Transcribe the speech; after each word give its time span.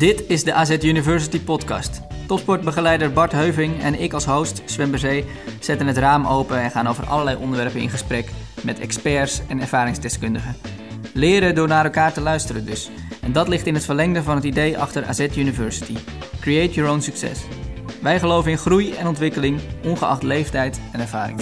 Dit 0.00 0.24
is 0.28 0.44
de 0.44 0.52
AZ 0.52 0.70
University 0.70 1.40
podcast. 1.40 2.00
Topsportbegeleider 2.26 3.12
Bart 3.12 3.32
Heuving 3.32 3.82
en 3.82 4.00
ik 4.00 4.12
als 4.12 4.24
host, 4.24 4.62
Sven 4.64 4.94
zetten 5.60 5.86
het 5.86 5.96
raam 5.96 6.26
open 6.26 6.60
en 6.60 6.70
gaan 6.70 6.86
over 6.86 7.06
allerlei 7.06 7.36
onderwerpen 7.36 7.80
in 7.80 7.90
gesprek 7.90 8.30
met 8.62 8.78
experts 8.78 9.40
en 9.48 9.60
ervaringsdeskundigen. 9.60 10.56
Leren 11.14 11.54
door 11.54 11.68
naar 11.68 11.84
elkaar 11.84 12.12
te 12.12 12.20
luisteren 12.20 12.66
dus. 12.66 12.90
En 13.20 13.32
dat 13.32 13.48
ligt 13.48 13.66
in 13.66 13.74
het 13.74 13.84
verlengde 13.84 14.22
van 14.22 14.34
het 14.34 14.44
idee 14.44 14.78
achter 14.78 15.04
AZ 15.04 15.26
University. 15.36 15.96
Create 16.40 16.74
your 16.74 16.90
own 16.90 17.00
success. 17.00 17.40
Wij 18.02 18.18
geloven 18.18 18.50
in 18.50 18.58
groei 18.58 18.92
en 18.92 19.06
ontwikkeling, 19.06 19.60
ongeacht 19.84 20.22
leeftijd 20.22 20.80
en 20.92 21.00
ervaring. 21.00 21.40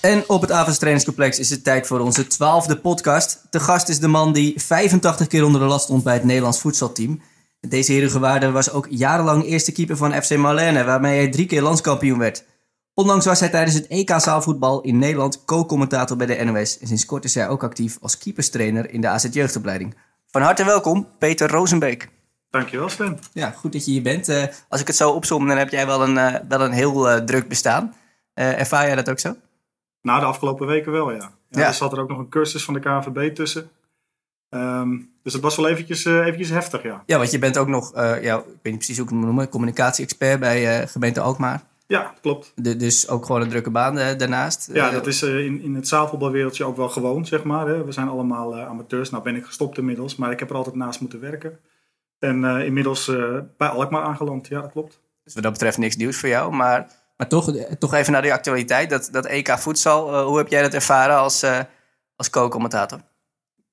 En 0.00 0.24
op 0.26 0.40
het 0.40 0.52
Avonds 0.52 0.78
Trainingscomplex 0.78 1.38
is 1.38 1.50
het 1.50 1.64
tijd 1.64 1.86
voor 1.86 2.00
onze 2.00 2.26
twaalfde 2.26 2.76
podcast. 2.76 3.46
De 3.50 3.60
gast 3.60 3.88
is 3.88 3.98
de 3.98 4.08
man 4.08 4.32
die 4.32 4.60
85 4.60 5.26
keer 5.26 5.44
onder 5.44 5.60
de 5.60 5.66
last 5.66 5.84
stond 5.84 6.04
bij 6.04 6.14
het 6.14 6.24
Nederlands 6.24 6.60
voetbalteam. 6.60 7.20
Deze 7.60 7.92
herengewaarde 7.92 8.50
was 8.50 8.70
ook 8.70 8.86
jarenlang 8.90 9.44
eerste 9.44 9.72
keeper 9.72 9.96
van 9.96 10.22
FC 10.22 10.36
Marlene, 10.36 10.84
waarmee 10.84 11.18
hij 11.18 11.28
drie 11.30 11.46
keer 11.46 11.62
landskampioen 11.62 12.18
werd. 12.18 12.44
Onlangs 12.94 13.26
was 13.26 13.40
hij 13.40 13.48
tijdens 13.48 13.76
het 13.76 13.86
EK 13.86 14.14
zaalvoetbal 14.16 14.80
in 14.80 14.98
Nederland 14.98 15.44
co-commentator 15.44 16.16
bij 16.16 16.26
de 16.26 16.44
NOS. 16.44 16.78
En 16.78 16.86
sinds 16.86 17.06
kort 17.06 17.24
is 17.24 17.34
hij 17.34 17.48
ook 17.48 17.62
actief 17.62 17.98
als 18.00 18.18
keeperstrainer 18.18 18.90
in 18.90 19.00
de 19.00 19.08
AZ 19.08 19.26
jeugdopleiding. 19.30 19.94
Van 20.30 20.42
harte 20.42 20.64
welkom, 20.64 21.08
Peter 21.18 21.50
Rozenbeek. 21.50 22.08
Dankjewel 22.50 22.88
Sven. 22.88 23.18
Ja, 23.32 23.50
goed 23.50 23.72
dat 23.72 23.84
je 23.84 23.90
hier 23.90 24.02
bent. 24.02 24.28
Uh, 24.28 24.44
als 24.68 24.80
ik 24.80 24.86
het 24.86 24.96
zo 24.96 25.10
opzom, 25.10 25.46
dan 25.46 25.56
heb 25.56 25.70
jij 25.70 25.86
wel 25.86 26.02
een, 26.02 26.14
uh, 26.14 26.34
wel 26.48 26.60
een 26.60 26.72
heel 26.72 27.10
uh, 27.10 27.16
druk 27.16 27.48
bestaan. 27.48 27.94
ervaar 28.34 28.86
jij 28.86 28.94
dat 28.94 29.10
ook 29.10 29.18
zo? 29.18 29.36
Nou, 30.02 30.20
de 30.20 30.26
afgelopen 30.26 30.66
weken 30.66 30.92
wel, 30.92 31.10
ja. 31.10 31.16
ja, 31.16 31.60
ja. 31.60 31.66
Er 31.66 31.74
zat 31.74 31.92
er 31.92 32.00
ook 32.00 32.08
nog 32.08 32.18
een 32.18 32.28
cursus 32.28 32.64
van 32.64 32.74
de 32.74 32.80
KNVB 32.80 33.34
tussen. 33.34 33.70
Um, 34.48 35.12
dus 35.22 35.32
het 35.32 35.42
was 35.42 35.56
wel 35.56 35.68
eventjes, 35.68 36.04
eventjes 36.04 36.48
heftig, 36.48 36.82
ja. 36.82 37.02
Ja, 37.06 37.18
want 37.18 37.30
je 37.30 37.38
bent 37.38 37.58
ook 37.58 37.68
nog, 37.68 37.92
ja, 37.94 38.38
ik 38.38 38.44
weet 38.44 38.58
niet 38.62 38.74
precies 38.74 38.96
hoe 38.96 39.04
ik 39.04 39.10
het 39.10 39.18
moet 39.18 39.26
noemen, 39.26 39.48
communicatie-expert 39.48 40.40
bij 40.40 40.88
gemeente 40.88 41.20
Alkmaar. 41.20 41.62
Ja, 41.86 42.14
klopt. 42.20 42.52
De, 42.54 42.76
dus 42.76 43.08
ook 43.08 43.26
gewoon 43.26 43.40
een 43.40 43.48
drukke 43.48 43.70
baan 43.70 43.94
daarnaast? 43.94 44.70
Ja, 44.72 44.90
dat 44.90 45.06
is 45.06 45.22
in, 45.22 45.62
in 45.62 45.74
het 45.74 45.88
zaalvoetbalwereldje 45.88 46.64
ook 46.64 46.76
wel 46.76 46.88
gewoon, 46.88 47.26
zeg 47.26 47.44
maar. 47.44 47.66
Hè. 47.66 47.84
We 47.84 47.92
zijn 47.92 48.08
allemaal 48.08 48.58
amateurs. 48.58 49.10
Nou 49.10 49.22
ben 49.22 49.36
ik 49.36 49.44
gestopt 49.44 49.78
inmiddels, 49.78 50.16
maar 50.16 50.30
ik 50.30 50.38
heb 50.38 50.50
er 50.50 50.56
altijd 50.56 50.74
naast 50.74 51.00
moeten 51.00 51.20
werken. 51.20 51.58
En 52.18 52.44
inmiddels 52.44 53.10
bij 53.56 53.68
Alkmaar 53.68 54.02
aangeland, 54.02 54.48
ja, 54.48 54.60
dat 54.60 54.72
klopt. 54.72 55.00
Dus 55.24 55.34
wat 55.34 55.42
dat 55.42 55.52
betreft 55.52 55.78
niks 55.78 55.96
nieuws 55.96 56.16
voor 56.16 56.28
jou. 56.28 56.52
Maar, 56.52 56.86
maar 57.20 57.28
toch, 57.28 57.52
toch 57.78 57.94
even 57.94 58.12
naar 58.12 58.22
de 58.22 58.32
actualiteit. 58.32 58.90
Dat, 58.90 59.08
dat 59.12 59.26
EK 59.26 59.58
voedsel, 59.58 60.12
uh, 60.12 60.24
hoe 60.24 60.38
heb 60.38 60.48
jij 60.48 60.62
dat 60.62 60.74
ervaren 60.74 61.16
als, 61.16 61.44
als 62.16 62.30
co-commentator? 62.30 63.00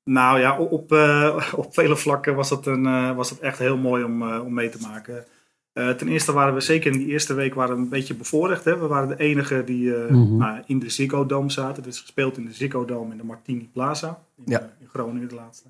Nou 0.03 0.39
ja, 0.39 0.57
op, 0.57 0.91
op 1.61 1.73
vele 1.73 1.95
vlakken 1.95 2.35
was 2.35 2.49
dat, 2.49 2.65
een, 2.65 3.15
was 3.15 3.29
dat 3.29 3.39
echt 3.39 3.59
heel 3.59 3.77
mooi 3.77 4.03
om, 4.03 4.31
om 4.31 4.53
mee 4.53 4.69
te 4.69 4.77
maken. 4.81 5.25
ten 5.73 6.07
eerste 6.07 6.31
waren 6.31 6.53
we 6.53 6.59
zeker 6.59 6.91
in 6.91 6.97
die 6.97 7.07
eerste 7.07 7.33
week 7.33 7.53
waren 7.53 7.75
we 7.75 7.81
een 7.81 7.89
beetje 7.89 8.15
bevoorrecht. 8.15 8.65
Hè? 8.65 8.77
We 8.77 8.87
waren 8.87 9.07
de 9.07 9.19
enige 9.23 9.63
die 9.63 9.91
mm 9.91 10.07
-hmm. 10.07 10.37
nou, 10.37 10.61
in 10.65 10.79
de 10.79 10.89
Ziggo 10.89 11.25
Dome 11.25 11.49
zaten. 11.49 11.83
Het 11.83 11.93
is 11.93 11.99
gespeeld 11.99 12.37
in 12.37 12.45
de 12.45 12.53
Ziggo 12.53 12.85
Dome 12.85 13.11
in 13.11 13.17
de 13.17 13.23
Martini 13.23 13.69
Plaza. 13.73 14.19
In, 14.37 14.43
ja. 14.45 14.59
in 14.79 14.87
Groningen 14.87 15.27
de 15.27 15.35
laatste. 15.35 15.69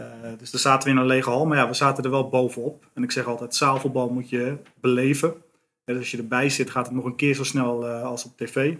Uh, 0.00 0.06
dus 0.38 0.50
daar 0.50 0.60
zaten 0.60 0.88
we 0.88 0.94
in 0.94 1.00
een 1.00 1.06
lege 1.06 1.30
hal, 1.30 1.46
maar 1.46 1.58
ja, 1.58 1.68
we 1.68 1.74
zaten 1.74 2.04
er 2.04 2.10
wel 2.10 2.28
bovenop. 2.28 2.86
En 2.94 3.02
ik 3.02 3.10
zeg 3.10 3.26
altijd, 3.26 3.54
zaalvoetbal 3.54 4.08
moet 4.08 4.30
je 4.30 4.56
beleven. 4.80 5.34
Dus 5.86 5.98
als 5.98 6.10
je 6.10 6.18
erbij 6.18 6.48
zit, 6.48 6.70
gaat 6.70 6.86
het 6.86 6.94
nog 6.94 7.04
een 7.04 7.16
keer 7.16 7.34
zo 7.34 7.44
snel 7.44 7.88
uh, 7.88 8.02
als 8.02 8.24
op 8.24 8.36
tv. 8.36 8.74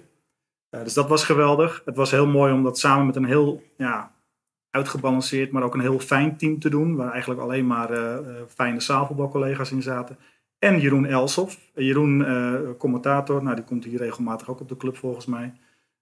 Uh, 0.70 0.82
dus 0.84 0.94
dat 0.94 1.08
was 1.08 1.24
geweldig. 1.24 1.82
Het 1.84 1.96
was 1.96 2.10
heel 2.10 2.26
mooi 2.26 2.52
om 2.52 2.62
dat 2.62 2.78
samen 2.78 3.06
met 3.06 3.16
een 3.16 3.24
heel 3.24 3.62
ja, 3.76 4.12
uitgebalanceerd, 4.70 5.52
maar 5.52 5.62
ook 5.62 5.74
een 5.74 5.80
heel 5.80 5.98
fijn 5.98 6.36
team 6.36 6.58
te 6.58 6.68
doen. 6.68 6.96
Waar 6.96 7.10
eigenlijk 7.10 7.40
alleen 7.40 7.66
maar 7.66 7.88
fijne 8.48 8.80
zaalvoetbalcollega's 8.80 9.70
in 9.70 9.82
zaten. 9.82 10.18
En 10.58 10.80
Jeroen 10.80 11.06
Elsof. 11.06 11.58
Jeroen, 11.74 12.26
commentator, 12.78 13.42
nou, 13.42 13.56
die 13.56 13.64
komt 13.64 13.84
hier 13.84 13.98
regelmatig 13.98 14.48
ook 14.48 14.60
op 14.60 14.68
de 14.68 14.76
club 14.76 14.96
volgens 14.96 15.26
mij. 15.26 15.52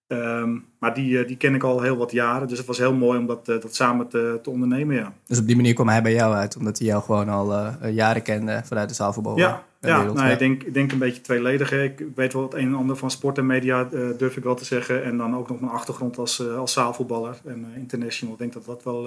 Um, 0.07 0.65
maar 0.79 0.95
die, 0.95 1.25
die 1.25 1.37
ken 1.37 1.55
ik 1.55 1.63
al 1.63 1.81
heel 1.81 1.97
wat 1.97 2.13
jaren. 2.13 2.49
Dus 2.49 2.59
het 2.59 2.67
was 2.67 2.79
heel 2.79 2.95
mooi 2.95 3.19
om 3.19 3.27
dat, 3.27 3.47
dat 3.47 3.75
samen 3.75 4.09
te, 4.09 4.39
te 4.43 4.51
ondernemen, 4.51 4.97
ja. 4.97 5.13
Dus 5.27 5.39
op 5.39 5.47
die 5.47 5.57
manier 5.57 5.75
kwam 5.75 5.89
hij 5.89 6.03
bij 6.03 6.15
jou 6.15 6.35
uit, 6.35 6.57
omdat 6.57 6.79
hij 6.79 6.87
jou 6.87 7.03
gewoon 7.03 7.29
al 7.29 7.71
jaren 7.91 8.23
kende 8.23 8.61
vanuit 8.65 8.89
de 8.89 8.95
zaalvoetbal. 8.95 9.39
Ja, 9.39 9.65
ja, 9.89 10.03
nou, 10.03 10.19
ja. 10.19 10.33
Ik, 10.33 10.39
denk, 10.39 10.63
ik 10.63 10.75
denk 10.75 10.93
een 10.93 10.99
beetje 10.99 11.21
tweeledig. 11.21 11.71
Hè. 11.71 11.83
Ik 11.83 12.05
weet 12.15 12.33
wel 12.33 12.43
het 12.43 12.55
een 12.55 12.67
en 12.67 12.75
ander 12.75 12.97
van 12.97 13.11
sport 13.11 13.39
en 13.39 13.47
media, 13.47 13.89
uh, 13.93 14.09
durf 14.19 14.37
ik 14.37 14.43
wel 14.43 14.55
te 14.55 14.65
zeggen. 14.65 15.05
En 15.05 15.17
dan 15.17 15.37
ook 15.37 15.49
nog 15.49 15.61
mijn 15.61 15.73
achtergrond 15.73 16.19
als, 16.19 16.41
uh, 16.41 16.57
als 16.59 16.73
zaalvoetballer 16.73 17.37
en 17.45 17.67
international. 17.77 18.35
Ik 18.35 18.41
denk 18.41 18.53
dat 18.53 18.65
dat 18.65 18.83
wel, 18.83 19.03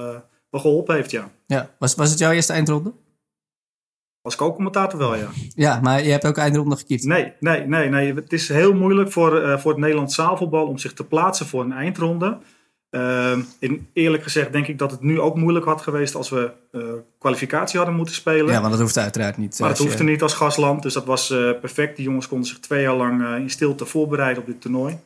wel 0.50 0.62
geholpen 0.62 0.96
heeft, 0.96 1.12
ja. 1.12 1.30
ja. 1.46 1.70
Was, 1.80 1.96
was 1.96 2.10
het 2.10 2.20
jouw 2.20 2.32
eerste 2.32 2.54
eindronde? 2.54 2.94
Als 4.28 4.36
co-commentator 4.36 5.00
wel, 5.00 5.16
ja. 5.16 5.28
Ja, 5.56 5.80
maar 5.82 6.04
je 6.04 6.12
hebt 6.12 6.26
ook 6.26 6.38
eindronde 6.38 6.76
gekiept. 6.76 7.04
Nee, 7.04 7.34
nee, 7.40 7.68
nee, 7.68 7.90
nee. 7.90 8.14
Het 8.14 8.34
is 8.34 8.48
heel 8.48 8.74
moeilijk 8.74 9.12
voor, 9.12 9.42
uh, 9.42 9.58
voor 9.58 9.72
het 9.72 9.80
Nederlands 9.80 10.16
zaalvoetbal 10.16 10.68
om 10.68 10.78
zich 10.78 10.94
te 10.94 11.04
plaatsen 11.04 11.46
voor 11.46 11.64
een 11.64 11.72
eindronde. 11.72 12.38
Uh, 12.92 13.38
in, 13.60 13.88
eerlijk 13.94 14.24
gezegd 14.24 14.52
denk 14.52 14.68
ik 14.68 14.78
dat 14.78 14.92
het 14.92 15.02
nu 15.02 15.20
ook 15.20 15.36
moeilijk 15.36 15.66
had 15.66 15.82
geweest 15.82 16.16
als 16.16 16.30
we 16.30 16.52
uh, 16.72 16.84
kwalificatie 17.20 17.78
hadden 17.78 17.96
moeten 17.96 18.16
spelen. 18.16 18.54
Ja, 18.54 18.60
want 18.60 18.72
dat 18.72 18.82
hoeft 18.82 18.98
uiteraard 18.98 19.38
niet. 19.38 19.60
Maar 19.60 19.70
dat 19.70 19.78
hoefde 19.78 20.04
je... 20.04 20.10
niet 20.10 20.22
als 20.22 20.34
gastland, 20.34 20.84
dus 20.84 20.94
dat 20.94 21.06
was 21.06 21.32
uh, 21.32 21.52
perfect. 21.60 21.96
Die 21.96 22.06
jongens 22.06 22.28
konden 22.28 22.48
zich 22.48 22.60
twee 22.60 22.82
jaar 22.82 22.96
lang 22.96 23.38
in 23.38 23.50
stilte 23.50 23.86
voorbereiden 23.86 24.44
op 24.44 24.48
dit 24.50 24.62
toernooi. 24.62 25.00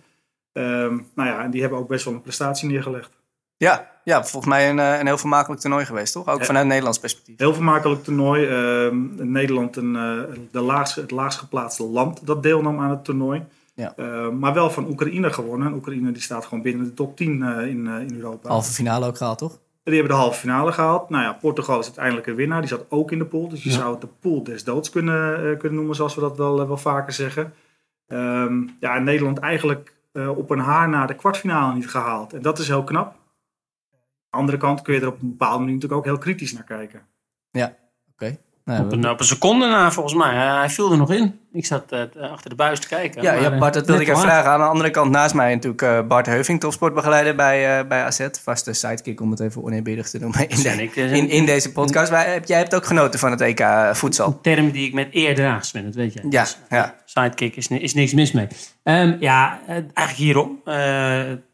Ehm, 0.54 1.00
nou 1.16 1.30
ja, 1.30 1.44
en 1.44 1.52
die 1.52 1.62
hebben 1.62 1.80
ook 1.80 1.88
best 1.88 2.06
wel 2.06 2.14
een 2.14 2.22
prestatie 2.22 2.70
neergelegd. 2.70 3.10
Ja, 3.58 3.92
ja, 4.04 4.24
volgens 4.24 4.54
mij 4.54 4.70
een, 4.70 4.78
een 4.78 5.06
heel 5.06 5.18
vermakelijk 5.18 5.62
toernooi 5.62 5.86
geweest, 5.86 6.14
toch? 6.14 6.28
Ook 6.28 6.40
ja. 6.40 6.46
vanuit 6.46 6.68
Nederlands 6.68 7.00
perspectief. 7.00 7.40
Heel 7.40 7.54
vermakelijk 7.54 8.04
toernooi. 8.04 8.48
Uh, 8.48 8.92
Nederland 9.18 9.76
een, 9.76 9.96
uh, 9.96 10.20
de 10.52 10.60
laagst, 10.60 10.96
het 10.96 11.12
laagst 11.12 11.40
geplaatste 11.40 11.84
land 11.84 12.26
dat 12.26 12.44
deelnam 12.44 12.80
aan 12.80 12.90
het 12.90 13.04
toernooi. 13.04 13.44
Ja. 13.82 13.94
Uh, 13.98 14.30
maar 14.30 14.54
wel 14.54 14.70
van 14.70 14.88
Oekraïne 14.88 15.34
gewonnen. 15.34 15.74
Oekraïne 15.74 16.12
die 16.12 16.22
staat 16.22 16.46
gewoon 16.46 16.64
binnen 16.64 16.86
de 16.86 16.94
top 16.94 17.18
10 17.18 17.44
in, 17.44 17.88
in 17.88 18.16
Europa. 18.16 18.50
Halve 18.50 18.72
finale 18.72 19.06
ook 19.06 19.18
gehaald, 19.18 19.38
toch? 19.38 19.60
Die 19.84 19.94
hebben 19.94 20.12
de 20.14 20.22
halve 20.22 20.40
finale 20.40 20.72
gehaald. 20.72 21.10
Nou 21.10 21.24
ja, 21.24 21.34
Portugal 21.34 21.80
is 21.80 21.86
uiteindelijk 21.86 22.28
een 22.28 22.36
winnaar. 22.36 22.60
Die 22.60 22.70
zat 22.70 22.86
ook 22.90 23.12
in 23.12 23.18
de 23.18 23.26
pool. 23.26 23.50
Dus 23.50 23.64
je 23.64 23.70
ja. 23.70 23.76
zou 23.76 23.92
het 23.92 24.02
de 24.02 24.08
pool 24.20 24.44
des 24.44 24.64
doods 24.64 24.90
kunnen, 24.90 25.58
kunnen 25.58 25.78
noemen, 25.78 25.96
zoals 25.96 26.16
we 26.16 26.22
dat 26.22 26.38
wel, 26.38 26.68
wel 26.68 26.78
vaker 26.78 27.14
zeggen. 27.14 27.54
Um, 28.08 28.78
ja, 28.80 29.00
Nederland 29.00 29.40
eigenlijk 29.40 29.96
op 30.36 30.50
een 30.50 30.60
haar 30.60 30.90
na 30.90 31.06
de 31.06 31.16
kwartfinale 31.16 31.74
niet 31.74 31.90
gehaald. 31.90 32.34
En 32.34 32.42
dat 32.42 32.60
is 32.60 32.68
heel 32.68 32.84
knap 32.84 33.16
andere 34.32 34.58
kant 34.58 34.82
kun 34.82 34.94
je 34.94 35.02
er 35.02 35.08
op 35.08 35.22
een 35.22 35.30
bepaalde 35.30 35.60
manier 35.60 35.74
natuurlijk 35.74 36.02
ook 36.02 36.08
heel 36.08 36.18
kritisch 36.18 36.54
naar 36.54 36.64
kijken. 36.64 37.02
Ja, 37.52 37.66
oké. 37.66 37.78
Okay. 38.12 38.40
Op, 38.66 38.92
een, 38.92 39.10
op, 39.10 39.20
een, 39.20 39.26
seconde 39.26 39.68
na, 39.68 39.92
volgens 39.92 40.16
mij. 40.16 40.36
Hij 40.36 40.70
viel 40.70 40.92
er 40.92 40.98
nog 40.98 41.12
in. 41.12 41.40
Ik 41.54 41.66
zat 41.66 41.94
uh, 41.94 42.32
achter 42.32 42.50
de 42.50 42.56
buis 42.56 42.80
te 42.80 42.88
kijken. 42.88 43.22
Ja, 43.22 43.34
maar, 43.34 43.42
ja 43.42 43.58
Bart, 43.58 43.74
dat 43.74 43.86
wilde 43.86 44.02
ik 44.02 44.08
even 44.08 44.22
vragen. 44.22 44.52
Aan 44.52 44.60
de 44.60 44.66
andere 44.66 44.90
kant 44.90 45.12
naast 45.12 45.34
mij 45.34 45.54
natuurlijk 45.54 45.82
uh, 45.82 46.02
Bart 46.08 46.26
Heuving, 46.26 46.60
topsportbegeleider 46.60 47.36
bij, 47.36 47.80
uh, 47.80 47.88
bij 47.88 48.04
AZ. 48.04 48.28
Vaste 48.44 48.74
sidekick, 48.74 49.22
om 49.22 49.32
het 49.32 49.40
even 49.40 49.64
oneerbiedig 49.64 50.10
te 50.10 50.20
noemen, 50.20 50.50
in, 50.50 50.62
de, 50.62 50.90
in, 50.94 51.30
in, 51.30 51.46
deze 51.46 51.72
podcast. 51.72 52.12
Maar, 52.12 52.28
heb, 52.28 52.48
jij 52.48 52.58
hebt 52.58 52.76
ook 52.76 52.86
genoten 52.86 53.20
van 53.20 53.32
het 53.32 53.42
EK 53.42 53.66
voedsel. 53.92 54.28
Een 54.28 54.42
term 54.42 54.72
die 54.72 54.88
ik 54.88 54.94
met 54.94 55.08
eer 55.12 55.36
draag, 55.36 55.66
Sven, 55.66 55.84
dat 55.84 55.96
weet 55.96 56.14
je. 56.14 56.22
Ja, 56.30 56.42
dus, 56.42 56.58
ja. 56.70 56.96
Sidekick 57.06 57.56
is, 57.56 57.68
is 57.68 57.94
niks 57.94 58.14
mis 58.14 58.32
mee. 58.32 58.48
Um, 58.84 59.18
ja, 59.20 59.60
eigenlijk 59.68 60.12
hierom. 60.18 60.62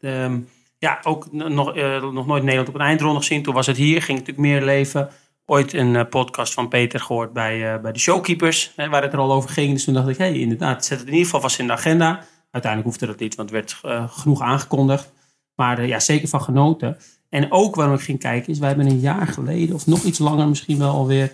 Um, 0.00 0.48
ja, 0.78 0.98
ook 1.02 1.32
nog, 1.32 1.74
nog 2.12 2.26
nooit 2.26 2.42
Nederland 2.42 2.68
op 2.68 2.74
een 2.74 2.80
eindronde 2.80 3.18
gezien. 3.18 3.42
Toen 3.42 3.54
was 3.54 3.66
het 3.66 3.76
hier, 3.76 4.02
ging 4.02 4.18
natuurlijk 4.18 4.48
meer 4.48 4.62
leven. 4.62 5.08
Ooit 5.50 5.72
een 5.72 5.94
uh, 5.94 6.02
podcast 6.10 6.54
van 6.54 6.68
Peter 6.68 7.00
gehoord 7.00 7.32
bij, 7.32 7.74
uh, 7.74 7.80
bij 7.80 7.92
de 7.92 7.98
Showkeepers, 7.98 8.72
hè, 8.76 8.88
waar 8.88 9.02
het 9.02 9.12
er 9.12 9.18
al 9.18 9.32
over 9.32 9.50
ging. 9.50 9.72
Dus 9.72 9.84
toen 9.84 9.94
dacht 9.94 10.08
ik, 10.08 10.16
hé, 10.16 10.26
inderdaad, 10.26 10.84
zet 10.84 10.98
het 10.98 11.06
in 11.06 11.12
ieder 11.12 11.24
geval 11.24 11.40
vast 11.40 11.58
in 11.58 11.66
de 11.66 11.72
agenda. 11.72 12.24
Uiteindelijk 12.50 12.92
hoefde 12.92 13.06
dat 13.06 13.20
niet, 13.20 13.34
want 13.34 13.50
het 13.50 13.58
werd 13.58 13.80
genoeg 14.12 14.40
aangekondigd. 14.40 15.12
Maar 15.54 15.86
ja, 15.86 16.00
zeker 16.00 16.28
van 16.28 16.42
genoten. 16.42 16.96
En 17.28 17.52
ook 17.52 17.74
waarom 17.74 17.94
ik 17.94 18.00
ging 18.00 18.18
kijken 18.18 18.52
is, 18.52 18.58
wij 18.58 18.68
hebben 18.68 18.86
een 18.86 19.00
jaar 19.00 19.26
geleden, 19.26 19.74
of 19.74 19.86
nog 19.86 20.02
iets 20.02 20.18
langer 20.18 20.48
misschien 20.48 20.78
wel 20.78 20.92
alweer, 20.92 21.32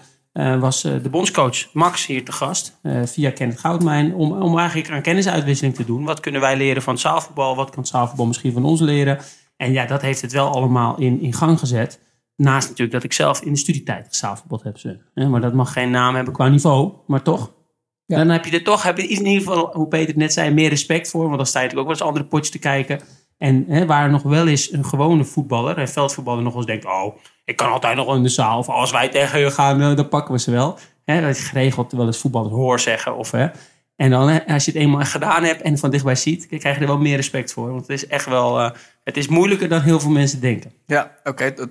was 0.61 0.83
de 0.83 1.09
bondscoach 1.11 1.73
Max 1.73 2.07
hier 2.07 2.25
te 2.25 2.33
gast, 2.33 2.81
via 3.05 3.31
Kenneth 3.31 3.59
Goudmijn, 3.59 4.15
om, 4.15 4.43
om 4.43 4.59
eigenlijk 4.59 4.91
aan 4.91 5.03
kennisuitwisseling 5.03 5.75
te 5.75 5.85
doen. 5.85 6.05
Wat 6.05 6.21
kunnen 6.21 6.41
wij 6.41 6.57
leren 6.57 6.83
van 6.83 6.93
het 6.93 7.03
zaalvoetbal? 7.03 7.57
Wat 7.57 7.71
kan 7.71 7.79
het 7.79 7.89
zaalvoetbal 7.89 8.27
misschien 8.27 8.53
van 8.53 8.65
ons 8.65 8.81
leren? 8.81 9.19
En 9.57 9.73
ja, 9.73 9.87
dat 9.87 10.03
heeft 10.03 10.21
het 10.21 10.33
wel 10.33 10.51
allemaal 10.51 10.99
in, 10.99 11.21
in 11.21 11.33
gang 11.33 11.59
gezet. 11.59 12.01
Naast 12.37 12.69
natuurlijk 12.69 12.93
dat 12.93 13.05
ik 13.05 13.13
zelf 13.13 13.41
in 13.41 13.53
de 13.53 13.59
studietijd 13.59 14.09
gezaalvoetbal 14.09 14.61
heb. 14.63 14.79
Ze. 14.79 14.99
Maar 15.15 15.41
dat 15.41 15.53
mag 15.53 15.73
geen 15.73 15.91
naam 15.91 16.15
hebben 16.15 16.35
qua 16.35 16.49
niveau, 16.49 16.93
maar 17.07 17.23
toch. 17.23 17.53
Ja. 18.07 18.17
Dan 18.17 18.29
heb 18.29 18.45
je 18.45 18.51
er 18.51 18.65
toch, 18.65 18.83
heb 18.83 18.97
je 18.97 19.07
in 19.07 19.27
ieder 19.27 19.43
geval, 19.43 19.71
hoe 19.73 19.89
Peter 19.89 20.07
het 20.07 20.17
net 20.17 20.33
zei, 20.33 20.51
meer 20.51 20.69
respect 20.69 21.11
voor. 21.11 21.25
Want 21.25 21.37
dan 21.37 21.47
sta 21.47 21.59
je 21.59 21.65
natuurlijk 21.65 21.91
ook 21.91 21.97
wel 21.97 22.07
eens 22.07 22.15
andere 22.17 22.31
potjes 22.31 22.51
te 22.51 22.59
kijken. 22.59 23.01
En 23.39 23.65
hè, 23.69 23.87
waar 23.87 24.11
nog 24.11 24.23
wel 24.23 24.47
eens 24.47 24.73
een 24.73 24.85
gewone 24.85 25.25
voetballer, 25.25 25.79
een 25.79 25.89
veldvoetballer, 25.89 26.43
nog 26.43 26.57
eens 26.57 26.67
denkt: 26.67 26.85
Oh, 26.85 27.17
ik 27.45 27.57
kan 27.57 27.73
altijd 27.73 27.97
nog 27.97 28.15
in 28.15 28.23
de 28.23 28.29
zaal. 28.29 28.59
Of 28.59 28.69
als 28.69 28.91
wij 28.91 29.09
tegen 29.09 29.39
je 29.41 29.51
gaan, 29.51 29.97
dan 29.97 30.09
pakken 30.09 30.35
we 30.35 30.41
ze 30.41 30.51
wel. 30.51 30.79
Hè, 31.05 31.21
dat 31.21 31.39
je 31.39 31.45
geregeld 31.45 31.93
wel 31.93 32.07
eens 32.07 32.19
voetballers 32.19 32.55
hoor 32.55 32.81
zeggen. 32.81 33.17
Of, 33.17 33.31
hè. 33.31 33.47
En 33.97 34.11
dan, 34.11 34.47
als 34.47 34.65
je 34.65 34.71
het 34.71 34.81
eenmaal 34.81 35.05
gedaan 35.05 35.45
hebt 35.45 35.63
en 35.63 35.79
van 35.79 35.91
dichtbij 35.91 36.15
ziet, 36.15 36.47
krijg 36.47 36.75
je 36.75 36.81
er 36.81 36.87
wel 36.87 36.99
meer 36.99 37.17
respect 37.17 37.53
voor. 37.53 37.69
Want 37.69 37.81
het 37.81 37.91
is 37.91 38.07
echt 38.07 38.27
wel, 38.27 38.61
uh, 38.61 38.71
het 39.05 39.17
is 39.17 39.29
moeilijker 39.29 39.69
dan 39.69 39.81
heel 39.81 40.01
veel 40.01 40.11
mensen 40.11 40.41
denken. 40.41 40.73
Ja, 40.87 41.15
oké. 41.25 41.53
De, 41.55 41.69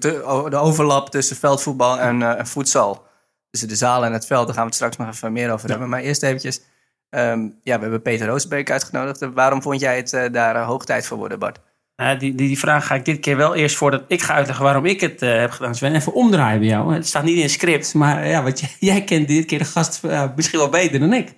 de 0.50 0.57
overlap 0.57 1.09
tussen 1.09 1.35
veldvoetbal 1.35 2.00
en 2.00 2.19
uh, 2.19 2.44
voedsel. 2.44 3.06
Tussen 3.50 3.69
de 3.69 3.75
zaal 3.75 4.06
en 4.06 4.13
het 4.13 4.25
veld, 4.25 4.45
daar 4.45 4.56
gaan 4.56 4.63
we 4.63 4.69
het 4.69 4.75
straks 4.75 4.97
nog 4.97 5.07
even 5.07 5.33
meer 5.33 5.51
over 5.51 5.69
hebben. 5.69 5.89
Maar 5.89 6.01
eerst 6.01 6.24
eventjes, 6.24 6.62
um, 7.09 7.59
ja, 7.63 7.75
we 7.75 7.81
hebben 7.81 8.01
Peter 8.01 8.27
Roosbeek 8.27 8.71
uitgenodigd. 8.71 9.30
Waarom 9.33 9.62
vond 9.62 9.80
jij 9.80 9.95
het 9.95 10.13
uh, 10.13 10.24
daar 10.31 10.56
uh, 10.56 10.65
hoog 10.65 10.85
tijd 10.85 11.06
voor 11.06 11.18
worden, 11.18 11.39
Bart? 11.39 11.59
die, 11.95 12.18
die, 12.18 12.33
die, 12.35 12.59
vraag 12.59 12.88
ga 12.88 12.95
ik 12.95 13.06
dit 13.06 13.19
keer 13.19 13.38
wel 13.38 13.56
eerst 13.56 13.75
voordat 13.75 14.03
ik 14.07 14.21
ga 14.21 14.33
uitleggen 14.33 14.63
waarom 14.65 14.86
ik 14.86 15.01
het 15.01 15.19
heb 15.19 15.51
gedaan. 15.51 15.75
Sven, 15.75 15.95
even 15.95 16.13
omdraaien 16.13 16.59
bij 16.59 16.68
jou. 16.68 16.94
Het 16.94 17.07
staat 17.07 17.24
niet 17.24 17.36
in 17.36 17.41
het 17.41 17.51
script, 17.51 17.94
maar 17.94 18.27
ja, 18.27 18.44
wat 18.44 18.59
jij, 18.59 18.69
jij 18.91 19.03
kent 19.03 19.27
dit 19.27 19.45
keer 19.45 19.59
de 19.59 19.65
gast 19.65 20.01
misschien 20.36 20.59
wel 20.59 20.69
beter 20.69 21.00
dan 21.00 21.13
ik. 21.13 21.33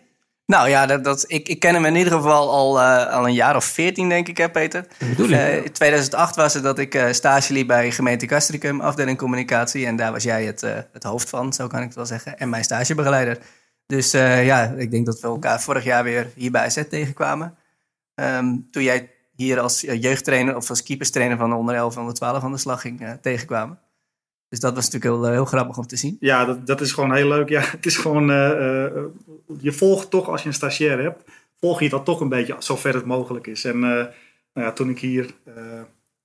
Nou 0.46 0.70
ja, 0.70 0.86
dat, 0.86 1.04
dat, 1.04 1.26
ik, 1.28 1.48
ik 1.48 1.60
ken 1.60 1.74
hem 1.74 1.86
in 1.86 1.96
ieder 1.96 2.14
geval 2.14 2.52
al, 2.52 2.80
uh, 2.80 3.14
al 3.14 3.28
een 3.28 3.34
jaar 3.34 3.56
of 3.56 3.66
veertien, 3.66 4.10
denk 4.10 4.28
ik, 4.28 4.38
hè, 4.38 4.50
Peter. 4.50 4.88
Uh, 5.18 5.56
in 5.66 5.72
2008 5.72 6.36
was 6.36 6.54
het 6.54 6.64
dat 6.64 6.80
ik 6.80 6.96
uh, 6.96 7.12
stage 7.12 7.54
liep 7.54 7.68
bij 7.68 7.92
gemeente 7.92 8.26
Castricum, 8.26 8.82
afdeling 8.82 9.18
communicatie. 9.18 9.86
En 9.86 9.96
daar 9.96 10.12
was 10.12 10.24
jij 10.24 10.46
het, 10.46 10.62
het 10.92 11.04
hoofd 11.04 11.30
van, 11.30 11.54
zo 11.54 11.68
kan 11.68 11.80
ik 11.80 11.86
het 11.86 11.96
wel 11.96 12.06
zeggen. 12.06 12.38
En 12.38 12.50
mijn 12.50 12.64
stagebegeleider. 12.64 13.38
Dus 13.86 14.12
ja, 14.12 14.74
ik 14.78 14.92
denk 14.92 15.06
dat 15.06 15.20
we 15.20 15.28
elkaar 15.28 15.62
vorig 15.62 15.84
jaar 15.84 16.04
weer 16.04 16.32
hier 16.36 16.52
bij 16.52 16.66
AZ 16.66 16.84
tegenkwamen. 16.90 17.58
Um, 18.16 18.68
toen 18.72 18.84
jij 18.84 19.12
hier 19.36 19.60
als 19.60 19.82
jeugdtrainer 19.82 20.56
of 20.56 20.70
als 20.70 20.84
keeperstrainer 20.84 21.38
van 21.38 21.50
de 21.50 21.56
onder 21.56 21.76
11 21.76 21.94
en 21.94 22.00
onder 22.00 22.16
12 22.16 22.44
aan 22.44 22.52
de 22.52 22.58
slag 22.58 22.82
ging 22.82 23.18
tegenkwamen. 23.22 23.80
Dus 24.56 24.64
dat 24.64 24.76
was 24.76 24.90
natuurlijk 24.90 25.24
heel, 25.24 25.32
heel 25.32 25.46
grappig 25.46 25.78
om 25.78 25.88
te 25.88 25.96
zien. 25.96 26.18
Ja, 26.20 26.46
dat, 26.46 26.68
dat 26.68 26.82
is 26.82 26.92
gewoon 26.92 27.14
heel 27.14 27.28
leuk. 27.28 27.50
Ja, 27.50 27.62
het 27.78 27.86
is 27.86 27.98
gewoon, 27.98 28.30
uh, 28.30 28.88
je 29.60 29.72
volgt 29.72 30.10
toch 30.10 30.30
als 30.30 30.42
je 30.42 30.48
een 30.48 30.54
stagiair 30.54 31.02
hebt, 31.02 31.24
volg 31.60 31.80
je 31.80 31.90
dat 31.90 32.06
toch 32.06 32.20
een 32.20 32.30
beetje 32.30 32.56
zover 32.60 32.94
het 32.94 33.06
mogelijk 33.06 33.48
is. 33.48 33.64
En 33.64 33.76
uh, 33.76 33.82
nou 33.82 34.10
ja, 34.54 34.72
toen 34.72 34.90
ik 34.90 35.00
hier 35.00 35.34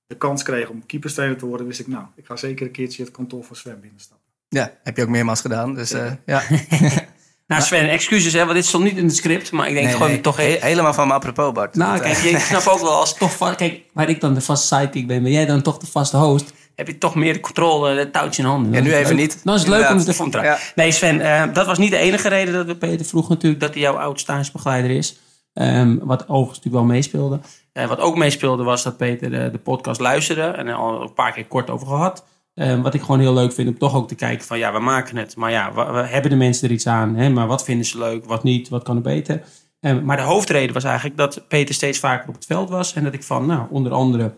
de 0.07 0.17
kans 0.17 0.43
kreeg 0.43 0.69
om 0.69 0.85
keeperstrainer 0.85 1.37
te 1.37 1.45
worden, 1.45 1.67
wist 1.67 1.79
ik, 1.79 1.87
nou, 1.87 2.05
ik 2.15 2.25
ga 2.25 2.35
zeker 2.35 2.65
een 2.65 2.71
keertje 2.71 3.03
het 3.03 3.11
kantoor 3.11 3.43
van 3.43 3.55
Sven 3.55 3.79
binnenstappen. 3.81 4.27
Ja, 4.49 4.77
heb 4.83 4.97
je 4.97 5.03
ook 5.03 5.09
meermaals 5.09 5.41
gedaan. 5.41 5.73
Dus 5.73 5.89
ja. 5.89 6.19
ja. 6.25 6.41
Nou 7.47 7.63
Sven, 7.63 7.89
excuses 7.89 8.33
hè, 8.33 8.43
want 8.43 8.53
dit 8.53 8.65
stond 8.65 8.83
niet 8.83 8.97
in 8.97 9.05
het 9.05 9.15
script, 9.15 9.51
maar 9.51 9.67
ik 9.67 9.73
denk 9.73 9.91
gewoon 9.91 10.07
nee, 10.07 10.21
toch... 10.21 10.37
He 10.37 10.57
helemaal 10.59 10.93
van 10.93 11.07
me 11.07 11.13
apropos 11.13 11.51
Bart. 11.51 11.75
Nou 11.75 11.99
kijk, 11.99 12.17
je 12.17 12.39
snap 12.39 12.67
ook 12.67 12.79
wel 12.79 12.95
als 12.95 13.13
toch... 13.13 13.55
Kijk, 13.55 13.81
waar 13.93 14.09
ik 14.09 14.21
dan 14.21 14.33
de 14.33 14.41
vaste 14.41 14.75
sidekick 14.75 15.07
ben, 15.07 15.23
ben 15.23 15.31
jij 15.31 15.45
dan 15.45 15.61
toch 15.61 15.77
de 15.77 15.87
vaste 15.87 16.17
host 16.17 16.53
heb 16.75 16.87
je 16.87 16.97
toch 16.97 17.15
meer 17.15 17.33
de 17.33 17.39
controle, 17.39 17.89
het 17.89 18.13
touwtje 18.13 18.41
in 18.41 18.47
handen. 18.47 18.73
En 18.73 18.83
nu 18.83 18.93
even 18.93 19.15
niet. 19.15 19.39
Dan 19.43 19.55
is 19.55 19.59
het 19.59 19.69
leuk 19.69 19.89
om 19.89 19.97
het 19.97 20.31
te 20.31 20.41
ja. 20.41 20.57
Nee 20.75 20.91
Sven, 20.91 21.19
uh, 21.19 21.43
dat 21.53 21.65
was 21.65 21.77
niet 21.77 21.91
de 21.91 21.97
enige 21.97 22.29
reden 22.29 22.53
dat 22.53 22.65
we 22.65 22.75
Peter 22.75 23.05
vroeg 23.05 23.29
natuurlijk 23.29 23.61
dat 23.61 23.73
hij 23.73 23.81
jouw 23.81 23.97
oud 23.97 24.19
stagebegeleider 24.19 24.91
is. 24.91 25.19
Um, 25.53 25.99
wat 26.03 26.21
overigens 26.21 26.57
natuurlijk 26.57 26.83
wel 26.83 26.93
meespeelde. 26.93 27.39
Uh, 27.73 27.87
wat 27.87 27.99
ook 27.99 28.17
meespeelde 28.17 28.63
was 28.63 28.83
dat 28.83 28.97
Peter 28.97 29.29
de, 29.29 29.49
de, 29.51 29.57
podcast 29.57 29.99
luisterde 29.99 30.41
en 30.41 30.67
er 30.67 30.73
al 30.73 31.01
een 31.01 31.13
paar 31.13 31.31
keer 31.31 31.45
kort 31.45 31.69
over 31.69 31.87
gehad. 31.87 32.25
Um, 32.55 32.81
wat 32.81 32.93
ik 32.93 33.01
gewoon 33.01 33.19
heel 33.19 33.33
leuk 33.33 33.53
vind 33.53 33.67
om 33.67 33.77
toch 33.77 33.95
ook 33.95 34.07
te 34.07 34.15
kijken 34.15 34.45
van 34.45 34.57
ja, 34.57 34.73
we 34.73 34.79
maken 34.79 35.17
het. 35.17 35.35
Maar 35.35 35.51
ja, 35.51 35.73
we, 35.73 35.91
we 35.91 36.07
hebben 36.07 36.31
de 36.31 36.37
mensen 36.37 36.67
er 36.67 36.73
iets 36.73 36.87
aan? 36.87 37.15
Hè? 37.15 37.29
Maar 37.29 37.47
wat 37.47 37.63
vinden 37.63 37.85
ze 37.85 37.97
leuk, 37.97 38.25
wat 38.25 38.43
niet, 38.43 38.69
wat 38.69 38.83
kan 38.83 38.95
er 38.95 39.01
beter? 39.01 39.41
Um, 39.79 40.05
maar 40.05 40.17
de 40.17 40.23
hoofdreden 40.23 40.73
was 40.73 40.83
eigenlijk 40.83 41.17
dat 41.17 41.47
Peter 41.47 41.75
steeds 41.75 41.99
vaker 41.99 42.27
op 42.27 42.35
het 42.35 42.45
veld 42.45 42.69
was. 42.69 42.93
En 42.93 43.03
dat 43.03 43.13
ik 43.13 43.23
van, 43.23 43.45
nou, 43.45 43.67
onder 43.69 43.91
andere 43.91 44.33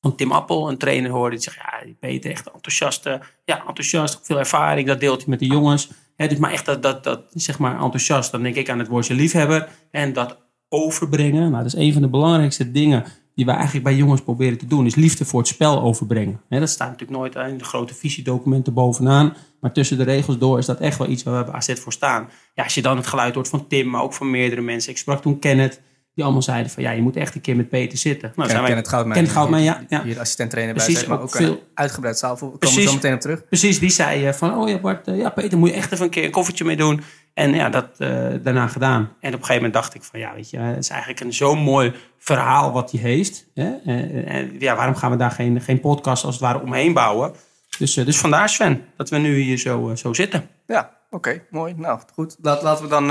van 0.00 0.16
Tim 0.16 0.32
Appel, 0.32 0.68
een 0.68 0.78
trainer, 0.78 1.10
hoorde. 1.10 1.36
Die 1.36 1.44
zegt, 1.44 1.56
ja, 1.56 1.92
Peter 2.00 2.30
echt 2.30 2.50
enthousiast. 2.52 3.04
Ja, 3.44 3.64
enthousiast, 3.66 4.20
veel 4.22 4.38
ervaring. 4.38 4.86
Dat 4.86 5.00
deelt 5.00 5.18
hij 5.18 5.28
met 5.28 5.38
de 5.38 5.46
jongens. 5.46 5.90
He, 6.16 6.28
dus 6.28 6.38
maar 6.38 6.52
echt 6.52 6.66
dat, 6.66 6.82
dat, 6.82 7.04
dat, 7.04 7.22
zeg 7.30 7.58
maar, 7.58 7.72
enthousiast. 7.72 8.30
Dan 8.30 8.42
denk 8.42 8.54
ik 8.54 8.70
aan 8.70 8.78
het 8.78 8.88
woordje 8.88 9.14
liefhebber. 9.14 9.68
En 9.90 10.12
dat 10.12 10.38
overbrengen. 10.68 11.50
Nou, 11.50 11.62
dat 11.62 11.72
is 11.74 11.78
een 11.78 11.92
van 11.92 12.02
de 12.02 12.08
belangrijkste 12.08 12.70
dingen 12.70 13.04
die 13.34 13.44
we 13.44 13.50
eigenlijk 13.50 13.84
bij 13.84 13.96
jongens 13.96 14.20
proberen 14.20 14.58
te 14.58 14.66
doen. 14.66 14.86
Is 14.86 14.94
liefde 14.94 15.24
voor 15.24 15.38
het 15.38 15.48
spel 15.48 15.80
overbrengen. 15.82 16.40
Dat 16.48 16.68
staat 16.68 16.88
natuurlijk 16.90 17.18
nooit 17.18 17.50
in 17.50 17.58
de 17.58 17.64
grote 17.64 17.94
visiedocumenten 17.94 18.74
bovenaan. 18.74 19.36
Maar 19.60 19.72
tussen 19.72 19.98
de 19.98 20.04
regels 20.04 20.38
door 20.38 20.58
is 20.58 20.66
dat 20.66 20.80
echt 20.80 20.98
wel 20.98 21.08
iets 21.08 21.22
waar 21.22 21.38
we 21.38 21.44
bij 21.44 21.54
AZ 21.54 21.74
voor 21.74 21.92
staan. 21.92 22.28
Ja, 22.54 22.64
als 22.64 22.74
je 22.74 22.82
dan 22.82 22.96
het 22.96 23.06
geluid 23.06 23.34
hoort 23.34 23.48
van 23.48 23.66
Tim, 23.66 23.88
maar 23.88 24.02
ook 24.02 24.14
van 24.14 24.30
meerdere 24.30 24.60
mensen. 24.60 24.90
Ik 24.90 24.98
sprak 24.98 25.22
toen 25.22 25.38
Kenneth. 25.38 25.80
Die 26.20 26.28
allemaal 26.28 26.48
zeiden 26.48 26.72
van 26.72 26.82
ja, 26.82 26.90
je 26.90 27.02
moet 27.02 27.16
echt 27.16 27.34
een 27.34 27.40
keer 27.40 27.56
met 27.56 27.68
Peter 27.68 27.98
zitten. 27.98 28.32
Nou, 28.36 28.48
Ken, 28.48 28.76
het 28.76 28.88
Goudmijn. 28.88 29.14
Ken 29.14 29.24
het 29.24 29.32
Goudmijn, 29.32 29.62
ja. 29.62 29.84
ja. 29.88 30.02
Hier 30.02 30.20
assistent 30.20 30.50
trainer 30.50 30.74
bij 30.74 30.84
Precies, 30.84 31.06
maar 31.06 31.20
ook, 31.20 31.30
veel... 31.30 31.62
uitgebreid 31.74 32.18
zaal. 32.18 32.36
Komen 32.36 32.58
we 32.58 32.82
zo 32.82 32.92
meteen 32.92 33.14
op 33.14 33.20
terug. 33.20 33.46
Precies, 33.46 33.78
die 33.78 33.90
zei 33.90 34.32
van 34.32 34.58
oh 34.58 34.68
ja 34.68 34.78
Bart, 34.78 35.06
ja 35.06 35.30
Peter 35.30 35.58
moet 35.58 35.68
je 35.68 35.74
echt 35.74 35.92
even 35.92 36.04
een 36.04 36.10
keer 36.10 36.24
een 36.24 36.30
koffertje 36.30 36.64
mee 36.64 36.76
doen. 36.76 37.02
En 37.34 37.54
ja, 37.54 37.68
dat 37.68 37.86
uh, 37.98 38.28
daarna 38.42 38.66
gedaan. 38.66 39.00
En 39.00 39.08
op 39.08 39.22
een 39.22 39.30
gegeven 39.32 39.54
moment 39.54 39.72
dacht 39.72 39.94
ik 39.94 40.02
van 40.02 40.20
ja, 40.20 40.34
weet 40.34 40.50
je, 40.50 40.58
het 40.58 40.78
is 40.78 40.88
eigenlijk 40.88 41.20
een 41.20 41.32
zo'n 41.32 41.58
mooi 41.58 41.92
verhaal 42.18 42.72
wat 42.72 42.90
hij 42.90 43.00
heeft. 43.00 43.46
Hè? 43.54 43.76
En, 43.84 44.26
en, 44.26 44.56
ja, 44.58 44.76
waarom 44.76 44.94
gaan 44.94 45.10
we 45.10 45.16
daar 45.16 45.30
geen, 45.30 45.60
geen 45.60 45.80
podcast 45.80 46.24
als 46.24 46.34
het 46.34 46.44
ware 46.44 46.60
omheen 46.60 46.92
bouwen? 46.92 47.32
Dus, 47.78 47.96
uh, 47.96 48.04
dus 48.04 48.18
vandaar 48.18 48.48
Sven, 48.48 48.84
dat 48.96 49.10
we 49.10 49.18
nu 49.18 49.40
hier 49.40 49.58
zo, 49.58 49.90
uh, 49.90 49.96
zo 49.96 50.12
zitten. 50.12 50.48
Ja, 50.66 50.99
oké, 51.10 51.42
mooi. 51.50 51.74
Nou, 51.76 52.00
goed. 52.14 52.36
Laat, 52.42 52.62
laten 52.62 52.84
we 52.84 52.90
dan... 52.90 53.08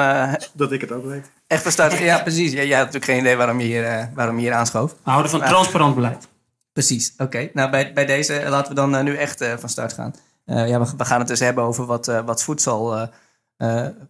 dat 0.54 0.72
ik 0.72 0.82
het 0.82 0.92
ook 0.92 1.06
weet. 1.06 1.32
Echt 1.50 1.64
van 1.64 1.72
start. 1.72 1.98
Ja, 1.98 2.22
precies. 2.22 2.52
Jij, 2.52 2.68
jij 2.68 2.78
had 2.78 2.86
natuurlijk 2.86 3.12
geen 3.12 3.20
idee 3.20 3.36
waarom 3.36 3.60
je 3.60 3.66
hier, 3.66 3.84
uh, 3.84 4.04
waarom 4.14 4.36
je 4.36 4.42
hier 4.42 4.54
aanschoof. 4.54 4.92
We 4.92 5.10
houden 5.10 5.32
van 5.32 5.40
transparant 5.40 5.96
beleid. 5.96 6.28
Precies, 6.74 7.14
oké. 7.18 7.50
Nou, 7.54 7.72
bij, 7.72 7.94
bij 7.94 8.06
deze 8.06 8.42
uh, 8.42 8.50
laten 8.50 8.70
we 8.70 8.76
dan 8.76 8.96
uh, 8.96 9.02
nu 9.02 9.16
echt 9.16 9.46
van 9.58 9.70
start 9.70 9.94
gaan. 9.94 10.14
ja, 10.46 10.80
we, 10.80 10.92
we, 10.98 11.06
gaan 11.06 11.20
het 11.20 11.28
dus 11.28 11.40
hebben 11.40 11.64
over 11.64 11.86
wat, 11.86 12.06
wat 12.26 12.44
voedsel 12.44 13.10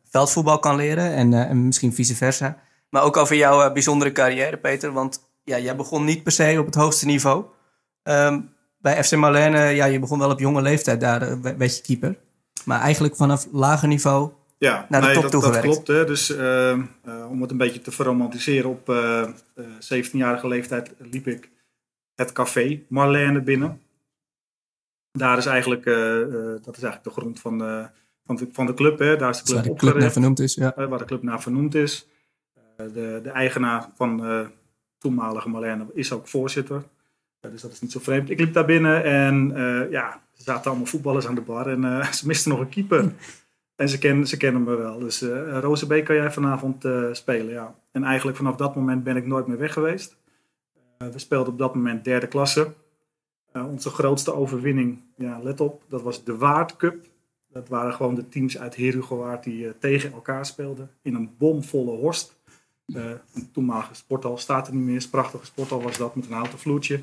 veldvoetbal 0.10 0.60
kan 0.60 0.76
leren 0.76 1.14
en, 1.14 1.34
en, 1.34 1.66
misschien 1.66 1.94
vice 1.94 2.16
versa. 2.16 2.58
Maar 2.90 3.04
ook 3.04 3.18
over 3.18 3.36
jouw 3.36 3.74
bijzondere 3.74 4.12
carrière, 4.12 4.58
Peter. 4.58 4.92
Want 4.92 5.22
ja, 5.44 5.60
jij 5.60 5.76
begon 5.76 6.06
niet 6.06 6.24
per 6.24 6.32
se 6.32 6.56
op 6.60 6.66
het 6.66 6.76
hoogste 6.76 7.06
niveau. 7.06 7.46
Um, 8.04 8.50
bij 8.78 9.04
FC 9.04 9.16
Marlene, 9.16 9.60
ja, 9.60 9.86
je 9.86 10.00
begon 10.00 10.20
wel 10.20 10.32
op 10.32 10.40
jonge 10.40 10.62
leeftijd 10.62 11.00
daar, 11.00 11.42
werd 11.42 11.76
je 11.76 11.82
keeper. 11.82 12.18
Maar 12.70 12.82
eigenlijk 12.82 13.16
vanaf 13.16 13.48
lager 13.52 13.88
niveau 13.88 14.32
ja, 14.58 14.86
naar 14.90 15.02
de 15.02 15.08
nee, 15.08 15.16
top 15.16 15.32
dat, 15.32 15.42
dat 15.42 15.60
klopt. 15.60 15.88
Hè. 15.88 16.06
Dus 16.06 16.30
uh, 16.30 16.38
uh, 16.40 17.30
om 17.30 17.42
het 17.42 17.52
een 17.52 17.58
beetje 17.58 17.82
te 17.82 17.92
verromantiseren, 17.92 18.70
op 18.70 18.90
uh, 18.90 19.22
eh, 19.22 20.04
17-jarige 20.04 20.48
leeftijd 20.48 20.94
liep 20.98 21.28
ik 21.28 21.50
het 22.16 22.32
café 22.32 22.84
Marlene 22.88 23.42
binnen. 23.42 23.82
Daar 25.12 25.38
is 25.38 25.46
eigenlijk, 25.46 25.86
dat 26.64 26.78
is 26.78 26.84
eigenlijk 26.84 27.04
de 27.04 27.10
grond 27.10 27.40
van, 27.40 27.60
van, 28.26 28.36
de, 28.36 28.48
van 28.52 28.66
de 28.66 28.74
club. 28.74 29.00
Hè. 29.00 29.16
Daar 29.16 29.30
is 29.30 29.44
de 29.44 29.44
club, 29.44 29.64
waar 29.64 29.74
de 29.74 29.80
club 29.80 29.98
naar 29.98 30.12
vernoemd 30.12 30.40
is. 30.40 30.54
Ja. 30.54 30.74
waar 30.76 31.00
de 31.00 31.06
club 31.06 31.24
naar 31.24 31.42
vernoemd 31.42 31.76
is. 31.76 32.08
de, 32.78 33.20
de 33.24 33.30
eigenaar 33.30 33.90
van 33.96 34.50
toenmalige 34.98 35.50
Marlene 35.50 35.86
is 35.94 36.12
ook 36.12 36.28
voorzitter. 36.28 36.84
Dus 37.40 37.62
dat 37.62 37.72
is 37.72 37.82
niet 37.82 37.92
zo 37.92 38.00
vreemd. 38.00 38.30
Ik 38.30 38.40
liep 38.40 38.54
daar 38.54 38.66
binnen 38.66 39.04
en 39.04 39.54
ja, 39.92 40.14
er 40.14 40.44
zaten 40.44 40.70
allemaal 40.70 40.88
voetballers 40.88 41.28
aan 41.28 41.36
de 41.36 41.42
bar 41.42 41.68
en 41.68 42.06
ze 42.16 42.28
misten 42.28 42.52
nog 42.52 42.60
een 42.60 42.70
keeper. 42.70 43.12
En 43.80 43.90
ze, 43.90 43.98
ken, 43.98 44.28
ze 44.28 44.38
kennen 44.38 44.64
me 44.64 44.76
wel. 44.76 45.00
Dus 45.00 45.22
uh, 45.22 46.04
kan 46.04 46.16
jij 46.16 46.32
vanavond 46.32 46.86
uh, 46.86 47.08
spelen, 47.12 47.54
ja. 47.54 47.76
En 47.92 48.04
eigenlijk 48.04 48.38
vanaf 48.38 48.56
dat 48.56 48.76
moment 48.76 49.04
ben 49.04 49.16
ik 49.16 49.26
nooit 49.26 49.48
meer 49.48 49.58
weg 49.58 49.74
geweest. 49.74 50.18
Uh, 50.98 51.08
we 51.08 51.20
speelden 51.20 51.54
op 51.54 51.60
dat 51.60 51.76
moment 51.76 52.04
derde 52.04 52.28
klasse. 52.28 52.74
onze 53.54 53.90
grootste 53.90 54.34
overwinning, 54.34 55.02
ja, 55.16 55.40
let 55.44 55.62
op, 55.62 55.84
dat 55.88 56.02
was 56.02 56.24
de 56.24 56.38
Waard 56.38 56.76
Cup. 56.76 57.06
Dat 57.48 57.70
waren 57.70 57.94
gewoon 57.94 58.16
de 58.16 58.30
teams 58.30 58.58
uit 58.58 58.76
Herugewaard 58.76 59.44
die 59.44 59.78
tegen 59.78 60.12
elkaar 60.12 60.46
speelden. 60.46 60.90
In 61.02 61.16
een 61.16 61.36
bomvolle 61.38 61.98
horst. 61.98 62.38
een 62.86 63.52
toenmalige 63.52 63.96
sporthal 63.96 64.38
staat 64.38 64.68
er 64.68 64.74
niet 64.74 64.86
meer. 64.86 65.02
Een 65.02 65.10
prachtige 65.10 65.46
sporthal 65.46 65.82
was 65.82 65.98
dat 65.98 66.16
met 66.16 66.26
een 66.26 66.34
houten 66.34 66.60
vloertje. 66.60 67.02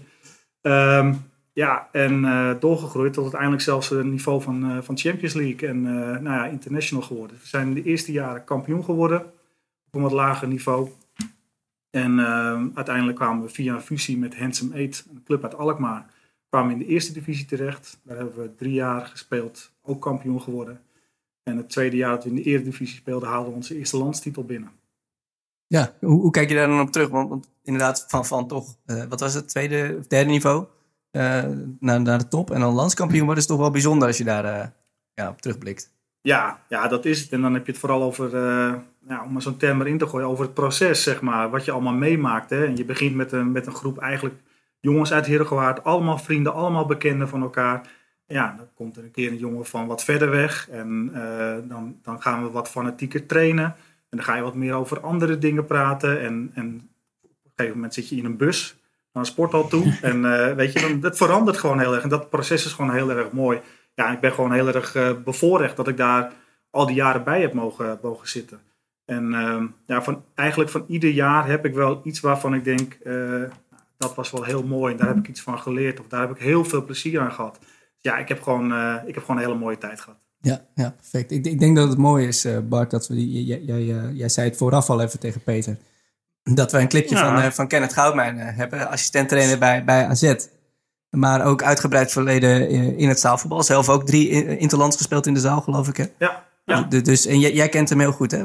Um, 0.66 1.24
ja, 1.52 1.88
en 1.92 2.22
uh, 2.22 2.50
doorgegroeid 2.60 3.12
tot 3.12 3.22
uiteindelijk 3.22 3.62
zelfs 3.62 3.88
het 3.88 4.04
niveau 4.04 4.42
van, 4.42 4.70
uh, 4.70 4.82
van 4.82 4.98
Champions 4.98 5.34
League 5.34 5.68
en 5.68 5.76
uh, 5.76 5.92
nou 5.94 6.22
ja, 6.24 6.46
international 6.46 7.04
geworden. 7.04 7.36
We 7.40 7.46
zijn 7.46 7.68
in 7.68 7.74
de 7.74 7.82
eerste 7.82 8.12
jaren 8.12 8.44
kampioen 8.44 8.84
geworden 8.84 9.20
op 9.86 9.94
een 9.94 10.02
wat 10.02 10.12
lager 10.12 10.48
niveau. 10.48 10.90
En 11.90 12.20
uiteindelijk 12.74 13.16
kwamen 13.16 13.42
we 13.42 13.48
via 13.48 13.74
een 13.74 13.80
fusie 13.80 14.18
met 14.18 14.38
Handsome 14.38 14.74
Eight, 14.74 15.06
een 15.10 15.22
club 15.24 15.42
uit 15.42 15.54
Alkmaar, 15.54 16.06
kwamen 16.48 16.72
in 16.72 16.78
de 16.78 16.86
eerste 16.86 17.12
divisie 17.12 17.46
terecht. 17.46 18.00
Daar 18.02 18.16
hebben 18.16 18.36
we 18.36 18.54
drie 18.54 18.72
jaar 18.72 19.06
gespeeld, 19.06 19.72
ook 19.82 20.00
kampioen 20.02 20.42
geworden. 20.42 20.80
En 21.42 21.56
het 21.56 21.68
tweede 21.68 21.96
jaar 21.96 22.10
dat 22.10 22.24
we 22.24 22.30
in 22.30 22.36
de 22.36 22.42
eredivisie 22.42 22.96
speelden, 22.96 23.28
haalden 23.28 23.50
we 23.50 23.56
onze 23.56 23.78
eerste 23.78 23.96
landstitel 23.96 24.44
binnen. 24.44 24.70
Ja, 25.66 25.92
hoe, 26.00 26.20
hoe 26.20 26.30
kijk 26.30 26.48
je 26.48 26.54
daar 26.54 26.68
dan 26.68 26.80
op 26.80 26.92
terug? 26.92 27.08
Want, 27.08 27.28
want 27.28 27.48
inderdaad, 27.62 28.04
van, 28.08 28.26
van 28.26 28.48
toch, 28.48 28.76
wat 29.08 29.20
was 29.20 29.34
het, 29.34 29.48
tweede 29.48 29.96
of 29.98 30.06
derde 30.06 30.30
niveau? 30.30 30.66
uh, 31.16 31.44
naar, 31.80 32.00
naar 32.00 32.18
de 32.18 32.28
top 32.28 32.50
en 32.50 32.60
dan 32.60 32.74
landskampioen 32.74 33.24
worden, 33.24 33.42
is 33.42 33.48
toch 33.48 33.58
wel 33.58 33.70
bijzonder 33.70 34.08
als 34.08 34.18
je 34.18 34.24
daar 34.24 34.44
uh, 34.44 34.66
ja, 35.14 35.28
op 35.28 35.40
terugblikt. 35.40 35.94
Ja, 36.20 36.60
ja, 36.68 36.88
dat 36.88 37.04
is 37.04 37.20
het. 37.20 37.32
En 37.32 37.40
dan 37.40 37.54
heb 37.54 37.66
je 37.66 37.72
het 37.72 37.80
vooral 37.80 38.02
over, 38.02 38.34
uh, 38.34 38.74
ja, 39.08 39.24
om 39.24 39.32
maar 39.32 39.42
zo'n 39.42 39.56
term 39.56 39.80
erin 39.80 39.98
te 39.98 40.06
gooien, 40.06 40.28
over 40.28 40.44
het 40.44 40.54
proces, 40.54 41.02
zeg 41.02 41.20
maar. 41.20 41.50
Wat 41.50 41.64
je 41.64 41.72
allemaal 41.72 41.92
meemaakt. 41.92 42.50
Hè? 42.50 42.66
En 42.66 42.76
je 42.76 42.84
begint 42.84 43.14
met 43.14 43.32
een, 43.32 43.52
met 43.52 43.66
een 43.66 43.74
groep 43.74 43.98
eigenlijk 43.98 44.34
jongens 44.80 45.12
uit 45.12 45.26
Heergewaard, 45.26 45.84
allemaal 45.84 46.18
vrienden, 46.18 46.54
allemaal 46.54 46.86
bekenden 46.86 47.28
van 47.28 47.42
elkaar. 47.42 47.88
Ja, 48.26 48.54
dan 48.56 48.66
komt 48.74 48.96
er 48.96 49.04
een 49.04 49.10
keer 49.10 49.30
een 49.30 49.36
jongen 49.36 49.66
van 49.66 49.86
wat 49.86 50.04
verder 50.04 50.30
weg. 50.30 50.68
En 50.70 51.10
dan, 51.68 51.96
dan 52.02 52.22
gaan 52.22 52.42
we 52.42 52.50
wat 52.50 52.68
fanatieker 52.68 53.26
trainen. 53.26 53.74
En 54.08 54.16
dan 54.16 54.26
ga 54.26 54.36
je 54.36 54.42
wat 54.42 54.54
meer 54.54 54.74
over 54.74 55.00
andere 55.00 55.38
dingen 55.38 55.64
praten. 55.64 56.20
En, 56.20 56.50
en 56.54 56.90
op 57.22 57.30
een 57.44 57.50
gegeven 57.54 57.74
moment 57.74 57.94
zit 57.94 58.08
je 58.08 58.16
in 58.16 58.24
een 58.24 58.36
bus 58.36 58.76
een 59.18 59.24
sporthal 59.24 59.68
toe. 59.68 59.98
En 60.02 60.24
uh, 60.24 60.52
weet 60.52 60.72
je, 60.72 60.80
dan, 60.80 61.00
dat 61.00 61.16
verandert 61.16 61.56
gewoon 61.56 61.78
heel 61.78 61.94
erg. 61.94 62.02
En 62.02 62.08
dat 62.08 62.30
proces 62.30 62.64
is 62.64 62.72
gewoon 62.72 62.94
heel 62.94 63.10
erg 63.10 63.30
mooi. 63.30 63.60
Ja, 63.94 64.12
ik 64.12 64.20
ben 64.20 64.32
gewoon 64.32 64.52
heel 64.52 64.68
erg 64.68 64.94
uh, 64.94 65.10
bevoorrecht 65.24 65.76
dat 65.76 65.88
ik 65.88 65.96
daar 65.96 66.32
al 66.70 66.86
die 66.86 66.96
jaren 66.96 67.24
bij 67.24 67.40
heb 67.40 67.52
mogen, 67.52 67.98
mogen 68.02 68.28
zitten. 68.28 68.60
En 69.04 69.32
uh, 69.32 69.62
ja, 69.86 70.02
van, 70.02 70.24
eigenlijk 70.34 70.70
van 70.70 70.84
ieder 70.88 71.10
jaar 71.10 71.46
heb 71.46 71.64
ik 71.64 71.74
wel 71.74 72.00
iets 72.04 72.20
waarvan 72.20 72.54
ik 72.54 72.64
denk, 72.64 72.98
dat 73.98 74.14
was 74.14 74.30
wel 74.30 74.44
heel 74.44 74.62
mooi. 74.62 74.92
En 74.92 74.98
daar 74.98 75.08
heb 75.08 75.16
ik 75.16 75.28
iets 75.28 75.40
van 75.40 75.58
geleerd. 75.58 76.00
Of 76.00 76.06
daar 76.06 76.20
heb 76.20 76.30
ik 76.30 76.42
heel 76.42 76.64
veel 76.64 76.84
plezier 76.84 77.20
aan 77.20 77.32
gehad. 77.32 77.58
Dus 77.60 77.70
ja, 77.98 78.16
ik 78.16 78.28
heb 78.28 78.42
gewoon, 78.42 78.72
ik 79.06 79.14
heb 79.14 79.24
gewoon 79.24 79.36
een 79.36 79.46
hele 79.46 79.58
mooie 79.58 79.78
tijd 79.78 80.00
gehad. 80.00 80.18
Ja, 80.40 80.64
ja 80.74 80.90
perfect. 80.90 81.30
Ik, 81.30 81.46
ik 81.46 81.58
denk 81.58 81.76
dat 81.76 81.88
het 81.88 81.98
mooi 81.98 82.26
is, 82.26 82.46
Bart, 82.68 82.90
dat 82.90 83.08
we, 83.08 83.44
jij, 83.44 83.60
jij, 83.60 84.12
jij 84.12 84.28
zei 84.28 84.48
het 84.48 84.56
vooraf 84.56 84.90
al 84.90 85.00
even 85.00 85.18
tegen 85.18 85.42
Peter 85.42 85.76
dat 86.54 86.72
we 86.72 86.78
een 86.78 86.88
clipje 86.88 87.16
van, 87.16 87.38
uh, 87.38 87.50
van 87.50 87.68
Kenneth 87.68 87.92
Goudmijn 87.92 88.38
hebben, 88.38 88.88
assistent-trainer 88.88 89.58
bij, 89.58 89.84
bij 89.84 90.06
AZ. 90.06 90.34
Maar 91.10 91.44
ook 91.44 91.62
uitgebreid 91.62 92.12
verleden 92.12 92.68
in 92.98 93.08
het 93.08 93.20
zaalvoetbal. 93.20 93.62
Zelf 93.62 93.88
ook 93.88 94.06
drie 94.06 94.56
interlands 94.58 94.96
gespeeld 94.96 95.26
in 95.26 95.34
de 95.34 95.40
zaal, 95.40 95.60
geloof 95.60 95.88
ik. 95.88 95.96
Hè? 95.96 96.04
Ja. 96.18 96.44
ja. 96.64 96.82
Dus, 96.82 97.26
en 97.26 97.40
jij, 97.40 97.52
jij, 97.52 97.68
kent 97.68 97.88
hem 97.88 98.00
heel 98.00 98.12
goed, 98.12 98.30
hè? 98.30 98.44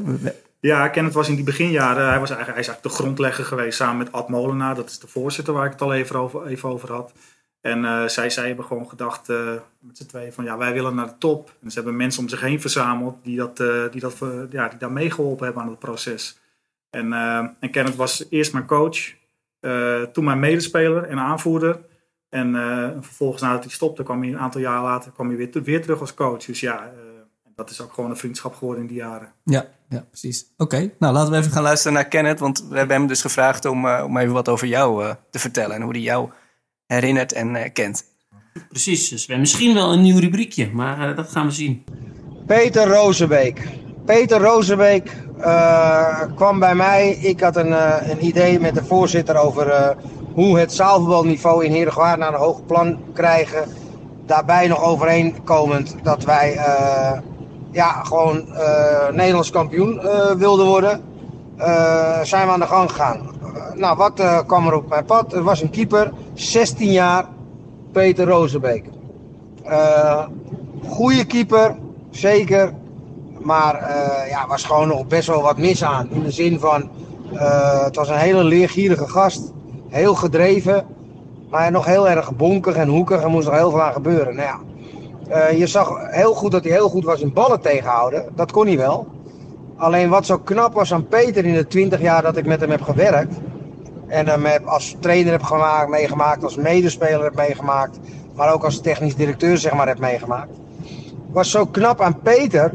Ja, 0.60 0.88
Kenneth 0.88 1.14
was 1.14 1.28
in 1.28 1.34
die 1.34 1.44
beginjaren, 1.44 2.08
hij 2.08 2.18
was 2.18 2.30
eigenlijk, 2.30 2.48
hij 2.48 2.60
is 2.60 2.66
eigenlijk 2.66 2.82
de 2.82 3.02
grondlegger 3.02 3.44
geweest 3.44 3.76
samen 3.76 3.96
met 3.96 4.12
Ad 4.12 4.28
Molenaar. 4.28 4.74
Dat 4.74 4.90
is 4.90 4.98
de 4.98 5.06
voorzitter 5.06 5.54
waar 5.54 5.66
ik 5.66 5.72
het 5.72 5.82
al 5.82 5.94
even 5.94 6.16
over, 6.16 6.46
even 6.46 6.68
over 6.68 6.92
had. 6.92 7.12
En 7.62 7.82
uh, 7.82 8.06
zij, 8.06 8.30
zij 8.30 8.46
hebben 8.46 8.64
gewoon 8.64 8.88
gedacht 8.88 9.28
uh, 9.28 9.52
met 9.78 9.96
z'n 9.96 10.06
tweeën 10.06 10.32
van 10.32 10.44
ja, 10.44 10.56
wij 10.56 10.72
willen 10.72 10.94
naar 10.94 11.06
de 11.06 11.18
top. 11.18 11.54
En 11.62 11.70
ze 11.70 11.74
hebben 11.74 11.96
mensen 11.96 12.22
om 12.22 12.28
zich 12.28 12.40
heen 12.40 12.60
verzameld 12.60 13.18
die, 13.22 13.36
dat, 13.36 13.60
uh, 13.60 13.84
die, 13.90 14.00
dat, 14.00 14.18
ja, 14.50 14.68
die 14.68 14.78
daar 14.78 14.92
meegeholpen 14.92 15.44
hebben 15.44 15.62
aan 15.62 15.68
het 15.68 15.78
proces. 15.78 16.40
En, 16.90 17.12
en 17.60 17.70
Kenneth 17.70 17.96
was 17.96 18.24
eerst 18.30 18.52
mijn 18.52 18.66
coach, 18.66 18.98
toen 20.12 20.24
mijn 20.24 20.38
medespeler 20.38 21.04
en 21.04 21.18
aanvoerder. 21.18 21.80
En 22.28 22.52
vervolgens 23.00 23.42
nadat 23.42 23.62
hij 23.62 23.72
stopte, 23.72 24.02
kwam 24.02 24.20
hij 24.20 24.28
een 24.28 24.38
aantal 24.38 24.60
jaar 24.60 24.82
later 24.82 25.12
kwam 25.12 25.28
hij 25.28 25.36
weer, 25.36 25.62
weer 25.62 25.82
terug 25.82 26.00
als 26.00 26.14
coach. 26.14 26.44
Dus 26.44 26.60
ja, 26.60 26.92
dat 27.54 27.70
is 27.70 27.80
ook 27.80 27.92
gewoon 27.92 28.10
een 28.10 28.16
vriendschap 28.16 28.54
geworden 28.54 28.82
in 28.82 28.88
die 28.88 28.96
jaren. 28.96 29.32
Ja, 29.44 29.66
ja 29.88 30.04
precies. 30.08 30.46
Oké, 30.56 30.90
nou 30.98 31.12
laten 31.14 31.32
we 31.32 31.38
even 31.38 31.52
gaan 31.52 31.62
luisteren 31.62 31.92
naar 31.92 32.08
Kenneth. 32.08 32.40
Want 32.40 32.68
we 32.68 32.76
hebben 32.76 32.96
hem 32.96 33.06
dus 33.06 33.20
gevraagd 33.20 33.64
om, 33.64 33.86
om 33.88 34.16
even 34.16 34.32
wat 34.32 34.48
over 34.48 34.66
jou 34.66 35.14
te 35.30 35.38
vertellen. 35.38 35.76
En 35.76 35.82
hoe 35.82 35.92
hij 35.92 36.00
jou 36.00 36.30
herinnert 36.92 37.32
en 37.32 37.72
kent. 37.72 38.04
Precies, 38.68 39.08
dus 39.08 39.26
we 39.26 39.32
hebben 39.32 39.40
misschien 39.40 39.74
wel 39.74 39.92
een 39.92 40.02
nieuw 40.02 40.18
rubriekje, 40.18 40.70
maar 40.72 41.14
dat 41.14 41.28
gaan 41.28 41.46
we 41.46 41.52
zien. 41.52 41.84
Peter 42.46 42.86
Rozenbeek. 42.86 43.68
Peter 44.04 44.40
Rozenbeek 44.40 45.16
uh, 45.38 46.20
kwam 46.34 46.58
bij 46.58 46.74
mij. 46.74 47.10
Ik 47.10 47.40
had 47.40 47.56
een, 47.56 47.68
uh, 47.68 47.96
een 48.02 48.24
idee 48.24 48.60
met 48.60 48.74
de 48.74 48.84
voorzitter 48.84 49.36
over 49.36 49.66
uh, 49.66 49.88
hoe 50.34 50.58
het 50.58 50.72
zaalvoetbalniveau 50.72 51.64
in 51.64 51.72
Herengewaard 51.72 52.18
naar 52.18 52.32
een 52.32 52.40
hoog 52.40 52.66
plan 52.66 52.98
krijgen. 53.14 53.64
Daarbij 54.26 54.68
nog 54.68 54.82
overeenkomend 54.82 55.94
dat 56.02 56.24
wij 56.24 56.58
ja, 57.70 58.02
gewoon 58.02 58.48
Nederlands 59.12 59.50
kampioen 59.50 60.00
wilden 60.38 60.66
worden. 60.66 61.00
zijn 62.22 62.46
we 62.46 62.52
aan 62.52 62.60
de 62.60 62.66
gang 62.66 62.90
gegaan. 62.90 63.31
Nou, 63.74 63.96
wat 63.96 64.44
kwam 64.46 64.66
er 64.66 64.74
op 64.74 64.88
mijn 64.88 65.04
pad? 65.04 65.32
Er 65.32 65.42
was 65.42 65.62
een 65.62 65.70
keeper, 65.70 66.12
16 66.34 66.92
jaar, 66.92 67.28
Peter 67.92 68.26
Rozenbeek. 68.26 68.84
goede 70.84 71.24
keeper, 71.24 71.76
zeker. 72.10 72.72
Maar 73.44 73.74
uh, 73.80 74.30
ja, 74.30 74.46
was 74.46 74.64
gewoon 74.64 74.88
nog 74.88 75.06
best 75.06 75.26
wel 75.26 75.42
wat 75.42 75.58
mis 75.58 75.84
aan. 75.84 76.08
In 76.10 76.22
de 76.22 76.30
zin 76.30 76.60
van, 76.60 76.90
uh, 77.32 77.84
het 77.84 77.96
was 77.96 78.08
een 78.08 78.16
hele 78.16 78.44
leergierige 78.44 79.08
gast. 79.08 79.52
Heel 79.88 80.14
gedreven. 80.14 80.86
Maar 81.50 81.70
nog 81.70 81.84
heel 81.84 82.08
erg 82.08 82.36
bonkig 82.36 82.74
en 82.74 82.88
hoekig. 82.88 83.22
Er 83.22 83.30
moest 83.30 83.46
nog 83.46 83.56
heel 83.56 83.70
veel 83.70 83.82
aan 83.82 83.92
gebeuren. 83.92 84.36
Nou 84.36 84.48
ja, 84.48 84.60
uh, 85.28 85.58
je 85.58 85.66
zag 85.66 86.10
heel 86.10 86.34
goed 86.34 86.50
dat 86.50 86.64
hij 86.64 86.72
heel 86.72 86.88
goed 86.88 87.04
was 87.04 87.20
in 87.20 87.32
ballen 87.32 87.60
tegenhouden. 87.60 88.24
Dat 88.34 88.52
kon 88.52 88.66
hij 88.66 88.76
wel. 88.76 89.06
Alleen 89.76 90.08
wat 90.08 90.26
zo 90.26 90.38
knap 90.38 90.74
was 90.74 90.92
aan 90.92 91.06
Peter 91.06 91.44
in 91.44 91.54
de 91.54 91.66
20 91.66 92.00
jaar 92.00 92.22
dat 92.22 92.36
ik 92.36 92.46
met 92.46 92.60
hem 92.60 92.70
heb 92.70 92.82
gewerkt. 92.82 93.34
En 94.06 94.26
hem 94.26 94.44
heb 94.44 94.66
als 94.66 94.96
trainer 95.00 95.32
heb 95.32 95.42
gemaakt, 95.42 95.88
meegemaakt, 95.88 96.44
als 96.44 96.56
medespeler 96.56 97.22
heb 97.22 97.34
meegemaakt. 97.34 97.98
Maar 98.34 98.52
ook 98.52 98.64
als 98.64 98.80
technisch 98.80 99.16
directeur 99.16 99.58
zeg 99.58 99.72
maar 99.72 99.88
heb 99.88 99.98
meegemaakt. 99.98 100.56
Was 101.30 101.50
zo 101.50 101.66
knap 101.66 102.00
aan 102.00 102.20
Peter 102.20 102.74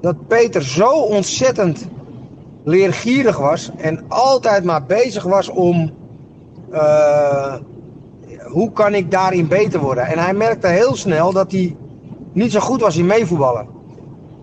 dat 0.00 0.26
Peter 0.26 0.62
zo 0.62 0.90
ontzettend 0.90 1.88
leergierig 2.64 3.38
was 3.38 3.70
en 3.76 4.04
altijd 4.08 4.64
maar 4.64 4.84
bezig 4.84 5.22
was 5.22 5.48
om 5.48 5.90
uh, 6.72 7.54
hoe 8.44 8.72
kan 8.72 8.94
ik 8.94 9.10
daarin 9.10 9.48
beter 9.48 9.80
worden. 9.80 10.06
En 10.06 10.18
hij 10.18 10.34
merkte 10.34 10.66
heel 10.66 10.96
snel 10.96 11.32
dat 11.32 11.52
hij 11.52 11.76
niet 12.32 12.52
zo 12.52 12.60
goed 12.60 12.80
was 12.80 12.96
in 12.96 13.06
meevoetballen. 13.06 13.77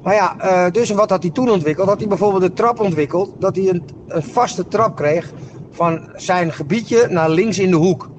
Maar 0.06 0.14
ja, 0.14 0.36
uh, 0.42 0.72
dus 0.72 0.90
wat 0.90 1.10
had 1.10 1.22
hij 1.22 1.32
toen 1.32 1.50
ontwikkeld? 1.50 1.88
Had 1.88 2.00
hij 2.00 2.08
bijvoorbeeld 2.08 2.42
de 2.42 2.54
trap 2.54 2.80
ontwikkeld, 2.80 3.34
dat 3.40 3.56
hij 3.56 3.70
een, 3.70 3.84
een 4.08 4.24
vaste 4.24 4.68
trap 4.68 4.96
kreeg 4.96 5.32
van 5.72 6.10
zijn 6.16 6.54
gebiedje 6.54 7.08
naar 7.10 7.30
links 7.30 7.60
in 7.60 7.70
de 7.70 7.76
hoek. 7.76 8.10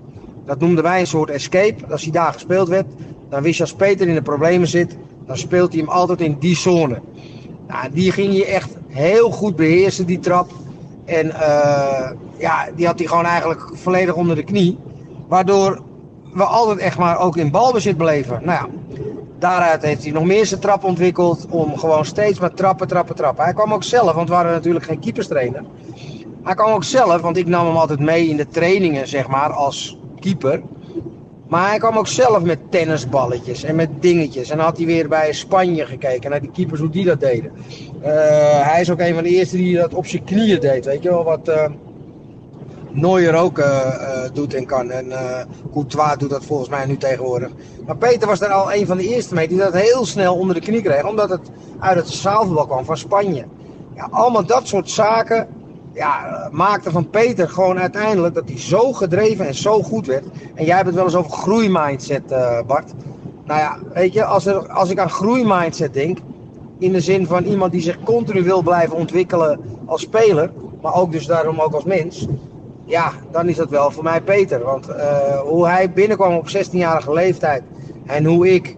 Dat 0.44 0.60
noemden 0.60 0.84
wij 0.84 1.00
een 1.00 1.06
soort 1.06 1.30
escape. 1.30 1.86
Als 1.90 2.02
hij 2.02 2.12
daar 2.12 2.32
gespeeld 2.32 2.68
werd, 2.68 2.86
dan 3.28 3.42
wist 3.42 3.56
je 3.56 3.62
als 3.62 3.74
Peter 3.74 4.08
in 4.08 4.14
de 4.14 4.22
problemen 4.22 4.68
zit, 4.68 4.96
dan 5.26 5.36
speelt 5.36 5.72
hij 5.72 5.80
hem 5.80 5.90
altijd 5.90 6.20
in 6.20 6.36
die 6.38 6.56
zone. 6.56 7.00
Nou, 7.68 7.90
die 7.92 8.12
ging 8.12 8.36
je 8.36 8.46
echt 8.46 8.76
heel 8.88 9.30
goed 9.30 9.56
beheersen, 9.56 10.06
die 10.06 10.18
trap. 10.18 10.50
En 11.04 11.26
uh, 11.26 12.10
ja, 12.38 12.68
die 12.76 12.86
had 12.86 12.98
hij 12.98 13.08
gewoon 13.08 13.24
eigenlijk 13.24 13.70
volledig 13.72 14.14
onder 14.14 14.36
de 14.36 14.44
knie. 14.44 14.78
Waardoor 15.28 15.82
we 16.32 16.44
altijd 16.44 16.78
echt 16.78 16.98
maar 16.98 17.18
ook 17.18 17.36
in 17.36 17.50
balbezit 17.50 17.96
bleven. 17.96 18.40
Nou 18.44 18.58
ja, 18.58 18.68
daaruit 19.38 19.82
heeft 19.82 20.02
hij 20.02 20.12
nog 20.12 20.24
meer 20.24 20.46
zijn 20.46 20.60
trap 20.60 20.84
ontwikkeld. 20.84 21.46
Om 21.50 21.78
gewoon 21.78 22.04
steeds 22.04 22.38
maar 22.38 22.54
trappen, 22.54 22.88
trappen, 22.88 23.16
trappen. 23.16 23.44
Hij 23.44 23.52
kwam 23.52 23.72
ook 23.72 23.84
zelf, 23.84 24.12
want 24.12 24.28
we 24.28 24.34
waren 24.34 24.52
natuurlijk 24.52 24.84
geen 24.84 24.98
keeperstrainer. 24.98 25.64
Hij 26.42 26.54
kwam 26.54 26.72
ook 26.72 26.84
zelf, 26.84 27.20
want 27.20 27.36
ik 27.36 27.46
nam 27.46 27.66
hem 27.66 27.76
altijd 27.76 28.00
mee 28.00 28.28
in 28.28 28.36
de 28.36 28.48
trainingen, 28.48 29.08
zeg 29.08 29.28
maar, 29.28 29.52
als 29.52 29.98
keeper. 30.20 30.62
Maar 31.48 31.68
hij 31.68 31.78
kwam 31.78 31.96
ook 31.96 32.08
zelf 32.08 32.42
met 32.42 32.58
tennisballetjes 32.70 33.62
en 33.62 33.74
met 33.74 33.88
dingetjes. 34.00 34.50
En 34.50 34.58
had 34.58 34.76
hij 34.76 34.86
weer 34.86 35.08
bij 35.08 35.32
Spanje 35.32 35.86
gekeken 35.86 36.30
naar 36.30 36.40
die 36.40 36.50
keepers 36.50 36.80
hoe 36.80 36.90
die 36.90 37.04
dat 37.04 37.20
deden. 37.20 37.52
Uh, 38.02 38.08
hij 38.70 38.80
is 38.80 38.90
ook 38.90 39.00
een 39.00 39.14
van 39.14 39.22
de 39.22 39.28
eerste 39.28 39.56
die 39.56 39.76
dat 39.76 39.94
op 39.94 40.06
zijn 40.06 40.24
knieën 40.24 40.60
deed. 40.60 40.84
Weet 40.84 41.02
je 41.02 41.08
wel, 41.08 41.24
wat 41.24 41.48
uh, 41.48 41.64
Neuer 42.96 43.34
ook 43.34 43.58
uh, 43.58 43.78
doet 44.32 44.54
en 44.54 44.66
kan. 44.66 44.90
En 44.90 45.12
Courtois 45.72 46.16
doet 46.18 46.30
dat 46.30 46.44
volgens 46.44 46.68
mij 46.68 46.86
nu 46.86 46.96
tegenwoordig. 46.96 47.50
Maar 47.86 47.96
Peter 47.96 48.28
was 48.28 48.38
daar 48.38 48.50
al 48.50 48.72
een 48.72 48.86
van 48.86 48.96
de 48.96 49.08
eerste 49.08 49.34
mee 49.34 49.48
die 49.48 49.58
dat 49.58 49.74
heel 49.74 50.06
snel 50.06 50.36
onder 50.36 50.54
de 50.54 50.60
knie 50.60 50.82
kreeg. 50.82 51.08
Omdat 51.08 51.30
het 51.30 51.50
uit 51.78 51.96
het 51.96 52.08
zaalvoetbal 52.08 52.66
kwam 52.66 52.84
van 52.84 52.96
Spanje. 52.96 53.44
Ja, 53.94 54.08
allemaal 54.10 54.46
dat 54.46 54.66
soort 54.66 54.90
zaken 54.90 55.48
ja, 55.92 56.48
maakte 56.52 56.90
van 56.90 57.10
Peter 57.10 57.48
gewoon 57.48 57.78
uiteindelijk 57.78 58.34
dat 58.34 58.48
hij 58.48 58.58
zo 58.58 58.92
gedreven 58.92 59.46
en 59.46 59.54
zo 59.54 59.82
goed 59.82 60.06
werd. 60.06 60.24
En 60.54 60.64
jij 60.64 60.74
hebt 60.74 60.86
het 60.86 60.94
wel 60.94 61.04
eens 61.04 61.14
over 61.14 61.30
groeimindset, 61.30 62.22
Bart. 62.66 62.92
Nou 63.44 63.60
ja, 63.60 63.78
weet 63.92 64.12
je, 64.12 64.24
als, 64.24 64.46
er, 64.46 64.68
als 64.68 64.90
ik 64.90 64.98
aan 64.98 65.10
groeimindset 65.10 65.94
denk, 65.94 66.18
in 66.78 66.92
de 66.92 67.00
zin 67.00 67.26
van 67.26 67.44
iemand 67.44 67.72
die 67.72 67.80
zich 67.80 68.02
continu 68.02 68.42
wil 68.42 68.62
blijven 68.62 68.96
ontwikkelen 68.96 69.60
als 69.86 70.00
speler, 70.00 70.50
maar 70.82 70.94
ook 70.94 71.12
dus 71.12 71.26
daarom 71.26 71.60
ook 71.60 71.72
als 71.72 71.84
mens, 71.84 72.26
ja, 72.86 73.12
dan 73.30 73.48
is 73.48 73.56
dat 73.56 73.70
wel 73.70 73.90
voor 73.90 74.02
mij 74.04 74.20
Peter. 74.20 74.62
Want 74.64 74.88
uh, 74.88 75.40
hoe 75.40 75.66
hij 75.66 75.90
binnenkwam 75.90 76.34
op 76.34 76.48
16-jarige 76.48 77.12
leeftijd 77.12 77.62
en 78.06 78.24
hoe 78.24 78.54
ik 78.54 78.76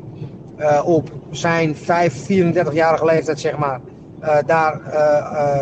uh, 0.58 0.82
op 0.84 1.10
zijn 1.30 1.76
5, 1.76 2.22
34-jarige 2.22 3.04
leeftijd, 3.04 3.40
zeg 3.40 3.58
maar, 3.58 3.80
uh, 4.22 4.36
daar 4.46 4.80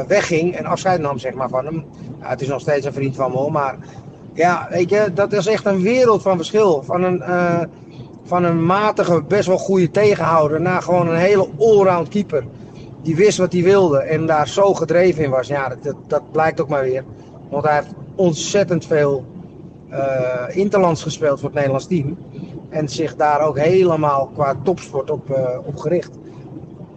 wegging 0.06 0.54
en 0.54 0.66
afscheid 0.66 1.00
nam 1.00 1.18
zeg 1.18 1.34
maar, 1.34 1.48
van 1.48 1.64
hem. 1.64 1.84
Ja, 2.20 2.28
het 2.28 2.40
is 2.40 2.48
nog 2.48 2.60
steeds 2.60 2.86
een 2.86 2.92
vriend 2.92 3.16
van 3.16 3.30
me, 3.30 3.50
maar 3.50 3.76
ja, 4.32 4.66
weet 4.70 4.90
je, 4.90 5.10
dat 5.14 5.32
is 5.32 5.46
echt 5.46 5.64
een 5.64 5.82
wereld 5.82 6.22
van 6.22 6.36
verschil. 6.36 6.82
Van 6.82 7.02
een, 7.02 7.22
van 8.24 8.44
een 8.44 8.66
matige, 8.66 9.22
best 9.22 9.46
wel 9.46 9.58
goede 9.58 9.90
tegenhouder 9.90 10.60
naar 10.60 10.82
gewoon 10.82 11.08
een 11.08 11.16
hele 11.16 11.48
allround 11.58 12.08
keeper. 12.08 12.44
Die 13.02 13.16
wist 13.16 13.38
wat 13.38 13.52
hij 13.52 13.62
wilde 13.62 13.98
en 13.98 14.26
daar 14.26 14.48
zo 14.48 14.74
gedreven 14.74 15.24
in 15.24 15.30
was. 15.30 15.46
Ja, 15.46 15.76
dat, 15.82 15.94
dat 16.06 16.32
blijkt 16.32 16.60
ook 16.60 16.68
maar 16.68 16.82
weer. 16.82 17.04
Want 17.50 17.64
hij 17.64 17.74
heeft 17.74 17.94
ontzettend 18.16 18.86
veel 18.86 19.34
interlands 20.48 21.02
gespeeld 21.02 21.38
voor 21.38 21.48
het 21.48 21.54
Nederlands 21.58 21.86
team. 21.86 22.18
En 22.68 22.88
zich 22.88 23.16
daar 23.16 23.40
ook 23.40 23.58
helemaal 23.58 24.26
qua 24.26 24.56
topsport 24.64 25.10
op, 25.10 25.30
op 25.64 25.76
gericht. 25.76 26.10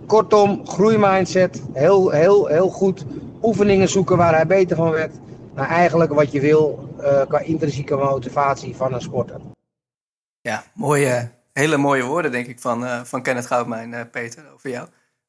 Kortom, 0.05 0.67
groeimindset, 0.67 1.63
heel, 1.73 2.09
heel, 2.09 2.47
heel 2.47 2.69
goed. 2.69 3.05
Oefeningen 3.41 3.89
zoeken 3.89 4.17
waar 4.17 4.33
hij 4.33 4.47
beter 4.47 4.75
van 4.75 4.91
werd. 4.91 5.15
Maar 5.53 5.69
eigenlijk 5.69 6.13
wat 6.13 6.31
je 6.31 6.39
wil 6.39 6.89
uh, 6.99 7.21
qua 7.27 7.39
intrinsieke 7.39 7.95
motivatie 7.95 8.75
van 8.75 8.93
een 8.93 9.01
sporter. 9.01 9.39
Ja, 10.41 10.63
mooie, 10.73 11.31
hele 11.53 11.77
mooie 11.77 12.03
woorden 12.03 12.31
denk 12.31 12.47
ik 12.47 12.59
van, 12.59 12.83
uh, 12.83 13.03
van 13.03 13.21
Kenneth 13.21 13.45
Goudmijn, 13.45 13.91
uh, 13.91 13.99
Peter, 14.11 14.43
over 14.53 14.69
jou. 14.69 14.87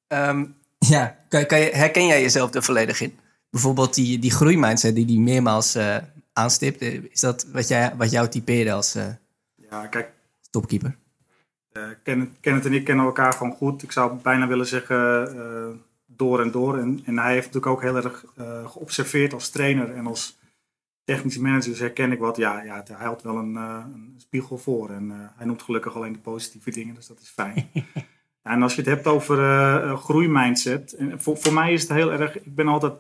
Um, 0.08 0.56
ja, 0.78 1.16
kan, 1.28 1.46
kan 1.46 1.58
je, 1.58 1.70
herken 1.72 2.06
jij 2.06 2.20
jezelf 2.20 2.54
er 2.54 2.62
volledig 2.62 3.00
in? 3.00 3.18
Bijvoorbeeld 3.50 3.94
die, 3.94 4.18
die 4.18 4.30
groeimindset 4.30 4.94
die 4.94 5.06
hij 5.06 5.16
meermaals 5.16 5.76
aanstipt? 6.32 6.80
Is 6.82 7.20
dat 7.20 7.46
wat, 7.52 7.68
jij, 7.68 7.92
wat 7.96 8.10
jou 8.10 8.28
typeerde 8.28 8.72
als 8.72 8.96
uh, 8.96 9.06
ja, 9.70 9.86
kijk, 9.86 10.12
topkeeper? 10.50 10.96
Uh, 11.72 11.82
Kenneth, 12.02 12.30
Kenneth, 12.40 12.66
en 12.66 12.72
ik 12.72 12.84
kennen 12.84 13.04
elkaar 13.04 13.32
gewoon 13.32 13.52
goed. 13.52 13.82
Ik 13.82 13.92
zou 13.92 14.18
bijna 14.22 14.46
willen 14.46 14.66
zeggen 14.66 15.80
door 16.06 16.40
en 16.40 16.50
door. 16.50 16.78
En, 16.78 17.00
en 17.04 17.18
hij 17.18 17.32
heeft 17.32 17.52
natuurlijk 17.52 17.72
ook 17.72 17.82
heel 17.82 17.96
erg 17.96 18.24
geobserveerd 18.72 19.32
als 19.32 19.48
trainer 19.48 19.94
en 19.94 20.06
als 20.06 20.38
technische 21.04 21.42
manager. 21.42 21.70
Dus 21.70 21.78
herken 21.78 22.12
ik 22.12 22.18
wat. 22.18 22.36
Ja, 22.36 22.62
ja 22.62 22.84
hij 22.92 23.06
had 23.06 23.22
wel 23.22 23.36
een, 23.36 23.54
een 23.54 24.14
spiegel 24.16 24.58
voor. 24.58 24.90
En 24.90 25.32
hij 25.36 25.46
noemt 25.46 25.62
gelukkig 25.62 25.96
alleen 25.96 26.12
de 26.12 26.18
positieve 26.18 26.70
dingen, 26.70 26.94
dus 26.94 27.06
dat 27.06 27.20
is 27.20 27.28
fijn. 27.28 27.70
en 28.42 28.62
als 28.62 28.74
je 28.74 28.80
het 28.80 28.90
hebt 28.90 29.06
over 29.06 29.36
groeimindset. 29.96 30.92
En 30.92 31.20
voor, 31.20 31.36
voor 31.36 31.52
mij 31.52 31.72
is 31.72 31.82
het 31.82 31.90
heel 31.90 32.12
erg. 32.12 32.36
Ik 32.36 32.54
ben 32.54 32.68
altijd 32.68 32.92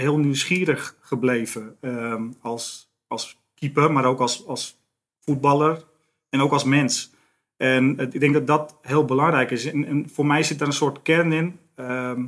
heel 0.00 0.18
nieuwsgierig 0.18 0.96
gebleven 1.00 1.76
ehm, 1.80 2.22
als, 2.40 2.90
als 3.06 3.40
keeper, 3.54 3.92
maar 3.92 4.04
ook 4.04 4.20
als, 4.20 4.46
als 4.46 4.80
voetballer 5.20 5.84
en 6.30 6.40
ook 6.40 6.52
als 6.52 6.64
mens. 6.64 7.12
En 7.56 7.98
ik 7.98 8.20
denk 8.20 8.34
dat 8.34 8.46
dat 8.46 8.78
heel 8.82 9.04
belangrijk 9.04 9.50
is. 9.50 9.64
En, 9.64 10.08
voor 10.08 10.26
mij 10.26 10.42
zit 10.42 10.58
daar 10.58 10.68
een 10.68 10.74
soort 10.74 11.02
kern 11.02 11.32
in. 11.32 11.58
Ehm, 11.74 12.26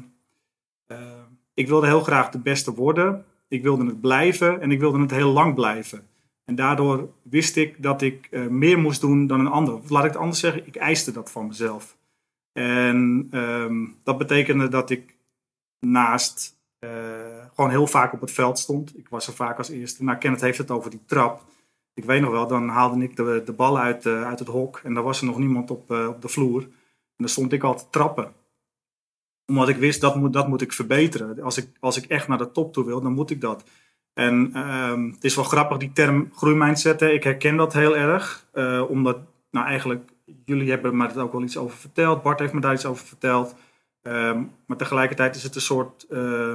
eh, 0.86 0.98
ik 1.54 1.68
wilde 1.68 1.86
heel 1.86 2.00
graag 2.00 2.30
de 2.30 2.38
beste 2.38 2.74
worden. 2.74 3.24
Ik 3.48 3.62
wilde 3.62 3.86
het 3.86 4.00
blijven 4.00 4.60
en 4.60 4.70
ik 4.70 4.80
wilde 4.80 5.00
het 5.00 5.10
heel 5.10 5.32
lang 5.32 5.54
blijven. 5.54 6.08
En 6.44 6.54
daardoor 6.54 7.10
wist 7.22 7.56
ik 7.56 7.82
dat 7.82 8.02
ik 8.02 8.28
uh, 8.30 8.46
meer 8.46 8.78
moest 8.78 9.00
doen 9.00 9.26
dan 9.26 9.40
een 9.40 9.46
ander. 9.46 9.74
Of 9.74 9.90
laat 9.90 10.04
ik 10.04 10.10
het 10.10 10.20
anders 10.20 10.40
zeggen, 10.40 10.66
ik 10.66 10.76
eiste 10.76 11.12
dat 11.12 11.30
van 11.30 11.46
mezelf. 11.46 11.96
En 12.52 13.28
ehm, 13.30 13.86
dat 14.02 14.18
betekende 14.18 14.68
dat 14.68 14.90
ik 14.90 15.16
naast 15.78 16.59
gewoon 17.54 17.70
heel 17.70 17.86
vaak 17.86 18.12
op 18.12 18.20
het 18.20 18.30
veld 18.30 18.58
stond. 18.58 18.98
Ik 18.98 19.08
was 19.08 19.26
er 19.26 19.32
vaak 19.32 19.58
als 19.58 19.68
eerste. 19.68 20.04
Nou, 20.04 20.18
Kenneth 20.18 20.40
heeft 20.40 20.58
het 20.58 20.70
over 20.70 20.90
die 20.90 21.04
trap. 21.06 21.42
Ik 21.94 22.04
weet 22.04 22.20
nog 22.20 22.30
wel, 22.30 22.46
dan 22.46 22.68
haalde 22.68 23.02
ik 23.02 23.16
de, 23.16 23.42
de 23.44 23.52
bal 23.52 23.78
uit, 23.78 24.06
uh, 24.06 24.26
uit 24.26 24.38
het 24.38 24.48
hok 24.48 24.80
en 24.84 24.94
daar 24.94 25.02
was 25.02 25.20
er 25.20 25.26
nog 25.26 25.38
niemand 25.38 25.70
op, 25.70 25.90
uh, 25.90 26.08
op 26.08 26.22
de 26.22 26.28
vloer. 26.28 26.62
En 26.62 27.16
dan 27.16 27.28
stond 27.28 27.52
ik 27.52 27.62
altijd 27.62 27.92
trappen. 27.92 28.32
Omdat 29.46 29.68
ik 29.68 29.76
wist, 29.76 30.00
dat 30.00 30.16
moet, 30.16 30.32
dat 30.32 30.48
moet 30.48 30.60
ik 30.60 30.72
verbeteren. 30.72 31.42
Als 31.42 31.56
ik, 31.56 31.68
als 31.80 31.96
ik 31.96 32.04
echt 32.04 32.28
naar 32.28 32.38
de 32.38 32.52
top 32.52 32.72
toe 32.72 32.84
wil, 32.84 33.00
dan 33.00 33.12
moet 33.12 33.30
ik 33.30 33.40
dat. 33.40 33.64
En 34.12 34.50
uh, 34.54 35.12
het 35.12 35.24
is 35.24 35.34
wel 35.34 35.44
grappig, 35.44 35.78
die 35.78 35.92
term 35.92 36.30
groeimindset. 36.34 37.02
Ik 37.02 37.24
herken 37.24 37.56
dat 37.56 37.72
heel 37.72 37.96
erg. 37.96 38.46
omdat, 38.88 39.18
nou 39.50 39.66
eigenlijk, 39.66 40.10
jullie 40.44 40.70
hebben 40.70 40.96
me 40.96 41.06
er 41.06 41.22
ook 41.22 41.32
wel 41.32 41.42
iets 41.42 41.56
over 41.56 41.76
verteld. 41.76 42.22
Bart 42.22 42.38
heeft 42.38 42.52
me 42.52 42.60
daar 42.60 42.74
iets 42.74 42.86
over 42.86 43.06
verteld. 43.06 43.54
Um, 44.10 44.50
maar 44.66 44.76
tegelijkertijd 44.76 45.36
is 45.36 45.42
het 45.42 45.54
een 45.54 45.60
soort 45.60 46.06
uh, 46.10 46.54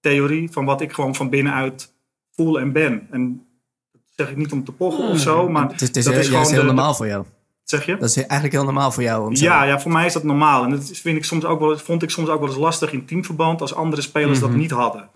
theorie 0.00 0.50
van 0.50 0.64
wat 0.64 0.80
ik 0.80 0.92
gewoon 0.92 1.14
van 1.14 1.30
binnenuit 1.30 1.92
voel 2.30 2.60
en 2.60 2.72
ben. 2.72 3.06
En 3.10 3.46
dat 3.92 4.02
zeg 4.16 4.30
ik 4.30 4.36
niet 4.36 4.52
om 4.52 4.64
te 4.64 4.72
pochen 4.72 5.08
of 5.08 5.18
zo, 5.18 5.48
maar 5.48 5.68
het 5.68 5.80
is, 5.80 5.88
het 5.88 5.96
is, 5.96 6.04
dat 6.04 6.14
is 6.14 6.28
gewoon 6.28 6.46
heel 6.46 6.60
de, 6.60 6.66
normaal 6.66 6.94
voor 6.94 7.06
jou. 7.06 7.24
Zeg 7.62 7.86
je? 7.86 7.96
Dat 7.96 8.08
is 8.08 8.16
eigenlijk 8.16 8.52
heel 8.52 8.64
normaal 8.64 8.92
voor 8.92 9.02
jou. 9.02 9.26
Om 9.26 9.34
ja, 9.34 9.64
ja, 9.64 9.80
voor 9.80 9.92
mij 9.92 10.06
is 10.06 10.12
dat 10.12 10.22
normaal. 10.22 10.64
En 10.64 10.70
dat 10.70 10.90
vind 10.92 11.16
ik 11.16 11.24
soms 11.24 11.44
ook 11.44 11.60
wel, 11.60 11.78
vond 11.78 12.02
ik 12.02 12.10
soms 12.10 12.28
ook 12.28 12.40
wel 12.40 12.48
eens 12.48 12.58
lastig 12.58 12.92
in 12.92 13.06
teamverband 13.06 13.60
als 13.60 13.74
andere 13.74 14.02
spelers 14.02 14.38
mm 14.38 14.44
-hmm. 14.44 14.52
dat 14.52 14.60
niet 14.60 14.70
hadden. 14.70 15.10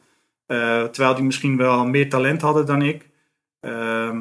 Uh, 0.46 0.82
terwijl 0.82 1.14
die 1.14 1.24
misschien 1.24 1.56
wel 1.56 1.86
meer 1.86 2.10
talent 2.10 2.40
hadden 2.40 2.66
dan 2.66 2.82
ik. 2.82 3.08
Uh, 3.60 4.18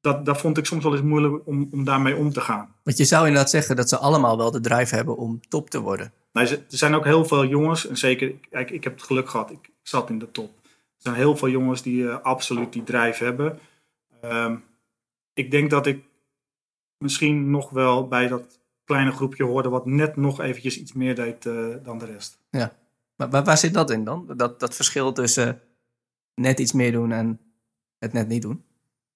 dat, 0.00 0.24
dat 0.24 0.40
vond 0.40 0.58
ik 0.58 0.66
soms 0.66 0.82
wel 0.82 0.92
eens 0.92 1.02
moeilijk 1.02 1.46
om, 1.46 1.68
om 1.72 1.84
daarmee 1.84 2.16
om 2.16 2.32
te 2.32 2.40
gaan. 2.40 2.74
Want 2.82 2.96
je 2.96 3.04
zou 3.04 3.26
inderdaad 3.26 3.50
zeggen 3.50 3.76
dat 3.76 3.88
ze 3.88 3.98
allemaal 3.98 4.36
wel 4.36 4.50
de 4.50 4.60
drive 4.60 4.94
hebben 4.94 5.16
om 5.16 5.40
top 5.48 5.70
te 5.70 5.80
worden. 5.80 6.12
Nou, 6.32 6.46
er 6.48 6.62
zijn 6.68 6.94
ook 6.94 7.04
heel 7.04 7.24
veel 7.24 7.46
jongens, 7.46 7.86
en 7.86 7.96
zeker, 7.96 8.34
kijk, 8.50 8.70
ik 8.70 8.84
heb 8.84 8.92
het 8.92 9.02
geluk 9.02 9.28
gehad, 9.28 9.50
ik 9.50 9.70
zat 9.82 10.10
in 10.10 10.18
de 10.18 10.30
top. 10.30 10.50
Er 10.64 11.06
zijn 11.06 11.14
heel 11.14 11.36
veel 11.36 11.48
jongens 11.48 11.82
die 11.82 12.02
uh, 12.02 12.20
absoluut 12.22 12.72
die 12.72 12.82
drive 12.82 13.24
hebben. 13.24 13.58
Um, 14.24 14.64
ik 15.32 15.50
denk 15.50 15.70
dat 15.70 15.86
ik 15.86 16.04
misschien 16.98 17.50
nog 17.50 17.70
wel 17.70 18.08
bij 18.08 18.28
dat 18.28 18.58
kleine 18.84 19.12
groepje 19.12 19.44
hoorde 19.44 19.68
wat 19.68 19.86
net 19.86 20.16
nog 20.16 20.40
eventjes 20.40 20.78
iets 20.78 20.92
meer 20.92 21.14
deed 21.14 21.44
uh, 21.44 21.74
dan 21.82 21.98
de 21.98 22.04
rest. 22.04 22.38
Ja, 22.50 22.72
maar 23.16 23.30
waar, 23.30 23.44
waar 23.44 23.58
zit 23.58 23.74
dat 23.74 23.90
in 23.90 24.04
dan? 24.04 24.32
Dat, 24.36 24.60
dat 24.60 24.74
verschil 24.74 25.12
tussen 25.12 25.60
net 26.34 26.58
iets 26.58 26.72
meer 26.72 26.92
doen 26.92 27.12
en 27.12 27.40
het 27.98 28.12
net 28.12 28.28
niet 28.28 28.42
doen? 28.42 28.64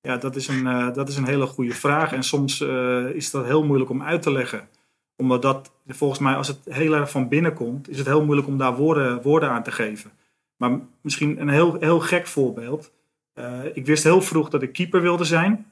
Ja, 0.05 0.17
dat 0.17 0.37
is 0.37 0.49
een, 0.49 0.67
uh, 0.67 0.93
dat 0.93 1.09
is 1.09 1.17
een 1.17 1.27
hele 1.27 1.47
goede 1.47 1.75
vraag. 1.75 2.12
En 2.12 2.23
soms 2.23 2.61
uh, 2.61 3.09
is 3.09 3.31
dat 3.31 3.45
heel 3.45 3.64
moeilijk 3.64 3.90
om 3.90 4.03
uit 4.03 4.23
te 4.23 4.33
leggen. 4.33 4.69
Omdat 5.17 5.43
dat, 5.43 5.73
volgens 5.87 6.21
mij, 6.21 6.35
als 6.35 6.49
het 6.49 6.59
heel 6.64 6.95
erg 6.95 7.11
van 7.11 7.29
binnen 7.29 7.55
komt, 7.55 7.88
is 7.88 7.99
het 7.99 8.07
heel 8.07 8.25
moeilijk 8.25 8.49
om 8.49 8.59
daar 8.59 8.77
woorden, 8.77 9.23
woorden 9.23 9.51
aan 9.51 9.62
te 9.62 9.71
geven. 9.71 10.11
Maar 10.57 10.79
misschien 11.01 11.40
een 11.40 11.49
heel, 11.49 11.77
heel 11.81 12.01
gek 12.01 12.27
voorbeeld. 12.27 12.93
Uh, 13.35 13.64
ik 13.73 13.87
wist 13.87 14.05
heel 14.05 14.23
vroeg 14.23 14.49
dat 14.49 14.62
ik 14.62 14.73
keeper 14.73 15.03
wilde 15.03 15.25
zijn. 15.25 15.67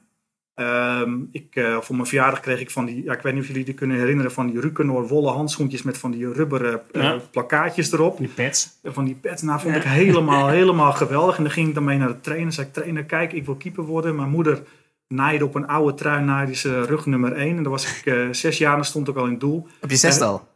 Um, 0.55 1.29
ik, 1.31 1.55
uh, 1.55 1.77
voor 1.81 1.95
mijn 1.95 2.07
verjaardag 2.07 2.39
kreeg 2.39 2.59
ik 2.59 2.71
van 2.71 2.85
die, 2.85 3.03
ja, 3.03 3.13
ik 3.13 3.21
weet 3.21 3.33
niet 3.33 3.41
of 3.41 3.47
jullie 3.47 3.63
die 3.63 3.73
kunnen 3.73 3.97
herinneren, 3.97 4.31
van 4.31 4.47
die 4.47 4.59
Rukenor 4.59 5.07
wollen 5.07 5.33
handschoentjes 5.33 5.81
met 5.81 5.97
van 5.97 6.11
die 6.11 6.33
rubberen 6.33 6.81
uh, 6.91 7.03
ja. 7.03 7.19
plakkaatjes 7.31 7.91
erop. 7.91 8.17
Die 8.17 8.27
pads. 8.27 8.69
Van 8.83 9.05
die 9.05 9.15
pads, 9.15 9.41
nou 9.41 9.59
vond 9.59 9.73
ja. 9.73 9.79
ik 9.79 9.87
helemaal, 9.87 10.47
helemaal 10.59 10.91
geweldig. 10.91 11.37
En 11.37 11.43
dan 11.43 11.51
ging 11.51 11.67
ik 11.67 11.73
dan 11.73 11.83
mee 11.83 11.97
naar 11.97 12.07
de 12.07 12.19
trainer. 12.19 12.51
Zei 12.51 12.67
ik, 12.67 12.73
trainer, 12.73 13.03
kijk, 13.03 13.33
ik 13.33 13.45
wil 13.45 13.55
keeper 13.55 13.83
worden. 13.83 14.15
Mijn 14.15 14.29
moeder 14.29 14.63
naaide 15.07 15.45
op 15.45 15.55
een 15.55 15.67
oude 15.67 15.93
trui, 15.93 16.23
naaide 16.23 16.55
ze 16.55 16.81
rug 16.81 17.05
nummer 17.05 17.33
1. 17.33 17.57
En 17.57 17.63
dan 17.63 17.71
was 17.71 17.97
ik 17.97 18.05
uh, 18.05 18.27
zes 18.31 18.57
jaar 18.57 18.77
en 18.77 18.85
stond 18.85 19.07
ik 19.07 19.15
al 19.15 19.25
in 19.25 19.31
het 19.31 19.39
doel. 19.39 19.67
Op 19.81 19.89
je 19.89 19.95
zesde 19.95 20.23
al? 20.23 20.47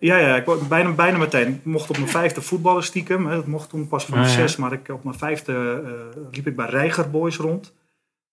Ja, 0.00 0.16
ja, 0.16 0.36
ik 0.36 0.68
bijna, 0.68 0.90
bijna 0.90 1.18
meteen. 1.18 1.48
Ik 1.48 1.64
mocht 1.64 1.90
op 1.90 1.96
mijn 1.96 2.08
vijfde 2.08 2.42
voetballen 2.42 2.84
stiekem. 2.84 3.26
Hè. 3.26 3.34
Dat 3.34 3.46
mocht 3.46 3.68
toen 3.68 3.88
pas 3.88 4.04
van 4.04 4.18
Ah, 4.18 4.24
ja. 4.24 4.30
zes, 4.30 4.56
maar 4.56 4.72
ik, 4.72 4.88
op 4.88 5.04
mijn 5.04 5.18
vijfde 5.18 5.82
liep 6.30 6.46
ik 6.46 6.56
bij 6.56 6.68
Reiger 6.68 7.10
Boys 7.10 7.36
rond. 7.36 7.72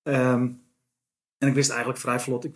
Um, 0.03 0.61
en 1.41 1.47
ik 1.47 1.53
wist 1.53 1.69
eigenlijk 1.69 1.99
vrij 1.99 2.19
vlot 2.19 2.43
ik, 2.43 2.53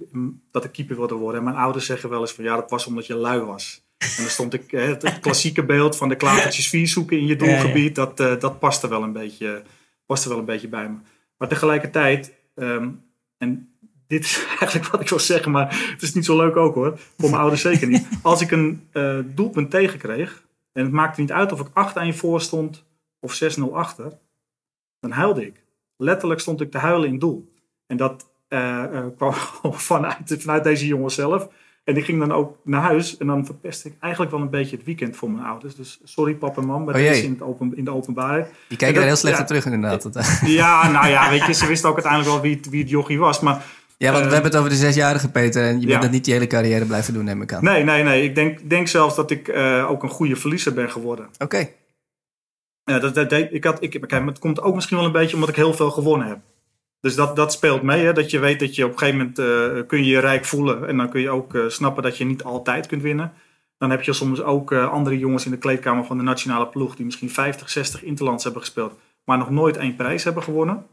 dat 0.52 0.64
ik 0.64 0.72
keeper 0.72 0.96
wilde 0.96 1.16
worden. 1.16 1.40
En 1.40 1.46
mijn 1.46 1.56
ouders 1.56 1.86
zeggen 1.86 2.10
wel 2.10 2.22
eens 2.22 2.34
van 2.34 2.44
ja, 2.44 2.56
dat 2.56 2.70
was 2.70 2.86
omdat 2.86 3.06
je 3.06 3.16
lui 3.16 3.42
was. 3.42 3.86
En 3.98 4.08
dan 4.18 4.30
stond 4.30 4.54
ik, 4.54 4.72
het, 4.72 5.02
het 5.02 5.20
klassieke 5.20 5.66
beeld 5.66 5.98
van 5.98 6.10
de 6.10 6.16
klavertjes 6.16 6.70
vier 6.70 6.88
zoeken 6.88 7.18
in 7.18 7.26
je 7.26 7.36
doelgebied, 7.46 7.96
dat, 7.96 8.20
uh, 8.20 8.40
dat 8.40 8.60
paste 8.60 8.88
wel, 8.88 9.04
een 9.04 9.14
beetje, 9.14 9.64
paste 10.06 10.30
wel 10.30 10.38
een 10.38 10.46
beetje 10.46 10.68
bij 10.68 10.90
me. 10.90 10.98
Maar 11.38 11.48
tegelijkertijd, 11.48 12.34
um, 12.56 13.04
en 13.38 13.70
dit 14.08 14.24
is 14.24 14.46
eigenlijk 14.60 14.88
wat 14.88 15.02
ik 15.02 15.10
wil 15.10 15.20
zeggen, 15.20 15.52
maar 15.52 15.90
het 15.92 16.02
is 16.02 16.14
niet 16.14 16.26
zo 16.26 16.38
leuk 16.38 16.56
ook 16.56 16.76
hoor. 16.76 17.00
Voor 17.18 17.30
mijn 17.30 17.42
ouders 17.42 17.62
zeker 17.62 17.88
niet. 17.88 18.08
Als 18.22 18.42
ik 18.42 18.52
een 18.52 18.88
uh, 18.94 19.20
doelpunt 19.26 19.70
tegenkreeg, 19.70 20.44
en 20.72 20.84
het 20.84 20.92
maakte 20.92 21.22
niet 21.22 21.32
uit 21.32 21.52
of 21.52 21.60
ik 21.60 22.14
8-1 22.14 22.18
voor 22.18 22.42
stond 22.42 22.84
of 23.20 23.58
6-0 23.60 23.64
achter, 23.74 24.18
dan 25.00 25.12
huilde 25.12 25.46
ik. 25.46 25.64
Letterlijk 25.98 26.40
stond 26.40 26.62
ik 26.62 26.72
te 26.72 26.78
huilen 26.78 27.10
in 27.10 27.20
doel. 27.20 27.54
En 27.88 27.98
dat 27.98 28.34
kwam 29.18 29.34
vanuit, 29.90 30.36
vanuit 30.40 30.64
deze 30.64 30.88
jongen 30.88 31.12
zelf. 31.12 31.50
En 31.86 31.98
ik 31.98 32.06
ging 32.06 32.20
dan 32.20 32.32
ook 32.32 32.58
naar 32.64 32.82
huis 32.82 33.18
en 33.18 33.28
dan 33.28 33.46
verpestte 33.46 33.88
ik 33.88 33.94
eigenlijk 34.00 34.32
wel 34.32 34.42
een 34.42 34.50
beetje 34.50 34.76
het 34.76 34.86
weekend 34.86 35.16
voor 35.16 35.32
mijn 35.32 35.46
ouders. 35.46 35.76
Dus 35.76 36.00
sorry 36.04 36.34
papa 36.34 36.62
en 36.62 36.68
mam, 36.68 36.84
maar 36.84 36.96
oh, 36.96 37.02
dat 37.02 37.12
is 37.12 37.24
in, 37.24 37.32
het 37.32 37.42
open, 37.42 37.78
in 37.78 37.86
de 37.86 37.92
openbaarheid. 37.92 38.48
Die 38.68 38.78
kijken 38.78 39.02
er 39.02 39.08
heel 39.08 39.16
slecht 39.16 39.38
ja, 39.38 39.44
terug 39.44 39.66
inderdaad. 39.66 40.10
Ja, 40.46 40.92
nou 40.92 41.08
ja, 41.08 41.30
weet 41.30 41.46
je, 41.46 41.54
ze 41.54 41.68
wisten 41.68 41.90
ook 41.90 41.96
uiteindelijk 41.96 42.34
wel 42.34 42.42
wie 42.42 42.56
het, 42.56 42.70
wie 42.70 42.82
het 42.82 42.90
jochie 42.90 43.20
was. 43.20 43.40
Maar, 43.40 43.66
ja, 43.98 44.12
want 44.12 44.24
uh, 44.24 44.28
we 44.28 44.34
hebben 44.34 44.52
het 44.52 44.60
over 44.60 44.72
de 44.72 44.78
zesjarige 44.78 45.30
Peter 45.30 45.64
en 45.64 45.74
je 45.74 45.80
bent 45.80 45.92
ja. 45.92 46.00
dat 46.00 46.12
niet 46.12 46.26
je 46.26 46.32
hele 46.32 46.48
carrière 46.48 46.86
blijven 46.86 47.14
doen, 47.14 47.24
neem 47.24 47.42
ik 47.42 47.54
aan. 47.54 47.64
Nee, 47.64 47.84
nee, 47.84 48.04
nee. 48.04 48.24
Ik 48.24 48.36
denk, 48.36 48.70
denk 48.70 48.88
zelfs 48.88 49.16
dat 49.16 49.32
ik 49.32 49.50
ook 49.88 50.04
een 50.04 50.10
goede 50.10 50.36
verliezer 50.36 50.74
ben 50.74 50.92
geworden. 50.92 51.26
Oké. 51.26 51.44
Okay. 51.44 51.74
Ja, 52.84 53.00
dat, 53.00 53.16
dat, 53.16 53.32
ik 53.32 53.64
had, 53.64 53.84
ik, 53.84 53.90
kijk, 53.90 54.12
maar 54.12 54.26
het 54.26 54.40
komt 54.40 54.62
ook 54.62 54.76
misschien 54.76 54.98
wel 54.98 55.06
een 55.06 55.12
beetje 55.12 55.34
omdat 55.34 55.50
ik 55.50 55.56
heel 55.56 55.74
veel 55.74 55.92
gewonnen 55.92 56.28
heb. 56.28 56.40
Dus 57.00 57.16
dat, 57.16 57.36
dat 57.36 57.52
speelt 57.52 57.82
mee, 57.82 58.06
hè? 58.06 58.14
dat 58.14 58.32
je 58.32 58.40
weet 58.40 58.60
dat 58.60 58.76
je 58.76 58.86
op 58.86 58.92
een 58.92 58.98
gegeven 58.98 59.20
moment 59.20 59.40
uh, 59.40 59.88
kun 59.88 60.04
je 60.04 60.10
je 60.10 60.20
rijk 60.20 60.46
voelen. 60.46 60.88
En 60.88 60.98
dan 60.98 61.10
kun 61.10 61.22
je 61.22 61.30
ook 61.30 61.54
uh, 61.54 61.70
snappen 61.70 62.04
dat 62.04 62.18
je 62.18 62.26
niet 62.26 62.44
altijd 62.44 62.88
kunt 62.88 63.02
winnen. 63.02 63.34
Dan 63.78 63.90
heb 63.90 64.02
je 64.02 64.14
soms 64.14 64.42
ook 64.42 64.72
uh, 64.72 64.92
andere 64.92 65.18
jongens 65.18 65.46
in 65.46 65.52
de 65.52 65.58
kleedkamer 65.58 66.06
van 66.06 66.18
de 66.18 66.24
nationale 66.24 66.68
ploeg... 66.68 66.96
die 66.96 67.06
misschien 67.06 67.30
50, 67.30 67.70
60 67.70 68.04
interlands 68.04 68.44
hebben 68.44 68.62
gespeeld... 68.62 69.00
maar 69.24 69.38
nog 69.38 69.50
nooit 69.50 69.78
één 69.78 69.96
prijs 69.96 70.24
hebben 70.24 70.44
gewonnen. 70.44 70.86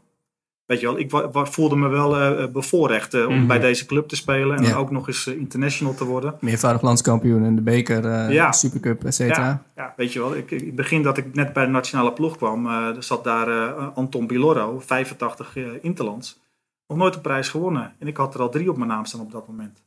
Weet 0.65 0.79
je 0.79 0.85
wel, 0.85 0.99
ik 0.99 1.11
voelde 1.33 1.75
me 1.75 1.87
wel 1.87 2.51
bevoorrecht 2.51 3.13
om 3.13 3.21
mm 3.21 3.27
-hmm. 3.27 3.47
bij 3.47 3.59
deze 3.59 3.85
club 3.85 4.07
te 4.07 4.15
spelen... 4.15 4.57
en 4.57 4.63
ja. 4.63 4.69
dan 4.69 4.77
ook 4.77 4.91
nog 4.91 5.07
eens 5.07 5.27
international 5.27 5.93
te 5.93 6.05
worden. 6.05 6.35
Meervoudig 6.39 6.81
landskampioen 6.81 7.43
in 7.43 7.55
de 7.55 7.61
beker, 7.61 8.31
ja. 8.31 8.51
Supercup, 8.51 9.03
et 9.03 9.15
cetera. 9.15 9.45
Ja, 9.45 9.63
ja, 9.75 9.93
weet 9.97 10.13
je 10.13 10.19
wel. 10.19 10.35
Ik, 10.35 10.75
begin 10.75 11.03
dat 11.03 11.17
ik 11.17 11.33
net 11.33 11.53
bij 11.53 11.65
de 11.65 11.71
nationale 11.71 12.13
ploeg 12.13 12.37
kwam... 12.37 12.67
er 12.67 13.03
zat 13.03 13.23
daar 13.23 13.73
Anton 13.73 14.27
Bilorro, 14.27 14.79
85 14.79 15.55
interlands... 15.81 16.39
nog 16.87 16.97
nooit 16.97 17.15
een 17.15 17.21
prijs 17.21 17.49
gewonnen. 17.49 17.93
En 17.99 18.07
ik 18.07 18.17
had 18.17 18.33
er 18.33 18.41
al 18.41 18.49
drie 18.49 18.69
op 18.69 18.77
mijn 18.77 18.89
naam 18.89 19.05
staan 19.05 19.21
op 19.21 19.31
dat 19.31 19.47
moment. 19.47 19.83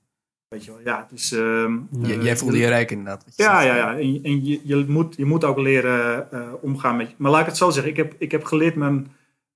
Weet 0.48 0.64
je 0.64 0.70
wel, 0.70 0.80
ja. 0.84 1.06
Dus, 1.10 1.28
je, 1.28 2.18
jij 2.20 2.36
voelde 2.36 2.58
je 2.58 2.68
rijk 2.68 2.90
inderdaad. 2.90 3.24
Je 3.26 3.42
ja, 3.42 3.60
ja, 3.60 3.76
ja. 3.76 3.92
En, 3.92 4.20
en 4.22 4.44
je, 4.44 4.60
je, 4.64 4.84
moet, 4.88 5.16
je 5.16 5.24
moet 5.24 5.44
ook 5.44 5.58
leren 5.58 6.28
uh, 6.32 6.40
omgaan 6.60 6.96
met... 6.96 7.14
Maar 7.16 7.30
laat 7.30 7.40
ik 7.40 7.46
het 7.46 7.56
zo 7.56 7.70
zeggen. 7.70 7.90
Ik 7.90 7.96
heb, 7.96 8.14
ik 8.18 8.30
heb 8.30 8.44
geleerd 8.44 8.74
mijn, 8.74 9.06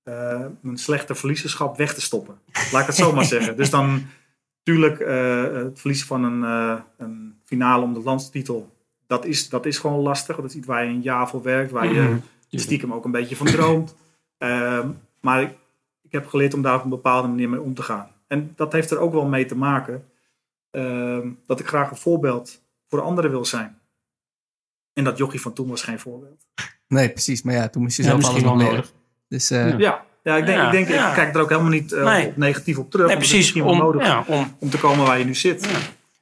uh, 0.03 0.45
mijn 0.61 0.77
slechte 0.77 1.15
verlieserschap 1.15 1.77
weg 1.77 1.93
te 1.93 2.01
stoppen. 2.01 2.39
Laat 2.71 2.81
ik 2.81 2.87
het 2.87 2.95
zo 2.95 3.13
maar 3.13 3.25
zeggen. 3.35 3.57
Dus 3.57 3.69
dan... 3.69 4.05
Tuurlijk, 4.63 4.99
uh, 4.99 5.43
het 5.53 5.79
verliezen 5.79 6.07
van 6.07 6.23
een, 6.23 6.41
een 6.97 7.39
finale 7.43 7.83
om 7.83 7.93
de 7.93 7.99
landstitel... 8.01 8.75
Dat 9.07 9.25
is, 9.25 9.49
dat 9.49 9.65
is 9.65 9.77
gewoon 9.77 9.99
lastig. 9.99 10.35
Dat 10.35 10.45
is 10.45 10.55
iets 10.55 10.67
waar 10.67 10.83
je 10.83 10.89
een 10.89 11.01
jaar 11.01 11.29
voor 11.29 11.41
werkt. 11.43 11.71
Waar 11.71 11.93
je 11.93 12.19
stiekem 12.49 12.93
ook 12.93 13.05
een 13.05 13.11
beetje 13.11 13.35
van 13.35 13.45
droomt. 13.47 13.95
Uh, 14.39 14.85
maar 15.21 15.41
ik, 15.41 15.49
ik 16.01 16.11
heb 16.11 16.27
geleerd 16.27 16.53
om 16.53 16.61
daar 16.61 16.75
op 16.75 16.83
een 16.83 16.89
bepaalde 16.89 17.27
manier 17.27 17.49
mee 17.49 17.61
om 17.61 17.73
te 17.73 17.81
gaan. 17.83 18.07
En 18.27 18.53
dat 18.55 18.73
heeft 18.73 18.91
er 18.91 18.97
ook 18.97 19.13
wel 19.13 19.25
mee 19.25 19.45
te 19.45 19.55
maken 19.55 20.05
ehm, 20.71 21.29
dat 21.45 21.59
ik 21.59 21.67
graag 21.67 21.91
een 21.91 21.97
voorbeeld 21.97 22.61
voor 22.87 23.01
anderen 23.01 23.31
wil 23.31 23.45
zijn. 23.45 23.79
En 24.93 25.03
dat 25.03 25.17
jochie 25.17 25.41
van 25.41 25.53
toen 25.53 25.67
was 25.67 25.83
geen 25.83 25.99
voorbeeld. 25.99 26.47
Nee, 26.87 27.09
precies. 27.09 27.41
Maar 27.41 27.53
ja, 27.53 27.69
toen 27.69 27.81
moest 27.81 27.97
je 27.97 28.03
Ja, 28.03 28.09
zelf 28.09 28.23
alles 28.23 28.33
misschien 28.33 28.51
nog 28.57 28.61
leren. 28.61 28.75
nodig. 28.75 28.93
Dus 29.31 29.51
eh, 29.51 29.77
Ja. 29.79 30.03
Ja, 30.23 30.35
ik 30.37 30.45
denk, 30.45 30.57
Ja, 30.57 30.65
ik, 30.65 30.71
denk 30.71 30.87
ja. 30.89 31.07
ik 31.09 31.13
kijk 31.15 31.35
er 31.35 31.41
ook 31.41 31.49
helemaal 31.49 31.71
niet 31.71 31.91
eh, 31.91 32.03
Nee. 32.03 32.27
op 32.27 32.37
negatief 32.37 32.77
op 32.77 32.91
terug. 32.91 33.07
Nee, 33.07 33.15
precies. 33.15 33.53
Om, 33.61 33.77
nodig 33.77 34.05
ja, 34.05 34.23
om, 34.27 34.55
om 34.59 34.69
te 34.69 34.77
komen 34.77 35.05
waar 35.05 35.19
je 35.19 35.25
nu 35.25 35.35
zit. 35.35 35.69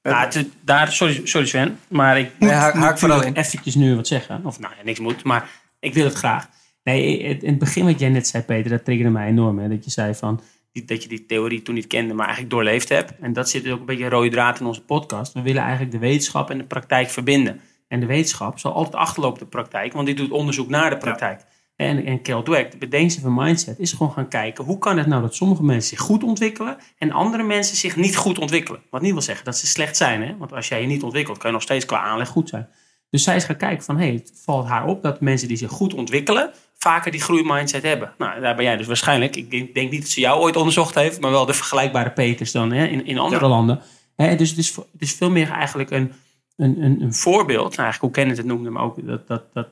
Ja, 0.02 0.28
het- 0.30 0.48
daar, 0.62 0.92
sorry, 0.92 1.22
sorry 1.24 1.48
Sven, 1.48 1.80
maar 1.88 2.20
ik 2.20 2.30
moet 2.38 2.50
Nee, 2.50 2.58
haak- 2.58 2.74
haak 2.74 3.02
in. 3.02 3.34
eventjes 3.34 3.76
nu 3.76 3.96
wat 3.96 4.08
zeggen. 4.08 4.46
Of 4.46 4.60
nou 4.60 4.74
ja, 4.78 4.84
niks 4.84 5.00
moet, 5.00 5.24
maar 5.24 5.50
ik 5.80 5.94
wil 5.94 6.04
het 6.06 6.14
graag. 6.14 6.48
Nee, 6.84 7.28
het- 7.28 7.44
in 7.44 7.50
het 7.50 7.60
begin 7.60 7.86
wat 7.86 8.00
jij 8.00 8.10
net 8.10 8.28
zei, 8.28 8.44
Peter, 8.44 8.70
dat 8.72 8.86
triggerde 8.86 9.12
mij 9.12 9.28
enorm. 9.28 9.60
Hè? 9.60 9.68
Dat 9.70 9.84
je 9.86 9.92
zei 9.92 10.16
van, 10.16 10.42
die- 10.72 10.86
dat 10.86 11.04
je 11.04 11.10
die 11.10 11.26
theorie 11.26 11.62
toen 11.62 11.76
niet 11.76 11.88
kende, 11.88 12.14
maar 12.14 12.26
eigenlijk 12.26 12.54
doorleefd 12.56 12.90
hebt. 12.90 13.14
En 13.22 13.34
dat 13.34 13.50
zit 13.50 13.68
ook 13.70 13.80
een 13.80 13.86
beetje 13.86 14.04
een 14.04 14.10
rode 14.10 14.30
draad 14.30 14.60
in 14.60 14.66
onze 14.66 14.82
podcast. 14.82 15.34
We 15.34 15.42
willen 15.42 15.62
eigenlijk 15.62 15.92
de 15.92 15.98
wetenschap 16.00 16.50
en 16.50 16.58
de 16.58 16.64
praktijk 16.64 17.10
verbinden. 17.10 17.62
En 17.88 18.00
de 18.00 18.06
wetenschap 18.06 18.60
zal 18.60 18.74
altijd 18.74 18.96
achterlopen 18.96 19.34
op 19.42 19.44
de 19.52 19.58
praktijk, 19.58 19.94
want 19.94 20.06
die 20.06 20.16
doet 20.16 20.32
onderzoek 20.32 20.70
naar 20.70 20.90
de 20.90 20.98
praktijk. 20.98 21.42
En, 21.80 22.06
en 22.06 22.22
Kel 22.22 22.44
Dweck, 22.44 22.72
de 22.72 22.78
bedenkster 22.78 23.22
van 23.24 23.34
Mindset, 23.34 23.80
is 23.80 23.92
gewoon 23.92 24.12
gaan 24.12 24.28
kijken... 24.28 24.64
hoe 24.64 24.78
kan 24.78 24.98
het 24.98 25.08
nou 25.08 25.22
dat 25.22 25.36
sommige 25.36 25.64
mensen 25.64 25.90
zich 25.90 26.00
goed 26.06 26.24
ontwikkelen... 26.24 26.78
en 26.98 27.12
andere 27.12 27.44
mensen 27.44 27.78
zich 27.78 27.96
niet 27.96 28.16
goed 28.16 28.40
ontwikkelen. 28.40 28.82
Wat 28.90 29.02
niet 29.02 29.12
wil 29.12 29.22
zeggen 29.22 29.46
dat 29.46 29.58
ze 29.58 29.68
slecht 29.68 29.98
zijn. 29.98 30.22
Hè? 30.22 30.38
Want 30.38 30.54
als 30.54 30.68
jij 30.68 30.82
je 30.82 30.88
niet 30.88 31.04
ontwikkelt, 31.04 31.38
kan 31.38 31.48
je 31.48 31.54
nog 31.54 31.64
steeds 31.64 31.86
qua 31.86 32.00
aanleg 32.00 32.28
goed 32.28 32.50
zijn. 32.50 32.68
Dus 33.10 33.24
zij 33.24 33.36
is 33.36 33.44
gaan 33.44 33.58
kijken 33.58 33.84
van... 33.84 33.98
Hey, 33.98 34.12
het 34.12 34.32
valt 34.46 34.68
haar 34.68 34.86
op 34.86 35.04
dat 35.04 35.22
mensen 35.22 35.48
die 35.48 35.58
zich 35.58 35.70
goed 35.72 35.94
ontwikkelen... 35.94 36.52
vaker 36.78 37.12
die 37.12 37.22
groeimindset 37.22 37.84
hebben. 37.84 38.14
Nou, 38.18 38.42
daar 38.42 38.56
ben 38.56 38.66
jij 38.66 38.78
dus 38.78 38.88
waarschijnlijk... 38.88 39.36
ik 39.36 39.52
denk, 39.52 39.74
denk 39.74 39.92
niet 39.92 40.02
dat 40.02 40.10
ze 40.10 40.20
jou 40.20 40.42
ooit 40.42 40.56
onderzocht 40.56 40.96
heeft... 40.96 41.22
maar 41.22 41.32
wel 41.32 41.46
de 41.46 41.54
vergelijkbare 41.54 42.12
Peters 42.12 42.52
dan 42.52 42.72
hè, 42.72 42.86
in, 42.86 43.06
in 43.06 43.18
andere 43.18 43.46
Ja. 43.46 43.50
landen. 43.50 43.82
Hè, 44.16 44.36
dus 44.36 44.50
het 44.50 44.60
is, 44.60 44.76
het 44.76 44.86
is 45.00 45.14
veel 45.14 45.32
meer 45.32 45.52
eigenlijk 45.52 45.92
een, 45.92 46.12
een, 46.56 46.84
een, 46.84 47.02
een 47.02 47.14
voorbeeld... 47.14 47.70
Nou, 47.70 47.84
eigenlijk 47.84 48.02
hoe 48.02 48.12
Kenneth 48.12 48.38
het 48.38 48.46
noemde, 48.46 48.70
maar 48.70 48.84
ook 48.84 49.08
dat, 49.08 49.28
dat, 49.28 49.44
dat 49.54 49.68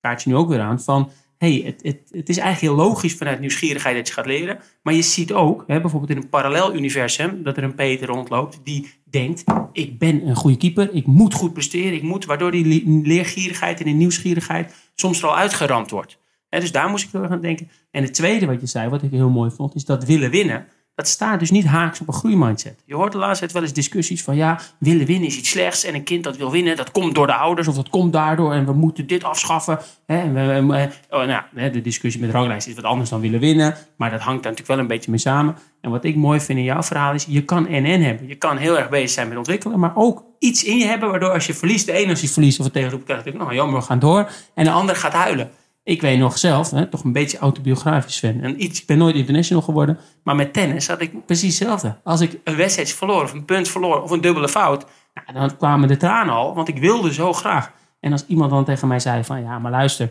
kaart 0.00 0.22
je 0.22 0.30
nu 0.30 0.36
ook 0.36 0.48
weer 0.48 0.60
aan... 0.60 0.80
van 0.80 1.10
hey, 1.38 1.62
het, 1.64 1.82
het, 1.82 2.00
het 2.10 2.28
is 2.28 2.36
eigenlijk 2.36 2.74
heel 2.74 2.86
logisch 2.86 3.14
vanuit 3.14 3.40
nieuwsgierigheid 3.40 3.96
dat 3.96 4.08
je 4.08 4.12
gaat 4.12 4.26
leren. 4.26 4.58
Maar 4.82 4.94
je 4.94 5.02
ziet 5.02 5.32
ook, 5.32 5.64
hè, 5.66 5.80
bijvoorbeeld 5.80 6.10
in 6.10 6.16
een 6.16 6.28
parallel 6.28 6.74
universum, 6.74 7.42
dat 7.42 7.56
er 7.56 7.62
een 7.62 7.74
Peter 7.74 8.06
rondloopt 8.06 8.60
die 8.64 8.90
denkt: 9.04 9.44
ik 9.72 9.98
ben 9.98 10.26
een 10.26 10.36
goede 10.36 10.56
keeper, 10.56 10.88
ik 10.92 11.06
moet 11.06 11.34
goed 11.34 11.52
presteren, 11.52 11.92
ik 11.92 12.02
moet, 12.02 12.24
waardoor 12.24 12.50
die 12.50 12.66
le- 12.66 13.08
leergierigheid 13.08 13.78
en 13.78 13.84
die 13.84 13.94
nieuwsgierigheid 13.94 14.74
soms 14.94 15.22
er 15.22 15.28
al 15.28 15.36
uitgeramd 15.36 15.90
wordt. 15.90 16.18
Hè, 16.48 16.60
dus 16.60 16.72
daar 16.72 16.88
moest 16.88 17.04
ik 17.04 17.12
heel 17.12 17.22
erg 17.22 17.30
aan 17.30 17.40
denken. 17.40 17.70
En 17.90 18.02
het 18.02 18.14
tweede 18.14 18.46
wat 18.46 18.60
je 18.60 18.66
zei, 18.66 18.88
wat 18.88 19.02
ik 19.02 19.10
heel 19.10 19.30
mooi 19.30 19.50
vond, 19.50 19.74
is 19.74 19.84
dat 19.84 20.04
willen 20.04 20.30
winnen. 20.30 20.66
Dat 20.98 21.08
staat 21.08 21.38
dus 21.38 21.50
niet 21.50 21.64
haaks 21.64 22.00
op 22.00 22.08
een 22.08 22.14
groeimindset. 22.14 22.82
Je 22.84 22.94
hoort 22.94 23.12
de 23.12 23.18
laatste 23.18 23.38
tijd 23.38 23.52
wel 23.52 23.62
eens 23.62 23.72
discussies 23.72 24.22
van 24.22 24.36
ja, 24.36 24.60
willen 24.78 25.06
winnen 25.06 25.28
is 25.28 25.36
iets 25.36 25.50
slechts. 25.50 25.84
En 25.84 25.94
een 25.94 26.02
kind 26.02 26.24
dat 26.24 26.36
wil 26.36 26.50
winnen, 26.50 26.76
dat 26.76 26.90
komt 26.90 27.14
door 27.14 27.26
de 27.26 27.34
ouders 27.34 27.68
of 27.68 27.74
dat 27.74 27.88
komt 27.88 28.12
daardoor. 28.12 28.52
En 28.52 28.64
we 28.64 28.72
moeten 28.72 29.06
dit 29.06 29.24
afschaffen. 29.24 29.78
We, 30.06 30.88
oh, 31.10 31.24
nou, 31.24 31.70
de 31.72 31.80
discussie 31.80 32.20
met 32.20 32.30
ranglijst 32.30 32.66
is 32.66 32.74
wat 32.74 32.84
anders 32.84 33.10
dan 33.10 33.20
willen 33.20 33.40
winnen. 33.40 33.74
Maar 33.96 34.10
dat 34.10 34.20
hangt 34.20 34.42
daar 34.42 34.52
natuurlijk 34.52 34.68
wel 34.68 34.78
een 34.78 34.86
beetje 34.86 35.10
mee 35.10 35.20
samen. 35.20 35.56
En 35.80 35.90
wat 35.90 36.04
ik 36.04 36.16
mooi 36.16 36.40
vind 36.40 36.58
in 36.58 36.64
jouw 36.64 36.82
verhaal 36.82 37.14
is, 37.14 37.26
je 37.28 37.44
kan 37.44 37.66
en-en 37.66 38.02
hebben. 38.02 38.28
Je 38.28 38.34
kan 38.34 38.56
heel 38.56 38.78
erg 38.78 38.88
bezig 38.88 39.10
zijn 39.10 39.28
met 39.28 39.36
ontwikkelen, 39.36 39.78
maar 39.78 39.92
ook 39.94 40.24
iets 40.38 40.64
in 40.64 40.78
je 40.78 40.84
hebben 40.84 41.10
waardoor 41.10 41.30
als 41.30 41.46
je 41.46 41.54
verliest, 41.54 41.86
de 41.86 41.92
ene 41.92 42.10
als 42.10 42.32
verliest 42.32 42.58
of 42.58 42.64
het 42.64 42.74
tegenroep 42.74 43.04
krijgt, 43.04 43.34
nou 43.34 43.54
jammer, 43.54 43.80
we 43.80 43.86
gaan 43.86 43.98
door. 43.98 44.30
En 44.54 44.64
de 44.64 44.70
ander 44.70 44.96
gaat 44.96 45.12
huilen. 45.12 45.50
Ik 45.88 46.00
weet 46.00 46.18
nog 46.18 46.38
zelf, 46.38 46.70
hè, 46.70 46.86
toch 46.86 47.04
een 47.04 47.12
beetje 47.12 47.38
autobiografisch 47.38 48.18
fan. 48.18 48.40
En 48.40 48.62
iets, 48.62 48.80
ik 48.80 48.86
ben 48.86 48.98
nooit 48.98 49.14
international 49.14 49.62
geworden. 49.62 49.98
Maar 50.22 50.36
met 50.36 50.52
tennis 50.52 50.88
had 50.88 51.00
ik 51.00 51.26
precies 51.26 51.58
hetzelfde. 51.58 51.96
Als 52.04 52.20
ik 52.20 52.40
een 52.44 52.56
wedstrijd 52.56 52.92
verloor, 52.92 53.22
of 53.22 53.32
een 53.32 53.44
punt 53.44 53.68
verloor, 53.68 54.02
of 54.02 54.10
een 54.10 54.20
dubbele 54.20 54.48
fout. 54.48 54.86
Nou, 55.14 55.38
dan 55.38 55.56
kwamen 55.56 55.88
de 55.88 55.96
tranen 55.96 56.34
al, 56.34 56.54
want 56.54 56.68
ik 56.68 56.78
wilde 56.78 57.12
zo 57.12 57.32
graag. 57.32 57.72
En 58.00 58.12
als 58.12 58.24
iemand 58.26 58.50
dan 58.50 58.64
tegen 58.64 58.88
mij 58.88 59.00
zei 59.00 59.24
van, 59.24 59.42
ja, 59.42 59.58
maar 59.58 59.70
luister, 59.70 60.08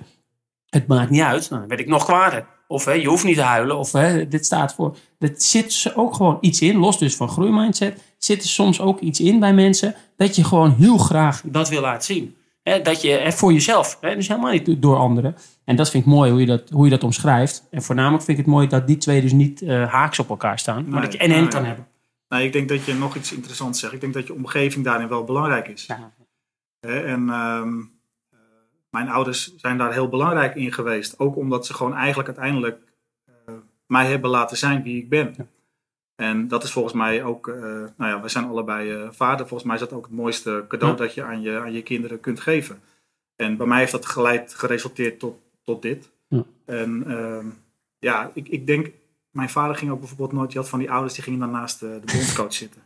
het 0.69 0.87
maakt 0.87 1.09
niet 1.09 1.21
uit. 1.21 1.49
Nou, 1.49 1.59
dan 1.59 1.69
werd 1.69 1.81
ik 1.81 1.87
nog 1.87 2.05
kwader. 2.05 2.45
Of 2.67 2.85
hè, 2.85 2.91
je 2.91 3.07
hoeft 3.07 3.23
niet 3.23 3.35
te 3.35 3.41
huilen. 3.41 3.77
Of 3.77 3.91
hè, 3.91 4.27
dit 4.27 4.45
staat 4.45 4.73
voor. 4.73 4.97
Er 5.19 5.33
zit 5.35 5.91
ook 5.95 6.13
gewoon 6.13 6.37
iets 6.41 6.61
in, 6.61 6.77
los 6.77 6.97
dus 6.97 7.15
van 7.15 7.29
groeimindset. 7.29 8.03
Zit 8.17 8.43
er 8.43 8.49
soms 8.49 8.81
ook 8.81 8.99
iets 8.99 9.19
in 9.19 9.39
bij 9.39 9.53
mensen 9.53 9.95
dat 10.15 10.35
je 10.35 10.43
gewoon 10.43 10.75
heel 10.77 10.97
graag 10.97 11.41
dat 11.45 11.69
wil 11.69 11.81
laten 11.81 12.15
zien. 12.15 12.36
Hè, 12.67 12.81
dat 12.81 13.01
je 13.01 13.31
voor 13.31 13.53
jezelf, 13.53 13.97
hè, 14.01 14.15
dus 14.15 14.27
helemaal 14.27 14.51
niet 14.51 14.81
door 14.81 14.97
anderen. 14.97 15.35
En 15.63 15.75
dat 15.75 15.89
vind 15.89 16.05
ik 16.05 16.09
mooi 16.09 16.31
hoe 16.31 16.39
je 16.39 16.45
dat, 16.45 16.69
hoe 16.69 16.83
je 16.83 16.91
dat 16.91 17.03
omschrijft. 17.03 17.67
En 17.71 17.81
voornamelijk 17.81 18.23
vind 18.23 18.37
ik 18.37 18.45
het 18.45 18.53
mooi 18.53 18.67
dat 18.67 18.87
die 18.87 18.97
twee 18.97 19.21
dus 19.21 19.31
niet 19.31 19.61
eh, 19.61 19.91
haaks 19.91 20.19
op 20.19 20.29
elkaar 20.29 20.59
staan. 20.59 20.89
Maar 20.89 21.01
dat 21.01 21.11
je 21.11 21.17
en 21.17 21.31
en 21.31 21.41
nee. 21.41 21.47
kan 21.47 21.65
hebben. 21.65 21.87
Nou, 22.29 22.43
ik 22.43 22.53
denk 22.53 22.69
dat 22.69 22.85
je 22.85 22.93
nog 22.93 23.15
iets 23.15 23.33
interessants 23.33 23.79
zegt. 23.79 23.93
Ik 23.93 24.01
denk 24.01 24.13
dat 24.13 24.27
je 24.27 24.33
omgeving 24.33 24.85
daarin 24.85 25.07
wel 25.07 25.23
belangrijk 25.23 25.67
is. 25.67 25.85
Ja. 25.85 26.13
Hè, 26.79 26.99
En 26.99 27.29
ehm, 27.29 27.79
eh, 28.29 28.39
mijn 28.89 29.09
ouders 29.09 29.55
zijn 29.55 29.77
daar 29.77 29.93
heel 29.93 30.09
belangrijk 30.09 30.55
in 30.55 30.73
geweest. 30.73 31.19
Ook 31.19 31.35
omdat 31.35 31.65
ze 31.65 31.73
gewoon 31.73 31.95
eigenlijk 31.95 32.27
uiteindelijk 32.27 32.81
eh, 33.25 33.53
mij 33.85 34.05
hebben 34.05 34.29
laten 34.29 34.57
zijn 34.57 34.83
wie 34.83 34.97
ik 34.97 35.09
ben. 35.09 35.35
En 36.17 36.47
dat 36.47 36.63
is 36.63 36.71
volgens 36.71 36.93
mij 36.93 37.23
ook, 37.23 37.47
eh, 37.47 37.55
nou 37.97 38.11
ja, 38.11 38.19
wij 38.19 38.29
zijn 38.29 38.45
allebei 38.45 38.91
eh, 38.91 39.07
vader. 39.11 39.47
Volgens 39.47 39.63
mij 39.63 39.75
is 39.75 39.81
dat 39.87 39.93
ook 39.93 40.05
het 40.05 40.15
mooiste 40.15 40.65
cadeau 40.67 40.91
Ja. 40.91 40.97
dat 40.97 41.13
je 41.13 41.23
aan, 41.23 41.41
je 41.41 41.59
aan 41.59 41.73
je 41.73 41.83
kinderen 41.83 42.19
kunt 42.19 42.39
geven. 42.39 42.81
En 43.35 43.57
bij 43.57 43.67
mij 43.67 43.79
heeft 43.79 43.91
dat 43.91 44.05
geleid, 44.05 44.53
geresulteerd 44.53 45.19
tot, 45.19 45.39
tot 45.63 45.81
dit. 45.81 46.09
Ja. 46.27 46.43
En 46.65 47.03
ehm, 47.07 47.45
ja, 47.99 48.31
ik, 48.33 48.47
ik 48.47 48.67
denk, 48.67 48.91
mijn 49.31 49.49
vader 49.49 49.75
ging 49.75 49.91
ook 49.91 49.99
bijvoorbeeld 49.99 50.31
nooit, 50.31 50.51
je 50.51 50.57
had 50.57 50.69
van 50.69 50.79
die 50.79 50.91
ouders 50.91 51.13
die 51.13 51.23
gingen 51.23 51.39
dan 51.39 51.51
naast 51.51 51.79
de, 51.79 51.99
de 52.05 52.11
bondscoach 52.13 52.53
zitten. 52.63 52.81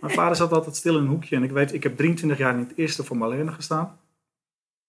Mijn 0.00 0.14
vader 0.14 0.36
zat 0.36 0.52
altijd 0.52 0.76
stil 0.76 0.96
in 0.96 1.02
een 1.02 1.08
hoekje. 1.08 1.36
En 1.36 1.42
ik 1.42 1.50
weet, 1.50 1.72
ik 1.74 1.82
heb 1.82 1.96
23 1.96 2.38
jaar 2.38 2.52
in 2.52 2.58
het 2.58 2.72
eerste 2.76 3.04
voor 3.04 3.16
Malerne 3.16 3.52
gestaan. 3.52 3.98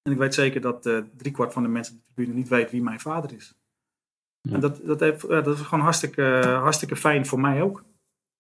En 0.02 0.12
ik 0.12 0.18
weet 0.18 0.34
zeker 0.34 0.62
dat 0.62 0.86
eh 0.86 0.98
driekwart 1.18 1.54
van 1.54 1.64
de 1.64 1.70
mensen 1.70 1.94
op 1.96 2.00
de 2.08 2.14
tribune 2.14 2.38
niet 2.38 2.48
weet 2.48 2.72
wie 2.72 2.82
mijn 2.84 3.00
vader 3.00 3.34
is. 3.34 3.56
En 4.52 4.60
dat, 4.60 4.80
dat, 4.84 5.00
heeft, 5.00 5.26
ja, 5.30 5.42
dat 5.42 5.58
is 5.58 5.62
gewoon 5.62 5.84
hartstikke, 5.84 6.58
hartstikke 6.62 6.96
fijn 6.96 7.26
voor 7.26 7.40
mij 7.40 7.62
ook. 7.62 7.84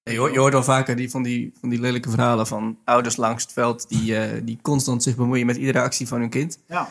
je, 0.03 0.17
hoort, 0.17 0.33
je 0.33 0.39
hoort 0.39 0.53
wel 0.53 0.63
vaker 0.63 0.95
die, 0.95 1.09
van, 1.09 1.23
die, 1.23 1.53
van 1.59 1.69
die 1.69 1.79
lelijke 1.79 2.09
verhalen 2.09 2.47
van 2.47 2.77
ouders 2.83 3.15
langs 3.15 3.43
het 3.43 3.53
veld 3.53 3.89
die, 3.89 4.17
eh, 4.17 4.41
die 4.43 4.59
constant 4.61 5.03
zich 5.03 5.15
bemoeien 5.15 5.45
met 5.45 5.57
iedere 5.57 5.81
actie 5.81 6.07
van 6.07 6.19
hun 6.19 6.29
kind. 6.29 6.59
Ja. 6.67 6.89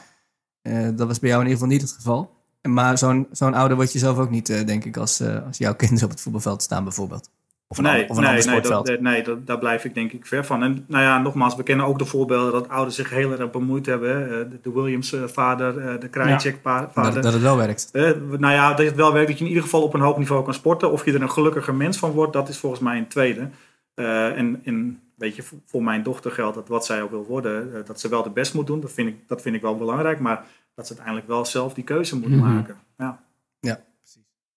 Eh, 0.63 0.89
dat 0.95 1.07
was 1.07 1.19
bij 1.19 1.29
jou 1.29 1.43
in 1.43 1.49
ieder 1.49 1.63
geval 1.63 1.69
niet 1.69 1.83
het 1.83 1.93
geval. 1.93 2.35
Maar 2.69 2.99
zo'n 2.99 3.27
zo'n 3.31 3.55
ouder 3.55 3.77
word 3.77 3.93
je 3.93 3.99
zelf 3.99 4.19
ook 4.19 4.31
niet, 4.31 4.49
eh, 4.49 4.67
denk 4.67 4.85
ik, 4.85 4.97
als, 4.97 5.21
eh, 5.21 5.47
als 5.47 5.59
jouw 5.59 5.75
kinderen 5.75 6.05
op 6.05 6.11
het 6.11 6.21
voetbalveld 6.21 6.63
staan 6.63 6.85
bijvoorbeeld. 6.85 7.31
Of 7.69 7.79
een, 7.79 7.85
nee, 7.85 7.93
ander, 7.93 8.11
of 8.11 8.17
een 8.17 8.23
nee, 8.23 8.31
ander 8.33 8.53
nee, 8.53 8.83
dat, 8.85 9.01
nee 9.01 9.23
dat, 9.23 9.47
daar 9.47 9.59
blijf 9.59 9.85
ik 9.85 9.95
denk 9.95 10.13
ik 10.13 10.27
ver 10.27 10.45
van. 10.45 10.63
En 10.63 10.85
nou 10.89 11.05
ja, 11.05 11.19
nogmaals, 11.21 11.57
we 11.57 11.63
kennen 11.63 11.87
ook 11.87 11.99
de 11.99 12.05
voorbeelden 12.05 12.53
dat 12.53 12.69
ouders 12.69 12.97
zich 12.97 13.11
heel 13.11 13.33
erg 13.39 13.51
bemoeid 13.51 13.87
hebben. 13.87 14.11
hè. 14.17 14.41
Eh, 14.43 14.51
De, 14.51 14.59
de 14.63 14.73
Williams-vader, 14.73 16.01
de 16.01 16.09
Krajicek-vader. 16.09 16.91
dat, 17.13 17.23
dat 17.23 17.33
het 17.33 17.43
wel 17.43 17.57
werkt. 17.57 17.89
Eh, 17.93 18.11
nou 18.39 18.53
ja, 18.55 18.75
dat 18.75 18.87
het 18.87 18.95
wel 18.95 19.13
werkt 19.13 19.29
dat 19.29 19.39
je 19.39 19.43
in 19.45 19.49
ieder 19.51 19.65
geval 19.65 19.83
op 19.83 19.95
een 19.95 20.01
hoog 20.01 20.19
niveau 20.19 20.45
kan 20.45 20.55
sporten. 20.55 20.91
Of 20.93 21.05
je 21.05 21.13
er 21.13 21.23
een 21.23 21.31
gelukkiger 21.31 21.75
mens 21.75 21.99
van 21.99 22.11
wordt, 22.11 22.33
dat 22.33 22.49
is 22.49 22.59
volgens 22.59 22.81
mij 22.81 22.99
een 22.99 23.09
tweede. 23.09 23.49
Eh, 23.95 24.39
en, 24.39 24.61
en 24.65 25.01
weet 25.17 25.37
je, 25.37 25.43
voor- 25.43 25.59
voor 25.67 25.83
mijn 25.83 26.03
dochter 26.03 26.31
geldt 26.31 26.55
dat 26.55 26.69
wat 26.69 26.87
zij 26.87 27.03
ook 27.03 27.11
wil 27.11 27.25
worden, 27.27 27.75
eh, 27.75 27.81
dat 27.85 28.01
ze 28.01 28.09
wel 28.09 28.23
de 28.23 28.31
best 28.31 28.55
moet 28.55 28.67
doen. 28.67 28.81
Dat 28.81 28.93
vind, 28.93 29.09
ik, 29.09 29.17
dat 29.29 29.43
vind 29.43 29.55
ik 29.57 29.63
wel 29.63 29.77
belangrijk. 29.77 30.21
Maar 30.21 30.45
dat 30.75 30.87
ze 30.87 30.93
uiteindelijk 30.93 31.29
wel 31.29 31.45
zelf 31.45 31.75
die 31.75 31.85
keuze 31.85 32.19
moet 32.19 32.29
Mhm. 32.31 32.39
maken. 32.55 32.77
Ja. 32.99 33.21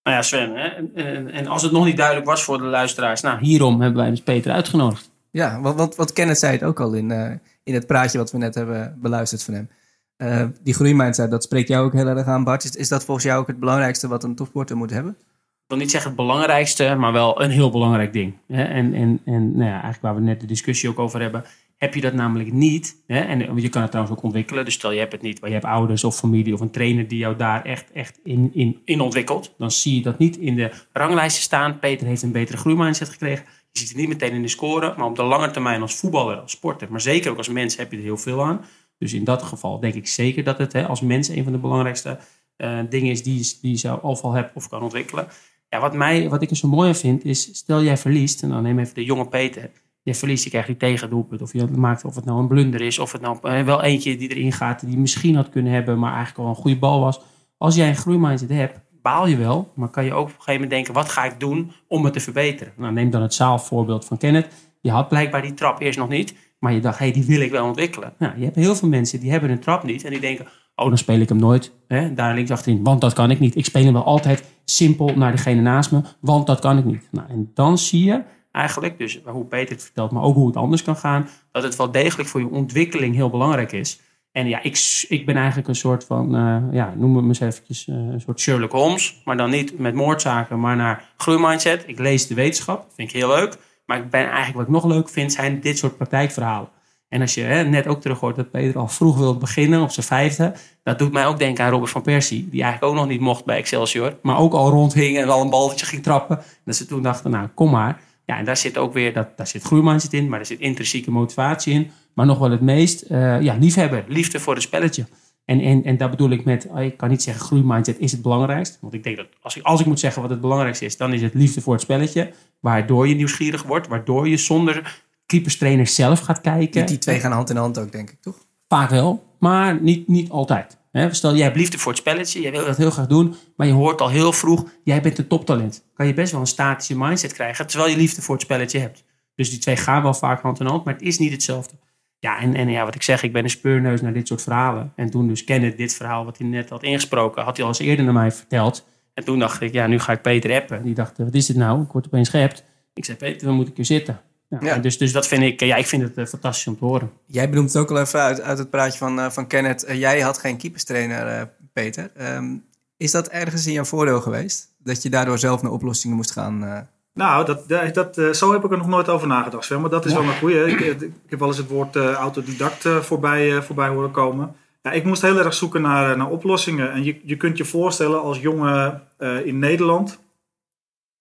Nou 0.08 0.20
ja, 0.20 0.26
Sven, 0.26 0.56
hè? 0.56 0.67
En, 0.67 0.91
en, 0.96 1.32
en 1.32 1.48
als 1.48 1.62
het 1.62 1.72
nog 1.72 1.86
niet 1.86 1.98
duidelijk 1.98 2.26
was 2.26 2.43
voor 2.43 2.58
de 2.58 2.63
luisteraars, 2.63 3.22
nou, 3.22 3.39
hierom 3.39 3.82
hebben 3.82 4.02
wij 4.02 4.10
dus 4.10 4.22
Peter 4.22 4.52
uitgenodigd. 4.52 5.12
Ja, 5.32 5.62
want, 5.62 5.78
want, 5.78 5.96
want 5.96 6.13
Kenneth 6.13 6.39
zei 6.39 6.52
het 6.52 6.63
ook 6.63 6.80
al 6.80 6.93
in, 6.93 7.12
eh, 7.12 7.32
in 7.63 7.74
het 7.74 7.88
praatje 7.88 8.17
wat 8.17 8.32
we 8.32 8.38
net 8.38 8.56
hebben 8.56 8.98
beluisterd 9.02 9.43
van 9.43 9.54
hem. 9.54 9.70
Eh, 10.17 10.46
die 10.63 10.74
groeimindset, 10.74 11.32
dat 11.32 11.43
spreekt 11.43 11.67
jou 11.67 11.86
ook 11.86 11.93
heel 11.93 12.08
erg 12.08 12.28
aan, 12.28 12.43
Bart. 12.43 12.63
Is, 12.63 12.76
is 12.76 12.88
dat 12.88 13.06
volgens 13.06 13.26
jou 13.26 13.39
ook 13.39 13.48
het 13.48 13.60
belangrijkste 13.60 14.08
wat 14.08 14.24
een 14.24 14.36
topsporter 14.36 14.78
moet 14.78 14.89
hebben? 14.89 15.12
Ik 15.20 15.67
wil 15.67 15.78
niet 15.78 15.91
zeggen 15.91 16.10
het 16.10 16.20
belangrijkste, 16.20 16.96
maar 16.96 17.13
wel 17.13 17.41
een 17.41 17.52
heel 17.52 17.72
belangrijk 17.72 18.13
ding. 18.13 18.38
Hè? 18.48 18.63
En, 18.63 18.93
en, 18.93 19.22
en 19.26 19.52
nou 19.52 19.70
ja, 19.70 19.72
eigenlijk 19.72 20.02
waar 20.02 20.15
we 20.15 20.22
net 20.22 20.39
de 20.41 20.48
discussie 20.48 20.89
ook 20.89 21.00
over 21.00 21.22
hebben, 21.22 21.43
heb 21.78 21.94
je 21.94 22.02
dat 22.02 22.13
namelijk 22.13 22.54
niet. 22.54 23.04
Hè? 23.08 23.20
En 23.20 23.62
je 23.62 23.70
kan 23.70 23.82
het 23.82 23.92
trouwens 23.92 24.18
ook 24.18 24.24
ontwikkelen. 24.24 24.66
Dus 24.66 24.74
stel 24.74 24.92
je 24.92 25.00
hebt 25.00 25.12
het 25.12 25.22
niet, 25.22 25.40
maar 25.40 25.50
je 25.50 25.56
hebt 25.56 25.68
ouders 25.68 26.04
of 26.04 26.18
familie 26.18 26.54
of 26.54 26.60
een 26.60 26.72
trainer 26.72 27.08
die 27.08 27.18
jou 27.18 27.36
daar 27.36 27.63
echt, 27.63 27.92
echt 27.92 28.20
in, 28.24 28.50
in, 28.54 28.82
in 28.86 29.02
ontwikkelt. 29.02 29.54
Dan 29.58 29.72
zie 29.72 29.96
je 29.96 30.02
dat 30.02 30.18
niet 30.18 30.38
in 30.38 30.56
de 30.56 30.72
ranglijsten 30.94 31.44
staan. 31.44 31.80
Peter 31.80 32.08
heeft 32.08 32.22
een 32.22 32.32
betere 32.32 32.58
groeimindset 32.58 33.10
gekregen. 33.10 33.46
Je 33.72 33.80
ziet 33.80 33.88
het 33.88 33.98
niet 33.98 34.08
meteen 34.08 34.34
in 34.34 34.42
de 34.42 34.48
score, 34.48 34.94
maar 34.98 35.06
op 35.08 35.16
de 35.16 35.24
lange 35.24 35.52
termijn 35.52 35.82
als 35.82 35.96
voetballer, 35.96 36.38
als 36.38 36.52
sporter, 36.52 36.92
maar 36.92 37.02
zeker 37.02 37.32
ook 37.32 37.38
als 37.38 37.50
mens 37.50 37.78
heb 37.78 37.92
je 37.92 37.98
er 37.98 38.04
heel 38.04 38.18
veel 38.18 38.44
aan. 38.44 38.66
Dus 38.98 39.13
in 39.13 39.24
dat 39.24 39.44
geval 39.44 39.80
denk 39.80 39.94
ik 39.94 40.08
zeker 40.08 40.44
dat 40.44 40.58
het 40.58 40.74
hè, 40.74 40.88
als 40.88 41.02
mens 41.02 41.28
een 41.28 41.44
van 41.44 41.52
de 41.52 41.58
belangrijkste 41.58 42.20
eh, 42.56 42.80
dingen 42.90 43.12
is 43.12 43.24
die, 43.24 43.58
die 43.62 43.72
je 43.72 43.78
zou 43.78 44.00
of 44.02 44.22
al 44.22 44.34
hebt 44.34 44.56
of 44.56 44.70
kan 44.70 44.82
ontwikkelen. 44.82 45.28
Ja, 45.70 45.80
wat, 45.80 45.94
mij, 45.94 46.30
wat 46.30 46.42
ik 46.42 46.50
er 46.50 46.56
zo 46.56 46.68
mooi 46.68 46.88
aan 46.88 46.96
vind 46.96 47.26
is, 47.26 47.58
stel 47.58 47.84
jij 47.84 47.98
verliest, 47.98 48.44
en 48.44 48.50
dan 48.50 48.63
neem 48.63 48.80
even 48.80 48.96
de 48.96 49.04
jonge 49.04 49.28
Peter. 49.28 49.72
Je 50.08 50.15
verliest, 50.15 50.43
je 50.43 50.50
krijgt 50.50 50.67
die 50.67 50.78
tegendoelpunt. 50.78 51.41
Of 51.41 51.54
je 51.54 51.65
maakt 51.65 52.06
of 52.06 52.15
het 52.15 52.26
nou 52.26 52.39
een 52.39 52.48
blunder 52.48 52.82
is, 52.82 53.00
of 53.00 53.12
het 53.12 53.22
nou 53.22 53.38
eh, 53.41 53.63
wel 53.63 53.84
eentje 53.84 54.17
die 54.17 54.30
erin 54.30 54.52
gaat, 54.52 54.86
die 54.86 54.98
misschien 54.98 55.36
had 55.36 55.50
kunnen 55.50 55.72
hebben, 55.72 56.00
maar 56.00 56.13
eigenlijk 56.13 56.39
al 56.39 56.50
een 56.50 56.62
goede 56.62 56.78
bal 56.78 57.00
was. 57.00 57.20
Als 57.58 57.76
jij 57.76 57.88
een 57.88 57.96
groeimindset 57.96 58.50
hebt, 58.50 58.80
baal 59.02 59.28
je 59.28 59.38
wel, 59.38 59.72
maar 59.76 59.89
kan 59.89 60.06
je 60.06 60.13
ook 60.13 60.22
op 60.22 60.28
een 60.28 60.32
gegeven 60.32 60.54
moment 60.54 60.72
denken, 60.72 60.93
wat 60.93 61.10
ga 61.10 61.26
ik 61.26 61.39
doen 61.39 61.72
om 61.88 62.04
het 62.04 62.13
te 62.13 62.20
verbeteren? 62.20 62.74
Nou, 62.78 62.93
neem 62.93 63.10
dan 63.10 63.22
het 63.22 63.34
zaalvoorbeeld 63.34 64.06
van 64.06 64.17
Kenneth. 64.17 64.48
Je 64.82 64.91
had 64.91 65.08
blijkbaar 65.08 65.41
die 65.41 65.54
trap 65.54 65.82
eerst 65.82 66.00
nog 66.00 66.10
niet, 66.10 66.36
maar 66.60 66.74
je 66.74 66.80
dacht, 66.80 67.00
hé, 67.00 67.06
hey, 67.06 67.13
die 67.13 67.26
wil 67.26 67.41
ik 67.41 67.52
wel 67.52 67.65
ontwikkelen. 67.65 68.13
Nou, 68.17 68.34
je 68.38 68.43
hebt 68.43 68.56
heel 68.56 68.76
veel 68.76 68.89
mensen 68.89 69.20
die 69.20 69.32
hebben 69.32 69.50
een 69.50 69.60
trap 69.60 69.84
niet 69.84 70.04
en 70.04 70.12
die 70.12 70.20
denken, 70.20 70.48
oh, 70.76 70.88
dan 70.88 70.98
speel 70.98 71.20
ik 71.20 71.30
hem 71.30 71.39
nooit. 71.39 71.72
Hè, 71.88 72.13
daar 72.13 72.36
links 72.36 72.52
achterin, 72.52 72.84
want 72.84 73.02
dat 73.02 73.13
kan 73.13 73.32
ik 73.32 73.39
niet. 73.39 73.56
Ik 73.56 73.65
speel 73.65 73.84
hem 73.84 73.93
wel 73.93 74.06
altijd 74.06 74.43
simpel 74.65 75.13
naar 75.15 75.32
degene 75.32 75.62
naast 75.62 75.91
me, 75.91 76.02
want 76.20 76.48
dat 76.48 76.60
kan 76.60 76.78
ik 76.78 76.86
niet. 76.86 77.08
Nou, 77.12 77.30
en 77.30 77.52
dan 77.54 77.78
zie 77.78 78.04
je 78.04 78.22
eigenlijk, 78.52 78.98
dus 78.98 79.20
hoe 79.26 79.46
Peter 79.46 79.74
het 79.74 79.84
vertelt, 79.84 80.12
maar 80.12 80.24
ook 80.24 80.36
hoe 80.36 80.48
het 80.48 80.56
anders 80.56 80.84
kan 80.84 80.96
gaan, 80.96 81.30
dat 81.52 81.64
het 81.64 81.76
wel 81.76 81.92
degelijk 81.92 82.30
voor 82.30 82.40
je 82.40 82.50
ontwikkeling 82.50 83.16
heel 83.16 83.30
belangrijk 83.30 83.72
is. 83.72 84.00
En 84.32 84.48
ja, 84.48 84.64
ik, 84.64 85.06
ik 85.10 85.26
ben 85.26 85.36
eigenlijk 85.36 85.68
een 85.68 85.76
soort 85.76 86.04
van, 86.04 86.36
uh, 86.36 86.64
ja, 86.72 86.94
noem 86.98 87.16
het 87.16 87.26
eens 87.26 87.40
eventjes, 87.40 87.88
uh, 87.88 87.96
een 87.96 88.22
soort 88.22 88.40
Sherlock 88.40 88.72
Holmes. 88.72 89.22
Maar 89.26 89.38
dan 89.38 89.50
niet 89.50 89.80
met 89.80 89.94
moordzaken, 89.94 90.60
maar 90.60 90.76
naar 90.76 91.14
groeimindset. 91.18 91.84
Ik 91.88 92.00
lees 92.00 92.28
de 92.28 92.36
wetenschap, 92.36 92.86
vind 92.96 93.10
ik 93.10 93.16
heel 93.16 93.28
leuk. 93.28 93.58
Maar 93.86 93.98
ik 93.98 94.10
ben 94.10 94.26
eigenlijk, 94.26 94.56
wat 94.56 94.66
ik 94.66 94.84
nog 94.84 94.86
leuk 94.86 95.10
vind, 95.10 95.34
zijn 95.34 95.60
dit 95.60 95.78
soort 95.78 95.98
praktijkverhalen. 95.98 96.70
En 97.10 97.22
als 97.22 97.34
je 97.34 97.42
hè, 97.42 97.64
net 97.64 97.88
ook 97.88 98.02
terug 98.02 98.20
hoort 98.20 98.36
dat 98.36 98.52
Peter 98.52 98.80
al 98.80 98.88
vroeg 98.88 99.18
wil 99.18 99.38
beginnen, 99.38 99.82
op 99.82 99.92
zijn 99.92 100.06
vijfde. 100.06 100.54
Dat 100.84 101.00
doet 101.00 101.12
mij 101.12 101.26
ook 101.26 101.40
denken 101.40 101.64
aan 101.64 101.72
Robert 101.72 101.92
van 101.92 102.02
Persie. 102.02 102.50
Die 102.50 102.64
eigenlijk 102.64 102.94
ook 102.94 103.00
nog 103.00 103.10
niet 103.10 103.20
mocht 103.20 103.46
bij 103.46 103.58
Excelsior. 103.58 104.18
Maar 104.22 104.38
ook 104.38 104.54
al 104.54 104.70
rondhing 104.70 105.18
en 105.18 105.30
al 105.30 105.42
een 105.42 105.50
balletje 105.50 105.86
ging 105.86 106.04
trappen. 106.04 106.40
Dat 106.66 106.76
ze 106.76 106.86
toen 106.86 107.02
dachten, 107.02 107.32
nou 107.32 107.48
kom 107.48 107.70
maar. 107.72 108.02
Ja, 108.28 108.38
en 108.38 108.46
daar 108.46 108.58
zit 108.58 108.78
ook 108.78 108.94
weer, 108.94 109.13
dat, 109.13 109.38
daar 109.38 109.48
zit 109.48 109.63
groeimindset 109.63 110.13
in. 110.13 110.30
Maar 110.30 110.40
er 110.40 110.46
zit 110.46 110.60
intrinsieke 110.60 111.12
motivatie 111.12 111.74
in. 111.74 111.92
Maar 112.13 112.26
nog 112.26 112.40
wel 112.40 112.52
het 112.52 112.62
meest, 112.62 113.06
uh, 113.10 113.42
ja, 113.42 113.58
liefhebber. 113.60 114.06
Liefde 114.08 114.40
voor 114.40 114.54
het 114.54 114.63
spelletje. 114.63 115.06
En, 115.46 115.60
en, 115.60 115.84
en 115.84 115.98
daar 115.98 116.10
bedoel 116.10 116.30
ik 116.30 116.46
met, 116.46 116.68
oh, 116.70 116.82
ik 116.82 116.98
kan 116.98 117.10
niet 117.10 117.24
zeggen 117.24 117.46
groeimindset 117.46 118.00
is 118.00 118.12
het 118.12 118.22
belangrijkst. 118.22 118.78
Want 118.82 118.94
ik 118.94 119.04
denk 119.04 119.18
dat 119.18 119.28
als 119.42 119.56
ik, 119.56 119.63
als 119.63 119.80
ik 119.80 119.86
moet 119.86 120.00
zeggen 120.00 120.22
wat 120.22 120.32
het 120.32 120.42
belangrijkste 120.42 120.86
is, 120.86 120.98
dan 120.98 121.13
is 121.13 121.22
het 121.22 121.34
liefde 121.34 121.62
voor 121.62 121.74
het 121.74 121.82
spelletje. 121.82 122.32
Waardoor 122.60 123.08
je 123.08 123.16
nieuwsgierig 123.16 123.63
wordt, 123.63 123.88
waardoor 123.88 124.28
je 124.28 124.38
zonder 124.38 125.04
keeperstrainer 125.26 125.88
zelf 125.88 126.20
gaat 126.20 126.42
kijken. 126.42 126.72
Die, 126.72 126.86
die 126.86 126.98
twee 126.98 127.20
gaan 127.20 127.32
hand 127.32 127.50
in 127.50 127.56
hand 127.56 127.80
ook, 127.80 127.92
denk 127.92 128.10
ik, 128.10 128.22
toch? 128.22 128.46
Vaak 128.68 128.90
wel, 128.90 129.24
maar 129.40 129.82
niet, 129.82 130.08
niet 130.08 130.30
altijd. 130.30 130.78
Stel, 131.12 131.36
jij 131.36 131.44
hebt 131.44 131.56
liefde 131.58 131.78
voor 131.78 131.92
het 131.92 132.02
spelletje, 132.02 132.42
jij 132.42 132.52
wil 132.52 132.66
dat 132.66 132.78
heel 132.78 132.92
graag 132.92 133.08
doen, 133.08 133.36
maar 133.56 133.68
je 133.68 133.74
hoort 133.74 134.02
al 134.02 134.10
heel 134.10 134.34
vroeg, 134.34 134.70
jij 134.84 135.02
bent 135.02 135.18
een 135.18 135.28
toptalent. 135.28 135.86
Kan 135.94 136.08
je 136.08 136.14
best 136.14 136.32
wel 136.32 136.42
een 136.42 136.48
statische 136.48 136.98
mindset 136.98 137.34
krijgen, 137.34 137.68
terwijl 137.68 137.92
je 137.92 137.98
liefde 137.98 138.22
voor 138.22 138.36
het 138.36 138.44
spelletje 138.44 138.80
hebt. 138.80 139.04
Dus 139.36 139.50
die 139.50 139.60
twee 139.60 139.76
gaan 139.76 140.04
wel 140.04 140.14
vaak 140.14 140.42
hand 140.42 140.60
in 140.60 140.66
hand, 140.66 140.84
maar 140.84 140.94
het 140.94 141.04
is 141.04 141.20
niet 141.20 141.32
hetzelfde. 141.32 141.76
Ja, 142.20 142.40
en, 142.40 142.56
en 142.56 142.70
ja, 142.70 142.86
wat 142.86 142.96
ik 142.96 143.04
zeg, 143.04 143.24
ik 143.24 143.34
ben 143.34 143.44
een 143.44 143.50
speurneus 143.50 144.02
naar 144.02 144.14
dit 144.14 144.28
soort 144.28 144.42
verhalen. 144.42 144.94
En 144.96 145.10
toen 145.10 145.28
dus 145.28 145.44
Kenneth 145.44 145.78
dit 145.78 145.94
verhaal 145.94 146.26
wat 146.26 146.38
hij 146.38 146.48
net 146.48 146.70
had 146.70 146.84
ingesproken, 146.84 147.44
had 147.44 147.56
hij 147.56 147.66
al 147.66 147.72
eens 147.72 147.80
eerder 147.80 148.06
naar 148.06 148.14
mij 148.14 148.32
verteld. 148.32 148.86
En 149.14 149.24
toen 149.24 149.40
dacht 149.40 149.62
ik, 149.62 149.74
ja, 149.74 149.88
nu 149.88 150.00
ga 150.00 150.12
ik 150.12 150.22
Peter 150.22 150.62
appen. 150.62 150.84
Die 150.84 150.94
dacht, 150.94 151.18
wat 151.18 151.34
is 151.34 151.46
dit 151.46 151.56
nou? 151.56 151.82
Ik 151.82 151.92
word 151.92 152.06
opeens 152.06 152.30
geappt. 152.30 152.64
Ik 152.94 153.06
zei, 153.06 153.18
Peter, 153.18 153.48
we 153.48 153.54
moeten 153.54 153.68
een 153.68 153.76
keer 153.76 153.86
zitten. 153.86 154.22
Ja, 154.50 154.78
Dus, 154.78 154.98
dus 154.98 155.12
dat 155.12 155.28
vind 155.28 155.44
ik, 155.44 155.60
ja, 155.60 155.76
ik 155.76 155.86
vind 155.86 156.02
het 156.02 156.18
uh, 156.18 156.26
fantastisch 156.26 156.68
om 156.68 156.78
te 156.78 156.86
horen. 156.86 157.12
Jij 157.26 157.50
benoemt 157.50 157.74
het 157.74 157.82
ook 157.82 157.92
al 157.92 158.00
even 158.00 158.20
uit, 158.20 158.42
uit 158.42 158.58
het 158.58 158.70
praatje 158.70 158.98
van, 158.98 159.20
uh, 159.20 159.30
van 159.30 159.48
Kenneth. 159.48 159.90
Uh, 159.90 160.00
jij 160.00 160.20
had 160.20 160.38
geen 160.38 160.58
keeperstrainer, 160.58 161.50
Peter. 161.74 162.12
Um, 162.36 162.66
is 162.98 163.12
dat 163.12 163.28
ergens 163.28 163.68
in 163.68 163.74
jouw 163.74 163.84
voordeel 163.84 164.22
geweest? 164.22 164.74
Dat 164.78 165.04
je 165.04 165.10
daardoor 165.10 165.40
zelf 165.40 165.62
naar 165.62 165.72
oplossingen 165.72 166.16
moest 166.16 166.32
gaan? 166.32 166.88
Nou, 167.14 167.46
dat, 167.46 167.68
dat, 167.94 168.36
zo 168.38 168.52
heb 168.52 168.64
ik 168.64 168.72
er 168.72 168.78
nog 168.78 168.88
nooit 168.88 169.10
over 169.10 169.28
nagedacht, 169.28 169.66
Sven. 169.66 169.82
Maar 169.82 169.90
dat 169.90 170.06
is 170.06 170.12
ja. 170.12 170.20
wel 170.20 170.28
een 170.28 170.38
goeie. 170.38 170.66
Ik, 170.66 170.80
ik, 170.80 171.12
heb 171.28 171.40
wel 171.40 171.48
eens 171.48 171.58
het 171.58 171.68
woord 171.68 171.96
autodidact 171.96 172.88
voorbij, 173.02 173.62
voorbij 173.62 173.88
horen 173.88 174.12
komen. 174.12 174.56
Ja, 174.82 174.92
ik 174.92 175.04
moest 175.04 175.22
heel 175.22 175.40
erg 175.40 175.54
zoeken 175.54 175.82
naar, 175.82 176.18
naar 176.18 176.30
oplossingen. 176.30 176.92
En 176.92 177.04
je, 177.04 177.20
je 177.24 177.38
kunt 177.38 177.58
je 177.58 177.66
voorstellen 177.66 178.22
als 178.22 178.40
jongen 178.40 179.02
in 179.44 179.60
Nederland 179.60 180.20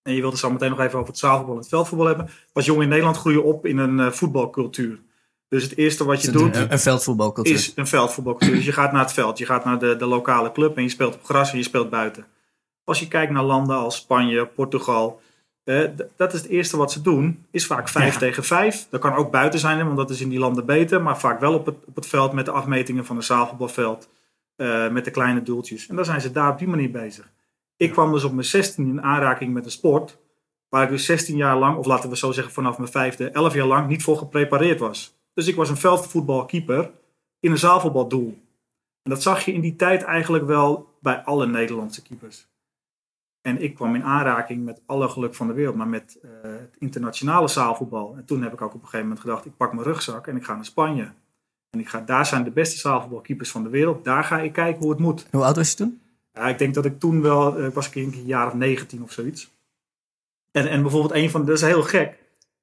en 0.07 0.15
je 0.15 0.21
wilde 0.21 0.37
het 0.37 0.45
zo 0.45 0.51
meteen 0.51 0.71
nog 0.71 0.81
even 0.81 0.99
over 0.99 1.11
het 1.11 1.19
zaalvoetbal 1.19 1.55
en 1.55 1.61
het 1.61 1.69
veldvoetbal 1.69 2.07
hebben. 2.07 2.29
Als 2.53 2.65
jong 2.65 2.83
in 2.83 2.89
Nederland 2.89 3.17
groei 3.17 3.35
je 3.35 3.43
op 3.43 3.67
in 3.67 3.79
een 3.79 3.99
uh, 3.99 4.11
voetbalcultuur. 4.11 4.99
Dus 5.49 5.63
het 5.63 5.77
eerste 5.77 6.05
wat 6.05 6.23
je 6.23 6.31
doet... 6.31 6.57
Een, 6.57 6.73
een 6.73 6.79
veldvoetbalcultuur. 6.79 7.55
Is 7.55 7.73
een 7.75 7.87
veldvoetbalcultuur. 7.87 8.57
dus 8.57 8.65
je 8.65 8.73
gaat 8.73 8.93
naar 8.93 9.03
het 9.03 9.13
veld. 9.13 9.39
Je 9.39 9.47
gaat 9.47 9.65
naar 9.65 9.79
de, 9.79 9.97
de 9.97 10.07
lokale 10.07 10.53
club 10.53 10.77
en 10.77 10.83
je 10.83 10.89
speelt 10.89 11.15
op 11.15 11.25
gras 11.25 11.53
en 11.53 11.59
je 11.59 11.65
speelt 11.65 11.91
buiten. 11.91 12.27
Als 12.85 13.01
je 13.01 13.09
kijkt 13.09 13.33
naar 13.33 13.43
landen 13.43 13.77
als 13.77 13.97
Spanje, 13.97 14.47
Portugal... 14.47 15.21
Eh, 15.65 15.83
dat 16.17 16.33
is 16.33 16.41
het 16.41 16.51
eerste 16.51 16.77
wat 16.77 16.93
ze 16.93 17.03
doen. 17.03 17.47
Is 17.51 17.67
vaak 17.67 17.89
5 17.89 18.13
ja. 18.13 18.19
tegen 18.19 18.45
5. 18.45 18.87
Dat 18.91 19.01
kan 19.01 19.15
ook 19.15 19.31
buiten 19.31 19.61
zijn, 19.61 19.85
want 19.85 19.97
dat 19.97 20.11
is 20.11 20.21
in 20.21 20.29
die 20.29 20.39
landen 20.39 20.67
beter. 20.67 21.03
Maar 21.03 21.19
vaak 21.19 21.41
wel 21.41 21.55
op 21.55 21.67
het, 21.67 21.75
op 21.87 21.95
het 21.95 22.07
veld 22.07 22.33
met 22.33 22.45
de 22.45 22.51
afmetingen 22.51 23.05
van 23.05 23.17
een 23.17 23.23
zaalvoetbalveld. 23.23 24.09
Uh, 24.57 24.91
met 24.91 25.05
de 25.05 25.11
kleine 25.11 25.43
doeltjes. 25.43 25.87
En 25.87 25.97
dan 25.97 26.05
zijn 26.05 26.21
ze 26.21 26.33
daar 26.33 26.51
op 26.51 26.59
die 26.59 26.69
manier 26.69 26.91
bezig. 26.91 27.31
Ik 27.77 27.91
kwam 27.91 28.13
dus 28.13 28.25
op 28.25 28.33
mijn 28.33 28.47
16 28.47 28.89
in 28.89 29.03
aanraking 29.03 29.53
met 29.53 29.65
een 29.65 29.71
sport 29.71 30.19
waar 30.69 30.83
ik 30.83 30.91
dus 30.91 31.05
16 31.05 31.37
jaar 31.37 31.59
lang, 31.59 31.77
of 31.77 31.87
laten 31.87 32.11
we 32.11 32.17
zo 32.17 32.33
zeggen 32.33 32.53
vanaf 32.53 32.79
mijn 32.79 32.91
vijfde, 32.91 33.31
11 33.31 33.55
jaar 33.55 33.67
lang 33.67 33.89
niet 33.89 34.03
voor 34.03 34.17
geprepareerd 34.17 34.81
was. 34.81 35.19
Dus 35.35 35.47
ik 35.47 35.57
was 35.57 35.71
een 35.71 35.77
veldvoetbalkeeper 35.77 36.91
in 37.41 37.51
een 37.51 37.59
zaalvoetbaldoel. 37.59 38.39
En 39.03 39.11
dat 39.11 39.23
zag 39.23 39.45
je 39.45 39.53
in 39.53 39.61
die 39.61 39.77
tijd 39.77 40.03
eigenlijk 40.03 40.45
wel 40.45 40.95
bij 41.01 41.23
alle 41.23 41.47
Nederlandse 41.47 42.03
keepers. 42.03 42.49
En 43.41 43.63
ik 43.63 43.75
kwam 43.75 43.95
in 43.95 44.03
aanraking 44.03 44.65
met 44.65 44.83
alle 44.87 45.09
geluk 45.09 45.35
van 45.35 45.47
de 45.47 45.53
wereld, 45.53 45.77
maar 45.77 45.89
met 45.89 46.19
uh, 46.25 46.31
het 46.43 46.77
internationale 46.79 47.49
zaalvoetbal. 47.49 48.17
En 48.17 48.25
toen 48.25 48.43
heb 48.43 48.53
ik 48.53 48.61
ook 48.61 48.69
op 48.69 48.75
een 48.75 48.81
gegeven 48.81 49.07
moment 49.07 49.21
gedacht, 49.21 49.45
ik 49.45 49.57
pak 49.57 49.73
mijn 49.73 49.87
rugzak 49.87 50.27
en 50.27 50.37
ik 50.37 50.45
ga 50.45 50.55
naar 50.55 50.65
Spanje. 50.65 51.13
En 51.71 51.81
ik 51.81 51.89
ga, 51.89 52.01
daar 52.01 52.27
zijn 52.27 52.45
de 52.45 52.51
beste 52.51 52.79
zaalvoetbalkeepers 52.79 53.51
van 53.51 53.63
de 53.63 53.69
wereld. 53.69 54.05
Daar 54.05 54.25
ga 54.25 54.39
ik 54.41 54.53
kijken 54.53 54.83
hoe 54.83 54.91
het 54.91 54.99
moet. 54.99 55.27
Hoe 55.31 55.45
oud 55.45 55.57
was 55.57 55.71
je 55.71 55.77
toen? 55.77 56.01
Ja, 56.37 56.49
ik 56.49 56.59
denk 56.59 56.75
dat 56.75 56.85
ik 56.85 56.99
toen 56.99 57.23
wel, 57.23 57.71
was 57.71 57.87
ik 57.87 57.95
een 57.95 58.25
jaar 58.25 58.47
of 58.47 58.55
19 58.55 59.03
of 59.03 59.13
zoiets. 59.13 59.51
En, 60.51 60.69
en 60.69 60.83
bijvoorbeeld 60.83 61.15
een 61.15 61.31
van, 61.31 61.45
dat 61.45 61.57
is 61.57 61.63
heel 61.63 61.83
gek, 61.83 62.19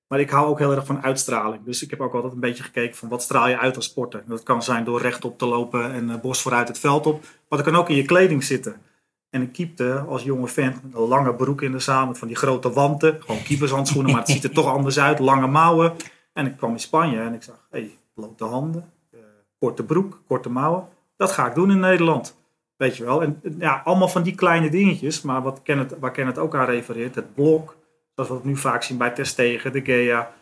maar 0.07 0.19
ik 0.19 0.29
hou 0.29 0.47
ook 0.47 0.59
heel 0.59 0.71
erg 0.71 0.86
van 0.86 1.03
uitstraling. 1.03 1.63
Dus 1.63 1.83
ik 1.83 1.89
heb 1.89 2.01
ook 2.01 2.13
altijd 2.13 2.33
een 2.33 2.39
beetje 2.39 2.63
gekeken 2.63 2.95
van 2.95 3.09
wat 3.09 3.21
straal 3.21 3.47
je 3.47 3.57
uit 3.57 3.75
als 3.75 3.86
sporter. 3.86 4.23
Dat 4.27 4.43
kan 4.43 4.63
zijn 4.63 4.83
door 4.83 5.01
rechtop 5.01 5.38
te 5.38 5.45
lopen 5.45 5.91
en 5.91 6.09
uh, 6.09 6.19
bos 6.19 6.41
vooruit 6.41 6.67
het 6.67 6.79
veld 6.79 7.05
op. 7.05 7.21
Maar 7.21 7.63
dat 7.63 7.67
kan 7.71 7.75
ook 7.75 7.89
in 7.89 7.95
je 7.95 8.05
kleding 8.05 8.43
zitten. 8.43 8.81
En 9.29 9.41
ik 9.41 9.51
keepte 9.51 9.99
als 10.07 10.23
jonge 10.23 10.49
met 10.55 10.79
een 10.93 11.07
lange 11.07 11.36
broek 11.36 11.62
in 11.62 11.71
de 11.71 12.05
met 12.07 12.17
van 12.17 12.27
die 12.27 12.38
grote 12.38 12.71
wanten. 12.71 13.21
Gewoon 13.21 13.43
keepershandschoenen, 13.43 14.12
maar 14.12 14.21
het 14.21 14.29
ziet 14.29 14.43
er 14.43 14.51
toch 14.51 14.67
anders 14.67 14.99
uit. 14.99 15.19
Lange 15.19 15.47
mouwen. 15.47 15.93
En 16.33 16.45
ik 16.45 16.57
kwam 16.57 16.71
in 16.71 16.79
Spanje 16.79 17.19
en 17.19 17.33
ik 17.33 17.43
zag, 17.43 17.67
hé, 17.69 17.79
hey, 17.79 17.97
blote 18.13 18.43
handen, 18.43 18.91
uh, 19.12 19.19
korte 19.59 19.83
broek, 19.83 20.21
korte 20.27 20.49
mouwen. 20.49 20.88
Dat 21.15 21.31
ga 21.31 21.47
ik 21.47 21.55
doen 21.55 21.71
in 21.71 21.79
Nederland. 21.79 22.36
Weet 22.75 22.97
je 22.97 23.03
wel. 23.03 23.21
En 23.23 23.41
ja, 23.59 23.81
allemaal 23.83 24.07
van 24.07 24.23
die 24.23 24.36
kleine 24.36 24.69
dingetjes. 24.69 25.21
Maar 25.21 25.41
wat 25.41 25.62
Kenneth, 25.62 25.95
waar 25.99 26.12
Kenneth 26.12 26.38
ook 26.38 26.55
aan 26.55 26.65
refereert, 26.65 27.15
het 27.15 27.33
blok. 27.33 27.75
Zoals 28.15 28.29
we 28.29 28.36
het 28.36 28.45
nu 28.45 28.57
vaak 28.57 28.83
zien 28.83 28.97
bij 28.97 29.09
Testegen, 29.09 29.71
de 29.71 29.81
Gea. 29.81 30.33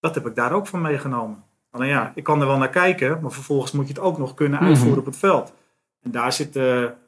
Dat 0.00 0.14
heb 0.14 0.26
ik 0.26 0.34
daar 0.34 0.52
ook 0.52 0.66
van 0.66 0.80
meegenomen. 0.80 1.44
Alleen 1.70 1.88
ja, 1.88 2.12
ik 2.14 2.24
kan 2.24 2.40
er 2.40 2.46
wel 2.46 2.58
naar 2.58 2.68
kijken. 2.68 3.20
Maar 3.20 3.30
vervolgens 3.30 3.72
moet 3.72 3.88
je 3.88 3.92
het 3.92 4.02
ook 4.02 4.18
nog 4.18 4.34
kunnen 4.34 4.58
uitvoeren 4.58 4.86
mm 4.86 4.92
-hmm. 4.92 5.00
op 5.00 5.06
het 5.06 5.16
veld. 5.16 5.52
En 6.02 6.10
daar 6.10 6.32
zitten 6.32 6.98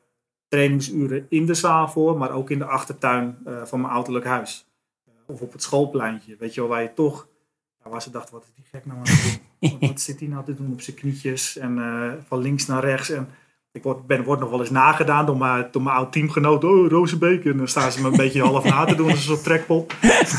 trainingsuren 0.49 1.27
in 1.29 1.47
de 1.47 1.55
zaal 1.55 1.89
voor. 1.89 2.19
Maar 2.19 2.31
ook 2.31 2.51
in 2.51 2.59
de 2.59 2.65
achtertuin 2.65 3.39
uh, 3.47 3.65
van 3.65 3.81
mijn 3.81 3.93
ouderlijk 3.93 4.25
huis. 4.25 4.67
Uh, 5.09 5.15
of 5.27 5.41
op 5.41 5.53
het 5.53 5.63
schoolpleintje. 5.63 6.37
Weet 6.39 6.55
je 6.55 6.61
wel, 6.61 6.71
waar 6.71 6.83
je 6.83 6.93
toch... 6.93 7.29
Ja, 7.85 7.91
waar 7.91 8.03
ze 8.03 8.11
dachten, 8.11 8.35
wat 8.35 8.45
is 8.45 8.55
die 8.55 8.65
gek 8.65 8.87
nou 8.87 8.99
aan 8.99 9.05
het 9.05 9.41
doen? 9.61 9.71
wat, 9.81 9.89
wat 9.91 10.01
zit 10.01 10.21
hij 10.21 10.29
nou 10.29 10.45
te 10.45 10.55
doen 10.55 10.73
op 10.73 10.81
zijn 10.81 10.97
knietjes? 10.97 11.57
En 11.57 11.77
uh, 11.77 12.13
van 12.27 12.39
links 12.39 12.67
naar 12.67 12.85
rechts. 12.85 13.11
En 13.11 13.29
ik 13.77 13.83
word, 13.83 14.07
ben, 14.07 14.25
word 14.25 14.41
nog 14.41 14.51
wel 14.51 14.61
eens 14.61 14.71
nagedaan 14.71 15.27
door 15.27 15.37
mijn, 15.37 15.69
door 15.71 15.83
mijn 15.83 15.97
oud 15.97 16.13
teamgenoot. 16.13 16.65
Oh, 16.65 16.89
Rozenbeek. 16.89 17.45
En 17.45 17.57
dan 17.57 17.69
staan 17.69 17.93
ze 17.93 18.03
me 18.03 18.09
een 18.09 18.17
beetje 18.17 18.43
half 18.43 18.65
na 18.65 18.85
te 18.85 18.95
doen 18.95 19.11
als 19.11 19.15
een 19.15 19.23
soort 19.23 19.43
trekpot. 19.43 19.95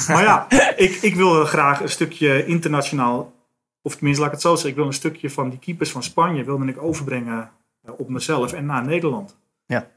Maar 0.08 0.24
ja, 0.24 0.50
ik, 0.76 0.92
ik 1.02 1.16
wil 1.16 1.46
graag 1.46 1.82
een 1.82 1.90
stukje 1.90 2.46
internationaal... 2.46 3.36
Of 3.82 3.96
tenminste, 3.96 4.22
laat 4.22 4.32
ik 4.32 4.38
het 4.38 4.48
zo 4.48 4.54
zeggen. 4.54 4.70
Ik 4.70 4.76
wil 4.76 4.86
een 4.86 4.94
stukje 4.94 5.30
van 5.30 5.50
die 5.50 5.60
keepers 5.60 5.92
van 5.92 6.04
Spanje... 6.04 6.44
wilde 6.44 6.66
ik 6.66 6.82
overbrengen 6.82 7.52
op 7.98 8.10
mezelf 8.10 8.54
en 8.54 8.66
naar 8.66 8.86
Nederland. 8.86 9.38
Ja. 9.66 9.88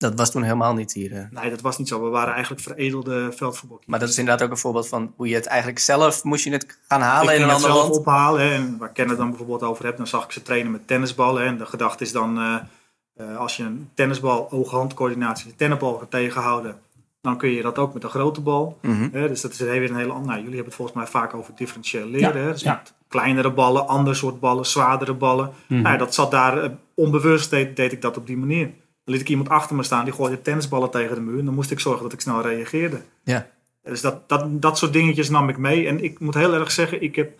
Dat 0.00 0.14
was 0.14 0.30
toen 0.30 0.42
helemaal 0.42 0.74
niet 0.74 0.92
hier. 0.92 1.12
Uh. 1.12 1.24
Nee, 1.30 1.50
dat 1.50 1.60
was 1.60 1.78
niet 1.78 1.88
zo. 1.88 2.02
We 2.04 2.08
waren 2.08 2.32
eigenlijk 2.32 2.62
veredelde 2.62 3.32
veldvoetbalkeepers. 3.32 3.86
Maar 3.86 3.98
dat 3.98 4.08
is 4.08 4.18
inderdaad 4.18 4.44
ook 4.46 4.50
een 4.50 4.58
voorbeeld 4.58 4.88
van 4.88 5.12
hoe 5.16 5.28
je 5.28 5.34
het 5.34 5.46
eigenlijk 5.46 5.78
zelf 5.78 6.24
moest 6.24 6.44
je 6.44 6.50
het 6.50 6.78
gaan 6.88 7.00
halen 7.00 7.34
ik 7.34 7.40
in 7.40 7.44
een 7.44 7.54
ander 7.54 7.68
land. 7.70 7.82
zelf 7.82 7.98
ophalen. 7.98 8.40
Hè, 8.40 8.54
en 8.54 8.78
waar 8.78 8.92
Ken 8.92 9.08
het 9.08 9.18
dan 9.18 9.28
bijvoorbeeld 9.28 9.62
over 9.62 9.84
hebt, 9.84 9.96
dan 9.96 10.06
zag 10.06 10.24
ik 10.24 10.32
ze 10.32 10.42
trainen 10.42 10.72
met 10.72 10.86
tennisballen. 10.86 11.42
Hè, 11.42 11.48
en 11.48 11.58
de 11.58 11.66
gedachte 11.66 12.04
is 12.04 12.12
dan, 12.12 12.38
uh, 12.38 12.56
uh, 13.16 13.36
als 13.36 13.56
je 13.56 13.62
een 13.62 13.90
tennisbal, 13.94 14.50
oog-handcoördinatie, 14.50 15.46
de 15.46 15.56
tennisbal 15.56 15.98
gaat 15.98 16.10
tegenhouden, 16.10 16.78
dan 17.20 17.38
kun 17.38 17.50
je 17.50 17.62
dat 17.62 17.78
ook 17.78 17.94
met 17.94 18.04
een 18.04 18.10
grote 18.10 18.40
bal. 18.40 18.78
Mm 18.82 18.92
-hmm. 18.92 19.10
dus 19.10 19.40
dat 19.40 19.52
is 19.52 19.58
weer 19.58 19.90
een 19.90 19.96
hele 19.96 20.12
andere. 20.12 20.30
Nou, 20.30 20.38
jullie 20.38 20.44
hebben 20.44 20.64
het 20.64 20.74
volgens 20.74 20.96
mij 20.96 21.06
vaak 21.06 21.34
over 21.34 21.52
differentieel 21.56 22.06
leren. 22.06 22.40
Ja, 22.40 22.46
hè, 22.46 22.52
dus 22.52 22.62
ja. 22.62 22.82
kleinere 23.08 23.52
ballen, 23.52 23.88
ander 23.88 24.16
soort 24.16 24.40
ballen, 24.40 24.66
zwaardere 24.66 25.14
ballen. 25.14 25.46
Mm 25.46 25.52
-hmm. 25.66 25.82
nou, 25.82 25.98
dat 25.98 26.14
zat 26.14 26.30
daar 26.30 26.70
onbewust, 26.94 27.50
deed, 27.50 27.76
deed 27.76 27.92
ik 27.92 28.02
dat 28.02 28.16
op 28.16 28.26
die 28.26 28.36
manier. 28.36 28.70
Liet 29.10 29.20
ik 29.20 29.28
iemand 29.28 29.48
achter 29.48 29.76
me 29.76 29.82
staan, 29.82 30.04
die 30.04 30.14
gooide 30.14 30.42
tennisballen 30.42 30.90
tegen 30.90 31.14
de 31.14 31.20
muur. 31.20 31.38
En 31.38 31.44
dan 31.44 31.54
moest 31.54 31.70
ik 31.70 31.80
zorgen 31.80 32.02
dat 32.02 32.12
ik 32.12 32.20
snel 32.20 32.42
reageerde. 32.42 33.00
Ja. 33.22 33.48
Dus 33.82 34.00
dat, 34.00 34.28
dat, 34.28 34.62
dat 34.62 34.78
soort 34.78 34.92
dingetjes 34.92 35.28
nam 35.28 35.48
ik 35.48 35.58
mee. 35.58 35.86
En 35.86 36.04
ik 36.04 36.18
moet 36.20 36.34
heel 36.34 36.54
erg 36.54 36.70
zeggen, 36.70 37.02
ik 37.02 37.16
heb 37.16 37.38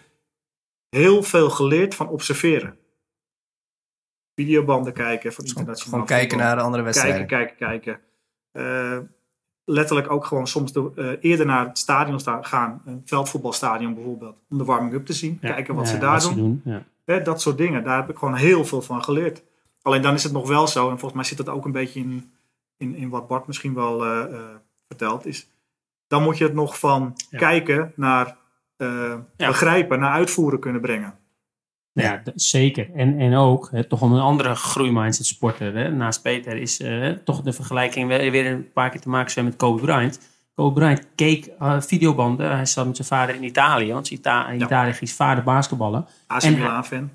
heel 0.89 1.23
veel 1.23 1.51
geleerd 1.51 1.95
van 1.95 2.09
observeren. 2.09 2.77
Videobanden 4.35 4.93
kijken 4.93 5.33
van 5.33 5.45
internationaal 5.45 5.91
Gewoon 5.93 6.07
kijken 6.07 6.39
naar 6.39 6.57
de 6.57 6.63
andere 6.63 6.83
wedstrijden. 6.83 7.27
Kijken, 7.27 7.57
kijken, 7.57 7.81
kijken. 7.81 8.01
eh, 8.53 8.99
letterlijk 9.65 10.11
ook 10.11 10.25
gewoon 10.27 10.47
soms 10.47 10.73
de, 10.73 10.91
eh, 10.97 11.31
eerder 11.31 11.47
naar 11.47 11.67
het 11.67 11.79
stadion 11.79 12.21
sta- 12.21 12.43
gaan. 12.43 12.83
Een 12.85 13.03
veldvoetbalstadion 13.05 13.95
bijvoorbeeld. 13.95 14.37
Om 14.51 14.59
de 14.59 14.65
warming-up 14.65 15.07
te 15.07 15.13
zien. 15.13 15.39
Ja. 15.41 15.53
Kijken 15.53 15.75
wat 15.75 15.87
Ja, 15.87 15.93
ze 15.93 15.99
daar 15.99 16.21
doen. 16.35 16.63
Ja. 16.65 17.19
Dat 17.19 17.41
soort 17.41 17.57
dingen. 17.59 17.85
Daar 17.85 17.97
heb 17.97 18.11
ik 18.11 18.17
gewoon 18.17 18.35
heel 18.35 18.65
veel 18.65 18.83
van 18.83 19.05
geleerd. 19.05 19.43
Alleen 19.83 20.03
dan 20.03 20.15
is 20.15 20.23
het 20.23 20.33
nog 20.33 20.49
wel 20.49 20.67
zo. 20.67 20.83
En 20.85 20.91
volgens 20.99 21.13
mij 21.15 21.25
zit 21.25 21.37
dat 21.37 21.49
ook 21.49 21.65
een 21.65 21.73
beetje 21.73 22.01
in, 22.01 22.31
in, 22.77 22.95
in 22.95 23.09
wat 23.09 23.29
Bart 23.29 23.47
misschien 23.47 23.75
wel 23.75 24.05
eh, 24.07 24.25
vertelt. 24.89 25.27
Is, 25.27 25.49
dan 26.07 26.23
moet 26.23 26.39
je 26.39 26.45
het 26.45 26.55
nog 26.55 26.79
van 26.79 27.17
Ja. 27.31 27.39
kijken 27.39 27.93
naar 27.97 28.37
eh, 28.77 29.15
Ja. 29.37 29.47
begrijpen, 29.47 30.01
naar 30.01 30.13
uitvoeren 30.13 30.61
kunnen 30.61 30.81
brengen. 30.81 31.15
Ja, 31.93 32.23
zeker. 32.35 32.91
En, 32.95 33.19
en 33.19 33.35
ook, 33.35 33.69
hè, 33.71 33.85
toch 33.85 34.03
om 34.03 34.13
een 34.13 34.21
andere 34.21 34.55
groeimindset 34.55 35.27
sporter, 35.27 35.75
hè, 35.75 35.91
naast 35.91 36.23
Peter, 36.23 36.57
is 36.57 36.77
toch 37.25 37.43
de 37.43 37.53
vergelijking 37.53 38.09
weer, 38.09 38.31
weer 38.31 38.47
een 38.47 38.73
paar 38.73 38.91
keer 38.91 39.01
te 39.01 39.09
maken 39.09 39.31
zijn 39.31 39.45
met 39.45 39.57
Kobe 39.57 39.81
Bryant. 39.81 40.21
Kobe 40.55 40.73
Bryant 40.81 41.07
keek 41.15 41.51
videobanden. 41.79 42.51
Hij 42.57 42.67
zat 42.67 42.87
met 42.87 42.97
zijn 42.97 43.09
vader 43.09 43.35
in 43.35 43.45
Italië, 43.45 43.93
want 43.93 44.11
Ita- 44.11 44.49
in 44.49 44.59
Ja. 44.59 44.65
Italië 44.65 44.93
ging 44.93 45.11
zijn 45.11 45.29
vader 45.29 45.45
basketballen. 45.45 46.07
AC 46.27 46.43
En- 46.43 46.55
Milan 46.55 46.85
fan. 46.85 47.11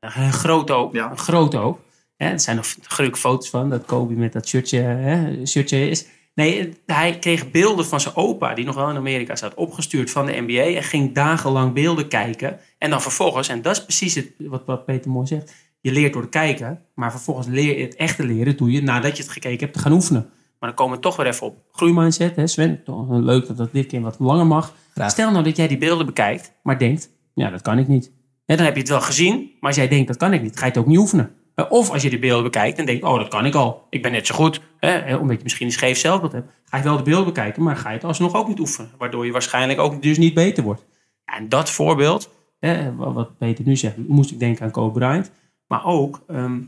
Een 0.00 0.32
groot 0.32 0.70
ook. 0.70 0.92
Ja. 0.92 1.10
Een 1.10 1.18
groot 1.18 1.54
ook. 1.54 1.78
Hè, 2.16 2.28
er 2.28 2.40
zijn 2.40 2.56
nog 2.56 2.74
gruwelijke 2.82 3.20
foto's 3.20 3.50
van 3.50 3.70
dat 3.70 3.84
Kobe 3.84 4.14
met 4.14 4.32
dat 4.32 4.48
shirtje, 4.48 4.78
hè, 4.80 5.46
shirtje 5.46 5.88
is. 5.88 6.06
Nee, 6.34 6.72
hij 6.86 7.18
kreeg 7.18 7.50
beelden 7.50 7.86
van 7.86 8.00
zijn 8.00 8.16
opa, 8.16 8.54
die 8.54 8.64
nog 8.64 8.74
wel 8.74 8.90
in 8.90 8.96
Amerika 8.96 9.36
zat, 9.36 9.54
opgestuurd 9.54 10.10
van 10.10 10.26
de 10.26 10.40
NBA. 10.46 10.76
En 10.76 10.82
ging 10.82 11.14
dagenlang 11.14 11.72
beelden 11.72 12.08
kijken. 12.08 12.60
En 12.78 12.90
dan 12.90 13.02
vervolgens, 13.02 13.48
en 13.48 13.62
dat 13.62 13.76
is 13.76 13.82
precies 13.82 14.14
het, 14.14 14.30
wat, 14.38 14.62
wat 14.66 14.84
Peter 14.84 15.10
mooi 15.10 15.26
zegt. 15.26 15.54
Je 15.80 15.92
leert 15.92 16.12
door 16.12 16.22
te 16.22 16.28
kijken, 16.28 16.80
maar 16.94 17.10
vervolgens 17.10 17.46
leer 17.46 17.78
je 17.78 17.84
het 17.84 17.94
echte 17.94 18.26
leren 18.26 18.56
doe 18.56 18.70
je 18.70 18.82
nadat 18.82 19.16
je 19.16 19.22
het 19.22 19.32
gekeken 19.32 19.58
hebt 19.58 19.72
te 19.72 19.78
gaan 19.78 19.92
oefenen. 19.92 20.30
Maar 20.58 20.68
dan 20.68 20.74
komen 20.74 20.96
we 20.96 21.02
toch 21.02 21.16
weer 21.16 21.26
even 21.26 21.46
op 21.46 21.56
groeimindset. 21.72 22.36
Hè 22.36 22.46
Sven, 22.46 22.84
toch 22.84 23.06
leuk 23.10 23.46
dat 23.46 23.56
dat 23.56 23.72
dit 23.72 23.86
keer 23.86 24.00
wat 24.00 24.16
langer 24.18 24.46
mag. 24.46 24.74
Graag. 24.94 25.10
Stel 25.10 25.30
nou 25.30 25.44
dat 25.44 25.56
jij 25.56 25.68
die 25.68 25.78
beelden 25.78 26.06
bekijkt, 26.06 26.52
maar 26.62 26.78
denkt, 26.78 27.10
ja 27.34 27.50
dat 27.50 27.62
kan 27.62 27.78
ik 27.78 27.88
niet. 27.88 28.12
Dan 28.46 28.58
heb 28.58 28.74
je 28.74 28.80
het 28.80 28.88
wel 28.88 29.00
gezien, 29.00 29.50
maar 29.60 29.70
als 29.70 29.76
jij 29.76 29.88
denkt 29.88 30.06
dat 30.06 30.16
kan 30.16 30.32
ik 30.32 30.42
niet, 30.42 30.58
ga 30.58 30.64
je 30.64 30.70
het 30.70 30.80
ook 30.80 30.86
niet 30.86 30.98
oefenen. 30.98 31.30
Eh, 31.54 31.64
Of 31.68 31.90
als 31.90 32.02
je 32.02 32.10
de 32.10 32.18
beelden 32.18 32.42
bekijkt 32.42 32.78
en 32.78 32.86
denkt, 32.86 33.04
oh 33.04 33.18
dat 33.18 33.28
kan 33.28 33.46
ik 33.46 33.54
al. 33.54 33.86
Ik 33.90 34.02
ben 34.02 34.12
net 34.12 34.26
zo 34.26 34.34
goed. 34.34 34.60
Hè? 34.78 35.16
Omdat 35.16 35.36
je 35.36 35.42
misschien 35.42 35.66
een 35.66 35.72
scheef 35.72 35.98
zelfbeeld 35.98 36.32
hebt. 36.32 36.52
Ga 36.64 36.76
je 36.76 36.82
wel 36.82 36.96
de 36.96 37.02
beelden 37.02 37.24
bekijken, 37.24 37.62
maar 37.62 37.76
ga 37.76 37.88
je 37.88 37.94
het 37.94 38.04
alsnog 38.04 38.34
ook 38.34 38.48
niet 38.48 38.58
oefenen. 38.60 38.90
Waardoor 38.98 39.26
je 39.26 39.32
waarschijnlijk 39.32 39.80
ook 39.80 40.02
dus 40.02 40.18
niet 40.18 40.34
beter 40.34 40.64
wordt. 40.64 40.84
En 41.24 41.48
dat 41.48 41.70
voorbeeld, 41.70 42.30
hè, 42.58 42.94
wat 42.94 43.38
Peter 43.38 43.64
nu 43.64 43.76
zegt, 43.76 43.96
moest 43.96 44.30
ik 44.30 44.38
denken 44.38 44.64
aan 44.64 44.70
Kobe 44.70 44.98
Bryant. 44.98 45.30
Maar 45.66 45.84
ook, 45.84 46.24
ehm, 46.26 46.60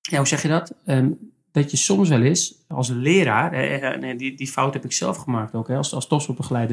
ja, 0.00 0.16
hoe 0.16 0.26
zeg 0.26 0.42
je 0.42 0.48
dat? 0.48 0.74
Ehm, 0.84 1.10
dat 1.52 1.70
je 1.70 1.76
soms 1.76 2.08
wel 2.08 2.22
eens 2.22 2.64
als 2.68 2.88
leraar, 2.88 3.52
hè, 3.52 4.16
die, 4.16 4.34
die 4.36 4.46
fout 4.46 4.74
heb 4.74 4.84
ik 4.84 4.92
zelf 4.92 5.16
gemaakt 5.16 5.54
ook, 5.54 5.68
hè, 5.68 5.76
als, 5.76 5.94
als 5.94 6.08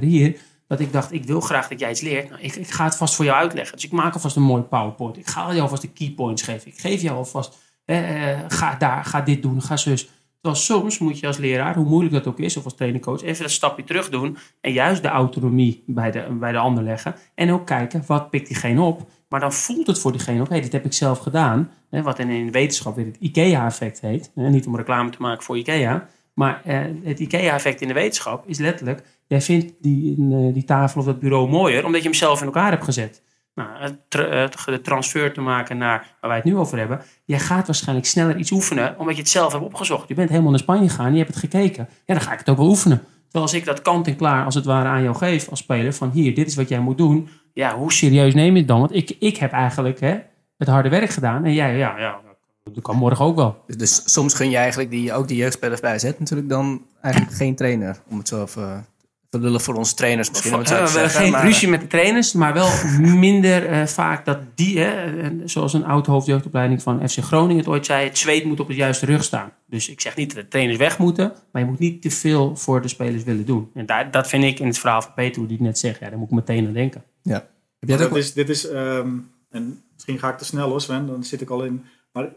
hier, 0.02 0.40
dat 0.72 0.80
ik 0.80 0.92
dacht, 0.92 1.12
ik 1.12 1.26
wil 1.26 1.42
graag 1.42 1.68
dat 1.68 1.80
jij 1.80 1.90
iets 1.90 2.02
leert. 2.02 2.30
Nou, 2.30 2.42
ik, 2.42 2.68
ga 2.68 2.84
het 2.84 2.96
vast 2.96 3.16
voor 3.16 3.26
jou 3.26 3.38
uitleggen. 3.38 3.76
Dus 3.76 3.86
ik 3.86 3.92
maak 3.92 4.14
alvast 4.14 4.36
een 4.36 4.42
mooie 4.42 4.64
PowerPoint. 4.64 5.18
Ik 5.18 5.28
ga 5.28 5.48
jou 5.48 5.60
alvast 5.60 5.82
de 5.82 5.92
key 5.92 6.12
points 6.16 6.42
geven. 6.42 6.68
Ik 6.68 6.80
geef 6.80 7.02
jou 7.02 7.18
alvast, 7.18 7.58
eh, 7.86 8.40
ga 8.48 8.76
daar, 8.76 9.06
ga 9.06 9.22
dit 9.22 9.42
doen, 9.42 9.62
ga 9.62 9.78
zus. 9.78 10.10
Terwijl 10.42 10.62
soms 10.64 11.00
moet 11.00 11.20
je 11.20 11.28
als 11.28 11.38
leraar, 11.38 11.76
hoe 11.76 11.86
moeilijk 11.86 12.14
dat 12.14 12.28
ook 12.28 12.40
is, 12.40 12.58
of 12.58 12.64
als 12.64 12.76
trainercoach, 12.76 13.22
even 13.22 13.42
dat 13.42 13.52
stapje 13.52 13.84
terug 13.84 14.10
doen. 14.10 14.38
En 14.62 14.72
juist 14.72 15.02
de 15.02 15.08
autonomie 15.08 15.84
bij 15.88 16.12
de, 16.12 16.38
bij 16.40 16.52
de 16.52 16.58
ander 16.58 16.84
leggen. 16.84 17.16
En 17.36 17.52
ook 17.52 17.66
kijken, 17.66 18.04
wat 18.08 18.30
pikt 18.30 18.48
diegene 18.48 18.82
op? 18.82 19.10
Maar 19.30 19.40
dan 19.40 19.54
voelt 19.54 19.88
het 19.88 20.00
voor 20.00 20.12
diegene 20.12 20.42
ook, 20.42 20.50
hé, 20.50 20.60
dit 20.60 20.72
heb 20.72 20.86
ik 20.86 20.94
zelf 20.94 21.20
gedaan. 21.20 21.72
Wat 21.90 22.20
in, 22.20 22.30
in 22.30 22.52
wetenschap 22.52 22.96
weer 22.96 23.06
het 23.06 23.18
IKEA-effect 23.20 24.02
heet. 24.02 24.32
Niet 24.36 24.68
om 24.68 24.76
reclame 24.76 25.10
te 25.10 25.22
maken 25.22 25.44
voor 25.44 25.58
IKEA. 25.58 26.08
Maar 26.34 26.62
eh, 26.66 26.80
het 27.04 27.20
IKEA-effect 27.20 27.82
in 27.82 27.88
de 27.88 27.94
wetenschap 27.94 28.48
is 28.48 28.58
letterlijk... 28.58 29.04
jij 29.28 29.42
vindt 29.42 29.74
die, 29.80 30.16
eh, 30.32 30.54
die 30.54 30.64
tafel 30.64 31.00
of 31.00 31.06
dat 31.06 31.20
bureau 31.20 31.50
mooier... 31.50 31.86
omdat 31.86 32.02
je 32.02 32.08
hem 32.08 32.18
zelf 32.18 32.40
in 32.40 32.46
elkaar 32.46 32.72
hebt 32.72 32.84
gezet. 32.84 33.22
Nou, 33.56 33.96
de 34.10 34.80
transfer 34.82 35.34
te 35.34 35.42
maken 35.42 35.78
naar 35.78 36.16
waar 36.22 36.30
wij 36.30 36.36
het 36.36 36.46
nu 36.46 36.58
over 36.58 36.78
hebben... 36.78 37.02
jij 37.26 37.40
gaat 37.40 37.66
waarschijnlijk 37.66 38.08
sneller 38.08 38.38
iets 38.38 38.52
oefenen... 38.52 38.96
omdat 38.98 39.16
je 39.16 39.22
het 39.22 39.32
zelf 39.32 39.52
hebt 39.52 39.64
opgezocht. 39.64 40.08
Je 40.08 40.14
bent 40.14 40.30
helemaal 40.30 40.50
naar 40.50 40.60
Spanje 40.60 40.90
gegaan, 40.90 41.12
je 41.12 41.18
hebt 41.18 41.30
het 41.30 41.40
gekeken. 41.40 41.90
Ja, 42.06 42.14
dan 42.14 42.24
ga 42.24 42.34
ik 42.34 42.40
het 42.40 42.50
ook 42.50 42.58
wel 42.58 42.68
oefenen. 42.68 42.98
Terwijl 42.98 43.44
als 43.44 43.54
ik 43.54 43.66
dat 43.66 43.82
kant 43.82 44.08
en 44.08 44.16
klaar 44.16 44.46
als 44.46 44.56
het 44.56 44.66
ware 44.66 44.90
aan 44.90 45.04
jou 45.04 45.16
geef 45.16 45.50
als 45.50 45.60
speler... 45.60 45.94
van 45.94 46.10
hier, 46.12 46.36
dit 46.36 46.48
is 46.48 46.56
wat 46.56 46.70
jij 46.70 46.80
moet 46.80 46.98
doen... 46.98 47.30
ja, 47.54 47.78
hoe 47.78 47.94
serieus 47.94 48.34
neem 48.34 48.54
je 48.54 48.60
het 48.60 48.68
dan? 48.68 48.80
Want 48.80 48.96
ik, 48.96 49.16
ik 49.20 49.38
heb 49.38 49.52
eigenlijk 49.52 50.00
hè, 50.00 50.20
het 50.58 50.68
harde 50.68 50.90
werk 50.90 51.10
gedaan... 51.10 51.46
en 51.46 51.54
jij, 51.54 51.78
ja, 51.78 51.98
ja, 51.98 52.20
dat 52.64 52.82
kan 52.84 52.96
morgen 52.96 53.26
ook 53.26 53.36
wel. 53.36 53.64
Dus, 53.68 53.78
dus 53.78 54.02
soms 54.06 54.34
gun 54.34 54.50
je 54.50 54.58
eigenlijk 54.58 54.90
die, 54.90 55.14
ook 55.14 55.28
die 55.28 55.38
jeugdspelers 55.38 55.82
bij 55.82 56.00
zet 56.00 56.20
natuurlijk 56.20 56.50
dan 56.50 56.86
eigenlijk 57.02 57.36
geen 57.36 57.56
trainer. 57.56 58.02
Om 58.10 58.18
het 58.18 58.28
zo 58.28 58.42
even 58.44 58.86
te 59.30 59.40
lullig 59.40 59.62
voor 59.64 59.76
onze 59.76 59.96
trainers 59.96 60.30
misschien. 60.30 60.54
om 60.54 60.60
het 60.60 60.68
zo 60.68 60.76
te 60.76 60.82
Eh, 60.82 60.88
zeggen, 60.88 61.22
geen 61.22 61.32
maar- 61.32 61.46
ruzie 61.46 61.68
met 61.68 61.82
de 61.82 61.88
trainers, 61.88 62.34
maar 62.34 62.54
wel 62.54 62.70
minder 63.00 63.66
eh, 63.68 63.86
vaak 63.86 64.26
dat 64.26 64.38
die, 64.56 64.80
hè, 64.80 65.34
zoals 65.48 65.74
een 65.74 65.86
oud 65.86 66.06
hoofdjeugdopleiding 66.06 66.82
van 66.82 67.10
FC 67.10 67.18
Groningen 67.18 67.58
het 67.58 67.68
ooit 67.68 67.86
zei, 67.86 68.08
het 68.08 68.18
zweet 68.18 68.46
moet 68.46 68.60
op 68.60 68.68
het 68.68 68.78
juiste 68.78 69.06
rug 69.06 69.24
staan. 69.24 69.52
Dus 69.66 69.90
ik 69.90 70.02
zeg 70.02 70.16
niet 70.16 70.34
dat 70.36 70.44
de 70.44 70.50
trainers 70.50 70.78
weg 70.78 70.98
moeten, 70.98 71.34
maar 71.52 71.62
je 71.62 71.68
moet 71.68 71.80
niet 71.80 72.02
te 72.02 72.10
veel 72.12 72.56
voor 72.56 72.82
de 72.82 72.88
spelers 72.88 73.24
willen 73.24 73.46
doen. 73.46 73.70
En 73.74 73.86
daar, 73.86 74.12
dat 74.12 74.28
vind 74.28 74.44
ik 74.44 74.60
in 74.60 74.68
het 74.68 74.78
verhaal 74.80 75.02
van 75.02 75.14
Peter, 75.14 75.48
die 75.48 75.58
ik 75.58 75.64
net 75.64 75.80
zeg, 75.80 76.00
ja, 76.00 76.10
daar 76.10 76.18
moet 76.20 76.28
ik 76.30 76.34
meteen 76.36 76.68
aan 76.68 76.74
denken. 76.74 77.04
Ja. 77.22 77.48
Heb 77.80 77.90
jij 77.90 77.98
dat 77.98 78.16
is, 78.16 78.34
dit 78.34 78.50
is 78.50 78.68
ehm, 78.70 79.10
en 79.50 79.84
misschien 79.94 80.20
ga 80.20 80.30
ik 80.30 80.38
te 80.38 80.46
snel 80.46 80.70
hoor 80.70 80.82
Sven, 80.82 81.08
dan 81.08 81.24
zit 81.24 81.42
ik 81.42 81.50
al 81.50 81.64
in. 81.64 81.86
Maar 82.14 82.30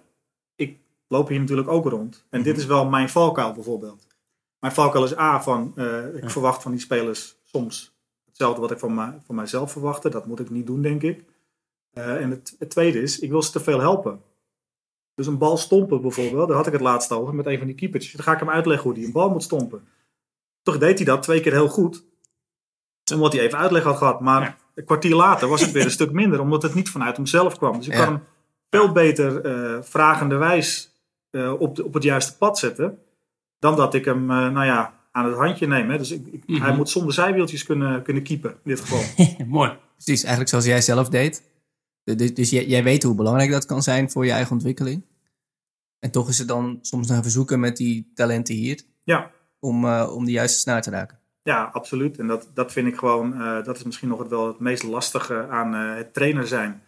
loop 1.15 1.29
hier 1.29 1.41
natuurlijk 1.41 1.69
ook 1.69 1.85
rond. 1.89 2.25
En 2.31 2.43
dit 2.43 2.57
is 2.59 2.67
wel 2.67 2.85
mijn 2.87 3.09
valkuil 3.09 3.53
bijvoorbeeld. 3.53 4.07
Mijn 4.59 4.73
valkuil 4.75 5.05
is 5.05 5.19
A 5.19 5.43
van, 5.43 5.73
eh, 5.77 6.15
ik 6.15 6.31
verwacht 6.31 6.63
van 6.63 6.71
die 6.71 6.81
spelers 6.81 7.37
soms 7.45 7.93
hetzelfde 8.27 8.61
wat 8.61 8.71
ik 8.71 8.79
van, 8.79 8.95
mij, 8.95 9.19
van 9.27 9.35
mijzelf 9.35 9.73
verwachtte. 9.73 10.09
Dat 10.11 10.27
moet 10.27 10.41
ik 10.41 10.51
niet 10.51 10.67
doen, 10.67 10.83
denk 10.83 11.03
ik. 11.03 11.25
Eh, 11.93 12.21
en 12.23 12.31
het, 12.31 12.57
het 12.59 12.71
tweede 12.71 13.03
is, 13.03 13.19
ik 13.19 13.31
wil 13.31 13.43
ze 13.43 13.51
te 13.53 13.61
veel 13.61 13.81
helpen. 13.81 14.21
Dus 15.15 15.27
een 15.27 15.39
bal 15.39 15.57
stompen 15.57 16.01
bijvoorbeeld, 16.01 16.49
daar 16.49 16.57
had 16.57 16.67
ik 16.67 16.73
het 16.73 16.81
laatst 16.83 17.13
over 17.13 17.35
met 17.35 17.47
een 17.47 17.59
van 17.59 17.67
die 17.67 17.77
keepertjes. 17.77 18.13
Dan 18.13 18.25
ga 18.25 18.33
ik 18.33 18.39
hem 18.39 18.51
uitleggen 18.51 18.85
hoe 18.91 18.99
hij 18.99 19.05
een 19.07 19.13
bal 19.13 19.31
moet 19.31 19.43
stompen. 19.43 19.89
Toch 20.63 20.79
deed 20.79 20.97
hij 20.97 21.07
dat 21.07 21.23
twee 21.23 21.41
keer 21.41 21.53
heel 21.53 21.69
goed. 21.69 22.05
Omdat 23.15 23.33
hij 23.33 23.43
even 23.43 23.59
uitleg 23.59 23.83
had 23.83 23.97
gehad. 23.97 24.21
Maar 24.21 24.43
Ja. 24.43 24.57
een 24.75 24.85
kwartier 24.85 25.15
later 25.15 25.49
was 25.49 25.61
het 25.61 25.73
weer 25.73 25.85
een 25.85 25.91
stuk 26.01 26.13
minder, 26.13 26.41
omdat 26.41 26.63
het 26.63 26.75
niet 26.75 26.91
vanuit 26.91 27.17
hemzelf 27.17 27.57
kwam. 27.59 27.77
Dus 27.77 27.87
ik 27.87 27.93
Ja. 27.93 28.05
kan 28.05 28.13
hem 28.13 28.23
veel 28.71 28.93
beter 28.93 29.45
eh 29.45 29.83
vragenderwijs 29.83 30.94
eh, 31.35 31.61
op, 31.61 31.77
de, 31.77 31.85
op 31.85 31.95
het 31.95 32.03
juiste 32.03 32.37
pad 32.37 32.59
zetten. 32.59 32.99
Dan 33.59 33.77
dat 33.77 33.95
ik 33.95 34.05
hem 34.05 34.31
eh, 34.31 34.37
nou 34.37 34.65
ja, 34.67 34.95
aan 35.13 35.25
het 35.27 35.35
handje 35.37 35.67
neem. 35.67 35.91
Hè. 35.91 35.99
Dus 35.99 36.11
ik, 36.11 36.27
ik- 36.27 36.47
Mhm. 36.49 36.63
hij 36.63 36.77
moet 36.77 36.89
zonder 36.91 37.13
zijwieltjes 37.15 37.65
kunnen, 37.65 38.03
kunnen 38.03 38.23
keepen 38.23 38.51
in 38.51 38.57
dit 38.63 38.81
geval. 38.81 39.27
Mooi. 39.47 39.77
Precies, 39.95 40.21
eigenlijk 40.21 40.49
zoals 40.51 40.65
jij 40.65 40.81
zelf 40.81 41.09
deed. 41.09 41.43
Dus, 42.05 42.35
dus 42.35 42.51
jij, 42.51 42.67
jij 42.67 42.83
weet 42.83 43.03
hoe 43.03 43.15
belangrijk 43.15 43.51
dat 43.51 43.67
kan 43.67 43.83
zijn 43.83 44.11
voor 44.11 44.25
je 44.25 44.33
eigen 44.33 44.53
ontwikkeling. 44.53 45.05
En 45.99 46.11
toch 46.11 46.29
is 46.29 46.39
het 46.39 46.49
dan 46.49 46.79
soms 46.83 47.09
nog 47.09 47.19
even 47.19 47.31
zoeken 47.31 47.61
met 47.61 47.77
die 47.77 48.11
talenten 48.15 48.55
hier. 48.55 48.81
Ja. 49.05 49.31
Om, 49.61 49.85
eh, 49.85 50.11
om 50.15 50.25
de 50.25 50.31
juiste 50.31 50.59
snaar 50.59 50.83
te 50.83 50.91
raken. 50.91 51.19
Ja, 51.43 51.71
absoluut. 51.73 52.19
En 52.19 52.27
dat, 52.27 52.51
dat 52.55 52.73
vind 52.73 52.87
ik 52.89 52.97
gewoon, 52.97 53.39
dat 53.65 53.77
is 53.77 53.83
misschien 53.83 54.09
nog 54.09 54.19
het, 54.19 54.29
wel 54.29 54.47
het 54.47 54.59
meest 54.59 54.83
lastige 54.83 55.49
aan 55.49 55.73
het 55.75 56.15
trainer 56.15 56.47
zijn. 56.47 56.83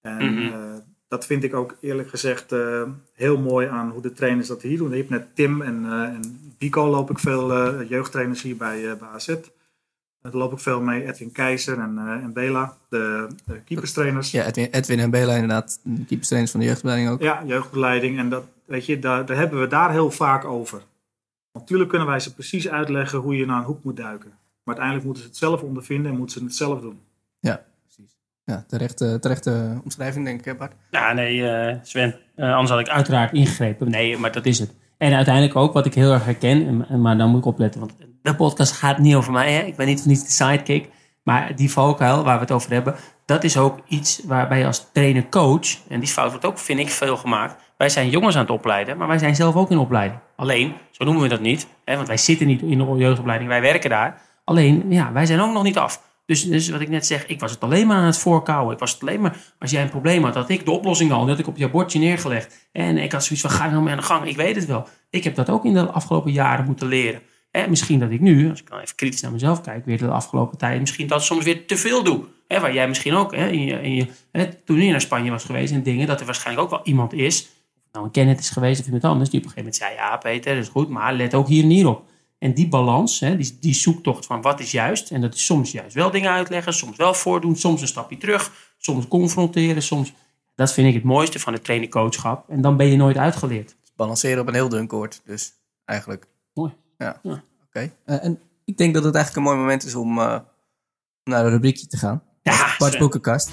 En 0.00 0.34
Mhm. 0.34 0.52
eh, 0.52 0.74
dat 1.14 1.26
vind 1.26 1.44
ik 1.44 1.54
ook 1.54 1.76
eerlijk 1.80 2.08
gezegd 2.08 2.52
eh, 2.52 2.82
heel 3.12 3.38
mooi 3.38 3.66
aan 3.66 3.90
hoe 3.90 4.02
de 4.02 4.12
trainers 4.12 4.48
dat 4.48 4.62
hier 4.62 4.78
doen. 4.78 4.90
Je 4.90 4.96
hebt 4.96 5.10
net 5.10 5.26
Tim 5.34 5.62
en, 5.62 5.84
eh 5.84 6.02
en 6.02 6.54
Bico 6.58 6.88
loop 6.88 7.10
ik 7.10 7.18
veel 7.18 7.52
eh, 7.52 7.88
jeugdtrainers 7.88 8.42
hier 8.42 8.56
bij, 8.56 8.96
bij 8.98 9.08
AZ. 9.08 9.26
Daar 10.22 10.32
loop 10.32 10.52
ik 10.52 10.58
veel 10.58 10.80
mee. 10.80 11.06
Edwin 11.06 11.32
Keizer 11.32 11.78
en, 11.78 11.98
en 11.98 12.32
Bela, 12.32 12.76
de, 12.88 13.28
de 13.44 13.60
keeperstrainers. 13.64 14.30
Ja, 14.30 14.46
Edwin, 14.46 14.68
Edwin 14.70 14.98
en 14.98 15.10
Bela 15.10 15.32
inderdaad, 15.32 15.80
de 15.82 16.04
keeperstrainers 16.04 16.52
van 16.52 16.60
de 16.60 16.66
jeugdopleiding 16.66 17.10
ook. 17.10 17.22
Ja, 17.22 17.42
jeugdbeleiding. 17.46 18.18
En 18.18 18.28
dat, 18.28 18.44
weet 18.64 18.86
je, 18.86 18.98
daar, 18.98 19.26
daar 19.26 19.36
hebben 19.36 19.60
we 19.60 19.66
daar 19.66 19.90
heel 19.90 20.10
vaak 20.10 20.44
over. 20.44 20.82
Natuurlijk 21.52 21.90
kunnen 21.90 22.08
wij 22.08 22.20
ze 22.20 22.34
precies 22.34 22.68
uitleggen 22.68 23.18
hoe 23.18 23.36
je 23.36 23.46
naar 23.46 23.58
een 23.58 23.64
hoek 23.64 23.84
moet 23.84 23.96
duiken. 23.96 24.30
Maar 24.64 24.74
uiteindelijk 24.74 25.04
moeten 25.04 25.22
ze 25.22 25.28
het 25.28 25.38
zelf 25.38 25.62
ondervinden 25.62 26.10
en 26.10 26.18
moeten 26.18 26.38
ze 26.38 26.44
het 26.44 26.54
zelf 26.54 26.80
doen. 26.80 27.00
Ja. 27.40 27.64
Ja, 28.44 28.64
terechte, 28.68 29.18
terechte 29.20 29.80
omschrijving 29.84 30.24
denk 30.24 30.46
ik, 30.46 30.58
Bart. 30.58 30.72
Ja, 30.90 31.12
nee, 31.12 31.48
eh, 31.50 31.76
Sven. 31.82 32.14
Eh, 32.36 32.52
anders 32.52 32.70
had 32.70 32.80
ik 32.80 32.88
uiteraard 32.88 33.32
ingegrepen. 33.32 33.90
Nee, 33.90 34.18
maar 34.18 34.32
dat 34.32 34.46
is 34.46 34.58
het. 34.58 34.74
En 34.98 35.14
uiteindelijk 35.14 35.56
ook 35.56 35.72
wat 35.72 35.86
ik 35.86 35.94
heel 35.94 36.12
erg 36.12 36.24
herken, 36.24 36.66
en- 36.66 36.86
en- 36.88 37.00
maar 37.00 37.16
dan 37.18 37.28
moet 37.30 37.38
ik 37.38 37.44
opletten, 37.46 37.80
want 37.80 37.94
de 38.22 38.34
podcast 38.34 38.72
gaat 38.72 38.98
niet 38.98 39.14
over 39.14 39.32
mij. 39.32 39.52
Hè? 39.52 39.60
Ik 39.62 39.76
ben 39.76 39.86
niet 39.86 39.98
voor 40.00 40.08
niets 40.08 40.24
de 40.24 40.30
sidekick. 40.30 40.88
Maar 41.22 41.56
die 41.56 41.70
valkuil 41.70 42.24
waar 42.24 42.34
we 42.34 42.40
het 42.40 42.50
over 42.52 42.72
hebben, 42.72 42.94
dat 43.24 43.44
is 43.44 43.56
ook 43.56 43.78
iets 43.88 44.20
waarbij 44.26 44.58
je 44.58 44.66
als 44.66 44.86
trainer-coach, 44.92 45.66
en 45.88 46.00
die 46.00 46.08
fout 46.08 46.30
wordt 46.30 46.44
ook, 46.44 46.58
vind 46.58 46.78
ik, 46.78 46.88
veel 46.88 47.16
gemaakt. 47.16 47.62
Wij 47.76 47.88
zijn 47.88 48.10
jongens 48.10 48.34
aan 48.34 48.40
het 48.42 48.50
opleiden, 48.50 48.96
maar 48.96 49.08
wij 49.08 49.18
zijn 49.18 49.34
zelf 49.34 49.54
ook 49.54 49.70
in 49.70 49.78
opleiding. 49.78 50.20
Alleen, 50.36 50.72
zo 50.90 51.04
noemen 51.04 51.22
we 51.22 51.28
dat 51.28 51.40
niet, 51.40 51.66
hè? 51.84 51.94
want 51.96 52.06
wij 52.08 52.16
zitten 52.16 52.46
niet 52.46 52.62
in 52.62 52.78
de 52.78 52.94
jeugdopleiding, 52.96 53.50
wij 53.50 53.60
werken 53.60 53.90
daar. 53.90 54.20
Alleen, 54.44 54.84
ja, 54.88 55.12
wij 55.12 55.26
zijn 55.26 55.40
ook 55.40 55.52
nog 55.52 55.62
niet 55.62 55.78
af. 55.78 56.02
Dus, 56.26 56.44
dus 56.44 56.68
wat 56.68 56.80
ik 56.80 56.88
net 56.88 57.06
zeg, 57.06 57.26
ik 57.26 57.40
was 57.40 57.50
het 57.50 57.60
alleen 57.60 57.86
maar 57.86 57.96
aan 57.96 58.04
het 58.04 58.18
voorkouwen. 58.18 58.72
Ik 58.72 58.78
was 58.78 58.92
het 58.92 59.00
alleen 59.00 59.20
maar, 59.20 59.36
als 59.58 59.70
jij 59.70 59.82
een 59.82 59.90
probleem 59.90 60.24
had, 60.24 60.34
had 60.34 60.48
ik 60.48 60.64
de 60.64 60.70
oplossing 60.70 61.12
al. 61.12 61.26
Dat 61.26 61.38
ik 61.38 61.46
op 61.46 61.56
jouw 61.56 61.70
bordje 61.70 61.98
neergelegd. 61.98 62.68
En 62.72 62.98
ik 62.98 63.12
had 63.12 63.24
zoiets 63.24 63.46
van, 63.46 63.54
ga 63.54 63.70
nou 63.70 63.82
mee 63.82 63.92
aan 63.92 63.98
de 63.98 64.04
gang. 64.04 64.26
Ik 64.26 64.36
weet 64.36 64.56
het 64.56 64.66
wel. 64.66 64.88
Ik 65.10 65.24
heb 65.24 65.34
dat 65.34 65.50
ook 65.50 65.64
in 65.64 65.74
de 65.74 65.90
afgelopen 65.90 66.32
jaren 66.32 66.64
moeten 66.64 66.86
leren. 66.86 67.20
En 67.50 67.70
misschien 67.70 67.98
dat 67.98 68.10
ik 68.10 68.20
nu, 68.20 68.50
als 68.50 68.60
ik 68.60 68.68
dan 68.68 68.78
even 68.78 68.96
kritisch 68.96 69.20
naar 69.20 69.32
mezelf 69.32 69.60
kijk, 69.60 69.84
weer 69.84 69.98
de 69.98 70.08
afgelopen 70.08 70.58
tijd, 70.58 70.80
misschien 70.80 71.06
dat 71.06 71.24
soms 71.24 71.44
weer 71.44 71.66
te 71.66 71.76
veel 71.76 72.02
doe. 72.02 72.24
Hè, 72.48 72.60
waar 72.60 72.74
jij 72.74 72.88
misschien 72.88 73.14
ook, 73.14 73.32
in 73.32 73.64
je, 73.64 73.82
in 73.82 73.94
je, 73.94 74.64
toen 74.64 74.80
je 74.80 74.90
naar 74.90 75.00
Spanje 75.00 75.30
was 75.30 75.44
geweest 75.44 75.72
en 75.72 75.82
dingen, 75.82 76.06
dat 76.06 76.20
er 76.20 76.26
waarschijnlijk 76.26 76.64
ook 76.66 76.70
wel 76.70 76.86
iemand 76.86 77.12
is, 77.12 77.48
nou 77.92 78.04
een 78.04 78.10
Kenneth 78.10 78.38
is 78.38 78.50
geweest 78.50 78.80
of 78.80 78.86
iemand 78.86 79.04
anders, 79.04 79.30
die 79.30 79.40
op 79.40 79.46
een 79.46 79.52
gegeven 79.52 79.72
moment 79.80 79.98
zei, 79.98 80.10
ja 80.10 80.16
Peter, 80.16 80.54
dat 80.54 80.64
is 80.64 80.70
goed, 80.70 80.88
maar 80.88 81.14
let 81.14 81.34
ook 81.34 81.48
hier 81.48 81.62
en 81.62 81.68
hier 81.68 81.88
op. 81.88 82.04
En 82.44 82.54
die 82.54 82.68
balans, 82.68 83.20
hè, 83.20 83.36
die, 83.36 83.56
die 83.60 83.74
zoektocht 83.74 84.26
van 84.26 84.42
wat 84.42 84.60
is 84.60 84.70
juist, 84.70 85.10
en 85.10 85.20
dat 85.20 85.34
is 85.34 85.44
soms 85.44 85.72
juist 85.72 85.94
wel 85.94 86.10
dingen 86.10 86.30
uitleggen, 86.30 86.74
soms 86.74 86.96
wel 86.96 87.14
voordoen, 87.14 87.56
soms 87.56 87.80
een 87.80 87.86
stapje 87.88 88.16
terug, 88.16 88.52
soms 88.78 89.08
confronteren, 89.08 89.82
soms... 89.82 90.12
Dat 90.54 90.72
vind 90.72 90.88
ik 90.88 90.94
het 90.94 91.02
mooiste 91.02 91.38
van 91.38 91.52
het 91.52 91.64
trainingcoachschap. 91.64 92.48
En 92.48 92.60
dan 92.60 92.76
ben 92.76 92.86
je 92.86 92.96
nooit 92.96 93.16
uitgeleerd. 93.16 93.76
Balanceren 93.96 94.40
op 94.40 94.48
een 94.48 94.54
heel 94.54 94.68
dun 94.68 94.86
koord, 94.86 95.20
dus 95.24 95.52
eigenlijk. 95.84 96.26
Mooi. 96.54 96.72
Ja, 96.98 97.20
Ja. 97.22 97.42
oké. 97.66 97.92
Eh, 98.04 98.24
en 98.24 98.40
ik 98.64 98.76
denk 98.76 98.94
dat 98.94 99.04
het 99.04 99.14
eigenlijk 99.14 99.46
een 99.46 99.52
mooi 99.52 99.64
moment 99.64 99.84
is 99.84 99.94
om, 99.94 100.18
eh, 100.18 100.38
naar 101.24 101.44
een 101.44 101.50
rubriekje 101.50 101.86
te 101.86 101.96
gaan. 101.96 102.22
Ja, 102.42 102.74
Bart. 102.78 102.98
Boekenkast. 102.98 103.50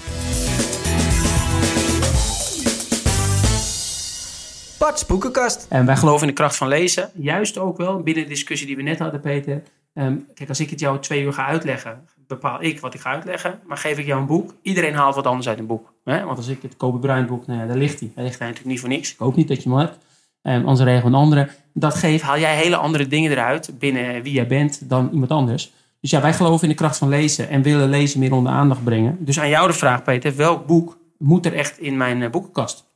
Bart's 4.82 5.06
Boekenkast. 5.06 5.66
En 5.68 5.86
wij 5.86 5.96
geloven 5.96 6.20
in 6.20 6.26
de 6.26 6.40
kracht 6.40 6.56
van 6.56 6.68
lezen. 6.68 7.10
Juist 7.14 7.58
ook 7.58 7.76
wel 7.76 8.00
binnen 8.00 8.22
de 8.22 8.28
discussie 8.28 8.66
die 8.66 8.76
we 8.76 8.82
net 8.82 8.98
hadden, 8.98 9.20
Peter. 9.20 9.62
Ehm, 9.94 10.16
kijk, 10.34 10.48
als 10.48 10.60
ik 10.60 10.70
het 10.70 10.80
jou 10.80 10.98
twee 10.98 11.22
uur 11.22 11.32
ga 11.32 11.46
uitleggen, 11.46 12.08
bepaal 12.26 12.62
ik 12.62 12.80
wat 12.80 12.94
ik 12.94 13.00
ga 13.00 13.10
uitleggen. 13.10 13.60
Maar 13.66 13.76
geef 13.76 13.98
ik 13.98 14.06
jou 14.06 14.20
een 14.20 14.26
boek, 14.26 14.54
iedereen 14.62 14.94
haalt 14.94 15.14
wat 15.14 15.26
anders 15.26 15.48
uit 15.48 15.58
een 15.58 15.66
boek. 15.66 15.92
Hè? 16.04 16.24
Want 16.24 16.36
als 16.36 16.48
ik 16.48 16.62
het 16.62 16.76
Kobe 16.76 16.98
Bryant 16.98 17.28
boek, 17.28 17.46
nou 17.46 17.60
ja, 17.60 17.66
daar 17.66 17.76
ligt 17.76 18.00
hij. 18.00 18.10
Hij 18.14 18.24
ligt 18.24 18.38
daar 18.38 18.48
natuurlijk 18.48 18.74
niet 18.74 18.80
voor 18.80 18.88
niks. 18.88 19.12
Ik 19.12 19.18
hoop 19.18 19.36
niet 19.36 19.48
dat 19.48 19.62
je 19.62 19.68
hem 19.68 19.78
hebt. 19.78 19.98
Um, 20.42 20.66
anders 20.66 20.80
regel 20.80 21.08
een 21.08 21.14
andere. 21.14 21.48
Dat 21.74 21.94
geeft, 21.94 22.22
haal 22.22 22.38
jij 22.38 22.56
hele 22.56 22.76
andere 22.76 23.06
dingen 23.06 23.30
eruit 23.30 23.78
binnen 23.78 24.22
wie 24.22 24.32
jij 24.32 24.46
bent 24.46 24.88
dan 24.88 25.10
iemand 25.12 25.30
anders. 25.30 25.72
Dus 26.00 26.10
ja, 26.10 26.20
wij 26.20 26.32
geloven 26.32 26.62
in 26.62 26.68
de 26.68 26.80
kracht 26.80 26.98
van 26.98 27.08
lezen 27.08 27.48
en 27.48 27.62
willen 27.62 27.88
lezen 27.88 28.20
meer 28.20 28.32
onder 28.32 28.52
aandacht 28.52 28.84
brengen. 28.84 29.16
Dus 29.20 29.40
aan 29.40 29.48
jou 29.48 29.66
de 29.66 29.74
vraag, 29.74 30.02
Peter. 30.02 30.36
Welk 30.36 30.66
boek 30.66 30.98
moet 31.18 31.46
er 31.46 31.54
echt 31.54 31.78
in 31.78 31.96
mijn 31.96 32.22
eh, 32.22 32.30
boekenkast? 32.30 32.90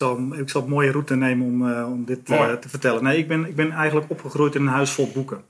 Ik 0.00 0.06
zal, 0.06 0.38
ik 0.40 0.48
zal 0.50 0.62
een 0.62 0.68
mooie 0.68 0.90
route 0.90 1.14
nemen 1.16 1.46
om, 1.46 1.70
eh, 1.72 1.90
om 1.90 2.04
dit 2.04 2.30
eh, 2.30 2.52
te 2.52 2.68
vertellen. 2.68 3.02
Nee, 3.02 3.18
ik 3.18 3.28
ben, 3.28 3.44
ik 3.44 3.54
ben 3.54 3.70
eigenlijk 3.70 4.10
opgegroeid 4.10 4.54
in 4.54 4.60
een 4.60 4.66
huis 4.68 4.90
vol 4.90 5.10
boeken. 5.14 5.42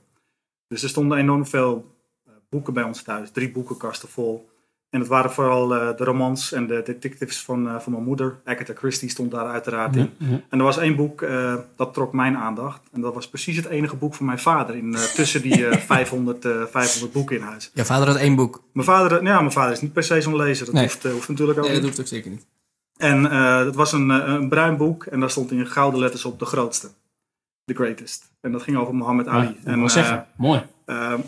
Dus 0.67 0.83
er 0.83 0.89
stonden 0.89 1.17
enorm 1.17 1.45
veel 1.45 1.95
eh, 2.25 2.33
boeken 2.49 2.73
bij 2.73 2.83
ons 2.83 3.03
thuis. 3.03 3.31
Drie 3.31 3.51
boekenkasten 3.51 4.09
vol. 4.09 4.49
En 4.89 4.99
het 4.99 5.09
waren 5.09 5.31
vooral 5.31 5.75
eh, 5.75 5.97
de 5.97 6.03
romans 6.03 6.51
en 6.51 6.67
de 6.67 6.81
detectives 6.85 7.41
van, 7.41 7.67
eh, 7.67 7.79
van 7.79 7.91
mijn 7.91 8.03
moeder. 8.03 8.39
Agatha 8.43 8.73
Christie 8.73 9.09
stond 9.09 9.31
daar 9.31 9.45
uiteraard 9.45 9.95
in. 9.95 10.09
En 10.49 10.59
er 10.59 10.63
was 10.63 10.77
één 10.77 10.95
boek 10.95 11.19
dat 11.19 11.65
dat 11.75 11.93
trok 11.93 12.13
mijn 12.13 12.37
aandacht. 12.37 12.81
En 12.91 13.01
dat 13.01 13.13
was 13.13 13.29
precies 13.29 13.55
het 13.55 13.65
enige 13.65 13.95
boek 13.95 14.15
van 14.15 14.25
mijn 14.25 14.39
vader. 14.39 14.75
In, 14.75 14.95
eh, 14.95 15.01
tussen 15.01 15.41
die 15.41 15.67
eh, 15.67 15.77
500, 15.95 16.45
eh, 16.45 16.51
500 16.65 17.11
boeken 17.11 17.35
in 17.35 17.41
huis. 17.41 17.71
Jouw 17.73 17.85
vader 17.85 18.07
had 18.07 18.17
één 18.17 18.35
boek. 18.35 18.63
Mijn 18.73 18.85
vader, 18.85 19.09
nou 19.11 19.35
ja, 19.35 19.39
mijn 19.39 19.51
vader 19.51 19.71
is 19.71 19.81
niet 19.81 19.93
per 19.93 20.03
se 20.03 20.21
zo'n 20.21 20.35
lezer. 20.35 20.65
Dat 20.65 20.73
Nee. 20.75 20.83
hoeft, 20.83 21.03
hoeft 21.03 21.29
natuurlijk 21.29 21.57
ook 21.59 21.65
Nee, 21.65 21.73
dat 21.73 21.83
hoeft 21.83 21.99
ook 21.99 22.07
zeker 22.07 22.31
niet. 22.31 22.45
En 23.01 23.31
eh 23.31 23.65
het 23.65 23.75
was 23.75 23.91
een, 23.91 24.11
eh, 24.11 24.23
een 24.25 24.49
bruin 24.49 24.77
boek 24.77 25.05
en 25.05 25.19
daar 25.19 25.29
stond 25.29 25.51
in 25.51 25.67
gouden 25.67 25.99
letters 25.99 26.25
op 26.25 26.39
de 26.39 26.45
grootste. 26.45 26.87
The 27.65 27.73
greatest. 27.73 28.31
En 28.41 28.51
dat 28.51 28.61
ging 28.61 28.77
over 28.77 28.95
Muhammad 28.95 29.27
Ali. 29.27 29.47
Ja, 29.47 29.71
en 29.71 29.79
ik 29.79 29.85
eh, 29.85 29.89
zeggen. 29.89 30.25
Mooi. 30.37 30.61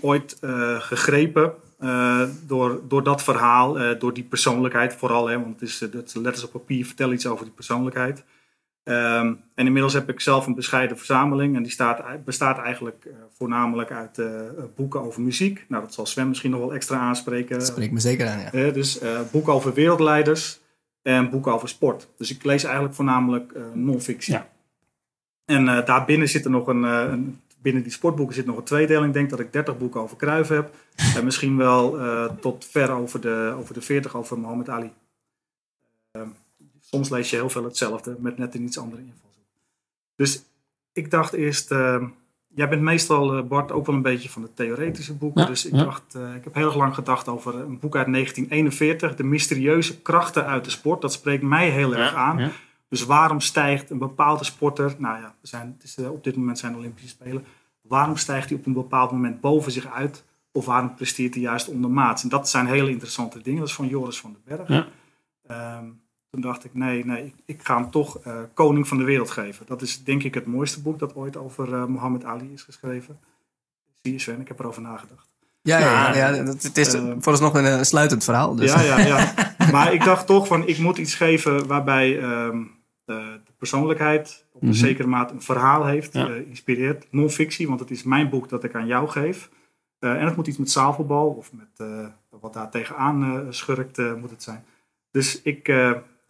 ooit 0.01 0.37
eh, 0.39 0.79
gegrepen 0.79 1.53
eh, 1.79 2.21
door, 2.47 2.81
door 2.87 3.03
dat 3.03 3.23
verhaal, 3.23 3.79
eh, 3.79 3.99
door 3.99 4.13
die 4.13 4.23
persoonlijkheid 4.23 4.95
vooral. 4.95 5.27
Hè, 5.27 5.39
want 5.39 5.59
het 5.59 5.69
is, 5.69 5.77
dat 5.77 6.15
letters 6.15 6.43
op 6.43 6.51
papier 6.51 6.85
vertellen 6.85 7.13
iets 7.13 7.27
over 7.27 7.45
die 7.45 7.53
persoonlijkheid. 7.53 8.23
Ehm, 8.83 9.33
en 9.55 9.65
inmiddels 9.65 9.93
heb 9.93 10.09
ik 10.09 10.19
zelf 10.19 10.47
een 10.47 10.55
bescheiden 10.55 10.97
verzameling. 10.97 11.55
En 11.55 11.63
die 11.63 11.71
staat, 11.71 12.25
bestaat 12.25 12.57
eigenlijk 12.57 13.07
voornamelijk 13.37 13.91
uit 13.91 14.17
eh, 14.17 14.27
boeken 14.75 15.01
over 15.01 15.21
muziek. 15.21 15.65
Nou, 15.67 15.83
dat 15.83 15.93
zal 15.93 16.05
Sven 16.05 16.27
misschien 16.27 16.51
nog 16.51 16.59
wel 16.59 16.73
extra 16.73 16.97
aanspreken. 16.97 17.57
Dat 17.57 17.67
spreekt 17.67 17.91
me 17.91 17.99
zeker 17.99 18.27
aan, 18.27 18.39
ja. 18.51 18.71
Dus 18.71 18.99
eh, 18.99 19.19
boeken 19.31 19.53
over 19.53 19.73
wereldleiders 19.73 20.59
en 21.03 21.29
boeken 21.29 21.53
over 21.53 21.69
sport. 21.69 22.07
Dus 22.17 22.31
ik 22.31 22.43
lees 22.43 22.63
eigenlijk 22.63 22.95
voornamelijk 22.95 23.51
eh 23.51 23.63
non-fictie. 23.73 24.33
Ja. 24.33 24.49
En 25.45 25.67
eh, 25.67 25.85
daarbinnen 25.85 26.29
zit 26.29 26.45
er 26.45 26.51
nog 26.51 26.67
een, 26.67 26.83
eh, 26.85 27.07
een- 27.11 27.41
binnen 27.61 27.83
die 27.83 27.91
sportboeken 27.91 28.35
zit 28.35 28.45
nog 28.45 28.57
een 28.57 28.63
tweedeling. 28.63 29.07
Ik 29.07 29.13
denk 29.13 29.29
dat 29.29 29.39
ik 29.39 29.53
30 29.53 29.77
boeken 29.77 30.01
over 30.01 30.17
Cruijff 30.17 30.49
heb. 30.49 30.75
en 31.17 31.23
misschien 31.25 31.57
wel 31.57 31.97
tot 32.39 32.65
ver 32.65 32.91
over 32.91 33.21
de, 33.21 33.53
over 33.57 33.73
de 33.73 33.81
40 33.81 34.15
over 34.15 34.39
Mohammed 34.39 34.69
Ali. 34.69 34.91
Ehm, 36.11 36.27
soms 36.79 37.09
lees 37.09 37.29
je 37.29 37.35
heel 37.35 37.49
veel 37.49 37.63
hetzelfde 37.63 38.15
met 38.19 38.37
net 38.37 38.55
een 38.55 38.63
iets 38.63 38.77
andere 38.77 39.01
invalshoek. 39.01 39.45
Dus 40.15 40.43
ik 40.93 41.11
dacht 41.11 41.33
eerst, 41.33 41.71
ehm, 41.71 42.07
jij 42.55 42.69
bent 42.69 42.81
meestal, 42.81 43.37
eh, 43.37 43.43
Bart, 43.43 43.71
ook 43.71 43.85
wel 43.85 43.95
een 43.95 44.01
beetje 44.01 44.29
van 44.29 44.41
de 44.41 44.53
theoretische 44.53 45.13
boeken. 45.13 45.41
Ja, 45.41 45.47
dus 45.47 45.65
ik 45.65 45.75
ja. 45.75 45.83
dacht, 45.83 46.15
eh, 46.15 46.35
ik 46.35 46.43
heb 46.43 46.53
heel 46.53 46.65
erg 46.65 46.75
lang 46.75 46.95
gedacht 46.95 47.27
over 47.27 47.55
een 47.55 47.79
boek 47.79 47.95
uit 47.95 48.07
1941, 48.07 49.15
De 49.15 49.23
mysterieuze 49.23 50.01
krachten 50.01 50.45
uit 50.45 50.63
de 50.63 50.69
sport. 50.69 51.01
Dat 51.01 51.13
spreekt 51.13 51.43
mij 51.43 51.69
heel 51.69 51.95
erg 51.95 52.13
aan. 52.13 52.37
Ja. 52.37 52.49
Dus 52.89 53.05
waarom 53.05 53.39
stijgt 53.39 53.89
een 53.89 53.97
bepaalde 53.97 54.43
sporter, 54.43 54.95
nou 54.97 55.21
ja, 55.21 55.35
we 55.41 55.47
zijn, 55.47 55.73
het 55.77 55.83
is, 55.83 55.97
eh, 55.97 56.11
op 56.11 56.23
dit 56.23 56.35
moment 56.35 56.59
zijn 56.59 56.71
de 56.71 56.77
Olympische 56.77 57.09
Spelen, 57.09 57.45
waarom 57.81 58.17
stijgt 58.17 58.49
hij 58.49 58.57
op 58.57 58.65
een 58.65 58.73
bepaald 58.73 59.11
moment 59.11 59.41
boven 59.41 59.71
zich 59.71 59.87
uit? 59.87 60.23
Of 60.51 60.65
waarom 60.65 60.95
presteert 60.95 61.33
hij 61.33 61.43
juist 61.43 61.67
ondermaats? 61.67 62.23
En 62.23 62.29
dat 62.29 62.49
zijn 62.49 62.65
hele 62.65 62.89
interessante 62.89 63.41
dingen. 63.41 63.59
Dat 63.59 63.67
is 63.67 63.75
van 63.75 63.87
Joris 63.87 64.19
van 64.19 64.35
den 64.43 64.57
Berg. 64.57 64.67
Ja. 64.67 64.87
Toen 66.33 66.41
dacht 66.41 66.65
ik, 66.65 66.73
nee, 66.73 67.05
nee, 67.05 67.25
ik, 67.25 67.33
ik 67.45 67.63
ga 67.63 67.75
hem 67.77 67.91
toch 67.91 68.19
eh, 68.19 68.35
Koning 68.53 68.87
van 68.87 68.97
de 68.97 69.03
Wereld 69.03 69.29
geven. 69.29 69.65
Dat 69.65 69.81
is 69.81 70.03
denk 70.03 70.23
ik 70.23 70.33
het 70.33 70.45
mooiste 70.45 70.81
boek 70.81 70.99
dat 70.99 71.15
ooit 71.15 71.37
over 71.37 71.73
eh 71.73 71.85
Muhammad 71.85 72.23
Ali 72.23 72.53
is 72.53 72.61
geschreven. 72.61 73.19
Zie 74.01 74.13
je 74.13 74.19
Sven, 74.19 74.41
ik 74.41 74.47
heb 74.47 74.59
erover 74.59 74.81
nagedacht. 74.81 75.29
Ja, 75.61 75.79
ja, 75.79 76.15
ja, 76.15 76.43
dat- 76.43 76.63
het 76.63 76.77
is 76.77 76.93
Eh, 76.93 77.11
vooralsnog 77.19 77.53
een 77.53 77.65
eh, 77.65 77.81
sluitend 77.81 78.23
verhaal. 78.23 78.55
Dus. 78.55 78.73
Ja, 78.73 78.81
ja, 78.81 78.99
ja. 78.99 79.33
maar 79.71 79.93
ik 79.93 80.03
dacht 80.03 80.25
toch 80.27 80.47
van, 80.47 80.67
ik 80.67 80.77
moet 80.77 80.97
iets 80.97 81.15
geven 81.15 81.67
waarbij 81.67 82.19
ehm, 82.21 82.57
de, 83.05 83.39
de 83.45 83.51
persoonlijkheid 83.57 84.45
op 84.51 84.61
een 84.61 84.67
Mhm. 84.67 84.77
zekere 84.77 85.07
mate 85.07 85.33
een 85.33 85.41
verhaal 85.41 85.85
heeft, 85.85 86.13
Ja. 86.13 86.27
inspireert. 86.29 87.05
Non-fictie, 87.11 87.67
want 87.67 87.79
het 87.79 87.91
is 87.91 88.03
mijn 88.03 88.29
boek 88.29 88.49
dat 88.49 88.63
ik 88.63 88.75
aan 88.75 88.87
jou 88.87 89.07
geef. 89.09 89.49
En 89.99 90.25
het 90.25 90.35
moet 90.35 90.47
iets 90.47 90.57
met 90.57 90.71
zaalvoetbal 90.71 91.27
of 91.29 91.51
met 91.53 91.87
wat 92.29 92.53
daar 92.53 92.69
tegenaan 92.69 93.23
eh, 93.23 93.39
schurkt 93.49 93.97
moet 93.97 94.29
het 94.29 94.43
zijn. 94.43 94.63
Dus 95.11 95.41
ik 95.41 95.71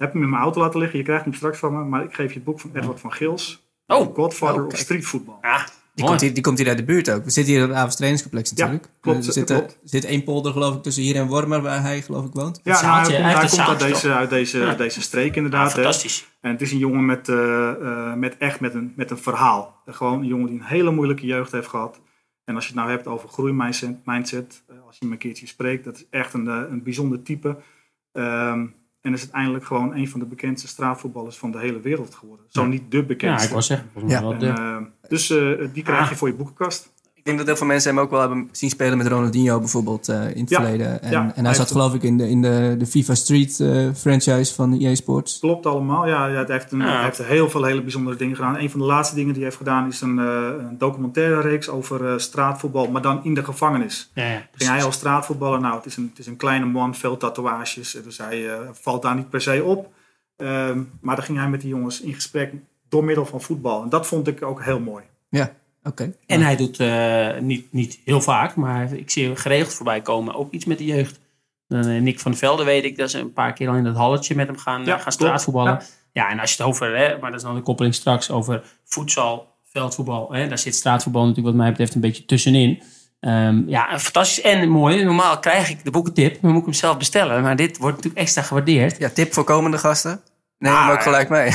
heb 0.03 0.13
hem 0.13 0.23
in 0.23 0.29
mijn 0.29 0.41
auto 0.41 0.61
laten 0.61 0.79
liggen. 0.79 0.97
Je 0.99 1.03
krijgt 1.05 1.23
hem 1.23 1.33
straks 1.33 1.57
van 1.57 1.73
me, 1.77 1.83
maar 1.83 2.03
ik 2.03 2.13
geef 2.13 2.27
je 2.29 2.35
het 2.35 2.43
boek 2.43 2.59
van 2.59 2.69
Edward 2.73 2.99
van 2.99 3.11
Gils. 3.11 3.61
Oh, 3.87 4.15
Godfather 4.15 4.61
Oh, 4.61 4.67
of 4.67 4.77
streetvoetbal. 4.77 5.37
ja. 5.41 5.65
Die, 5.95 6.05
komt 6.05 6.21
hier, 6.21 6.33
die 6.33 6.43
komt 6.43 6.57
hier 6.57 6.67
uit 6.67 6.77
de 6.77 6.83
buurt 6.83 7.09
ook. 7.11 7.23
We 7.23 7.29
zitten 7.29 7.53
hier 7.53 7.61
op 7.63 7.67
het 7.69 7.77
Avonds 7.77 7.95
trainingscomplex 7.95 8.51
natuurlijk. 8.51 8.89
klopt, 9.01 9.17
Er 9.19 9.25
dat 9.25 9.33
zit, 9.33 9.45
klopt. 9.45 9.71
er 9.71 9.89
zit 9.89 10.05
één 10.05 10.23
polder 10.23 10.51
geloof 10.51 10.75
ik 10.75 10.83
tussen 10.83 11.03
hier 11.03 11.15
en 11.15 11.27
Wormer 11.27 11.61
waar 11.61 11.81
hij 11.81 12.01
geloof 12.01 12.25
ik 12.25 12.33
woont. 12.33 12.59
Ja, 12.63 12.71
nou, 12.71 12.83
zaaltje, 12.83 13.13
hij, 13.15 13.33
komt- 13.39 13.55
hij 13.55 13.65
komt 13.65 13.69
uit 13.69 13.79
deze, 13.93 14.13
uit 14.13 14.29
deze, 14.29 14.57
Ja. 14.59 14.73
deze 14.75 15.01
streek 15.01 15.29
Ja, 15.29 15.35
inderdaad. 15.35 15.67
hè. 15.67 15.73
fantastisch. 15.73 16.27
En 16.41 16.51
het 16.51 16.61
is 16.61 16.71
een 16.71 16.77
jongen 16.77 17.05
met, 17.05 17.29
eh, 17.29 17.69
eh, 17.71 18.13
met 18.13 18.37
echt 18.37 18.59
met 18.59 18.73
een, 18.73 18.93
met 18.95 19.11
een 19.11 19.17
verhaal. 19.17 19.81
Gewoon 19.85 20.19
een 20.19 20.27
jongen 20.27 20.47
die 20.47 20.59
een 20.59 20.65
hele 20.65 20.91
moeilijke 20.91 21.25
jeugd 21.25 21.51
heeft 21.51 21.67
gehad. 21.67 22.01
En 22.45 22.55
als 22.55 22.63
je 22.63 22.69
het 22.71 22.79
nou 22.79 22.91
hebt 22.91 23.07
over 23.07 23.29
groeimindset, 23.29 24.05
mindset, 24.05 24.63
eh, 24.67 24.75
als 24.85 24.95
je 24.97 25.03
hem 25.03 25.11
een 25.11 25.17
keertje 25.17 25.47
spreekt, 25.47 25.83
dat 25.83 25.95
is 25.95 26.05
echt 26.09 26.33
een, 26.33 26.47
eh, 26.47 26.61
een 26.69 26.83
bijzonder 26.83 27.23
type. 27.23 27.57
Ehm, 28.11 28.65
en 29.03 29.13
is 29.13 29.21
uiteindelijk 29.21 29.65
gewoon 29.65 29.95
een 29.95 30.09
van 30.09 30.19
de 30.19 30.25
bekendste 30.25 30.67
straatvoetballers 30.67 31.37
van 31.37 31.51
de 31.51 31.59
hele 31.59 31.79
wereld 31.79 32.15
geworden. 32.15 32.45
Zo 32.49 32.61
Ja. 32.61 32.67
niet 32.67 32.91
de 32.91 32.97
Ja, 32.97 33.03
bekendste. 33.03 33.45
ik 33.45 33.51
wou 33.51 33.63
zeggen. 33.63 33.89
Ja. 34.07 34.21
En, 34.31 34.41
eh, 34.57 34.77
dus 35.09 35.29
eh, 35.29 35.67
die 35.73 35.83
krijg 35.83 36.05
je 36.05 36.11
Ah. 36.11 36.17
voor 36.17 36.27
je 36.27 36.33
boekenkast. 36.33 36.92
Ik 37.23 37.29
denk 37.29 37.41
dat 37.41 37.47
heel 37.47 37.57
veel 37.57 37.73
mensen 37.73 37.89
hem 37.95 37.99
ook 38.03 38.09
wel 38.09 38.19
hebben 38.19 38.49
zien 38.51 38.69
spelen 38.69 38.97
met 38.97 39.07
Ronaldinho 39.07 39.59
bijvoorbeeld 39.59 40.09
eh, 40.09 40.35
in 40.35 40.41
het 40.41 40.49
Ja. 40.49 40.61
verleden. 40.61 41.01
En, 41.01 41.11
Ja, 41.11 41.31
en 41.35 41.45
hij 41.45 41.53
zat 41.53 41.71
geloof 41.71 41.93
ik 41.93 42.03
in 42.03 42.17
de, 42.17 42.29
in 42.29 42.41
de, 42.41 42.75
de 42.77 42.85
FIFA 42.85 43.15
Street 43.15 43.59
eh, 43.59 43.87
franchise 43.95 44.53
van 44.53 44.79
EA 44.79 44.95
Sports. 44.95 45.39
Klopt 45.39 45.65
allemaal. 45.65 46.07
Ja, 46.07 46.25
ja, 46.27 46.33
hij, 46.33 46.45
heeft 46.47 46.71
een, 46.71 46.79
Ja. 46.79 46.85
hij 46.93 47.03
heeft 47.03 47.17
heel 47.23 47.49
veel 47.49 47.63
hele 47.63 47.81
bijzondere 47.81 48.15
dingen 48.15 48.35
gedaan. 48.35 48.57
Een 48.57 48.69
van 48.69 48.79
de 48.79 48.85
laatste 48.85 49.15
dingen 49.15 49.33
die 49.33 49.43
hij 49.43 49.51
heeft 49.51 49.57
gedaan 49.57 49.87
is 49.87 50.01
een, 50.01 50.19
eh, 50.19 50.65
een 50.69 50.77
documentaire 50.77 51.41
reeks 51.41 51.69
over 51.69 52.07
eh, 52.11 52.17
straatvoetbal, 52.17 52.87
maar 52.91 53.01
dan 53.01 53.23
in 53.23 53.33
de 53.33 53.43
gevangenis. 53.43 54.11
ja, 54.13 54.23
ja, 54.31 54.47
Ging 54.55 54.69
hij 54.69 54.83
als 54.83 54.95
straatvoetballer? 54.95 55.59
Nou, 55.61 55.75
het 55.75 55.85
is 55.85 55.97
een, 55.97 56.07
het 56.09 56.19
is 56.19 56.27
een 56.27 56.37
kleine 56.37 56.65
man, 56.65 56.95
veel 56.95 57.17
tatoeages. 57.17 57.97
Dus 58.03 58.17
hij 58.17 58.49
eh, 58.51 58.57
valt 58.71 59.01
daar 59.01 59.15
niet 59.15 59.29
per 59.29 59.41
se 59.41 59.63
op. 59.63 59.93
Ehm, 60.37 60.81
maar 61.01 61.15
dan 61.15 61.25
ging 61.25 61.37
hij 61.37 61.49
met 61.49 61.61
die 61.61 61.69
jongens 61.69 62.01
in 62.01 62.13
gesprek 62.13 62.53
door 62.89 63.03
middel 63.03 63.25
van 63.25 63.41
voetbal. 63.41 63.83
En 63.83 63.89
dat 63.89 64.07
vond 64.07 64.27
ik 64.27 64.43
ook 64.43 64.63
heel 64.63 64.79
mooi. 64.79 65.03
Ja, 65.29 65.51
oké. 65.83 66.13
En 66.27 66.41
hij 66.41 66.55
doet 66.55 66.79
eh, 66.79 67.39
niet, 67.39 67.73
niet 67.73 67.99
heel 68.05 68.21
vaak, 68.21 68.55
maar 68.55 68.93
ik 68.93 69.09
zie 69.09 69.25
hem 69.25 69.35
geregeld 69.35 69.73
voorbij 69.73 70.01
komen. 70.01 70.35
Ook 70.35 70.51
iets 70.51 70.65
met 70.65 70.77
de 70.77 70.85
jeugd. 70.85 71.19
Eh, 71.67 71.79
Nick 71.79 72.19
van 72.19 72.35
Velde 72.35 72.63
weet 72.63 72.83
ik 72.83 72.97
dat 72.97 73.09
ze 73.09 73.19
een 73.19 73.33
paar 73.33 73.53
keer 73.53 73.69
al 73.69 73.75
in 73.75 73.83
dat 73.83 73.95
halletje 73.95 74.35
met 74.35 74.47
hem 74.47 74.57
gaan, 74.57 74.81
eh, 74.81 74.87
Ja, 74.87 74.97
gaan 74.97 75.11
straatvoetballen. 75.11 75.71
Ja. 75.71 75.81
Ja. 76.11 76.29
en 76.29 76.39
als 76.39 76.51
je 76.51 76.57
het 76.57 76.65
over, 76.67 76.97
hè, 76.97 77.17
maar 77.17 77.31
dat 77.31 77.39
is 77.39 77.45
dan 77.45 77.55
de 77.55 77.61
koppeling 77.61 77.95
straks 77.95 78.31
over 78.31 78.63
voedsel, 78.83 79.47
veldvoetbal. 79.63 80.33
Hè, 80.33 80.47
daar 80.47 80.57
zit 80.57 80.75
straatvoetbal 80.75 81.21
natuurlijk 81.21 81.47
wat 81.47 81.55
mij 81.55 81.69
betreft 81.69 81.95
een 81.95 82.01
beetje 82.01 82.25
tussenin. 82.25 82.81
Ehm, 83.19 83.61
ja, 83.67 83.99
fantastisch 83.99 84.41
en 84.41 84.69
mooi. 84.69 85.03
Normaal 85.03 85.39
krijg 85.39 85.69
ik 85.69 85.83
de 85.83 85.91
boekentip, 85.91 86.41
maar 86.41 86.51
moet 86.51 86.59
ik 86.59 86.65
hem 86.65 86.75
zelf 86.75 86.97
bestellen. 86.97 87.41
Maar 87.41 87.55
dit 87.55 87.77
wordt 87.77 87.95
natuurlijk 87.95 88.23
extra 88.23 88.41
gewaardeerd. 88.41 88.97
Ja, 88.97 89.09
tip 89.09 89.33
voor 89.33 89.43
komende 89.43 89.77
gasten. 89.77 90.21
Neem 90.63 90.73
Ah, 90.73 90.81
hem 90.85 90.91
ook 90.95 91.01
gelijk 91.01 91.29
mee. 91.29 91.51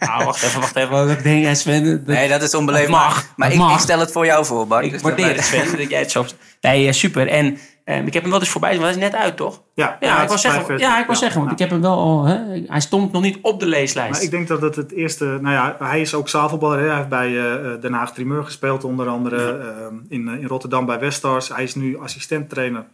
Nou, 0.00 0.24
wacht 0.24 0.42
even, 0.46 0.60
wacht 0.60 0.76
even. 0.76 1.08
Ik 1.10 1.22
denk, 1.22 1.44
hè, 1.44 1.54
Sven, 1.54 1.84
dat- 1.84 2.06
nee, 2.16 2.28
dat 2.28 2.42
is 2.42 2.54
onbeleefd. 2.54 2.82
Dat 2.90 2.96
mag, 2.96 3.14
maar- 3.14 3.32
Maar 3.36 3.48
dat 3.48 3.56
ik, 3.58 3.62
mag. 3.64 3.74
ik 3.74 3.80
stel 3.80 3.98
het 3.98 4.12
voor 4.12 4.24
jou 4.26 4.44
voor, 4.44 4.66
Bart. 4.66 4.84
ik 4.84 4.90
Dus 4.92 5.02
waardeer 5.02 5.26
dat- 5.26 5.36
het, 5.36 5.44
Sven, 5.44 5.76
dat 5.76 5.90
jij 5.90 5.98
het 6.00 6.10
zo... 6.10 6.24
Nee, 6.60 6.86
eh, 6.86 6.92
super. 6.92 7.28
En 7.28 7.58
ehm, 7.84 8.06
ik 8.06 8.12
heb 8.12 8.22
hem 8.22 8.30
wel 8.30 8.40
eens 8.40 8.48
voorbij, 8.48 8.70
want 8.70 8.82
hij 8.82 8.90
is 8.90 8.96
net 8.96 9.14
uit, 9.14 9.36
toch? 9.36 9.62
Ja, 9.74 9.96
Ja, 10.00 10.22
ik 10.22 10.28
wil 10.28 10.38
zeggen, 10.38 10.78
ja, 10.78 10.98
ik 11.00 11.04
wil 11.06 11.14
Ja, 11.14 11.20
zeggen, 11.20 11.40
want 11.40 11.52
ik 11.52 11.58
heb 11.58 11.70
hem 11.70 11.80
wel 11.80 11.98
al... 11.98 12.24
Hè, 12.24 12.62
hij 12.66 12.80
stond 12.80 13.12
nog 13.12 13.22
niet 13.22 13.38
op 13.42 13.60
de 13.60 13.66
leeslijst. 13.66 14.10
Maar 14.12 14.22
ik 14.22 14.30
denk 14.30 14.48
dat 14.48 14.62
het 14.62 14.76
het 14.76 14.92
eerste... 14.92 15.24
Nou 15.24 15.54
ja, 15.54 15.76
hij 15.78 16.00
is 16.00 16.14
ook 16.14 16.28
zaalvoetballer. 16.28 16.78
hè. 16.78 16.86
Hij 16.86 16.96
heeft 16.96 17.08
bij 17.08 17.38
eh, 17.38 17.80
Den 17.80 17.92
Haag 17.92 18.12
Trimeur 18.12 18.44
gespeeld. 18.44 18.84
Onder 18.84 19.08
andere 19.08 19.58
eh, 19.58 19.86
in, 20.08 20.28
eh, 20.28 20.34
in 20.40 20.46
Rotterdam 20.46 20.86
bij 20.86 20.98
Weststars. 20.98 21.48
Hij 21.48 21.62
is 21.64 21.74
nu 21.74 21.98
assistenttrainer 21.98 22.84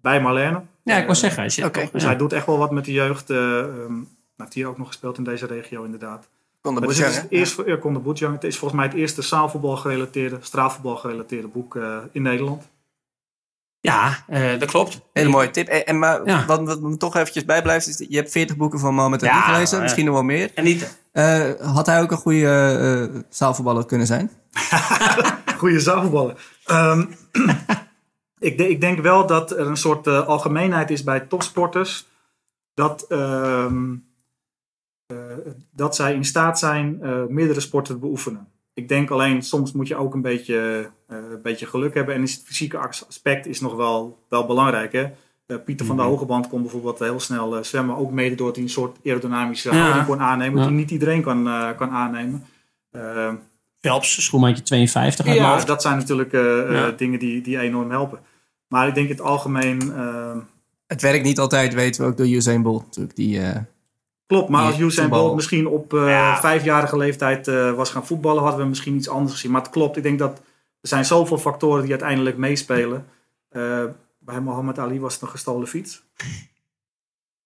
bij 0.00 0.20
Marlene. 0.20 0.60
ja, 0.82 0.94
ik 0.96 1.00
wil 1.04 1.10
Eh, 1.14 1.20
zeggen, 1.20 1.40
hij 1.40 1.50
zit 1.50 1.74
Dus 1.92 2.02
ja. 2.02 2.06
hij 2.08 2.16
doet 2.16 2.32
echt 2.32 2.46
wel 2.46 2.58
wat 2.58 2.70
met 2.70 2.84
de 2.84 2.92
jeugd. 2.92 3.30
eh 3.30 3.58
ehm, 3.58 3.92
heeft 4.36 4.54
hier 4.54 4.66
ook 4.68 4.78
nog 4.78 4.86
gespeeld 4.86 5.18
in 5.18 5.24
deze 5.24 5.46
regio 5.46 5.82
inderdaad. 5.84 6.28
Kon 6.60 6.74
de 6.74 6.80
dus 6.80 6.88
Boetjang, 6.88 7.14
het 7.14 7.16
is 7.16 7.22
het 7.22 7.32
eerste, 7.38 7.64
ja, 7.66 7.76
Kon 7.76 7.92
de 7.92 7.98
Boetjang. 7.98 8.34
Het 8.34 8.44
is 8.44 8.58
volgens 8.58 8.80
mij 8.80 8.88
het 8.88 8.98
eerste 8.98 9.22
zaalvoetbal 9.22 9.76
gerelateerde, 9.76 10.38
straatvoetbal 10.40 10.96
gerelateerde 10.96 11.48
boek 11.48 11.76
eh, 11.76 11.96
in 12.12 12.22
Nederland. 12.22 12.62
Ja, 13.80 14.24
eh, 14.28 14.58
dat 14.58 14.68
klopt. 14.70 15.00
Hele 15.12 15.28
mooie 15.28 15.50
tip. 15.50 15.68
En, 15.68 15.86
en 15.86 15.98
maar 15.98 16.26
Ja. 16.26 16.44
wat, 16.46 16.62
wat 16.62 16.80
me 16.80 16.96
toch 16.96 17.16
eventjes 17.16 17.44
bijblijft, 17.44 17.86
is 17.88 18.04
je 18.08 18.16
hebt 18.16 18.30
40 18.30 18.56
boeken 18.56 18.78
van 18.78 18.94
Mohamed 18.94 19.22
Ali 19.22 19.30
Ja, 19.32 19.40
gelezen. 19.40 19.82
Misschien 19.82 20.04
nog 20.04 20.14
wel 20.14 20.22
meer. 20.22 20.50
En 20.54 20.64
niet... 20.64 21.02
Eh, 21.12 21.50
had 21.60 21.86
hij 21.86 22.00
ook 22.02 22.10
een 22.10 22.16
goede 22.16 23.08
eh, 23.14 23.20
zaalvoetballer 23.28 23.86
kunnen 23.86 24.06
zijn? 24.06 24.30
Goede 25.58 25.80
zaalvoetballer. 25.80 26.36
Ehm, 26.64 27.04
ik, 28.38 28.58
de- 28.58 28.68
ik 28.68 28.80
denk 28.80 29.00
wel 29.00 29.26
dat 29.26 29.50
er 29.50 29.66
een 29.66 29.76
soort 29.76 30.06
eh, 30.06 30.26
algemeenheid 30.26 30.90
is 30.90 31.04
bij 31.04 31.20
topsporters. 31.20 32.06
Dat, 32.74 33.04
ehm, 33.08 33.92
eh, 33.92 33.98
dat 35.70 35.96
zij 35.96 36.14
in 36.14 36.24
staat 36.24 36.58
zijn 36.58 36.98
eh, 37.02 37.24
meerdere 37.28 37.60
sporten 37.60 37.94
te 37.94 38.00
beoefenen. 38.00 38.46
Ik 38.74 38.88
denk 38.88 39.10
alleen, 39.10 39.42
soms 39.42 39.72
moet 39.72 39.88
je 39.88 39.96
ook 39.96 40.14
een 40.14 40.22
beetje, 40.22 40.90
eh, 41.08 41.16
een 41.30 41.42
beetje 41.42 41.66
geluk 41.66 41.94
hebben. 41.94 42.14
En 42.14 42.22
is 42.22 42.32
het 42.34 42.42
fysieke 42.44 42.78
as- 42.78 43.04
aspect 43.08 43.46
is 43.46 43.60
nog 43.60 43.74
wel, 43.74 44.18
wel 44.28 44.46
belangrijk. 44.46 44.92
Hè? 44.92 45.06
Eh, 45.46 45.56
Pieter 45.64 45.86
van 45.86 45.96
der 45.96 46.04
Hogeband 46.04 46.48
kon 46.48 46.60
bijvoorbeeld 46.62 46.98
heel 46.98 47.20
snel 47.20 47.56
eh, 47.56 47.62
zwemmen. 47.62 47.96
Ook 47.96 48.10
mede 48.10 48.34
doordat 48.34 48.54
hij 48.56 48.64
een 48.64 48.70
soort 48.70 48.98
aerodynamische 49.04 49.72
Ja. 49.72 49.80
houding 49.80 50.06
kon 50.06 50.20
aannemen. 50.20 50.60
Ja. 50.60 50.66
Die 50.68 50.76
niet 50.76 50.90
iedereen 50.90 51.22
kan, 51.22 51.46
eh, 51.48 51.68
kan 51.76 51.90
aannemen. 51.90 52.44
Eh, 52.90 53.32
Phelps, 53.80 54.24
schoenmaatje 54.24 54.62
52 54.62 55.26
uit 55.26 55.38
mijn 55.38 55.50
ja, 55.58 55.64
dat 55.64 55.82
zijn 55.82 55.96
natuurlijk 55.96 56.32
eh, 56.32 56.86
eh, 56.86 56.96
dingen 56.96 57.18
die, 57.18 57.40
die 57.42 57.58
enorm 57.58 57.90
helpen. 57.90 58.18
Maar 58.68 58.88
ik 58.88 58.94
denk 58.94 59.08
in 59.08 59.14
het 59.16 59.24
algemeen... 59.24 59.92
eh, 59.94 60.36
Het 60.86 61.02
werkt 61.02 61.24
niet 61.24 61.38
altijd, 61.38 61.74
weten 61.74 62.02
we 62.02 62.08
ook 62.10 62.16
door 62.16 62.26
Usain 62.28 62.62
Bolt 62.62 62.84
natuurlijk. 62.84 63.16
Die, 63.16 63.40
eh, 63.40 63.56
klopt, 64.26 64.48
maar 64.48 64.64
als 64.64 64.78
Usain 64.78 65.08
Bolt 65.08 65.34
misschien 65.34 65.66
op 65.66 65.94
eh, 65.94 66.08
Ja. 66.08 66.40
vijfjarige 66.40 66.96
leeftijd 66.96 67.48
eh, 67.48 67.72
was 67.72 67.90
gaan 67.90 68.06
voetballen... 68.06 68.42
hadden 68.42 68.60
we 68.60 68.66
misschien 68.68 68.94
iets 68.94 69.08
anders 69.08 69.32
gezien. 69.32 69.50
Maar 69.50 69.62
het 69.62 69.70
klopt, 69.70 69.96
ik 69.96 70.02
denk 70.02 70.18
dat 70.18 70.38
er 70.80 70.88
zijn 70.88 71.04
zoveel 71.04 71.38
factoren 71.38 71.80
die 71.82 71.90
uiteindelijk 71.90 72.36
meespelen. 72.36 73.06
Eh, 73.48 73.84
bij 74.18 74.40
Mohammed 74.40 74.78
Ali 74.78 75.00
was 75.00 75.12
het 75.12 75.22
een 75.22 75.28
gestolen 75.28 75.68
fiets. 75.68 76.02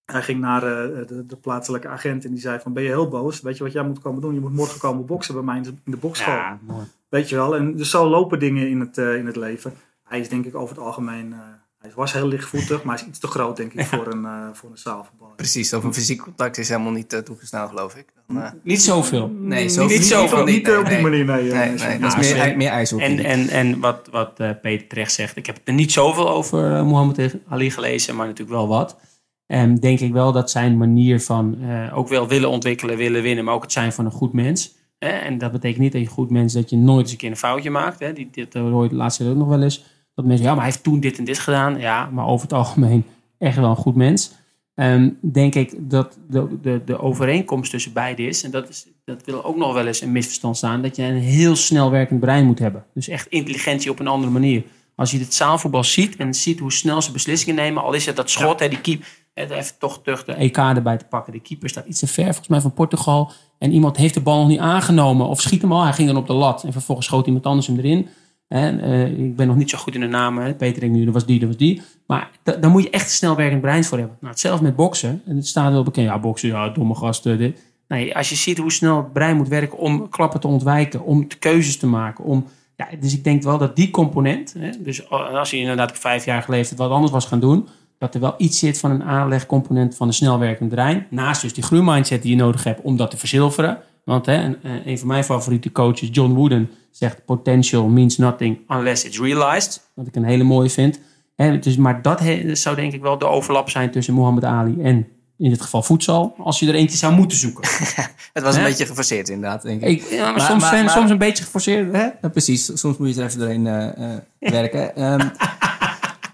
Hij 0.05 0.21
ging 0.21 0.39
naar 0.39 0.63
eh, 0.63 1.07
de, 1.07 1.25
de 1.25 1.35
plaatselijke 1.35 1.87
agent 1.87 2.25
en 2.25 2.31
die 2.31 2.39
zei 2.39 2.59
van... 2.59 2.73
ben 2.73 2.83
je 2.83 2.89
heel 2.89 3.07
boos? 3.07 3.41
Weet 3.41 3.57
je 3.57 3.63
wat 3.63 3.71
jij 3.73 3.83
moet 3.83 3.99
komen 4.01 4.21
doen? 4.21 4.33
Je 4.33 4.39
moet 4.39 4.53
morgen 4.53 4.79
komen 4.79 5.05
boksen 5.05 5.33
bij 5.33 5.43
mij 5.43 5.57
in 5.57 5.63
de, 5.63 5.73
in 5.85 5.91
de 5.91 5.97
bokschool. 5.97 6.33
Ja, 6.33 6.59
mooi. 6.61 6.85
Weet 7.09 7.29
je 7.29 7.35
wel, 7.35 7.55
en 7.55 7.75
dus 7.75 7.89
zo 7.89 8.07
lopen 8.09 8.39
dingen 8.39 8.69
in 8.69 8.79
het, 8.79 8.97
eh, 8.97 9.15
in 9.15 9.25
het 9.25 9.35
leven. 9.35 9.73
Hij 10.03 10.19
is 10.19 10.29
denk 10.29 10.45
ik 10.45 10.55
over 10.55 10.75
het 10.75 10.85
algemeen, 10.85 11.33
eh, 11.33 11.39
hij 11.79 11.91
was 11.95 12.13
heel 12.13 12.27
lichtvoetig, 12.27 12.83
maar 12.83 12.95
hij 12.95 13.03
is 13.03 13.09
iets 13.09 13.19
te 13.19 13.27
groot 13.27 13.57
denk 13.57 13.73
ik 13.73 13.85
voor 13.85 14.07
een, 14.07 14.25
eh 14.25 14.47
voor 14.53 14.69
een 14.69 14.77
zaalvoetballer. 14.77 15.35
precies, 15.35 15.73
of 15.73 15.83
een 15.83 15.93
fysiek 15.93 16.21
contact 16.21 16.57
is 16.57 16.69
helemaal 16.69 16.91
niet 16.91 17.13
eh, 17.13 17.19
toegestaan, 17.19 17.67
geloof 17.67 17.95
ik. 17.95 18.05
Dan, 18.27 18.41
eh, 18.41 18.51
Niet 18.63 18.81
zoveel. 18.81 19.27
nee, 19.27 19.67
zo 19.67 19.81
Niet 19.81 19.97
niet, 19.97 20.05
zoveel, 20.05 20.43
niet, 20.43 20.55
niet, 20.55 20.65
nee, 20.65 20.79
op 20.79 20.85
die 20.85 20.93
nee. 20.93 21.01
manier, 21.01 21.25
nee. 21.25 21.43
Nee, 21.43 21.69
nee, 21.69 21.99
dat 21.99 22.17
is 22.17 22.31
Nou, 22.31 22.45
meer, 22.45 22.57
meer 22.57 22.69
ijshockey. 22.69 23.07
En, 23.07 23.25
en, 23.25 23.47
en 23.47 23.79
wat, 23.79 24.07
wat 24.11 24.39
eh, 24.39 24.49
Peter 24.61 24.87
terecht 24.87 25.11
zegt, 25.11 25.37
ik 25.37 25.45
heb 25.45 25.59
er 25.63 25.73
niet 25.73 25.91
zoveel 25.91 26.29
over 26.29 26.77
uh, 26.77 26.83
Mohammed 26.83 27.35
Ali 27.47 27.71
gelezen, 27.71 28.15
maar 28.15 28.27
natuurlijk 28.27 28.57
wel 28.57 28.67
wat. 28.67 28.97
En 29.45 29.75
denk 29.75 29.99
ik 29.99 30.11
wel 30.11 30.31
dat 30.31 30.51
zijn 30.51 30.77
manier 30.77 31.21
van 31.21 31.57
uh, 31.61 31.97
ook 31.97 32.07
wel 32.07 32.27
willen 32.27 32.49
ontwikkelen, 32.49 32.97
willen 32.97 33.21
winnen, 33.21 33.45
maar 33.45 33.53
ook 33.53 33.61
het 33.61 33.71
zijn 33.71 33.93
van 33.93 34.05
een 34.05 34.11
goed 34.11 34.33
mens. 34.33 34.75
Hè? 34.97 35.09
En 35.09 35.37
dat 35.37 35.51
betekent 35.51 35.79
niet 35.79 35.91
dat 35.91 36.01
je 36.01 36.07
een 36.07 36.13
goed 36.13 36.29
mens 36.29 36.53
dat 36.53 36.69
je 36.69 36.77
nooit 36.77 37.01
eens 37.01 37.11
een 37.11 37.17
keer 37.17 37.29
een 37.29 37.37
foutje 37.37 37.69
maakt. 37.69 37.99
Hè? 37.99 38.13
Die, 38.13 38.29
dit 38.31 38.53
hoor 38.53 38.83
je 38.83 38.89
de 38.89 38.95
laatste 38.95 39.23
tijd 39.23 39.35
ook 39.35 39.41
nog 39.41 39.49
wel 39.49 39.63
eens. 39.63 39.98
Dat 40.19 40.27
mensen, 40.27 40.45
ja, 40.45 40.53
maar 40.53 40.63
hij 40.63 40.71
heeft 40.71 40.83
toen 40.83 40.99
dit 40.99 41.17
en 41.17 41.23
dit 41.23 41.39
gedaan. 41.39 41.79
Ja, 41.79 42.09
maar 42.11 42.25
over 42.25 42.41
het 42.47 42.53
algemeen 42.53 43.05
echt 43.37 43.55
wel 43.55 43.69
een 43.69 43.75
goed 43.75 43.95
mens. 43.95 44.31
Um, 44.75 45.17
denk 45.21 45.55
ik 45.55 45.75
dat 45.77 46.17
de, 46.29 46.59
de, 46.61 46.81
de 46.85 46.99
overeenkomst 47.01 47.71
tussen 47.71 47.93
beide 47.93 48.23
is, 48.23 48.43
en 48.43 48.51
dat, 48.51 48.69
is, 48.69 48.87
dat 49.05 49.25
wil 49.25 49.45
ook 49.45 49.57
nog 49.57 49.73
wel 49.73 49.87
eens 49.87 50.01
een 50.01 50.11
misverstand 50.11 50.57
staan, 50.57 50.81
dat 50.81 50.95
je 50.95 51.03
een 51.03 51.19
heel 51.19 51.55
snel 51.55 51.91
werkend 51.91 52.19
brein 52.19 52.45
moet 52.45 52.59
hebben. 52.59 52.85
Dus 52.93 53.07
echt 53.07 53.27
intelligentie 53.27 53.91
op 53.91 53.99
een 53.99 54.07
andere 54.07 54.31
manier. 54.31 54.63
Als 54.95 55.11
je 55.11 55.19
het 55.19 55.33
zaalvoetbal 55.33 55.83
ziet 55.83 56.15
en 56.15 56.33
ziet 56.33 56.59
hoe 56.59 56.71
snel 56.71 57.01
ze 57.01 57.11
beslissingen 57.11 57.55
nemen, 57.55 57.83
al 57.83 57.93
is 57.93 58.05
het 58.05 58.15
dat 58.15 58.29
schot, 58.29 58.59
ja. 58.59 58.65
hè, 58.65 58.69
die 58.69 58.81
keep, 58.81 59.03
even 59.33 59.77
toch 59.79 60.01
terug 60.03 60.25
de 60.25 60.33
EK 60.33 60.57
erbij 60.57 60.97
te 60.97 61.05
pakken. 61.05 61.33
De 61.33 61.39
keeper 61.39 61.69
staat 61.69 61.85
iets 61.85 61.99
te 61.99 62.07
ver, 62.07 62.23
volgens 62.23 62.47
mij 62.47 62.61
van 62.61 62.73
Portugal. 62.73 63.31
En 63.57 63.71
iemand 63.71 63.97
heeft 63.97 64.13
de 64.13 64.21
bal 64.21 64.39
nog 64.39 64.47
niet 64.47 64.59
aangenomen 64.59 65.27
of 65.27 65.41
schiet 65.41 65.61
hem 65.61 65.71
al. 65.71 65.83
Hij 65.83 65.93
ging 65.93 66.07
dan 66.07 66.17
op 66.17 66.27
de 66.27 66.33
lat 66.33 66.63
en 66.63 66.71
vervolgens 66.71 67.07
schoot 67.07 67.25
iemand 67.25 67.45
anders 67.45 67.67
hem 67.67 67.77
erin. 67.77 68.07
En, 68.49 68.79
uh, 68.85 69.19
ik 69.19 69.35
ben 69.35 69.47
nog 69.47 69.55
niet 69.55 69.69
zo 69.69 69.77
goed 69.77 69.95
in 69.95 70.01
de 70.01 70.07
namen. 70.07 70.43
Hè. 70.43 70.53
Peter 70.53 70.79
denkt 70.79 70.95
nu, 70.95 71.05
dat 71.05 71.13
was 71.13 71.25
die, 71.25 71.39
dat 71.39 71.47
was 71.47 71.57
die. 71.57 71.81
Maar 72.07 72.29
daar 72.43 72.69
moet 72.69 72.83
je 72.83 72.89
echt 72.89 73.11
snel 73.11 73.35
werkend 73.35 73.61
brein 73.61 73.83
voor 73.83 73.97
hebben. 73.97 74.17
Nou, 74.19 74.31
hetzelfde 74.31 74.63
met 74.63 74.75
boksen. 74.75 75.21
En 75.25 75.35
het 75.35 75.47
staat 75.47 75.71
wel 75.71 75.83
bekend. 75.83 76.07
Ja, 76.07 76.19
boksen, 76.19 76.49
ja, 76.49 76.69
domme 76.69 76.95
gasten. 76.95 77.37
Dit. 77.37 77.61
Nee, 77.87 78.15
als 78.15 78.29
je 78.29 78.35
ziet 78.35 78.57
hoe 78.57 78.71
snel 78.71 78.97
het 78.97 79.13
brein 79.13 79.37
moet 79.37 79.47
werken 79.47 79.77
om 79.77 80.09
klappen 80.09 80.39
te 80.39 80.47
ontwijken. 80.47 81.03
Om 81.03 81.27
keuzes 81.39 81.77
te 81.77 81.87
maken. 81.87 82.23
Om, 82.23 82.45
ja, 82.75 82.87
dus 82.99 83.13
ik 83.13 83.23
denk 83.23 83.43
wel 83.43 83.57
dat 83.57 83.75
die 83.75 83.91
component... 83.91 84.53
Hè, 84.59 84.69
dus 84.79 85.09
als 85.09 85.51
je 85.51 85.57
inderdaad 85.57 85.97
vijf 85.97 86.25
jaar 86.25 86.41
geleden 86.41 86.77
wat 86.77 86.91
anders 86.91 87.11
was 87.11 87.25
gaan 87.25 87.39
doen... 87.39 87.67
dat 87.97 88.13
er 88.13 88.21
wel 88.21 88.35
iets 88.37 88.59
zit 88.59 88.79
van 88.79 88.91
een 88.91 89.03
aanlegcomponent 89.03 89.95
van 89.95 90.07
een 90.07 90.13
snelwerkend 90.13 90.69
brein. 90.69 91.07
Naast 91.09 91.41
dus 91.41 91.53
die 91.53 91.63
groeimindset 91.63 92.21
die 92.21 92.31
je 92.31 92.37
nodig 92.37 92.63
hebt 92.63 92.81
om 92.81 92.97
dat 92.97 93.11
te 93.11 93.17
verzilveren. 93.17 93.77
Want 94.09 94.25
hè, 94.25 94.43
een, 94.43 94.57
een 94.85 94.99
van 94.99 95.07
mijn 95.07 95.23
favoriete 95.23 95.71
coaches, 95.71 96.09
John 96.11 96.33
Wooden, 96.33 96.69
zegt 96.91 97.25
potential 97.25 97.87
means 97.87 98.17
nothing 98.17 98.57
unless 98.67 99.03
it's 99.03 99.19
realized. 99.19 99.89
Wat 99.93 100.07
ik 100.07 100.15
een 100.15 100.23
hele 100.23 100.43
mooie 100.43 100.69
vind. 100.69 100.99
Hè, 101.35 101.59
dus, 101.59 101.77
maar 101.77 102.01
dat 102.01 102.19
he, 102.19 102.55
zou 102.55 102.75
denk 102.75 102.93
ik 102.93 103.01
wel 103.01 103.17
de 103.17 103.25
overlap 103.25 103.69
zijn 103.69 103.91
tussen 103.91 104.13
Muhammad 104.13 104.43
Ali 104.43 104.81
en 104.81 105.07
in 105.37 105.49
dit 105.49 105.61
geval 105.61 105.83
voedsel. 105.83 106.35
Als 106.37 106.59
je 106.59 106.67
er 106.67 106.75
eentje 106.75 106.97
zou 106.97 107.13
moeten 107.13 107.37
zoeken. 107.37 107.63
het 108.33 108.43
was 108.43 108.55
een 108.55 108.63
beetje 108.63 108.85
geforceerd 108.85 109.29
inderdaad, 109.29 109.61
denk 109.61 109.81
ik. 109.81 109.89
ik 109.89 110.09
ja, 110.09 110.23
maar, 110.23 110.33
maar, 110.33 110.41
soms, 110.41 110.71
maar, 110.71 110.89
soms 110.89 111.09
een 111.09 111.17
beetje 111.17 111.43
geforceerd. 111.43 111.95
Hè? 111.95 112.07
Ja, 112.21 112.29
precies, 112.31 112.71
soms 112.73 112.97
moet 112.97 113.15
je 113.15 113.21
er 113.21 113.27
even 113.27 113.39
doorheen 113.39 113.65
uh, 113.65 113.87
uh, 113.97 114.15
werken. 114.39 115.03
Um, 115.03 115.19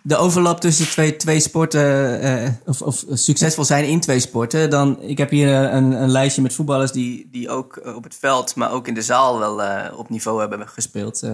de 0.08 0.16
overlap 0.16 0.60
tussen 0.60 0.88
twee, 0.88 1.16
twee 1.16 1.40
sporten, 1.40 2.24
uh, 2.24 2.50
of, 2.66 2.82
of, 2.82 3.06
succesvol 3.10 3.64
zijn 3.64 3.88
in 3.88 4.00
twee 4.00 4.20
sporten. 4.20 4.70
Dan, 4.70 5.02
ik 5.02 5.18
heb 5.18 5.30
hier 5.30 5.50
een, 5.50 5.92
een 5.92 6.10
lijstje 6.10 6.42
met 6.42 6.54
voetballers 6.54 6.92
die, 6.92 7.28
die 7.32 7.50
ook 7.50 7.82
op 7.96 8.04
het 8.04 8.16
veld, 8.16 8.56
maar 8.56 8.72
ook 8.72 8.88
in 8.88 8.94
de 8.94 9.02
zaal 9.02 9.40
wel 9.40 9.62
uh, 9.62 9.98
op 9.98 10.10
niveau 10.10 10.40
hebben 10.40 10.68
gespeeld. 10.68 11.24
Uh, 11.24 11.32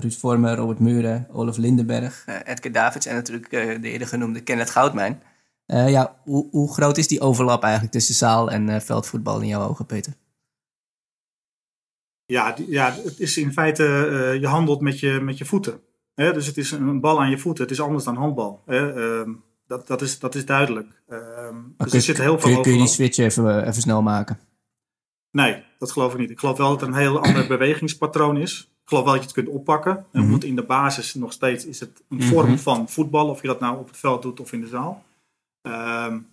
Ruud 0.00 0.14
Vormer, 0.14 0.56
Robert 0.56 0.78
Muren, 0.78 1.26
Olaf 1.32 1.56
Lindenberg, 1.56 2.24
uh, 2.28 2.34
Edgar 2.44 2.72
Davids 2.72 3.06
en 3.06 3.14
natuurlijk 3.14 3.50
de 3.50 3.90
eerder 3.90 4.08
genoemde 4.08 4.40
Kenneth 4.40 4.70
Goudmijn. 4.70 5.22
ja, 5.66 6.16
hoe, 6.22 6.48
hoe, 6.50 6.72
groot 6.72 6.96
is 6.96 7.08
die 7.08 7.20
overlap 7.20 7.62
eigenlijk 7.62 7.92
tussen 7.92 8.14
zaal 8.14 8.50
en 8.50 8.82
veldvoetbal 8.82 9.40
in 9.40 9.48
jouw 9.48 9.68
ogen, 9.68 9.86
Peter? 9.86 10.12
Ja, 12.26 12.52
die, 12.52 12.70
ja, 12.70 12.96
het 13.04 13.20
is 13.20 13.36
in 13.36 13.52
feite, 13.52 13.84
je 14.40 14.46
handelt 14.46 14.80
met 14.80 15.00
je, 15.00 15.20
met 15.22 15.38
je 15.38 15.44
voeten. 15.44 15.80
He, 16.14 16.32
dus 16.32 16.46
het 16.46 16.56
is 16.56 16.70
een 16.70 17.00
bal 17.00 17.20
aan 17.20 17.30
je 17.30 17.38
voeten. 17.38 17.62
Het 17.62 17.72
is 17.72 17.80
anders 17.80 18.04
dan 18.04 18.16
handbal. 18.16 18.62
Um, 18.66 19.42
dat, 19.66 19.86
dat, 19.86 20.02
is, 20.02 20.18
dat 20.18 20.34
is 20.34 20.46
duidelijk. 20.46 21.02
Um, 21.08 21.74
dus 21.76 21.86
kun, 21.88 21.98
er 21.98 22.04
zit 22.04 22.18
heel 22.18 22.38
veel 22.38 22.48
kun, 22.48 22.50
je, 22.50 22.60
kun 22.60 22.72
je 22.72 22.78
die 22.78 22.86
switch 22.86 23.18
even, 23.18 23.68
even 23.68 23.82
snel 23.82 24.02
maken? 24.02 24.38
Nee, 25.30 25.62
dat 25.78 25.92
geloof 25.92 26.12
ik 26.12 26.18
niet. 26.18 26.30
Ik 26.30 26.38
geloof 26.38 26.56
wel 26.56 26.70
dat 26.70 26.80
het 26.80 26.88
een 26.88 26.96
heel 26.96 27.22
ander 27.22 27.46
bewegingspatroon 27.46 28.36
is. 28.36 28.60
Ik 28.60 28.88
geloof 28.88 29.04
wel 29.04 29.12
dat 29.12 29.22
je 29.22 29.28
het 29.28 29.44
kunt 29.44 29.56
oppakken. 29.56 30.06
Mm 30.12 30.20
-hmm. 30.20 30.30
Want 30.30 30.44
in 30.44 30.56
de 30.56 30.62
basis 30.62 31.14
nog 31.14 31.32
steeds 31.32 31.66
is 31.66 31.80
het 31.80 32.02
een 32.08 32.22
vorm 32.22 32.46
mm 32.46 32.52
-hmm. 32.52 32.58
van 32.58 32.88
voetbal. 32.88 33.28
Of 33.28 33.40
je 33.40 33.46
dat 33.46 33.60
nou 33.60 33.78
op 33.78 33.86
het 33.86 33.96
veld 33.96 34.22
doet 34.22 34.40
of 34.40 34.52
in 34.52 34.60
de 34.60 34.66
zaal. 34.66 35.04
Um, 35.62 36.26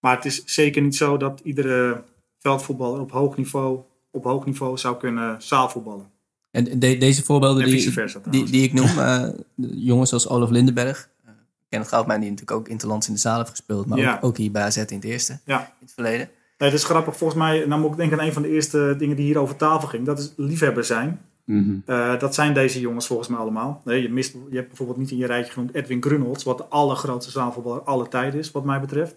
maar 0.00 0.16
het 0.16 0.24
is 0.24 0.44
zeker 0.44 0.82
niet 0.82 0.96
zo 0.96 1.16
dat 1.16 1.40
iedere 1.44 2.02
veldvoetballer 2.38 3.00
op 3.00 3.10
hoog 3.10 3.36
niveau, 3.36 3.80
op 4.10 4.24
hoog 4.24 4.46
niveau 4.46 4.78
zou 4.78 4.96
kunnen 4.96 5.42
zaalvoetballen. 5.42 6.10
En 6.56 6.78
de, 6.78 6.98
deze 6.98 7.24
voorbeelden 7.24 7.64
die, 7.64 7.92
versa, 7.92 8.20
die, 8.30 8.44
die, 8.44 8.62
ik 8.62 8.72
noem, 8.72 8.98
uh, 8.98 9.28
jongens 9.74 10.08
zoals 10.08 10.28
Olaf 10.28 10.50
Lindenberg, 10.50 11.08
uh, 11.24 11.30
Kenneth 11.68 11.88
Goudmijn 11.88 12.20
die 12.20 12.30
natuurlijk 12.30 12.58
ook 12.58 12.68
interlands 12.68 13.08
in 13.08 13.14
de 13.14 13.20
zaal 13.20 13.36
heeft 13.36 13.50
gespeeld, 13.50 13.86
maar 13.86 13.98
ja. 13.98 14.14
ook, 14.14 14.24
ook, 14.24 14.36
hier 14.36 14.50
bij 14.50 14.62
AZ 14.62 14.76
in 14.76 14.84
het 14.96 15.04
eerste, 15.04 15.38
ja. 15.44 15.60
in 15.60 15.66
het 15.80 15.92
verleden. 15.92 16.28
Nee, 16.58 16.70
dat 16.70 16.78
is 16.78 16.84
grappig. 16.84 17.16
Volgens 17.16 17.38
mij, 17.38 17.64
nou 17.66 17.80
moet 17.80 17.90
ik 17.90 17.96
denken 17.96 18.20
aan 18.20 18.26
een 18.26 18.32
van 18.32 18.42
de 18.42 18.48
eerste 18.48 18.94
dingen 18.98 19.16
die 19.16 19.24
hier 19.24 19.38
over 19.38 19.56
tafel 19.56 19.88
ging, 19.88 20.06
dat 20.06 20.18
is 20.18 20.32
liefhebber 20.36 20.84
zijn. 20.84 21.20
Mhm. 21.44 21.76
Eh, 21.86 22.18
dat 22.18 22.34
zijn 22.34 22.54
deze 22.54 22.80
jongens 22.80 23.06
volgens 23.06 23.28
mij 23.28 23.38
allemaal. 23.38 23.82
Nee, 23.84 24.02
je, 24.02 24.08
mist, 24.08 24.32
je 24.50 24.56
hebt 24.56 24.68
bijvoorbeeld 24.68 24.98
niet 24.98 25.10
in 25.10 25.16
je 25.16 25.26
rijtje 25.26 25.52
genoemd 25.52 25.74
Edwin 25.74 26.02
Grunholz, 26.02 26.44
wat 26.44 26.58
de 26.58 26.64
allergrootste 26.64 27.30
zaalvoetballer 27.30 27.82
aller 27.82 28.08
tijden 28.08 28.40
is, 28.40 28.50
wat 28.50 28.64
mij 28.64 28.80
betreft. 28.80 29.14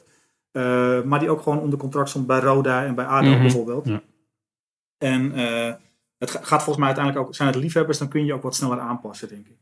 Eh, 0.52 1.02
maar 1.02 1.20
die 1.20 1.30
ook 1.30 1.42
gewoon 1.42 1.60
onder 1.60 1.80
contract 1.80 2.10
stond 2.10 2.28
bij 2.28 2.40
Roda 2.40 2.86
en 2.86 2.96
bij 2.96 3.06
ADO 3.06 3.30
Mhm. 3.30 3.42
bijvoorbeeld. 3.42 3.88
Ja. 3.88 4.02
En 4.98 5.34
eh, 5.34 5.74
het 6.20 6.32
ga- 6.32 6.40
gaat 6.44 6.64
volgens 6.64 6.78
mij 6.78 6.86
uiteindelijk 6.88 7.26
ook, 7.28 7.36
zijn 7.36 7.50
het 7.50 7.58
liefhebbers, 7.58 7.98
dan 7.98 8.08
kun 8.08 8.26
je 8.26 8.34
ook 8.34 8.44
wat 8.44 8.56
sneller 8.56 8.80
aanpassen, 8.80 9.28
denk 9.28 9.48
ik. 9.48 9.58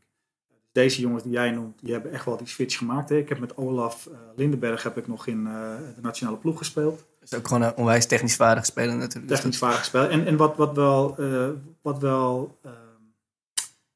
Deze 0.72 1.00
jongens 1.00 1.22
die 1.22 1.32
jij 1.32 1.50
noemt, 1.50 1.78
die 1.80 1.92
hebben 1.92 2.12
echt 2.12 2.24
wel 2.24 2.36
die 2.36 2.46
switch 2.46 2.78
gemaakt. 2.78 3.08
Hè. 3.08 3.16
Ik 3.16 3.28
heb 3.28 3.38
met 3.38 3.56
Olaf 3.56 4.06
eh, 4.06 4.18
Lindenberg 4.36 4.82
heb 4.82 4.96
ik 4.96 5.06
nog 5.06 5.26
in 5.26 5.46
eh, 5.46 5.52
de 5.94 6.00
nationale 6.00 6.36
ploeg 6.36 6.58
gespeeld. 6.58 6.96
Dat 7.20 7.32
is 7.32 7.34
ook 7.38 7.48
gewoon 7.48 7.62
een 7.62 7.76
onwijs 7.76 8.06
technisch 8.06 8.36
vaardig 8.36 8.64
speler 8.66 8.96
natuurlijk. 8.96 9.28
Dus 9.28 9.36
Technisch 9.36 9.58
vaardig 9.58 9.84
spel. 9.84 10.08
En, 10.08 10.26
en 10.26 10.36
wat, 10.36 10.56
wat 10.56 10.74
wel, 10.74 11.16
eh, 11.18 11.48
wat 11.82 11.98
wel 11.98 12.58
ehm, 12.62 12.74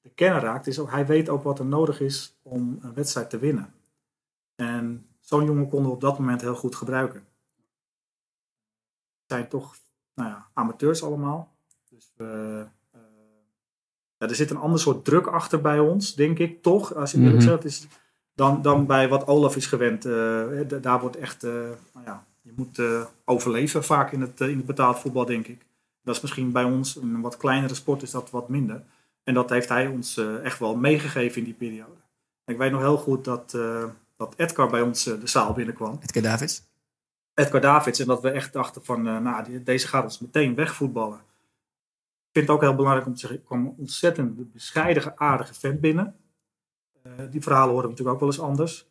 de 0.00 0.10
kern 0.14 0.40
raakt, 0.40 0.66
is 0.66 0.78
ook, 0.78 0.90
hij 0.90 1.06
weet 1.06 1.28
ook 1.28 1.42
wat 1.42 1.58
er 1.58 1.64
nodig 1.64 2.00
is 2.00 2.38
om 2.42 2.78
een 2.82 2.94
wedstrijd 2.94 3.30
te 3.30 3.38
winnen. 3.38 3.74
En 4.54 5.06
zo'n 5.20 5.44
jongen 5.44 5.68
konden 5.68 5.88
we 5.88 5.94
op 5.94 6.00
dat 6.00 6.18
moment 6.18 6.40
heel 6.40 6.54
goed 6.56 6.74
gebruiken. 6.76 7.20
Het 9.20 9.26
zijn 9.26 9.48
toch 9.48 9.76
nou 10.14 10.28
ja, 10.28 10.46
amateurs 10.52 11.02
allemaal. 11.02 11.50
Dus 12.02 12.26
we, 12.26 12.64
eh, 12.92 13.00
ja, 14.18 14.28
er 14.28 14.34
zit 14.34 14.50
een 14.50 14.56
ander 14.56 14.80
soort 14.80 15.04
druk 15.04 15.26
achter 15.26 15.60
bij 15.60 15.78
ons, 15.78 16.14
denk 16.14 16.38
ik, 16.38 16.62
toch? 16.62 16.94
Als 16.94 17.14
ik 17.14 17.18
eerlijk 17.20 17.36
Mhm. 17.38 17.46
zeg, 17.48 17.54
het 17.54 17.64
is 17.64 17.86
dan, 18.34 18.62
dan 18.62 18.86
bij 18.86 19.08
wat 19.08 19.26
Olaf 19.26 19.56
is 19.56 19.66
gewend. 19.66 20.04
eh, 20.04 20.42
d- 20.68 20.82
daar 20.82 21.00
wordt 21.00 21.16
echt, 21.16 21.44
eh, 21.44 21.50
nou 21.92 22.04
ja, 22.04 22.24
je 22.40 22.52
moet 22.56 22.78
eh, 22.78 23.04
overleven 23.24 23.84
vaak 23.84 24.12
in 24.12 24.20
het, 24.20 24.40
eh, 24.40 24.48
in 24.48 24.56
het 24.56 24.66
betaald 24.66 24.98
voetbal, 24.98 25.24
denk 25.24 25.46
ik. 25.46 25.66
Dat 26.02 26.14
is 26.16 26.20
misschien 26.20 26.52
bij 26.52 26.64
ons, 26.64 26.96
een 26.96 27.20
wat 27.20 27.36
kleinere 27.36 27.74
sport, 27.74 28.02
is 28.02 28.10
dat 28.10 28.30
wat 28.30 28.48
minder. 28.48 28.82
En 29.24 29.34
dat 29.34 29.50
heeft 29.50 29.68
hij 29.68 29.86
ons 29.86 30.16
eh, 30.16 30.44
echt 30.44 30.58
wel 30.58 30.76
meegegeven 30.76 31.38
in 31.38 31.44
die 31.44 31.54
periode. 31.54 32.00
Ik 32.44 32.56
weet 32.56 32.70
nog 32.72 32.80
heel 32.80 32.96
goed 32.96 33.24
dat, 33.24 33.54
eh, 33.54 33.84
dat 34.16 34.34
Edgar 34.36 34.70
bij 34.70 34.80
ons 34.82 35.06
eh, 35.06 35.20
de 35.20 35.26
zaal 35.26 35.52
binnenkwam. 35.52 35.98
Edgar 36.02 36.22
Davids. 36.22 36.62
Edgar 37.34 37.60
Davids. 37.60 37.98
En 38.00 38.06
dat 38.06 38.22
we 38.22 38.30
echt 38.30 38.52
dachten 38.52 38.84
van, 38.84 39.06
eh, 39.08 39.18
nou, 39.18 39.62
deze 39.62 39.88
gaat 39.88 40.04
ons 40.04 40.18
meteen 40.18 40.54
wegvoetballen. 40.54 41.20
Vind 42.32 42.46
het 42.46 42.56
ook 42.56 42.62
heel 42.62 42.74
belangrijk 42.74 43.06
om 43.06 43.12
te 43.14 43.20
zeggen, 43.20 43.38
ik 43.38 43.44
kwam 43.44 43.60
een 43.60 43.74
ontzettend 43.78 44.52
bescheiden, 44.52 45.12
aardige 45.18 45.54
vent 45.54 45.80
binnen. 45.80 46.14
Eh, 47.02 47.12
die 47.30 47.42
verhalen 47.42 47.68
horen 47.68 47.82
we 47.84 47.90
natuurlijk 47.90 48.14
ook 48.14 48.20
wel 48.20 48.28
eens 48.28 48.40
anders. 48.40 48.86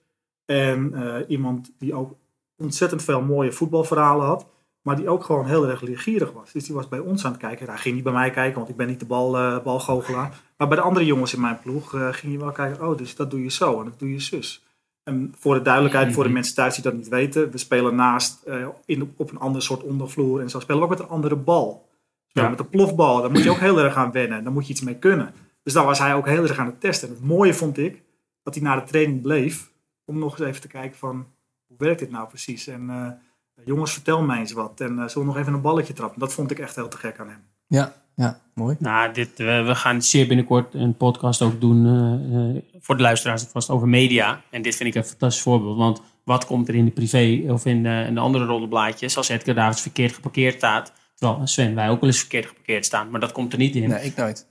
En 0.45 0.93
eh, 0.93 1.29
iemand 1.29 1.71
die 1.77 1.93
ook 1.93 2.15
ontzettend 2.57 3.03
veel 3.03 3.21
mooie 3.21 3.51
voetbalverhalen 3.51 4.25
had. 4.25 4.45
Maar 4.81 4.95
die 4.95 5.09
ook 5.09 5.23
gewoon 5.23 5.45
heel 5.45 5.67
erg 5.67 5.81
leergierig 5.81 6.31
was. 6.31 6.51
Dus 6.51 6.65
die 6.65 6.75
was 6.75 6.87
bij 6.87 6.99
ons 6.99 7.25
aan 7.25 7.31
het 7.31 7.41
kijken. 7.41 7.67
Hij 7.67 7.77
ging 7.77 7.95
niet 7.95 8.03
bij 8.03 8.13
mij 8.13 8.29
kijken, 8.29 8.57
want 8.57 8.69
ik 8.69 8.75
ben 8.75 8.87
niet 8.87 8.99
de 8.99 9.05
bal, 9.05 9.37
eh, 9.37 9.63
balgoochelaar. 9.63 10.41
Maar 10.57 10.67
bij 10.67 10.77
de 10.77 10.83
andere 10.83 11.05
jongens 11.05 11.33
in 11.33 11.41
mijn 11.41 11.59
ploeg 11.59 11.89
ging 11.89 12.33
hij 12.33 12.39
wel 12.39 12.51
kijken. 12.51 12.87
Oh, 12.87 12.97
dus 12.97 13.15
dat 13.15 13.31
doe 13.31 13.43
je 13.43 13.51
zo 13.51 13.79
en 13.79 13.85
dat 13.85 13.99
doe 13.99 14.11
je 14.11 14.19
zus. 14.19 14.65
En 15.03 15.33
voor 15.37 15.53
de 15.53 15.61
duidelijkheid, 15.61 16.13
voor 16.13 16.23
de 16.23 16.29
mensen 16.29 16.55
thuis 16.55 16.73
die 16.73 16.83
dat 16.83 16.93
niet 16.93 17.07
weten. 17.07 17.51
We 17.51 17.57
spelen 17.57 17.95
naast 17.95 18.43
in, 18.85 19.13
op 19.17 19.31
een 19.31 19.39
ander 19.39 19.61
soort 19.61 19.83
ondervloer. 19.83 20.41
En 20.41 20.49
zo 20.49 20.59
spelen 20.59 20.77
we 20.77 20.83
ook 20.83 20.97
met 20.97 20.99
een 20.99 21.15
andere 21.15 21.35
bal. 21.35 21.89
Spelen 22.31 22.49
Ja. 22.49 22.55
Met 22.55 22.59
een 22.59 22.69
plofbal. 22.69 23.21
Daar 23.21 23.31
moet 23.31 23.43
je 23.43 23.49
ook 23.49 23.59
heel 23.59 23.79
erg 23.79 23.95
aan 23.95 24.11
wennen. 24.11 24.43
Daar 24.43 24.53
moet 24.53 24.67
je 24.67 24.71
iets 24.73 24.81
mee 24.81 24.95
kunnen. 24.95 25.33
Dus 25.63 25.73
daar 25.73 25.85
was 25.85 25.99
hij 25.99 26.13
ook 26.15 26.27
heel 26.27 26.43
erg 26.43 26.57
aan 26.57 26.65
het 26.65 26.81
testen. 26.81 27.07
En 27.07 27.13
het 27.13 27.23
mooie 27.23 27.53
vond 27.53 27.77
ik, 27.77 28.03
dat 28.43 28.55
hij 28.55 28.63
na 28.63 28.75
de 28.75 28.83
training 28.83 29.21
bleef. 29.21 29.71
Om 30.05 30.19
nog 30.19 30.39
eens 30.39 30.47
even 30.47 30.61
te 30.61 30.67
kijken 30.67 30.97
van, 30.97 31.25
hoe 31.67 31.77
werkt 31.77 31.99
dit 31.99 32.11
nou 32.11 32.27
precies? 32.27 32.67
En 32.67 32.89
eh, 32.89 33.65
jongens, 33.65 33.93
vertel 33.93 34.21
mij 34.21 34.39
eens 34.39 34.51
wat. 34.51 34.81
En 34.81 34.99
eh, 34.99 35.07
zullen 35.07 35.27
we 35.27 35.33
nog 35.33 35.37
even 35.37 35.53
een 35.53 35.61
balletje 35.61 35.93
trappen? 35.93 36.19
Dat 36.19 36.33
vond 36.33 36.51
ik 36.51 36.59
echt 36.59 36.75
heel 36.75 36.87
te 36.87 36.97
gek 36.97 37.19
aan 37.19 37.29
hem. 37.29 37.43
Ja, 37.67 37.93
ja, 38.15 38.39
mooi. 38.53 38.75
Nou, 38.79 39.13
dit, 39.13 39.37
we, 39.37 39.63
we 39.65 39.75
gaan 39.75 40.01
zeer 40.01 40.27
binnenkort 40.27 40.73
een 40.73 40.97
podcast 40.97 41.41
ook 41.41 41.61
doen 41.61 41.85
eh, 41.85 42.55
eh, 42.55 42.61
voor 42.79 42.95
de 42.97 43.01
luisteraars 43.01 43.43
vast 43.43 43.69
over 43.69 43.87
media. 43.87 44.41
En 44.49 44.61
dit 44.61 44.75
vind 44.75 44.89
ik 44.89 44.95
een 44.95 45.09
fantastisch 45.09 45.43
voorbeeld. 45.43 45.77
Want 45.77 46.01
wat 46.23 46.45
komt 46.45 46.67
er 46.67 46.75
in 46.75 46.85
de 46.85 46.91
privé 46.91 47.43
of 47.47 47.65
in 47.65 47.83
de, 47.83 48.03
in 48.07 48.13
de 48.13 48.19
andere 48.19 48.45
rollenblaadjes 48.45 49.17
als 49.17 49.29
Edgar 49.29 49.55
Davids 49.55 49.81
verkeerd 49.81 50.13
geparkeerd 50.13 50.55
staat? 50.57 50.93
Terwijl 51.21 51.47
Sven, 51.47 51.75
wij 51.75 51.89
ook 51.89 51.99
wel 51.99 52.09
eens 52.09 52.19
verkeerd 52.19 52.45
geparkeerd 52.45 52.85
staan. 52.85 53.09
Maar 53.09 53.19
dat 53.19 53.31
komt 53.31 53.51
er 53.53 53.59
niet 53.59 53.75
in. 53.75 53.89
Nee, 53.89 54.05
ik 54.05 54.15
nooit. 54.15 54.47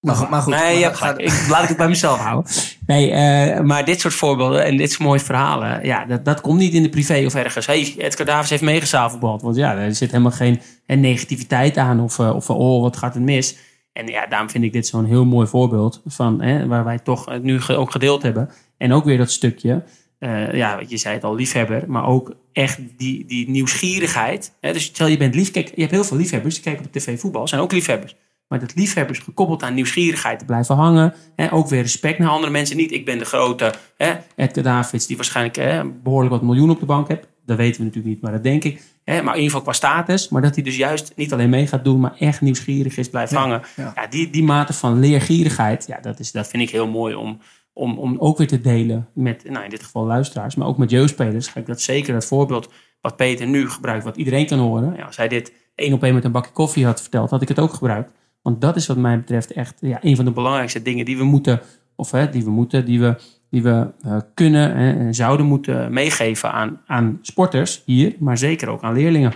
Maar, 0.00 0.14
goed- 0.14 0.28
maar 0.30 0.42
goed. 0.42 0.54
Nee. 0.54 0.84
Ik, 1.16 1.46
laat 1.48 1.62
ik 1.62 1.68
het 1.68 1.76
bij 1.76 1.88
mezelf 1.88 2.18
houden. 2.18 2.52
Nee, 2.86 3.10
eh, 3.10 3.60
maar 3.60 3.84
dit 3.84 4.00
soort 4.00 4.14
voorbeelden 4.14 4.64
en 4.64 4.76
dit 4.76 4.90
soort 4.90 5.02
mooie 5.02 5.20
verhalen, 5.20 5.84
ja, 5.84 6.04
dat, 6.04 6.24
dat 6.24 6.40
komt 6.40 6.58
niet 6.58 6.72
in 6.74 6.82
de 6.82 6.88
privé 6.88 7.22
of 7.26 7.34
ergens. 7.34 7.66
Hey, 7.66 7.94
Edgar 7.98 8.26
Davids 8.26 8.50
heeft 8.50 8.62
meegezavelbald. 8.62 9.42
Want 9.42 9.56
ja, 9.56 9.74
er 9.76 9.94
zit 9.94 10.10
helemaal 10.10 10.32
geen 10.32 10.60
eh, 10.86 10.96
negativiteit 10.98 11.76
aan 11.76 12.00
of, 12.00 12.18
eh, 12.18 12.34
of 12.34 12.44
van, 12.44 12.56
oh, 12.56 12.82
wat 12.82 12.96
gaat 12.96 13.14
het 13.14 13.22
mis. 13.22 13.56
En 13.92 14.06
ja, 14.06 14.26
daarom 14.26 14.50
vind 14.50 14.64
ik 14.64 14.72
dit 14.72 14.86
zo'n 14.86 15.04
heel 15.04 15.24
mooi 15.24 15.46
voorbeeld 15.46 16.02
van, 16.06 16.42
hè, 16.42 16.66
waar 16.66 16.84
wij 16.84 16.98
toch 16.98 17.38
nu 17.42 17.60
ook 17.68 17.90
gedeeld 17.90 18.22
hebben. 18.22 18.50
En 18.78 18.92
ook 18.92 19.04
weer 19.04 19.18
dat 19.18 19.30
stukje, 19.30 19.82
eh, 20.18 20.54
ja, 20.54 20.76
wat 20.78 20.90
je 20.90 20.96
zei 20.96 21.14
het 21.14 21.24
al, 21.24 21.34
liefhebber, 21.34 21.84
maar 21.86 22.06
ook 22.06 22.34
echt 22.52 22.78
die, 22.96 23.24
die 23.26 23.50
nieuwsgierigheid. 23.50 24.52
Hè? 24.60 24.72
Dus 24.72 24.84
stel 24.84 25.06
je 25.06 25.16
bent 25.16 25.34
lief, 25.34 25.50
kijk, 25.50 25.72
je 25.74 25.80
hebt 25.80 25.92
heel 25.92 26.04
veel 26.04 26.16
liefhebbers, 26.16 26.54
die 26.54 26.64
kijken 26.64 26.84
op 26.84 26.92
tv 26.92 27.20
voetbal, 27.20 27.48
zijn 27.48 27.60
ook 27.60 27.72
liefhebbers. 27.72 28.16
Maar 28.48 28.60
dat 28.60 28.74
liefhebbers 28.74 29.18
gekoppeld 29.18 29.62
aan 29.62 29.74
nieuwsgierigheid 29.74 30.38
te 30.38 30.44
blijven 30.44 30.74
hangen. 30.74 31.14
Hè, 31.36 31.52
ook 31.52 31.68
weer 31.68 31.82
respect 31.82 32.18
naar 32.18 32.28
andere 32.28 32.52
mensen. 32.52 32.76
Niet, 32.76 32.92
ik 32.92 33.04
ben 33.04 33.18
de 33.18 33.24
grote 33.24 33.74
hè, 33.96 34.12
Edgar 34.36 34.62
Davids, 34.62 35.06
die 35.06 35.16
waarschijnlijk 35.16 35.56
hè, 35.56 35.84
behoorlijk 35.84 36.32
wat 36.32 36.42
miljoen 36.42 36.70
op 36.70 36.80
de 36.80 36.86
bank 36.86 37.08
heeft. 37.08 37.28
Dat 37.46 37.56
weten 37.56 37.78
we 37.78 37.86
natuurlijk 37.86 38.14
niet, 38.14 38.22
maar 38.22 38.32
dat 38.32 38.42
denk 38.42 38.64
ik. 38.64 38.82
Hè, 39.04 39.22
maar 39.22 39.34
in 39.34 39.40
ieder 39.40 39.56
geval 39.56 39.62
qua 39.62 39.72
status. 39.72 40.28
Maar 40.28 40.42
dat 40.42 40.54
hij 40.54 40.64
dus 40.64 40.76
juist 40.76 41.12
niet 41.16 41.32
alleen 41.32 41.50
mee 41.50 41.66
gaat 41.66 41.84
doen, 41.84 42.00
maar 42.00 42.14
echt 42.18 42.40
nieuwsgierig 42.40 42.96
is, 42.96 43.10
blijft 43.10 43.32
hangen. 43.32 43.62
ja. 43.76 43.92
Ja, 43.94 44.06
die, 44.06 44.30
die 44.30 44.42
mate 44.42 44.72
van 44.72 45.00
leergierigheid, 45.00 45.84
ja, 45.86 45.98
dat, 46.00 46.18
is, 46.18 46.32
dat 46.32 46.48
vind 46.48 46.62
ik 46.62 46.70
heel 46.70 46.88
mooi 46.88 47.14
om, 47.14 47.40
om, 47.76 47.98
om 47.98 48.16
ook 48.18 48.38
weer 48.38 48.46
te 48.46 48.60
delen 48.60 49.08
met, 49.12 49.44
nou 49.44 49.64
in 49.64 49.70
dit 49.70 49.82
geval 49.82 50.04
luisteraars, 50.06 50.54
maar 50.54 50.66
ook 50.66 50.78
met 50.78 50.90
jeugdspelers. 50.90 51.48
Ga 51.48 51.60
ik 51.60 51.66
dat 51.66 51.80
zeker, 51.80 52.12
dat 52.12 52.24
voorbeeld 52.24 52.70
wat 53.00 53.16
Peter 53.16 53.46
nu 53.46 53.70
gebruikt, 53.70 54.04
wat 54.04 54.16
iedereen 54.16 54.46
kan 54.46 54.58
horen. 54.58 54.94
Ja, 54.96 55.04
als 55.04 55.16
hij 55.16 55.28
dit 55.28 55.52
één 55.74 55.92
op 55.92 56.02
één 56.02 56.14
met 56.14 56.24
een 56.24 56.32
bakje 56.32 56.52
koffie 56.52 56.84
had 56.84 57.00
verteld, 57.00 57.30
had 57.30 57.42
ik 57.42 57.48
het 57.48 57.58
ook 57.58 57.72
gebruikt. 57.72 58.12
Want 58.42 58.60
dat 58.60 58.76
is 58.76 58.86
wat 58.86 58.96
mij 58.96 59.18
betreft 59.18 59.52
echt 59.52 59.74
ja, 59.80 59.98
een 60.02 60.16
van 60.16 60.24
de 60.24 60.30
belangrijkste 60.30 60.82
dingen 60.82 61.04
die 61.04 61.16
we 61.16 61.24
moeten, 61.24 61.60
of 61.96 62.10
hè, 62.10 62.30
die 62.30 62.44
we 62.44 62.50
moeten, 62.50 62.84
die 62.84 63.00
we, 63.00 63.16
die 63.50 63.62
we 63.62 63.86
eh, 64.00 64.16
kunnen 64.34 64.74
en 64.74 65.14
zouden 65.14 65.46
moeten 65.46 65.92
meegeven 65.92 66.52
aan, 66.52 66.80
aan 66.86 67.18
sporters 67.22 67.82
hier, 67.84 68.16
maar 68.18 68.38
zeker 68.38 68.68
ook 68.68 68.82
aan 68.82 68.94
leerlingen. 68.94 69.32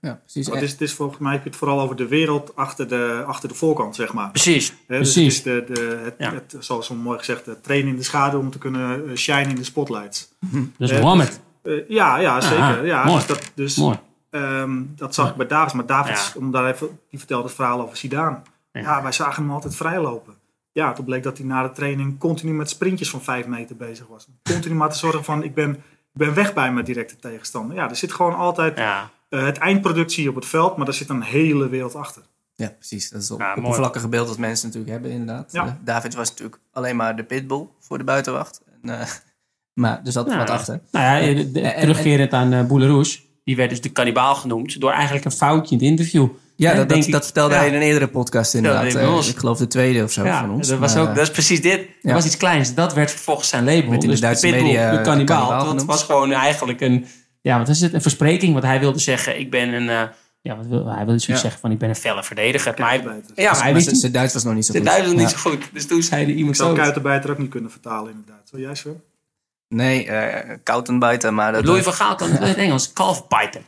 Ja, 0.00 0.14
precies. 0.24 0.46
Het 0.46 0.62
is, 0.62 0.70
het 0.70 0.80
is 0.80 0.92
volgens 0.94 1.18
mij 1.18 1.32
heb 1.32 1.42
je 1.42 1.48
het 1.48 1.58
vooral 1.58 1.80
over 1.80 1.96
de 1.96 2.06
wereld 2.08 2.56
achter 2.56 2.88
de, 2.88 3.22
achter 3.26 3.48
de 3.48 3.54
voorkant, 3.54 3.94
zeg 3.94 4.12
maar. 4.12 4.30
Precies. 4.30 4.68
Hè, 4.86 4.98
dus 4.98 5.12
Precies. 5.12 5.36
het 5.44 5.46
is 5.46 5.66
de, 5.66 5.72
de, 5.74 6.00
het, 6.04 6.14
Ja. 6.18 6.32
het, 6.32 6.56
zoals 6.58 6.86
zo 6.86 6.94
mooi 6.94 7.18
gezegd, 7.18 7.46
het 7.46 7.62
trainen 7.62 7.90
in 7.90 7.96
de 7.96 8.02
schaduw 8.02 8.38
om 8.40 8.50
te 8.50 8.58
kunnen 8.58 9.08
eh, 9.10 9.16
shine 9.16 9.48
in 9.48 9.54
de 9.54 9.64
spotlights. 9.64 10.28
Dat 10.40 10.60
is 10.78 10.90
Eh, 10.90 11.00
Mohammed. 11.00 11.40
Eh, 11.62 11.88
ja, 11.88 12.16
ja, 12.18 12.40
zeker. 12.40 12.86
Ja, 12.86 13.04
mooi. 13.04 13.16
dus 13.18 13.26
dat, 13.26 13.50
dus, 13.54 13.76
Mooi. 13.76 13.98
ehm, 14.30 14.82
dat 14.96 15.14
zag 15.14 15.30
ik 15.30 15.36
bij 15.36 15.46
Davids. 15.46 15.72
Maar 15.74 15.86
Davids, 15.86 16.32
Ja. 16.34 16.40
om 16.40 16.50
daar 16.50 16.66
even, 16.72 16.98
die 17.10 17.18
vertelde 17.18 17.44
het 17.46 17.54
verhaal 17.54 17.80
over 17.82 17.96
Zidane. 17.96 18.38
Ja. 18.72 18.80
Ja. 18.80 19.02
wij 19.02 19.12
zagen 19.12 19.42
hem 19.42 19.52
altijd 19.52 19.76
vrijlopen. 19.76 20.34
Ja, 20.72 20.92
toen 20.92 21.04
bleek 21.04 21.22
dat 21.22 21.38
hij 21.38 21.46
na 21.46 21.62
de 21.62 21.72
training 21.72 22.18
continu 22.18 22.52
met 22.52 22.70
sprintjes 22.70 23.10
van 23.10 23.22
vijf 23.22 23.46
meter 23.46 23.76
bezig 23.76 24.06
was. 24.06 24.26
Continu 24.42 24.74
maar 24.74 24.90
te 24.90 24.98
zorgen 24.98 25.24
van, 25.24 25.42
ik 25.42 25.54
ben, 25.54 25.70
ik 25.74 25.78
ben 26.12 26.34
weg 26.34 26.54
bij 26.54 26.72
mijn 26.72 26.84
directe 26.84 27.16
tegenstander. 27.16 27.76
Ja, 27.76 27.88
er 27.88 27.96
zit 27.96 28.12
gewoon 28.12 28.34
altijd 28.34 28.76
Ja, 28.78 29.10
eh, 29.30 29.44
het 29.44 29.58
eindproduct 29.58 30.12
zie 30.12 30.22
je 30.22 30.28
op 30.28 30.34
het 30.34 30.46
veld, 30.46 30.76
maar 30.76 30.86
er 30.86 30.94
zit 30.94 31.08
een 31.08 31.22
hele 31.22 31.68
wereld 31.68 31.94
achter. 31.94 32.22
Ja, 32.54 32.68
precies. 32.78 33.10
Dat 33.10 33.22
is 33.22 33.28
het 33.28 33.38
Ja, 33.38 33.54
oppervlakkige 33.56 34.08
beeld 34.08 34.28
dat 34.28 34.38
mensen 34.38 34.66
natuurlijk 34.66 34.92
hebben, 34.92 35.10
inderdaad. 35.10 35.52
Ja. 35.52 35.66
Eh, 35.66 35.72
Davids 35.84 36.16
was 36.16 36.28
natuurlijk 36.28 36.58
alleen 36.72 36.96
maar 36.96 37.16
de 37.16 37.24
pitbull 37.24 37.66
voor 37.80 37.98
de 37.98 38.04
buitenwacht. 38.04 38.60
En, 38.82 39.00
eh, 39.00 39.06
maar 39.82 40.00
er 40.04 40.12
zat 40.12 40.30
Ja. 40.30 40.36
wat 40.38 40.50
achter. 40.50 40.80
Nou 40.90 41.24
ja, 41.24 41.34
de- 41.34 41.52
de- 41.52 41.60
En- 41.60 41.74
en- 41.74 41.80
terugkerend 41.80 42.32
aan 42.32 42.52
uh, 42.52 42.64
Boulerouche. 42.64 43.18
Die 43.44 43.56
werd 43.56 43.70
dus 43.70 43.80
de 43.80 43.88
kannibaal 43.88 44.34
genoemd 44.34 44.80
door 44.80 44.90
eigenlijk 44.92 45.24
een 45.24 45.32
foutje 45.32 45.74
in 45.76 45.80
het 45.80 45.90
interview. 45.90 46.28
Ja, 46.56 46.74
dat, 46.74 46.88
denk 46.88 46.88
dat, 47.00 47.06
ik- 47.06 47.12
dat 47.12 47.24
vertelde 47.24 47.54
ja. 47.54 47.60
hij 47.60 47.68
in 47.68 47.74
een 47.74 47.80
eerdere 47.82 48.08
podcast 48.08 48.54
inderdaad. 48.54 48.92
Ja, 48.92 49.20
ik 49.30 49.36
geloof 49.38 49.58
de 49.58 49.66
tweede 49.66 50.02
of 50.02 50.12
zo 50.12 50.24
Ja, 50.24 50.40
van 50.40 50.50
ons. 50.50 50.68
dat, 50.68 50.78
was 50.78 50.94
Maar, 50.94 51.02
ook, 51.02 51.14
dat 51.14 51.18
is 51.24 51.30
precies 51.30 51.62
dit. 51.62 51.78
ja. 51.80 51.86
Dat 52.02 52.12
was 52.12 52.24
iets 52.26 52.36
kleins. 52.36 52.74
Dat 52.74 52.94
werd 52.94 53.10
vervolgens 53.10 53.48
zijn 53.48 53.64
label. 53.64 53.80
Werd 53.90 53.92
in 53.94 54.00
de 54.00 54.06
dus 54.06 54.20
Duitse 54.20 54.46
pitbull, 54.46 54.64
media 54.64 54.96
de 54.96 55.00
kannibaal. 55.00 55.64
Dat 55.74 55.84
was 55.84 56.02
gewoon 56.02 56.32
eigenlijk 56.32 56.80
een, 56.80 57.06
ja, 57.40 57.58
wat 57.58 57.68
is 57.68 57.80
het? 57.80 57.92
Een 57.92 58.02
verspreking. 58.02 58.54
Wat 58.54 58.62
hij 58.62 58.80
wilde 58.80 58.98
zeggen. 58.98 59.38
Ik 59.38 59.50
ben 59.50 59.72
een, 59.72 59.88
eh, 59.88 60.02
ja, 60.40 60.56
wat 60.56 60.66
wil, 60.66 60.86
hij 60.86 61.04
wilde 61.04 61.18
zoiets 61.18 61.26
Ja. 61.26 61.36
zeggen 61.36 61.60
van 61.60 61.70
ik 61.70 61.78
ben 61.78 61.88
een 61.88 61.94
felle 61.96 62.24
verdediger. 62.24 62.74
Maar 62.78 62.88
hij, 62.90 62.98
ja, 63.34 63.52
maar 63.52 63.62
hij 63.62 63.74
wist 63.74 63.96
zijn- 63.96 64.12
Duits 64.12 64.34
was 64.34 64.44
nog 64.44 64.54
niet 64.54 64.66
zo 64.66 64.72
de 64.72 64.78
goed. 64.78 64.86
Duits 64.88 65.02
was 65.06 65.12
niet 65.12 65.30
Ja. 65.30 65.38
zo 65.38 65.50
goed. 65.50 65.68
Dus 65.72 65.86
toen 65.86 66.02
zei 66.02 66.26
Ik 66.26 66.36
iemand 66.36 66.56
zou 66.56 66.70
zo. 66.70 66.76
kuitenbijter 66.76 67.30
ook 67.30 67.38
niet 67.38 67.50
kunnen 67.50 67.70
vertalen 67.70 68.10
in 68.10 68.16
het 68.16 68.26
Duits. 68.26 68.50
Wil 68.50 68.60
jij 68.60 68.74
Sven? 68.74 69.02
Nee, 69.68 70.06
eh 70.06 70.56
Koutenbijter, 70.62 71.34
maar 71.34 71.52
dat 71.52 71.64
Louis 71.64 71.84
van 71.84 71.92
Gaal 71.92 72.14
kan 72.14 72.30
het 72.30 72.40
in 72.40 72.46
het 72.46 72.56
Engels. 72.56 72.92
Kalfbijter. 72.92 73.60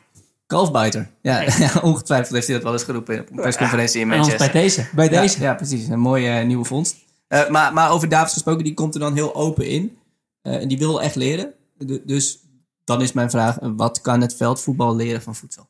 Kalfbijter. 0.47 1.09
Ja, 1.23 1.41
ja, 1.41 1.71
ongetwijfeld 1.83 2.35
heeft 2.35 2.47
hij 2.47 2.55
dat 2.55 2.65
wel 2.65 2.73
eens 2.73 2.83
geroepen 2.83 3.21
op 3.21 3.31
een 3.31 3.37
persconferentie 3.37 4.01
in 4.01 4.09
Manchester. 4.09 4.51
bij 4.53 4.63
deze. 4.63 4.87
Bij 4.95 5.09
deze. 5.09 5.41
Ja, 5.41 5.45
ja, 5.47 5.55
precies. 5.55 5.89
Een 5.89 5.99
mooie 6.01 6.29
eh, 6.29 6.47
nieuwe 6.47 6.65
vondst. 6.65 6.97
Eh, 7.29 7.49
maar, 7.49 7.73
maar 7.73 7.91
over 7.91 8.09
Davids 8.09 8.33
gesproken, 8.33 8.65
die 8.65 8.75
komt 8.75 8.95
er 8.95 9.01
dan 9.01 9.15
heel 9.15 9.35
open 9.35 9.67
in. 9.67 9.97
Eh, 10.43 10.55
en 10.55 10.69
die 10.69 10.79
wil 10.79 11.03
echt 11.03 11.15
leren. 11.15 11.53
Du- 11.79 12.03
dus 12.07 12.39
dan 12.85 13.03
is 13.03 13.13
mijn 13.13 13.31
vraag, 13.31 13.59
wat 13.61 14.01
kan 14.01 14.21
het 14.21 14.37
veldvoetbal 14.37 14.97
leren 14.97 15.23
van 15.23 15.35
voedsel? 15.35 15.69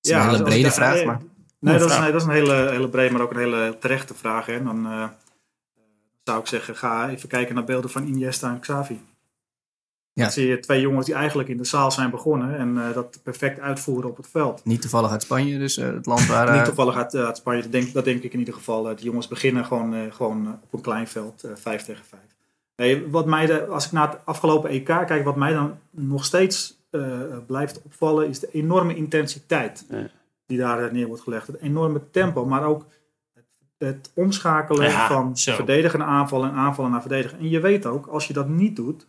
Dat 0.00 0.10
is 0.10 0.10
een 0.10 0.30
hele 0.30 0.42
brede 0.42 0.70
vraag, 0.70 1.04
maar... 1.04 1.20
Nee, 1.58 1.78
dat 1.78 1.90
is, 1.90 1.98
nee, 1.98 2.12
dat 2.12 2.20
is 2.20 2.26
een 2.26 2.32
hele, 2.32 2.70
hele 2.70 2.88
brede, 2.88 3.12
maar 3.12 3.22
ook 3.22 3.30
een 3.30 3.38
hele 3.38 3.76
terechte 3.80 4.14
vraag. 4.14 4.46
Hè. 4.46 4.52
En 4.52 4.64
dan 4.64 4.86
eh, 4.86 5.08
zou 6.24 6.40
ik 6.40 6.46
zeggen, 6.46 6.76
ga 6.76 7.08
even 7.08 7.28
kijken 7.28 7.54
naar 7.54 7.64
beelden 7.64 7.90
van 7.90 8.06
Iniesta 8.06 8.50
en 8.50 8.60
Xavi. 8.60 9.00
Ja. 10.14 10.22
Dan 10.22 10.32
zie 10.32 10.46
je 10.46 10.60
twee 10.60 10.80
jongens 10.80 11.06
die 11.06 11.14
eigenlijk 11.14 11.48
in 11.48 11.56
de 11.56 11.64
zaal 11.64 11.90
zijn 11.90 12.10
begonnen 12.10 12.56
en 12.56 12.88
eh, 12.88 12.94
dat 12.94 13.20
perfect 13.22 13.60
uitvoeren 13.60 14.10
op 14.10 14.16
het 14.16 14.28
veld. 14.30 14.64
Niet 14.64 14.80
toevallig 14.80 15.10
uit 15.10 15.22
Spanje, 15.22 15.58
dus 15.58 15.76
eh, 15.76 15.86
het 15.86 16.06
land 16.06 16.26
waar... 16.26 16.48
eh, 16.48 16.54
Niet 16.54 16.64
toevallig 16.64 16.96
uit, 16.96 17.14
uit 17.14 17.36
Spanje, 17.36 17.62
dat 17.62 17.72
denk, 17.72 17.92
dat 17.92 18.04
denk 18.04 18.22
ik 18.22 18.32
in 18.32 18.38
ieder 18.38 18.54
geval. 18.54 18.82
Die 18.82 19.04
jongens 19.04 19.28
beginnen 19.28 19.64
gewoon, 19.64 19.94
eh, 19.94 20.12
gewoon 20.12 20.60
op 20.62 20.72
een 20.72 20.80
klein 20.80 21.08
veld, 21.08 21.42
eh, 21.42 21.50
vijf 21.54 21.82
tegen 21.82 22.04
vijf. 22.04 22.33
Nee, 22.76 23.10
wat 23.10 23.26
mij 23.26 23.46
de, 23.46 23.66
als 23.66 23.86
ik 23.86 23.92
naar 23.92 24.10
het 24.10 24.20
afgelopen 24.24 24.70
EK 24.70 24.84
kijk, 24.84 25.24
wat 25.24 25.36
mij 25.36 25.52
dan 25.52 25.78
nog 25.90 26.24
steeds 26.24 26.78
eh, 26.90 27.20
blijft 27.46 27.82
opvallen, 27.82 28.28
is 28.28 28.40
de 28.40 28.48
enorme 28.52 28.94
intensiteit 28.96 29.86
Ja. 29.90 30.08
die 30.46 30.58
daar 30.58 30.84
eh, 30.84 30.92
neer 30.92 31.06
wordt 31.06 31.22
gelegd. 31.22 31.46
Het 31.46 31.60
enorme 31.60 32.10
tempo, 32.10 32.44
maar 32.46 32.64
ook 32.64 32.86
het, 33.34 33.44
het 33.78 34.10
omschakelen 34.14 34.88
Ja, 34.90 35.06
van 35.08 35.36
zo. 35.36 35.54
verdedigen 35.54 35.98
naar 35.98 36.08
aanvallen 36.08 36.50
en 36.50 36.56
aanvallen 36.56 36.90
naar 36.90 37.00
verdedigen. 37.00 37.38
En 37.38 37.48
je 37.48 37.60
weet 37.60 37.86
ook, 37.86 38.06
als 38.06 38.26
je 38.26 38.32
dat 38.32 38.48
niet 38.48 38.76
doet, 38.76 39.06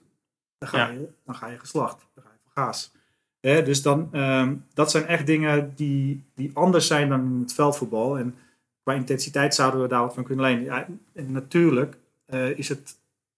dan 0.57 0.69
ga, 0.69 0.77
Ja. 0.77 0.87
je, 0.87 1.07
dan 1.25 1.35
ga 1.35 1.47
je 1.47 1.59
geslacht. 1.59 2.05
Dan 2.13 2.23
ga 2.23 2.29
je 2.33 2.39
van 2.53 2.63
gaas. 2.63 2.91
Hè, 3.39 3.63
dus 3.63 3.81
dan, 3.81 4.07
ehm, 4.11 4.55
dat 4.73 4.91
zijn 4.91 5.05
echt 5.05 5.25
dingen 5.25 5.73
die, 5.75 6.23
die 6.35 6.51
anders 6.53 6.87
zijn 6.87 7.09
dan 7.09 7.19
in 7.19 7.39
het 7.41 7.53
veldvoetbal. 7.53 8.17
En 8.17 8.35
qua 8.83 8.93
intensiteit 8.93 9.55
zouden 9.55 9.81
we 9.81 9.87
daar 9.87 10.01
wat 10.01 10.13
van 10.13 10.23
kunnen 10.23 10.45
lenen. 10.45 10.99
En 11.13 11.31
natuurlijk 11.31 11.97
eh, 12.25 12.57
is 12.57 12.69
het, 12.69 12.95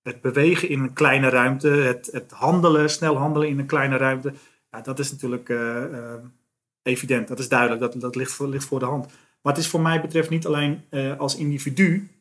het 0.08 0.22
bewegen 0.22 0.70
in 0.70 0.80
een 0.80 0.94
kleine 0.94 1.30
ruimte, 1.30 1.68
het, 1.68 2.10
het 2.12 2.32
handelen, 2.32 2.90
snel 2.90 3.18
handelen 3.18 3.48
in 3.48 3.60
een 3.60 3.66
kleine 3.66 3.98
ruimte. 3.98 4.34
Ja, 4.72 4.82
dat 4.82 5.00
is 5.00 5.12
natuurlijk 5.12 5.50
eh, 5.50 5.84
eh, 5.84 6.14
evident, 6.84 7.28
dat 7.28 7.40
is 7.40 7.50
duidelijk, 7.50 7.82
dat, 7.82 8.02
dat 8.02 8.16
ligt, 8.16 8.32
voor, 8.32 8.48
ligt 8.48 8.66
voor 8.66 8.80
de 8.80 8.86
hand. 8.86 9.06
Maar 9.42 9.54
het 9.54 9.64
is 9.64 9.70
voor 9.70 9.82
mij 9.82 10.02
betreft 10.02 10.30
niet 10.30 10.46
alleen 10.46 10.82
eh, 10.90 11.20
als 11.20 11.36
individu 11.36 12.12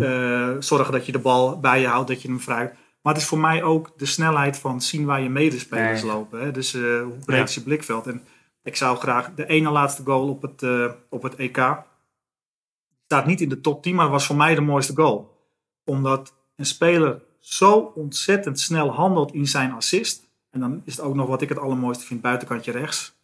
eh, 0.00 0.50
zorgen 0.58 0.92
dat 0.92 1.06
je 1.06 1.12
de 1.12 1.18
bal 1.18 1.60
bij 1.60 1.80
je 1.80 1.86
houdt, 1.86 2.08
dat 2.08 2.22
je 2.22 2.28
hem 2.28 2.40
fruit. 2.40 2.72
Maar 3.02 3.12
het 3.12 3.22
is 3.22 3.28
voor 3.28 3.38
mij 3.38 3.62
ook 3.62 3.98
de 3.98 4.06
snelheid 4.06 4.58
van 4.58 4.80
zien 4.80 5.04
waar 5.04 5.20
je 5.20 5.28
medespelers 5.28 6.02
lopen. 6.02 6.40
Hè? 6.40 6.50
Dus 6.50 6.72
hoe 6.72 7.16
breed 7.24 7.38
Ja. 7.38 7.42
is 7.44 7.54
je 7.54 7.62
blikveld? 7.62 8.06
En 8.06 8.22
ik 8.62 8.76
zou 8.76 8.96
graag 8.96 9.34
de 9.34 9.46
ene 9.46 9.70
laatste 9.70 10.02
goal 10.04 10.28
op 10.28 10.42
het, 10.42 10.62
op 11.10 11.22
het 11.22 11.34
EK. 11.34 11.56
Staat 13.04 13.26
niet 13.26 13.40
in 13.40 13.48
de 13.48 13.60
top 13.60 13.82
10, 13.82 13.94
maar 13.94 14.08
was 14.08 14.26
voor 14.26 14.36
mij 14.36 14.54
de 14.54 14.60
mooiste 14.60 14.92
goal. 14.94 15.36
Omdat 15.84 16.34
een 16.56 16.66
speler 16.66 17.22
zo 17.46 17.92
ontzettend 17.94 18.60
snel 18.60 18.90
handelt 18.90 19.32
in 19.32 19.46
zijn 19.46 19.72
assist. 19.72 20.22
En 20.50 20.60
dan 20.60 20.82
is 20.84 20.96
het 20.96 21.04
ook 21.04 21.14
nog 21.14 21.28
wat 21.28 21.42
ik 21.42 21.48
het 21.48 21.58
allermooiste 21.58 22.04
vind, 22.06 22.20
buitenkantje 22.20 22.72
rechts. 22.72 23.14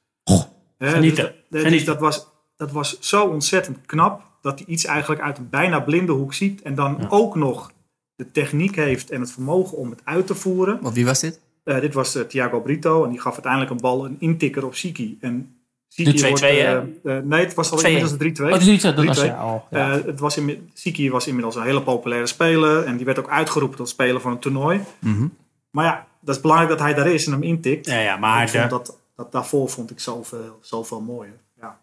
Hè, 0.78 0.90
genieten. 0.90 1.34
dus, 1.50 1.62
dus 1.62 1.84
dat, 1.84 1.98
was, 2.00 2.26
dat 2.56 2.72
was 2.72 3.00
zo 3.00 3.26
ontzettend 3.26 3.78
knap 3.86 4.22
dat 4.40 4.58
hij 4.58 4.68
iets 4.68 4.84
eigenlijk 4.84 5.20
uit 5.20 5.38
een 5.38 5.48
bijna 5.50 5.80
blinde 5.80 6.12
hoek 6.12 6.34
ziet. 6.34 6.62
En 6.62 6.74
dan 6.74 6.96
Ja. 7.00 7.06
ook 7.08 7.34
nog 7.34 7.72
de 8.14 8.30
techniek 8.30 8.76
heeft 8.76 9.10
en 9.10 9.20
het 9.20 9.30
vermogen 9.30 9.76
om 9.78 9.90
het 9.90 10.00
uit 10.04 10.26
te 10.26 10.34
voeren. 10.34 10.78
Want 10.82 10.94
wie 10.94 11.04
was 11.04 11.20
dit? 11.20 11.40
Eh, 11.64 11.80
dit 11.80 11.94
was 11.94 12.14
eh, 12.14 12.22
Thiago 12.22 12.60
Brito 12.60 13.04
en 13.04 13.10
die 13.10 13.20
gaf 13.20 13.32
uiteindelijk 13.32 13.72
een 13.72 13.80
bal, 13.80 14.04
een 14.04 14.16
intikker 14.18 14.64
op 14.64 14.74
Siki. 14.74 15.18
En 15.20 15.56
Siki 15.94 16.12
De 16.12 16.18
2-2, 16.18 16.28
wordt, 16.28 16.40
hè? 16.40 16.48
eh, 16.48 16.76
eh, 17.16 17.24
nee, 17.24 17.44
het 17.44 17.54
was 17.54 17.70
al 17.70 17.78
2-1. 17.78 17.82
inmiddels 17.86 18.12
de 18.12 18.18
3-2. 18.18 18.52
Oh, 18.52 18.60
is 18.60 18.66
niet- 18.66 18.82
dat 18.82 19.04
was 19.04 19.16
3-2. 19.18 19.26
ja 19.26 19.34
al. 19.36 19.66
Ja. 19.70 19.92
Eh, 19.98 20.04
het 20.04 20.20
was 20.20 20.36
in, 20.36 20.70
Siki 20.74 21.10
was 21.10 21.26
inmiddels 21.26 21.56
een 21.56 21.62
hele 21.62 21.82
populaire 21.82 22.26
speler 22.26 22.84
en 22.84 22.96
die 22.96 23.06
werd 23.06 23.18
ook 23.18 23.28
uitgeroepen 23.28 23.76
tot 23.76 23.88
speler 23.88 24.20
van 24.20 24.32
een 24.32 24.38
toernooi. 24.38 24.80
Mhm. 24.98 25.26
Maar 25.70 25.84
ja, 25.84 26.06
dat 26.20 26.34
is 26.34 26.40
belangrijk 26.40 26.70
dat 26.70 26.80
hij 26.80 26.94
daar 26.94 27.06
is 27.06 27.26
en 27.26 27.32
hem 27.32 27.42
intikt. 27.42 27.86
ja, 27.86 27.98
ja, 28.00 28.16
maar 28.16 28.42
ik 28.42 28.48
vond 28.48 28.70
dat, 28.70 28.98
dat 29.16 29.32
daarvoor 29.32 29.68
vond 29.70 29.90
ik 29.90 30.00
zoveel, 30.00 30.58
zoveel 30.60 31.00
mooier. 31.00 31.34
Ja. 31.60 31.78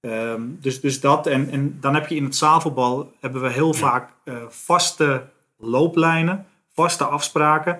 Ehm, 0.00 0.40
dus, 0.48 0.80
dus 0.80 1.00
dat. 1.00 1.26
En, 1.26 1.50
en 1.50 1.78
dan 1.80 1.94
heb 1.94 2.08
je 2.08 2.14
in 2.14 2.24
het 2.24 2.36
zaalvoetbal 2.36 3.12
hebben 3.20 3.42
we 3.42 3.50
heel 3.50 3.74
vaak 3.74 4.10
eh, 4.24 4.34
vaste 4.48 5.22
looplijnen, 5.58 6.46
vaste 6.74 7.04
afspraken. 7.04 7.78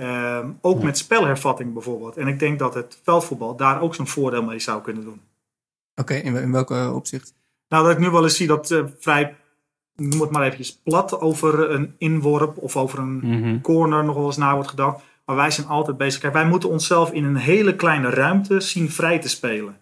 Ehm, 0.00 0.48
ook 0.60 0.82
met 0.82 0.98
spelhervatting 0.98 1.72
bijvoorbeeld. 1.72 2.16
En 2.16 2.26
ik 2.26 2.38
denk 2.38 2.58
dat 2.58 2.74
het 2.74 3.00
veldvoetbal 3.02 3.56
daar 3.56 3.80
ook 3.80 3.94
zijn 3.94 4.06
voordeel 4.06 4.42
mee 4.42 4.58
zou 4.58 4.82
kunnen 4.82 5.04
doen. 5.04 5.20
Oké, 5.94 6.14
in, 6.14 6.36
in 6.36 6.52
welke 6.52 6.90
opzicht? 6.94 7.34
Nou, 7.68 7.82
dat 7.84 7.92
ik 7.92 7.98
nu 7.98 8.10
wel 8.10 8.22
eens 8.22 8.36
zie 8.36 8.46
dat 8.46 8.70
eh, 8.70 8.84
vrij, 8.98 9.34
noem 9.96 10.20
het 10.20 10.30
maar 10.30 10.42
eventjes 10.42 10.80
plat, 10.82 11.20
over 11.20 11.70
een 11.70 11.94
inworp 11.98 12.56
of 12.58 12.76
over 12.76 12.98
een 12.98 13.16
Mhm. 13.22 13.60
corner 13.60 14.04
nog 14.04 14.14
wel 14.14 14.26
eens 14.26 14.36
na 14.36 14.54
wordt 14.54 14.68
gedacht. 14.70 15.00
Maar 15.24 15.36
wij 15.36 15.50
zijn 15.50 15.66
altijd 15.66 15.96
bezig. 15.96 16.20
Kijk, 16.20 16.32
wij 16.32 16.46
moeten 16.46 16.68
onszelf 16.68 17.12
in 17.12 17.24
een 17.24 17.36
hele 17.36 17.76
kleine 17.76 18.10
ruimte 18.10 18.60
zien 18.60 18.90
vrij 18.90 19.18
te 19.18 19.28
spelen. 19.28 19.78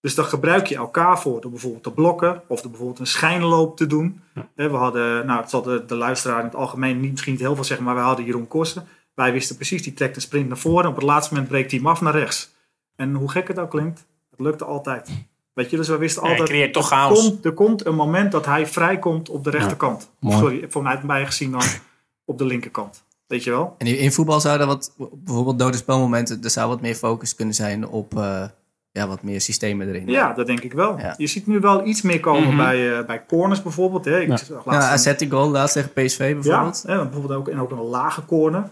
Dus 0.00 0.14
dan 0.14 0.24
gebruik 0.24 0.66
je 0.66 0.76
elkaar 0.76 1.20
voor 1.20 1.40
door 1.40 1.50
bijvoorbeeld 1.50 1.82
te 1.82 1.90
blokken 1.92 2.42
of 2.46 2.60
door 2.60 2.70
bijvoorbeeld 2.70 2.98
een 3.00 3.06
schijnloop 3.06 3.76
te 3.76 3.86
doen. 3.86 4.20
Hè, 4.54 4.70
We 4.70 4.76
hadden, 4.76 5.26
nou, 5.26 5.40
het 5.40 5.50
zal 5.50 5.62
de, 5.62 5.84
de 5.86 5.94
luisteraar 5.94 6.38
in 6.38 6.44
het 6.44 6.54
algemeen 6.54 7.00
niet, 7.00 7.10
misschien 7.10 7.32
niet 7.32 7.40
heel 7.42 7.54
veel 7.54 7.64
zeggen, 7.64 7.84
maar 7.86 7.94
wij 7.94 8.04
hadden 8.04 8.24
Jeroen 8.24 8.48
Kossen. 8.48 8.86
Wij 9.16 9.32
wisten 9.32 9.56
precies, 9.56 9.82
die 9.82 9.94
trekt 9.94 10.16
een 10.16 10.22
sprint 10.22 10.48
naar 10.48 10.56
voren 10.58 10.84
en 10.84 10.90
op 10.90 10.96
het 10.96 11.04
laatste 11.04 11.32
moment 11.34 11.50
breekt 11.52 11.70
hij 11.70 11.80
hem 11.80 11.88
af 11.88 12.00
naar 12.00 12.12
rechts. 12.16 12.50
En 12.96 13.14
hoe 13.14 13.30
gek 13.30 13.48
het 13.48 13.58
ook 13.58 13.70
klinkt, 13.70 14.04
het 14.30 14.40
lukte 14.40 14.64
altijd. 14.64 15.10
Weet 15.52 15.70
je, 15.70 15.76
dus 15.76 15.88
we 15.88 15.96
wisten 15.96 16.22
Ja, 16.24 16.28
altijd, 16.30 16.48
creëert 16.48 16.72
toch 16.72 16.86
chaos. 16.88 17.20
komt, 17.20 17.44
er 17.44 17.52
komt 17.52 17.86
een 17.86 17.94
moment 17.94 18.32
dat 18.32 18.46
hij 18.46 18.66
vrijkomt 18.66 19.28
op 19.28 19.44
de 19.44 19.50
rechterkant. 19.50 20.02
Of 20.02 20.08
mooi. 20.20 20.36
sorry, 20.38 20.66
vanuit 20.70 21.02
mij 21.02 21.26
gezien 21.26 21.50
dan 21.50 21.62
op 22.24 22.38
de 22.38 22.44
linkerkant. 22.44 23.04
Weet 23.26 23.44
je 23.44 23.50
wel? 23.50 23.74
En 23.78 23.86
in, 23.86 24.12
voetbal 24.12 24.40
zou 24.40 24.60
er 24.60 24.66
wat, 24.66 24.94
bijvoorbeeld 25.12 25.58
dode 25.58 25.76
spelmomenten, 25.76 26.42
er 26.42 26.50
zou 26.50 26.68
wat 26.68 26.80
meer 26.80 26.94
focus 26.94 27.34
kunnen 27.34 27.54
zijn 27.54 27.88
op 27.88 28.16
eh, 28.18 28.44
ja, 28.92 29.06
wat 29.08 29.22
meer 29.22 29.40
systemen 29.40 29.88
erin. 29.88 30.08
Ja, 30.08 30.32
dat 30.32 30.46
denk 30.46 30.60
ik 30.60 30.72
wel. 30.72 30.98
Ja. 30.98 31.14
Je 31.16 31.26
ziet 31.26 31.46
nu 31.46 31.60
wel 31.60 31.86
iets 31.86 32.02
meer 32.02 32.20
komen 32.20 32.48
Mhm. 32.48 32.56
bij, 32.56 32.98
eh, 32.98 33.06
bij 33.06 33.24
corners 33.26 33.62
bijvoorbeeld. 33.62 34.04
Hè. 34.04 34.20
Ik 34.20 34.28
Ja. 34.28 34.36
zag 34.36 34.64
Ja, 34.64 34.90
AZ 34.90 35.16
die 35.16 35.30
goal 35.30 35.48
laatst 35.50 35.74
tegen 35.74 35.92
PSV 35.92 36.18
ja, 36.18 36.34
bijvoorbeeld. 36.40 36.82
hè, 36.86 37.02
bijvoorbeeld 37.02 37.32
ook, 37.38 37.48
en 37.48 37.60
ook 37.60 37.70
een 37.70 37.78
lage 37.82 38.24
corner. 38.24 38.68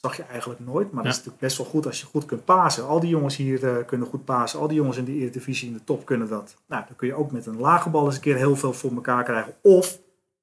Zag 0.00 0.16
je 0.16 0.22
eigenlijk 0.22 0.60
nooit. 0.60 0.90
Maar 0.92 1.02
Ja. 1.04 1.08
dat 1.08 1.10
is 1.10 1.16
natuurlijk 1.16 1.40
best 1.42 1.56
wel 1.56 1.66
goed 1.66 1.86
als 1.86 2.00
je 2.00 2.06
goed 2.06 2.24
kunt 2.24 2.44
pasen. 2.44 2.86
Al 2.86 3.00
die 3.00 3.08
jongens 3.10 3.36
hier 3.36 3.68
eh, 3.78 3.86
kunnen 3.86 4.06
goed 4.06 4.24
pasen. 4.24 4.60
Al 4.60 4.68
die 4.68 4.76
jongens 4.76 4.96
in 4.96 5.04
de 5.04 5.12
Eredivisie 5.14 5.68
in 5.68 5.74
de 5.74 5.84
top 5.84 6.04
kunnen 6.04 6.28
dat. 6.28 6.54
Nou, 6.66 6.84
dan 6.86 6.96
kun 6.96 7.06
je 7.08 7.14
ook 7.14 7.32
met 7.32 7.46
een 7.46 7.58
lage 7.58 7.90
bal 7.90 8.04
eens 8.06 8.14
een 8.14 8.20
keer 8.20 8.36
heel 8.36 8.56
veel 8.56 8.72
voor 8.72 8.92
elkaar 8.94 9.24
krijgen. 9.24 9.54
Of 9.62 9.98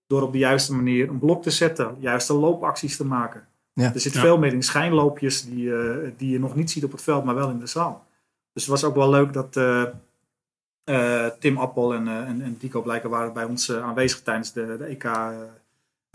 door 0.08 0.22
op 0.22 0.32
de 0.32 0.38
juiste 0.38 0.74
manier 0.76 1.10
een 1.10 1.20
blok 1.20 1.44
te 1.44 1.52
zetten. 1.52 1.96
Juiste 2.00 2.34
loopacties 2.34 2.98
te 2.98 3.06
maken. 3.06 3.48
Ja. 3.74 3.94
Er 3.94 4.00
zit 4.00 4.14
Ja. 4.14 4.22
veel 4.22 4.38
meer 4.38 4.54
in 4.54 4.64
schijnloopjes 4.64 5.46
die, 5.46 5.76
eh, 5.76 6.10
die 6.18 6.30
je 6.30 6.40
nog 6.40 6.56
niet 6.56 6.72
ziet 6.72 6.84
op 6.84 6.92
het 6.92 7.02
veld, 7.02 7.24
maar 7.24 7.36
wel 7.36 7.50
in 7.50 7.60
de 7.60 7.68
zaal. 7.68 8.06
Dus 8.54 8.64
het 8.64 8.72
was 8.72 8.84
ook 8.84 8.96
wel 8.96 9.10
leuk 9.10 9.34
dat 9.34 9.56
eh, 9.56 9.84
eh, 10.84 11.32
Tim 11.40 11.58
Appel 11.58 11.94
en, 11.94 12.08
en, 12.08 12.42
en 12.42 12.56
Dico 12.60 12.82
Blijker 12.82 13.10
waren 13.10 13.34
bij 13.34 13.44
ons 13.44 13.72
aanwezig 13.72 14.22
tijdens 14.22 14.54
de, 14.54 14.76
de 14.78 14.86
EK 14.86 15.04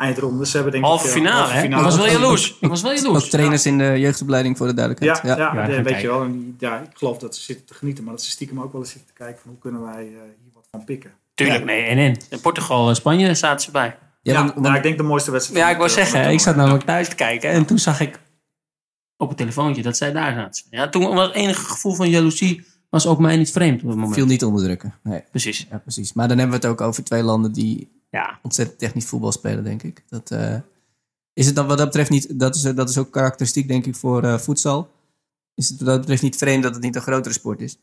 eh, 0.00 0.06
eindronde. 0.06 0.46
Ze 0.46 0.54
hebben 0.54 0.72
denk 0.72 0.84
Halve 0.84 1.02
ik, 1.08 1.10
eh, 1.10 1.16
finale, 1.16 1.36
halve 1.38 1.54
hè? 1.54 1.60
finale. 1.60 1.82
Ik 1.82 1.88
was 1.88 1.96
wel 1.98 2.08
jaloers. 2.12 2.56
Ik 2.60 2.68
was 2.68 2.82
wel 2.82 2.90
Ook 2.92 2.96
jaloers. 3.02 3.28
trainers 3.30 3.66
in 3.66 3.78
de 3.78 3.98
jeugdopleiding 3.98 4.56
voor 4.56 4.66
de 4.66 4.74
duidelijkheid. 4.74 5.20
ja, 5.22 5.28
Ja. 5.36 5.36
Ja, 5.36 5.54
ja, 5.54 5.64
gaan 5.64 5.66
weet 5.74 5.84
kijken. 5.84 6.00
je 6.02 6.08
wel. 6.08 6.22
En 6.22 6.32
die, 6.32 6.54
ja, 6.58 6.78
ik 6.80 6.90
geloof 6.94 7.18
dat 7.18 7.36
ze 7.36 7.42
zitten 7.42 7.66
te 7.66 7.74
genieten, 7.74 8.04
maar 8.04 8.12
dat 8.12 8.22
ze 8.22 8.30
stiekem 8.30 8.60
ook 8.60 8.72
wel 8.72 8.80
eens 8.80 8.90
zitten 8.90 9.08
te 9.08 9.22
kijken 9.22 9.40
van 9.42 9.50
hoe 9.50 9.60
kunnen 9.60 9.82
wij 9.82 10.00
eh, 10.06 10.06
hier 10.42 10.50
wat 10.54 10.66
van 10.70 10.84
pikken. 10.84 11.12
Tuurlijk, 11.34 11.64
nee. 11.64 11.82
En 11.82 11.98
in. 11.98 12.16
In 12.30 12.40
Portugal 12.40 12.88
en 12.88 12.94
Spanje 12.96 13.34
zaten 13.34 13.60
ze 13.64 13.70
bij. 13.70 13.86
Ja, 14.22 14.32
Ja, 14.32 14.38
want- 14.38 14.52
want- 14.52 14.64
nou, 14.66 14.76
ik 14.76 14.82
denk 14.82 14.96
de 14.96 15.02
mooiste 15.02 15.30
wedstrijd. 15.30 15.60
Ja, 15.64 15.70
ik 15.70 15.76
wou 15.76 15.88
eh, 15.88 15.94
zeggen, 15.94 16.30
ik 16.32 16.40
zat 16.40 16.56
namelijk 16.56 16.84
thuis 16.84 17.08
te 17.08 17.14
kijken 17.14 17.50
en 17.50 17.64
toen 17.64 17.78
zag 17.78 18.00
ik 18.00 18.20
op 19.16 19.28
het 19.28 19.36
telefoontje 19.38 19.82
dat 19.82 19.96
zij 19.96 20.12
daar 20.12 20.34
zaten. 20.34 20.64
Ja, 20.70 20.88
toen 20.88 21.14
was 21.14 21.26
het 21.26 21.34
enige 21.36 21.64
gevoel 21.64 21.94
van 21.94 22.10
jaloezie 22.10 22.66
was 22.90 23.06
ook 23.06 23.18
mij 23.18 23.36
niet 23.36 23.50
vreemd 23.52 23.82
op 23.82 23.88
het 23.88 23.96
moment. 23.96 24.14
viel 24.14 24.26
niet 24.26 24.44
onder 24.44 24.62
drukken. 24.64 24.94
Nee, 25.02 25.22
Precies. 25.30 25.66
ja, 25.70 25.78
precies. 25.78 26.12
Maar 26.12 26.28
dan 26.28 26.38
hebben 26.38 26.60
we 26.60 26.66
het 26.66 26.72
ook 26.80 26.86
over 26.86 27.04
twee 27.04 27.22
landen 27.22 27.52
die 27.52 27.99
Ja, 28.10 28.38
ontzettend 28.42 28.78
technisch 28.78 29.06
voetbal 29.06 29.32
spelen, 29.32 29.64
denk 29.64 29.82
ik. 29.82 30.04
Dat, 30.08 30.30
eh, 30.30 30.56
is 31.32 31.46
het 31.46 31.54
dan 31.54 31.66
wat 31.66 31.78
dat 31.78 31.86
betreft 31.86 32.10
niet, 32.10 32.38
dat 32.38 32.54
is, 32.54 32.62
dat 32.62 32.88
is 32.88 32.98
ook 32.98 33.10
karakteristiek, 33.10 33.68
denk 33.68 33.86
ik, 33.86 33.94
voor 33.94 34.22
eh, 34.22 34.38
voedsel. 34.38 34.90
Is 35.54 35.68
het 35.68 35.78
wat 35.78 35.88
dat 35.88 36.00
betreft 36.00 36.22
niet 36.22 36.36
vreemd 36.36 36.62
dat 36.62 36.74
het 36.74 36.82
niet 36.82 36.96
een 36.96 37.02
grotere 37.02 37.34
sport 37.34 37.60
is? 37.60 37.78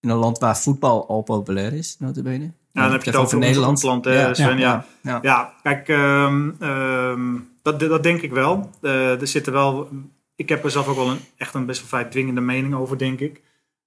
In 0.00 0.08
een 0.08 0.16
land 0.16 0.38
waar 0.38 0.58
voetbal 0.58 1.08
al 1.08 1.22
populair 1.22 1.72
is, 1.72 1.96
notabene. 1.98 2.52
Ja, 2.72 2.82
dan 2.82 2.92
heb 2.92 3.02
je 3.02 3.10
het 3.10 3.18
over 3.18 3.38
Nederland. 3.38 3.82
Land, 3.82 4.04
hè, 4.04 4.34
Sven, 4.34 4.58
ja. 4.58 4.86
ja. 5.02 5.18
Ja, 5.22 5.54
kijk, 5.62 5.88
ehm, 5.88 6.50
ehm, 6.58 7.38
dat, 7.62 7.80
dat 7.80 8.02
denk 8.02 8.22
ik 8.22 8.30
wel. 8.30 8.70
Eh, 8.80 9.20
er 9.20 9.26
zitten 9.26 9.52
wel. 9.52 9.88
Ik 10.36 10.48
heb 10.48 10.64
er 10.64 10.70
zelf 10.70 10.88
ook 10.88 10.96
wel 10.96 11.10
een, 11.10 11.20
echt 11.36 11.54
een 11.54 11.66
best 11.66 11.80
wel 11.80 11.88
vrij 11.88 12.04
dwingende 12.04 12.40
mening 12.40 12.74
over, 12.74 12.98
denk 12.98 13.20
ik. 13.20 13.42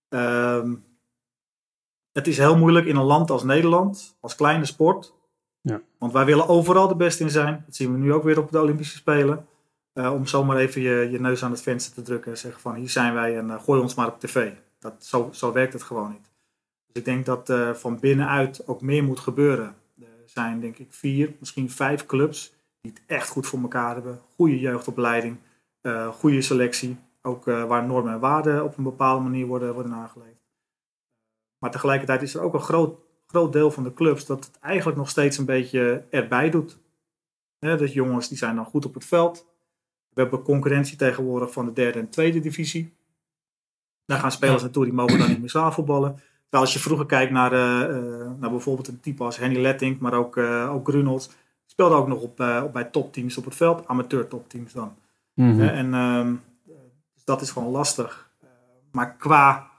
Ehm, 0.09 0.73
het 2.11 2.27
is 2.27 2.37
heel 2.37 2.57
moeilijk 2.57 2.85
in 2.85 2.95
een 2.95 3.03
land 3.03 3.29
als 3.29 3.43
Nederland, 3.43 4.17
als 4.19 4.35
kleine 4.35 4.65
sport. 4.65 5.13
Ja. 5.65 5.81
Want 5.97 6.13
wij 6.13 6.25
willen 6.25 6.47
overal 6.47 6.87
de 6.87 6.95
beste 6.95 7.23
in 7.23 7.29
zijn. 7.29 7.63
Dat 7.65 7.75
zien 7.75 7.91
we 7.91 7.97
nu 7.97 8.13
ook 8.13 8.23
weer 8.23 8.39
op 8.39 8.51
de 8.51 8.61
Olympische 8.61 8.97
Spelen. 8.97 9.45
Eh, 9.93 10.13
om 10.13 10.25
zomaar 10.25 10.57
even 10.57 10.81
je, 10.81 11.07
je 11.11 11.19
neus 11.19 11.43
aan 11.43 11.51
het 11.51 11.61
venster 11.61 11.93
te 11.93 12.01
drukken 12.01 12.31
en 12.31 12.37
zeggen 12.37 12.61
van 12.61 12.75
hier 12.75 12.89
zijn 12.89 13.13
wij 13.13 13.37
en 13.37 13.49
eh, 13.49 13.63
gooi 13.63 13.81
ons 13.81 13.95
maar 13.95 14.07
op 14.07 14.19
tv. 14.19 14.51
Dat, 14.79 14.93
zo, 14.99 15.29
zo 15.31 15.51
werkt 15.51 15.73
het 15.73 15.83
gewoon 15.83 16.09
niet. 16.11 16.31
Dus 16.85 16.95
ik 16.95 17.05
denk 17.05 17.25
dat 17.25 17.49
eh, 17.49 17.73
van 17.73 17.99
binnenuit 17.99 18.67
ook 18.67 18.81
meer 18.81 19.03
moet 19.03 19.19
gebeuren. 19.19 19.75
Er 19.99 20.07
zijn 20.25 20.59
denk 20.59 20.77
ik 20.77 20.87
vier, 20.93 21.35
misschien 21.39 21.69
vijf 21.69 22.05
clubs 22.05 22.53
die 22.81 22.91
het 22.91 23.01
echt 23.05 23.29
goed 23.29 23.47
voor 23.47 23.61
elkaar 23.61 23.93
hebben. 23.93 24.19
Goede 24.35 24.59
jeugdopleiding, 24.59 25.37
goede 26.11 26.41
selectie. 26.41 26.97
Ook 27.21 27.45
waar 27.45 27.85
normen 27.85 28.13
en 28.13 28.19
waarden 28.19 28.63
op 28.63 28.77
een 28.77 28.83
bepaalde 28.83 29.23
manier 29.23 29.45
worden, 29.45 29.73
worden 29.73 29.91
nageleefd. 29.91 30.45
Maar 31.59 31.71
tegelijkertijd 31.71 32.21
is 32.21 32.35
er 32.35 32.41
ook 32.41 32.53
een 32.53 32.59
groot, 32.59 32.99
groot 33.25 33.53
deel 33.53 33.71
van 33.71 33.83
de 33.83 33.93
clubs 33.93 34.25
dat 34.25 34.45
het 34.45 34.59
eigenlijk 34.59 34.97
nog 34.97 35.09
steeds 35.09 35.37
een 35.37 35.45
beetje 35.45 36.03
erbij 36.09 36.49
doet. 36.49 36.77
Dus 37.59 37.93
jongens 37.93 38.27
die 38.27 38.37
zijn 38.37 38.55
dan 38.55 38.65
goed 38.65 38.85
op 38.85 38.93
het 38.93 39.05
veld. 39.05 39.45
We 40.09 40.21
hebben 40.21 40.41
concurrentie 40.41 40.97
tegenwoordig 40.97 41.51
van 41.51 41.65
de 41.65 41.73
derde 41.73 41.99
en 41.99 42.09
tweede 42.09 42.39
divisie. 42.39 42.93
Daar 44.05 44.19
gaan 44.19 44.31
spelers 44.31 44.61
naartoe, 44.61 44.83
die 44.83 44.93
mogen 44.93 45.19
dan 45.19 45.29
niet 45.29 45.39
meer 45.39 45.49
zaalvoetballen. 45.49 46.15
Terwijl 46.15 46.63
als 46.63 46.73
je 46.73 46.79
vroeger 46.79 47.05
kijkt 47.05 47.31
naar, 47.31 47.51
eh, 47.51 47.81
eh, 47.81 48.31
naar 48.39 48.49
bijvoorbeeld 48.49 48.87
een 48.87 48.99
type 48.99 49.23
als 49.23 49.37
Henny 49.37 49.59
Letting, 49.59 49.99
maar 49.99 50.13
ook, 50.13 50.35
uh, 50.35 50.73
ook 50.73 50.87
Grunholz. 50.87 51.29
Speelde 51.65 51.95
ook 51.95 52.07
nog 52.07 52.21
op, 52.21 52.39
op, 52.39 52.73
bij 52.73 52.83
topteams 52.83 53.37
op 53.37 53.45
het 53.45 53.55
veld, 53.55 53.87
amateur 53.87 54.27
topteams 54.27 54.73
dan. 54.73 54.95
Mhm. 55.33 55.61
en 55.61 55.93
ehm, 55.93 56.35
dus 57.13 57.23
dat 57.23 57.41
is 57.41 57.51
gewoon 57.51 57.71
lastig. 57.71 58.29
maar 58.91 59.15
qua 59.15 59.69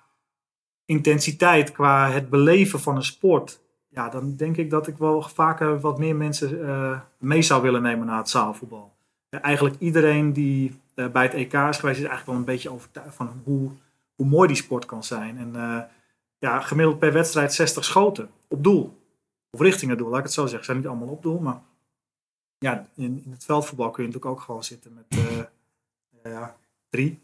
intensiteit, 0.86 1.72
qua 1.72 2.10
het 2.10 2.30
beleven 2.30 2.80
van 2.80 2.96
een 2.96 3.04
sport, 3.04 3.60
ja, 3.88 4.08
dan 4.08 4.36
denk 4.36 4.56
ik 4.56 4.70
dat 4.70 4.86
ik 4.86 4.96
wel 4.96 5.22
vaker 5.22 5.80
wat 5.80 5.98
meer 5.98 6.16
mensen 6.16 7.02
mee 7.18 7.42
zou 7.42 7.62
willen 7.62 7.82
nemen 7.82 8.06
naar 8.06 8.18
het 8.18 8.28
zaalvoetbal. 8.28 8.92
eigenlijk 9.28 9.76
iedereen 9.78 10.32
die 10.32 10.80
bij 10.94 11.22
het 11.22 11.34
EK 11.34 11.52
is 11.52 11.78
geweest, 11.78 11.98
is 11.98 12.06
eigenlijk 12.06 12.26
wel 12.26 12.34
een 12.34 12.44
beetje 12.44 12.70
overtuigd 12.70 13.14
van 13.14 13.42
hoe, 13.44 13.70
hoe 14.14 14.26
mooi 14.26 14.48
die 14.48 14.56
sport 14.56 14.86
kan 14.86 15.04
zijn. 15.04 15.38
En 15.38 15.52
ja, 16.38 16.60
gemiddeld 16.60 16.98
per 16.98 17.12
wedstrijd 17.12 17.52
60 17.52 17.84
schoten 17.84 18.30
op 18.48 18.64
doel. 18.64 18.96
Of 19.50 19.60
richting 19.60 19.90
het 19.90 19.98
doel, 19.98 20.08
laat 20.08 20.18
ik 20.18 20.24
het 20.24 20.32
zo 20.32 20.46
zeggen. 20.46 20.64
Ze 20.64 20.64
zijn 20.64 20.76
niet 20.76 20.86
allemaal 20.86 21.08
op 21.08 21.22
doel, 21.22 21.38
maar 21.38 21.60
ja, 22.58 22.86
in, 22.94 23.22
in 23.24 23.30
het 23.30 23.44
veldvoetbal 23.44 23.90
kun 23.90 24.02
je 24.02 24.08
natuurlijk 24.08 24.38
ook 24.38 24.44
gewoon 24.44 24.64
zitten 24.64 24.94
met 24.94 25.20
ja, 26.22 26.56
drie. 26.90 27.20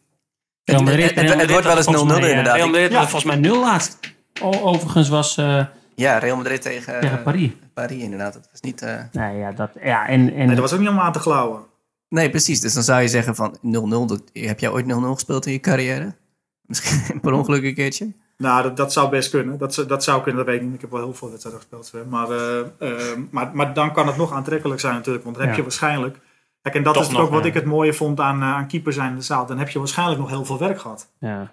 Het, 0.78 1.14
het, 1.14 1.28
het, 1.28 1.40
het 1.40 1.50
wordt 1.50 1.66
wel 1.66 1.76
eens 1.76 1.86
0-0 1.86 1.90
inderdaad. 1.90 2.54
Real 2.54 2.68
Madrid 2.68 2.90
ja. 2.90 3.00
volgens 3.00 3.24
mij 3.24 3.36
nul 3.36 3.60
laatst. 3.60 3.98
Overigens 4.42 5.08
was... 5.08 5.36
Uh, 5.36 5.64
ja, 5.94 6.18
Real 6.18 6.36
Madrid 6.36 6.62
tegen, 6.62 7.00
tegen 7.00 7.22
Paris. 7.22 7.50
Paris 7.74 8.02
inderdaad. 8.02 8.32
Dat 8.32 8.48
was 8.50 8.60
niet... 8.60 8.82
Uh... 8.82 9.00
Nee, 9.12 9.38
ja, 9.38 9.52
dat, 9.52 9.70
ja, 9.82 10.08
en, 10.08 10.34
en... 10.34 10.46
Nee, 10.46 10.46
dat 10.46 10.58
was 10.58 10.72
ook 10.72 10.80
niet 10.80 10.88
om 10.88 10.98
aan 10.98 11.12
te 11.12 11.18
glauwen. 11.18 11.60
Nee, 12.08 12.30
precies. 12.30 12.60
Dus 12.60 12.74
dan 12.74 12.82
zou 12.82 13.02
je 13.02 13.08
zeggen 13.08 13.34
van 13.34 13.56
0-0. 13.56 14.32
Heb 14.32 14.60
jij 14.60 14.70
ooit 14.70 14.84
0-0 14.84 14.88
gespeeld 14.88 15.46
in 15.46 15.52
je 15.52 15.60
carrière? 15.60 16.14
Misschien 16.66 17.20
per 17.20 17.32
ongeluk 17.32 17.64
een 17.64 17.74
keertje? 17.74 18.12
Nou, 18.36 18.62
dat, 18.62 18.76
dat 18.76 18.92
zou 18.92 19.10
best 19.10 19.30
kunnen. 19.30 19.58
Dat, 19.58 19.84
dat 19.88 20.04
zou 20.04 20.22
kunnen, 20.22 20.44
dat 20.44 20.52
weet 20.52 20.60
ik 20.60 20.66
niet. 20.66 20.74
Ik 20.74 20.80
heb 20.80 20.90
wel 20.90 21.00
heel 21.00 21.14
veel 21.14 21.30
wedstrijden 21.30 21.60
gespeeld. 21.60 22.08
Maar, 22.08 22.30
uh, 22.30 22.58
uh, 22.78 22.98
maar, 23.30 23.50
maar 23.54 23.74
dan 23.74 23.92
kan 23.92 24.06
het 24.06 24.16
nog 24.16 24.32
aantrekkelijk 24.32 24.80
zijn 24.80 24.94
natuurlijk. 24.94 25.24
Want 25.24 25.36
dan 25.36 25.46
heb 25.46 25.56
je 25.56 25.62
waarschijnlijk... 25.62 26.18
Kijk, 26.62 26.74
en 26.74 26.82
dat 26.82 26.94
Toch 26.94 27.02
is 27.02 27.08
nog, 27.08 27.20
ook 27.20 27.30
wat 27.30 27.42
ja. 27.42 27.48
ik 27.48 27.54
het 27.54 27.64
mooie 27.64 27.92
vond 27.92 28.20
aan, 28.20 28.38
uh, 28.38 28.54
aan 28.54 28.68
keeper 28.68 28.92
zijn 28.92 29.10
in 29.10 29.16
de 29.16 29.22
zaal. 29.22 29.46
Dan 29.46 29.58
heb 29.58 29.68
je 29.68 29.78
waarschijnlijk 29.78 30.20
nog 30.20 30.30
heel 30.30 30.44
veel 30.44 30.58
werk 30.58 30.80
gehad. 30.80 31.12
Ja. 31.18 31.52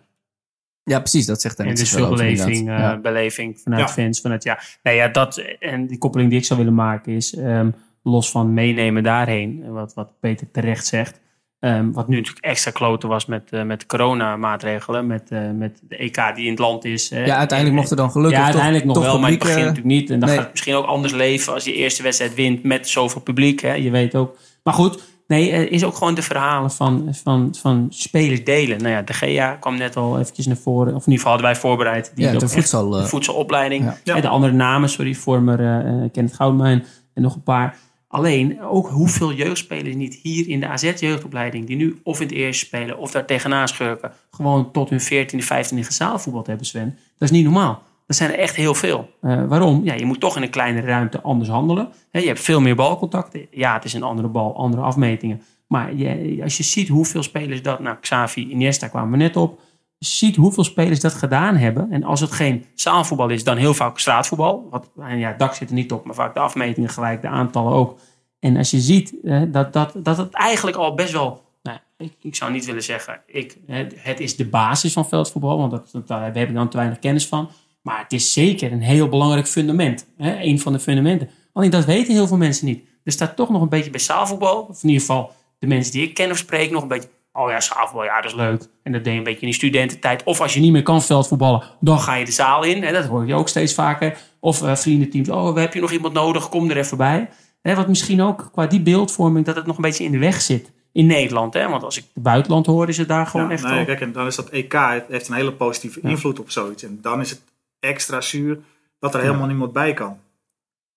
Ja, 0.84 1.00
precies. 1.00 1.26
Dat 1.26 1.42
zegt 1.42 1.58
hij. 1.58 1.68
En 1.68 1.76
dus 1.76 1.92
veel 1.92 2.10
beleving, 2.10 2.68
ja. 2.68 2.98
beleving 2.98 3.60
vanuit 3.60 3.82
Ja. 3.82 3.88
fans. 3.88 4.22
Vanuit, 4.22 4.44
ja. 4.44 4.60
Nee, 4.84 4.96
ja, 4.96 5.08
dat, 5.08 5.38
en 5.60 5.88
die 5.88 5.98
koppeling 5.98 6.30
die 6.30 6.40
ik 6.40 6.46
zou 6.46 6.60
willen 6.60 6.76
maken 6.76 7.14
is... 7.14 7.38
Um, 7.38 7.76
los 8.04 8.32
van 8.32 8.54
meenemen 8.54 9.04
daarheen, 9.04 9.72
wat, 9.72 9.94
wat 9.94 10.20
Peter 10.20 10.52
terecht 10.52 10.86
zegt... 10.86 11.20
Um, 11.60 11.94
wat 11.94 12.08
nu 12.08 12.16
natuurlijk 12.16 12.46
extra 12.46 12.72
kloten 12.72 13.10
was 13.10 13.26
met, 13.26 13.50
uh, 13.52 13.64
met 13.64 13.86
coronamaatregelen. 13.86 15.08
Met, 15.08 15.30
uh, 15.32 15.52
met 15.52 15.82
de 15.88 15.98
EK 15.98 16.36
die 16.36 16.46
in 16.46 16.50
het 16.50 16.60
land 16.60 16.86
is. 16.86 17.10
Hè. 17.10 17.26
Ja, 17.26 17.38
uiteindelijk 17.38 17.78
mocht 17.78 17.92
er 17.92 17.98
dan 17.98 18.12
gelukkig 18.12 18.38
Ja, 18.38 18.44
uiteindelijk 18.44 18.86
toch, 18.86 18.94
nog 18.94 19.04
toch 19.04 19.12
wel, 19.14 19.22
maar 19.22 19.30
publiek, 19.30 19.48
het 19.48 19.56
begin 19.56 19.70
uh, 19.70 19.76
natuurlijk 19.76 20.00
niet. 20.02 20.10
En 20.10 20.20
dan 20.20 20.28
nee. 20.28 20.38
gaat 20.38 20.46
het 20.46 20.54
misschien 20.54 20.76
ook 20.76 20.86
anders 20.86 21.14
leven 21.14 21.54
als 21.54 21.64
je 21.64 21.74
eerste 21.74 22.04
wedstrijd 22.04 22.36
wint 22.36 22.64
met 22.64 22.88
zoveel 22.88 23.22
publiek. 23.22 23.60
Hè. 23.62 23.74
Je 23.74 23.90
weet 23.90 24.16
ook. 24.16 24.38
Maar 24.64 24.74
goed, 24.74 25.04
nee, 25.28 25.70
is 25.70 25.84
ook 25.84 25.96
gewoon 25.96 26.16
de 26.16 26.22
verhalen 26.22 26.72
van, 26.72 27.08
van, 27.24 27.56
van 27.58 27.88
spelers 27.90 28.44
delen. 28.44 28.78
Nou 28.78 28.90
ja, 28.90 29.02
de 29.02 29.14
GA 29.14 29.56
kwam 29.56 29.78
net 29.78 29.96
al 29.96 30.20
eventjes 30.20 30.46
naar 30.46 30.58
voren. 30.58 30.96
Of 30.96 31.06
in 31.06 31.12
ieder 31.12 31.18
geval 31.18 31.32
hadden 31.32 31.52
wij 31.52 31.60
voorbereid. 31.60 32.12
Die 32.16 32.26
Ja, 32.26 32.38
de 32.38 32.48
voedsel, 32.48 32.90
de 32.90 32.98
eh, 32.98 33.06
voedselopleiding. 33.06 33.84
ja. 33.84 33.98
Ja. 34.04 34.16
En 34.16 34.22
de 34.22 34.28
andere 34.28 34.54
namen, 34.54 34.90
sorry, 34.90 35.16
former 35.16 35.60
uh, 35.60 36.10
Kenneth 36.12 36.34
Goudmijn 36.34 36.86
en 37.14 37.22
nog 37.22 37.36
een 37.36 37.44
paar. 37.44 37.78
Alleen 38.08 38.62
ook 38.62 38.90
hoeveel 38.90 39.34
jeugdspelers 39.34 39.96
niet 39.96 40.20
hier 40.22 40.48
in 40.48 40.60
de 40.60 40.68
AZ-jeugdopleiding, 40.68 41.68
die 41.68 41.76
nu 41.76 42.00
of 42.04 42.20
in 42.20 42.28
het 42.28 42.36
eerste 42.36 42.66
spelen 42.66 42.98
of 42.98 43.12
daar 43.12 43.26
tegenaan 43.26 43.68
schurken, 43.68 44.12
gewoon 44.32 44.72
tot 44.72 44.90
hun 44.90 45.02
14e, 45.02 45.44
15e 45.44 45.80
gezaalvoetbal 45.80 46.44
hebben, 46.46 46.66
Sven. 46.66 46.98
Dat 47.18 47.30
is 47.30 47.32
niet 47.32 47.44
normaal. 47.44 47.84
Dat 48.10 48.18
zijn 48.18 48.32
er 48.32 48.40
echt 48.40 48.56
heel 48.56 48.76
veel. 48.76 49.10
Uh, 49.22 49.46
waarom? 49.46 49.84
Ja, 49.84 49.94
je 49.94 50.06
moet 50.06 50.20
toch 50.20 50.36
in 50.36 50.42
een 50.42 50.50
kleinere 50.50 50.88
ruimte 50.88 51.22
anders 51.22 51.50
handelen. 51.50 51.90
He, 52.12 52.20
je 52.20 52.28
hebt 52.28 52.40
veel 52.40 52.62
meer 52.62 52.76
balcontacten. 52.76 53.48
Ja, 53.52 53.74
het 53.74 53.86
is 53.86 53.94
een 53.94 54.04
andere 54.04 54.28
bal, 54.28 54.56
andere 54.56 54.82
afmetingen. 54.82 55.42
Maar 55.68 55.96
je, 55.96 56.40
als 56.44 56.58
je 56.58 56.64
ziet 56.64 56.88
hoeveel 56.88 57.24
spelers 57.24 57.62
dat... 57.62 57.80
Nou, 57.80 57.98
Xavi, 58.02 58.50
Iniesta 58.50 58.88
kwamen 58.88 59.12
we 59.12 59.18
net 59.18 59.36
op. 59.36 59.60
Als 60.00 60.20
je 60.20 60.26
ziet 60.26 60.36
hoeveel 60.36 60.64
spelers 60.64 61.00
dat 61.00 61.14
gedaan 61.14 61.56
hebben. 61.56 61.92
En 61.92 62.04
als 62.04 62.20
het 62.20 62.32
geen 62.32 62.66
zaalvoetbal 62.76 63.30
is, 63.30 63.44
dan 63.44 63.58
heel 63.58 63.74
vaak 63.74 64.00
straatvoetbal. 64.00 64.68
Wat, 64.70 64.90
en 65.00 65.18
ja, 65.18 65.28
het 65.28 65.40
dak 65.40 65.54
zit 65.54 65.70
er 65.70 65.76
niet 65.76 65.92
op, 65.92 66.06
maar 66.06 66.16
vaak 66.16 66.34
de 66.34 66.40
afmetingen 66.40 66.90
gelijk, 66.90 67.22
de 67.22 67.28
aantallen 67.28 67.74
ook. 67.74 68.00
En 68.40 68.58
als 68.58 68.72
je 68.72 68.80
ziet 68.80 69.16
eh, 69.24 69.42
dat, 69.48 69.74
dat, 69.74 69.94
dat 69.98 70.18
het 70.18 70.34
eigenlijk 70.34 70.78
al 70.78 70.94
best 70.94 71.12
wel... 71.12 71.42
Nou, 71.64 71.78
ik, 71.98 72.14
ik 72.22 72.36
zou 72.36 72.52
niet 72.52 72.66
willen 72.66 72.84
zeggen, 72.84 73.22
ik, 73.26 73.58
het, 73.68 73.94
het 73.98 74.20
is 74.20 74.36
de 74.36 74.46
basis 74.46 74.94
van 74.94 75.08
veldvoetbal. 75.08 75.58
Want 75.58 75.72
dat, 75.72 75.90
dat, 75.92 76.08
daar 76.08 76.24
heb 76.24 76.50
ik 76.50 76.54
dan 76.54 76.70
te 76.70 76.78
weinig 76.78 77.00
kennis 77.00 77.28
van. 77.28 77.50
Maar 77.90 78.00
het 78.04 78.14
is 78.14 78.34
zeker 78.34 78.72
een 78.72 78.82
heel 78.82 79.10
belangrijk 79.10 79.48
fundament. 79.48 80.06
Hè? 80.18 80.42
Een 80.42 80.60
van 80.60 80.74
de 80.74 80.80
fundamenten. 80.80 81.30
Alleen 81.54 81.70
dat 81.70 81.86
weten 81.86 82.14
heel 82.14 82.28
veel 82.28 82.38
mensen 82.38 82.66
niet. 82.66 82.84
Er 83.04 83.12
staat 83.12 83.36
toch 83.36 83.50
nog 83.50 83.62
een 83.62 83.70
beetje 83.70 83.90
bij 83.90 84.00
zaalvoetbal. 84.00 84.62
Of 84.62 84.84
in 84.84 84.90
ieder 84.90 85.06
geval 85.06 85.32
de 85.60 85.68
mensen 85.68 85.92
die 85.92 86.04
ik 86.08 86.14
ken 86.14 86.32
of 86.32 86.38
spreek 86.38 86.72
nog 86.72 86.82
een 86.82 86.88
beetje... 86.88 87.10
Oh 87.34 87.50
ja, 87.50 87.60
zaalvoetbal, 87.60 88.04
ja, 88.04 88.22
dat 88.22 88.32
is 88.32 88.38
leuk. 88.38 88.68
En 88.84 88.92
dat 88.92 89.04
deed 89.04 89.14
je 89.14 89.18
een 89.20 89.24
beetje 89.26 89.40
in 89.42 89.48
die 89.48 89.56
studententijd. 89.56 90.24
Of 90.24 90.42
als 90.42 90.54
je 90.54 90.60
niet 90.60 90.72
meer 90.72 90.84
kan 90.84 91.02
veldvoetballen, 91.04 91.64
dan 91.80 92.00
ga 92.00 92.16
je 92.16 92.26
de 92.26 92.32
zaal 92.32 92.64
in. 92.64 92.84
En 92.84 92.94
dat 92.94 93.06
hoor 93.06 93.28
je 93.28 93.34
ook 93.34 93.48
steeds 93.50 93.74
vaker. 93.74 94.18
Of 94.40 94.62
uh, 94.62 94.76
vriendenteams, 94.76 95.30
oh, 95.30 95.56
heb 95.56 95.74
je 95.74 95.82
nog 95.82 95.92
iemand 95.92 96.14
nodig? 96.14 96.50
Kom 96.50 96.70
er 96.70 96.78
even 96.78 96.98
bij. 96.98 97.30
Hè, 97.62 97.76
wat 97.76 97.88
misschien 97.88 98.22
ook 98.22 98.50
qua 98.52 98.68
die 98.68 98.82
beeldvorming, 98.82 99.46
dat 99.46 99.56
het 99.56 99.66
nog 99.66 99.76
een 99.76 99.82
beetje 99.82 100.04
in 100.04 100.12
de 100.12 100.18
weg 100.18 100.42
zit. 100.42 100.72
In 100.92 101.06
Nederland, 101.06 101.54
hè? 101.54 101.70
want 101.70 101.84
als 101.84 101.98
ik 101.98 102.04
het 102.14 102.24
buitenland 102.24 102.66
hoor, 102.66 102.90
is 102.90 102.98
het 102.98 103.08
daar 103.08 103.28
gewoon 103.28 103.48
Ja, 103.48 103.54
echt... 103.54 103.64
nee, 103.64 103.86
kijk, 103.86 104.02
en 104.02 104.12
dan 104.12 104.28
is 104.28 104.36
dat 104.36 104.50
EK, 104.50 104.74
het 104.74 105.06
heeft 105.10 105.28
een 105.28 105.36
hele 105.36 105.54
positieve 105.54 106.00
Ja. 106.04 106.10
invloed 106.10 106.40
op 106.40 106.52
zoiets. 106.52 106.84
En 106.84 107.00
dan 107.02 107.20
is 107.22 107.30
het 107.30 107.42
extra 107.80 108.22
zuur 108.22 108.60
dat 109.00 109.14
er 109.14 109.22
helemaal 109.22 109.48
niemand 109.48 109.74
bij 109.74 109.94
kan. 109.94 110.18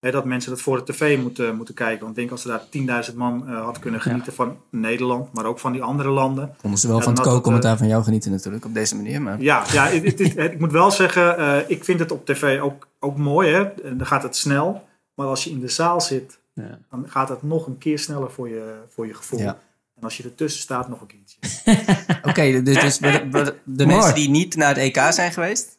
Hè, 0.00 0.10
dat 0.10 0.24
mensen 0.24 0.50
dat 0.50 0.60
voor 0.60 0.84
de 0.84 0.92
tv 0.92 1.18
moeten, 1.18 1.56
moeten 1.56 1.74
kijken. 1.74 1.98
Want 1.98 2.10
ik 2.10 2.16
denk 2.16 2.30
als 2.30 2.44
er 2.44 2.50
daar 2.88 3.04
10.000 3.10 3.14
man 3.16 3.48
eh, 3.48 3.64
had 3.64 3.78
kunnen 3.78 4.00
genieten 4.00 4.32
van 4.32 4.56
Nederland, 4.70 5.32
maar 5.32 5.44
ook 5.44 5.58
van 5.58 5.72
die 5.72 5.82
andere 5.82 6.08
landen. 6.10 6.54
Konden 6.60 6.78
ze 6.80 6.86
wel 6.88 6.96
Ja, 6.96 7.02
van 7.02 7.12
het 7.12 7.22
dan 7.22 7.26
had 7.32 7.34
het, 7.34 7.42
co-commentaar 7.44 7.78
van 7.78 7.86
jou 7.88 8.02
genieten 8.04 8.30
natuurlijk, 8.30 8.64
op 8.64 8.74
deze 8.74 8.96
manier. 8.96 9.22
Maar 9.22 9.40
Ja, 9.40 9.64
ja 9.72 9.86
het, 9.86 10.04
het, 10.04 10.18
het- 10.18 10.52
ik 10.52 10.58
moet 10.58 10.72
wel 10.72 10.90
zeggen, 10.90 11.36
eh, 11.38 11.70
ik 11.70 11.84
vind 11.84 11.98
het 12.00 12.10
op 12.10 12.26
tv 12.26 12.60
ook, 12.60 12.88
ook 13.00 13.16
mooi. 13.16 13.52
Hè? 13.52 13.62
En 13.62 13.96
Dan 13.98 14.06
gaat 14.06 14.22
het 14.22 14.36
snel. 14.36 14.84
Maar 15.14 15.26
als 15.26 15.44
je 15.44 15.50
in 15.50 15.60
de 15.60 15.68
zaal 15.68 16.00
zit, 16.00 16.38
Ja. 16.54 16.78
dan 16.90 17.04
gaat 17.08 17.28
het 17.28 17.42
nog 17.42 17.66
een 17.66 17.78
keer 17.78 17.98
sneller 17.98 18.30
voor 18.30 18.48
je, 18.48 18.74
voor 18.88 19.06
je 19.06 19.14
gevoel. 19.14 19.38
Ja. 19.40 19.58
En 19.96 20.02
als 20.02 20.16
je 20.16 20.22
ertussen 20.22 20.62
staat, 20.62 20.88
nog 20.88 21.00
een 21.00 21.06
keertje. 21.06 21.38
oké, 22.30 22.62
dus, 22.62 22.80
dus 22.80 22.98
de, 22.98 23.28
de, 23.30 23.54
de 23.64 23.84
Mooi. 23.84 23.96
mensen 23.96 24.14
die 24.14 24.28
niet 24.30 24.56
naar 24.56 24.68
het 24.68 24.78
EK 24.78 24.98
zijn 25.12 25.32
geweest, 25.32 25.66
eh, 25.68 25.74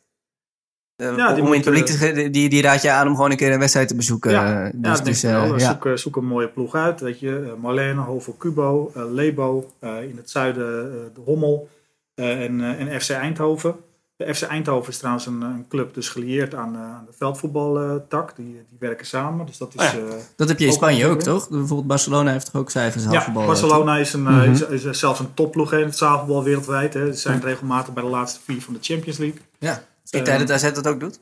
Ja, 1.04 1.34
die 1.34 1.43
om 1.43 1.47
in 1.47 1.54
het 1.54 1.64
publiek 1.64 1.86
te 1.86 2.30
die, 2.30 2.49
die 2.49 2.62
raad 2.62 2.82
je 2.82 2.91
aan 2.91 3.08
om 3.08 3.16
gewoon 3.16 3.32
een 3.32 3.38
keer 3.38 3.51
een 3.54 3.60
wedstrijd 3.60 3.88
te 3.88 3.95
bezoeken. 3.95 4.32
Ja, 4.32 4.64
Eh, 4.66 4.72
ja, 4.82 4.89
dus, 4.89 5.01
dus, 5.01 5.24
eh, 5.24 5.58
ja. 5.58 5.72
Zoek, 5.72 5.86
eh, 5.86 5.93
zoek 5.95 6.16
een 6.16 6.26
mooie 6.26 6.47
ploeg 6.47 6.76
uit. 6.76 6.99
Weet 7.01 7.20
je. 7.20 7.39
Eh, 7.56 7.62
Marlene, 7.62 8.01
Hovel 8.01 8.36
Cubo, 8.38 8.91
eh, 8.95 9.04
Lebo, 9.12 9.72
eh, 9.80 9.89
in 10.04 10.18
het 10.18 10.30
zuiden 10.30 10.91
eh, 10.91 10.99
de 11.16 11.22
Hommel 11.26 11.70
eh, 12.16 12.43
en, 12.43 12.62
eh, 12.62 12.93
en 12.93 13.01
FC 13.01 13.10
Eindhoven. 13.10 13.76
De 14.16 14.36
FC 14.36 14.41
Eindhoven 14.41 14.89
is 14.91 14.97
trouwens 14.97 15.26
een, 15.26 15.41
een 15.41 15.66
club 15.70 15.93
dus 15.93 16.10
gelieerd 16.10 16.56
aan, 16.56 16.76
eh, 16.76 16.82
aan 16.82 17.06
de 17.08 17.14
veldvoetbaltak. 17.18 18.36
die, 18.36 18.45
die 18.45 18.78
werken 18.80 19.06
samen. 19.06 19.45
Dus 19.45 19.58
dat 19.58 19.74
is, 19.74 19.86
Oh 19.88 19.91
ja. 19.93 19.99
eh, 19.99 20.14
Dat 20.36 20.47
heb 20.47 20.60
je 20.60 20.66
in 20.66 20.72
Spanje 20.74 21.08
ook, 21.08 21.22
toch? 21.22 21.49
Bijvoorbeeld 21.49 21.88
Barcelona 21.88 22.32
heeft 22.32 22.51
toch 22.51 22.62
ook 22.62 22.74
eigen 22.74 23.12
ja. 23.12 23.32
Barcelona 23.32 23.97
is, 23.97 24.14
een, 24.14 24.28
eh, 24.28 24.34
Mhm. 24.34 24.51
is, 24.74 24.84
is 24.86 24.99
zelfs 24.99 25.20
een 25.20 25.34
topploeg 25.34 25.74
in 25.74 25.86
het 25.86 25.97
zaalvoetbal 25.97 26.43
wereldwijd. 26.43 26.93
Hè. 26.93 27.14
Ze 27.14 27.20
zijn 27.20 27.41
regelmatig 27.41 27.93
bij 27.93 28.04
de 28.04 28.10
laatste 28.10 28.39
vier 28.43 28.62
van 28.62 28.74
de 28.74 28.80
Champions 28.82 29.18
League. 29.18 29.39
Ja, 29.60 29.84
ik 30.10 30.24
tijd 30.24 30.39
dat 30.39 30.51
AZ 30.51 30.72
dat 30.72 30.88
ook 30.88 30.99
doet. 30.99 31.20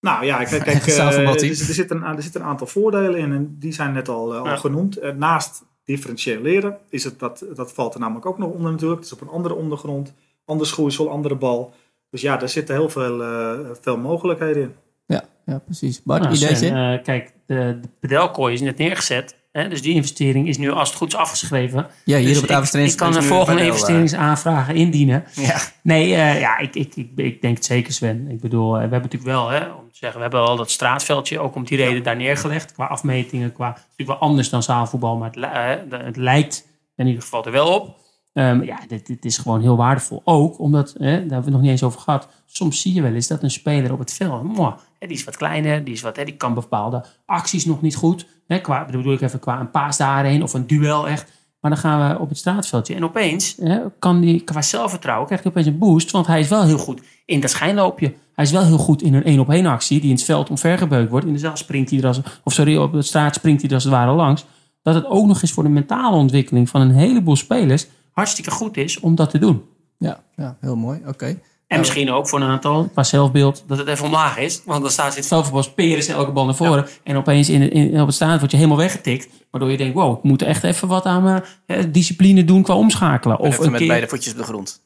Nou 0.00 0.24
ja, 0.24 0.44
kijk, 0.44 0.62
kijk 0.64 0.86
eh, 0.86 0.98
er, 1.08 1.26
er, 1.48 1.54
zitten, 1.54 1.96
een- 1.96 2.16
er 2.16 2.22
zitten 2.22 2.40
een 2.40 2.46
aantal 2.46 2.66
voordelen 2.66 3.16
in 3.20 3.32
en 3.32 3.56
die 3.58 3.72
zijn 3.72 3.92
net 3.92 4.08
al, 4.08 4.32
eh, 4.34 4.40
al 4.40 4.46
Ja. 4.46 4.56
genoemd. 4.56 4.96
Eh, 4.96 5.12
naast 5.12 5.62
differentiëren 5.84 6.78
is 6.88 7.04
het, 7.04 7.18
dat, 7.18 7.44
dat 7.54 7.72
valt 7.72 7.94
er 7.94 8.00
namelijk 8.00 8.26
ook 8.26 8.38
nog 8.38 8.50
onder 8.50 8.70
natuurlijk. 8.72 9.00
Het 9.00 9.06
is 9.12 9.14
op 9.14 9.20
een 9.20 9.34
andere 9.34 9.54
ondergrond, 9.54 10.14
ander 10.44 10.66
schoeisel, 10.66 11.10
andere 11.10 11.34
bal. 11.36 11.74
Dus 12.10 12.20
ja, 12.20 12.36
daar 12.36 12.48
zitten 12.48 12.74
heel 12.74 12.88
veel, 12.88 13.22
eh, 13.22 13.58
veel 13.80 13.96
mogelijkheden 13.96 14.62
in. 14.62 14.74
Ja, 15.06 15.24
ja 15.46 15.58
precies. 15.58 16.02
Bart, 16.02 16.22
Nou, 16.22 16.66
eh, 16.66 17.02
kijk, 17.02 17.32
de, 17.46 17.78
de 17.82 17.88
pedelkooi 18.00 18.54
is 18.54 18.60
net 18.60 18.76
neergezet. 18.78 19.36
Hè, 19.56 19.68
dus 19.68 19.82
die 19.82 19.94
investering 19.94 20.48
is 20.48 20.58
nu 20.58 20.70
als 20.70 20.88
het 20.88 20.98
goed 20.98 21.08
is 21.08 21.18
afgeschreven. 21.18 21.86
ja, 22.04 22.18
hier 22.18 22.26
Dus 22.26 22.36
op 22.36 22.42
het 22.42 22.50
ik, 22.50 22.56
Avenstreins 22.56 22.92
ik 22.92 22.98
kan 22.98 23.16
een 23.16 23.22
volgende 23.22 23.60
eh, 23.60 23.66
investeringsaanvragen 23.66 24.74
indienen. 24.74 25.24
Ja, 25.34 25.60
Nee, 25.82 26.14
eh, 26.14 26.40
ja, 26.40 26.58
ik, 26.58 26.74
ik, 26.74 26.96
ik, 26.96 27.10
ik 27.16 27.42
denk 27.42 27.56
het 27.56 27.64
zeker, 27.64 27.92
Sven. 27.92 28.28
Ik 28.30 28.40
bedoel, 28.40 28.66
eh, 28.66 28.74
we 28.74 28.80
hebben 28.80 29.00
natuurlijk 29.00 29.30
wel, 29.30 29.48
hè, 29.48 29.58
om 29.58 29.90
te 29.90 29.96
zeggen, 29.96 30.16
we 30.16 30.22
hebben 30.22 30.42
wel 30.42 30.56
dat 30.56 30.70
straatveldje 30.70 31.38
ook 31.38 31.54
om 31.54 31.64
die 31.64 31.76
reden 31.76 32.02
daar 32.02 32.16
neergelegd. 32.16 32.72
Qua 32.72 32.86
afmetingen, 32.86 33.52
qua, 33.52 33.68
natuurlijk 33.68 34.20
wel 34.20 34.28
anders 34.28 34.48
dan 34.50 34.62
zaalvoetbal, 34.62 35.16
maar 35.16 35.30
het, 35.32 35.92
het 35.92 36.16
lijkt 36.16 36.66
in 36.96 37.06
ieder 37.06 37.22
geval 37.22 37.44
er 37.44 37.52
wel 37.52 37.68
op. 37.68 37.96
Ehm, 38.32 38.62
ja, 38.62 38.78
dit, 38.88 39.06
dit 39.06 39.24
is 39.24 39.38
gewoon 39.38 39.60
heel 39.60 39.76
waardevol. 39.76 40.20
Ook 40.24 40.58
omdat, 40.58 40.94
hè, 40.98 41.04
daar 41.04 41.10
hebben 41.10 41.28
we 41.28 41.34
het 41.44 41.50
nog 41.50 41.60
niet 41.60 41.70
eens 41.70 41.82
over 41.82 42.00
gehad. 42.00 42.28
Soms 42.46 42.80
zie 42.80 42.94
je 42.94 43.02
wel 43.02 43.14
eens 43.14 43.26
dat 43.26 43.42
een 43.42 43.50
speler 43.50 43.92
op 43.92 43.98
het 43.98 44.12
veld, 44.12 44.42
mwah, 44.42 44.76
die 44.98 45.08
is 45.08 45.24
wat 45.24 45.36
kleiner, 45.36 45.84
die, 45.84 45.94
is 45.94 46.00
wat, 46.00 46.16
hè, 46.16 46.24
die 46.24 46.36
kan 46.36 46.54
bepaalde 46.54 47.04
acties 47.26 47.64
nog 47.64 47.82
niet 47.82 47.96
goed. 47.96 48.26
Hè, 48.46 48.58
qua, 48.58 48.84
bedoel 48.84 49.12
ik 49.12 49.20
even 49.20 49.38
qua 49.38 49.60
een 49.60 49.70
paas 49.70 49.96
daarheen 49.96 50.42
of 50.42 50.54
een 50.54 50.66
duel 50.66 51.08
echt. 51.08 51.32
Maar 51.60 51.70
dan 51.70 51.80
gaan 51.80 52.10
we 52.10 52.18
op 52.18 52.28
het 52.28 52.38
straatveldje. 52.38 52.94
En 52.94 53.04
opeens 53.04 53.56
kan 53.98 54.20
die 54.20 54.40
qua 54.40 54.62
zelfvertrouwen 54.62 55.26
krijgt 55.26 55.44
hij 55.44 55.52
opeens 55.52 55.68
een 55.68 55.78
boost. 55.78 56.10
Want 56.10 56.26
hij 56.26 56.40
is 56.40 56.48
wel 56.48 56.64
heel 56.64 56.78
goed 56.78 57.02
in 57.24 57.40
dat 57.40 57.50
schijnloopje. 57.50 58.14
Hij 58.34 58.44
is 58.44 58.50
wel 58.50 58.64
heel 58.64 58.78
goed 58.78 59.02
in 59.02 59.14
een 59.14 59.24
één 59.24 59.40
op 59.40 59.50
één 59.50 59.66
actie 59.66 60.00
die 60.00 60.08
in 60.08 60.14
het 60.14 60.24
veld 60.24 60.50
omvergebeukt 60.50 61.10
wordt. 61.10 61.26
In 61.26 61.32
de 61.32 61.38
zaal 61.38 61.56
springt 61.56 61.90
hij 61.90 61.98
er 61.98 62.06
als, 62.06 62.20
of 62.44 62.52
sorry, 62.52 62.76
op 62.76 62.92
de 62.92 63.02
straat 63.02 63.34
springt 63.34 63.60
hij 63.60 63.68
er 63.68 63.74
als 63.74 63.84
het 63.84 63.92
ware 63.92 64.12
langs. 64.12 64.44
Dat 64.82 64.94
het 64.94 65.06
ook 65.06 65.26
nog 65.26 65.42
eens 65.42 65.52
voor 65.52 65.62
de 65.62 65.68
mentale 65.68 66.16
ontwikkeling 66.16 66.68
van 66.68 66.80
een 66.80 66.90
heleboel 66.90 67.36
spelers 67.36 67.86
hartstikke 68.10 68.50
goed 68.50 68.76
is 68.76 69.00
om 69.00 69.14
dat 69.14 69.30
te 69.30 69.38
doen. 69.38 69.62
Ja, 69.98 70.22
ja 70.36 70.56
heel 70.60 70.76
mooi. 70.76 71.00
Oké. 71.06 71.38
En 71.66 71.78
misschien 71.78 72.10
ook 72.10 72.28
voor 72.28 72.40
een 72.40 72.48
aantal, 72.48 72.88
qua 72.92 73.02
zelfbeeld, 73.02 73.64
dat 73.66 73.78
het 73.78 73.88
even 73.88 74.04
omlaag 74.04 74.38
is. 74.38 74.62
Want 74.64 74.82
dan 74.82 74.90
staat 74.90 75.16
het 75.16 75.26
veldvoetbal 75.26 75.62
speren 75.62 76.02
ze 76.02 76.12
elke 76.12 76.30
bal 76.32 76.44
naar 76.44 76.54
voren. 76.54 76.86
En 77.02 77.16
opeens 77.16 77.48
in, 77.48 77.70
in, 77.70 78.00
op 78.00 78.06
het 78.06 78.14
staan 78.14 78.38
word 78.38 78.50
je 78.50 78.56
helemaal 78.56 78.78
weggetikt. 78.78 79.28
Waardoor 79.50 79.70
je 79.70 79.76
denkt, 79.76 79.94
wow, 79.94 80.16
ik 80.16 80.22
moet 80.22 80.42
echt 80.42 80.64
even 80.64 80.88
wat 80.88 81.04
aan 81.04 81.22
mijn 81.22 81.44
eh, 81.66 81.84
discipline 81.88 82.44
doen 82.44 82.62
qua 82.62 82.74
omschakelen. 82.74 83.38
Of 83.38 83.58
even 83.58 83.70
met 83.70 83.78
keer... 83.78 83.88
beide 83.88 84.08
voetjes 84.08 84.32
op 84.32 84.38
de 84.38 84.44
grond. 84.44 84.82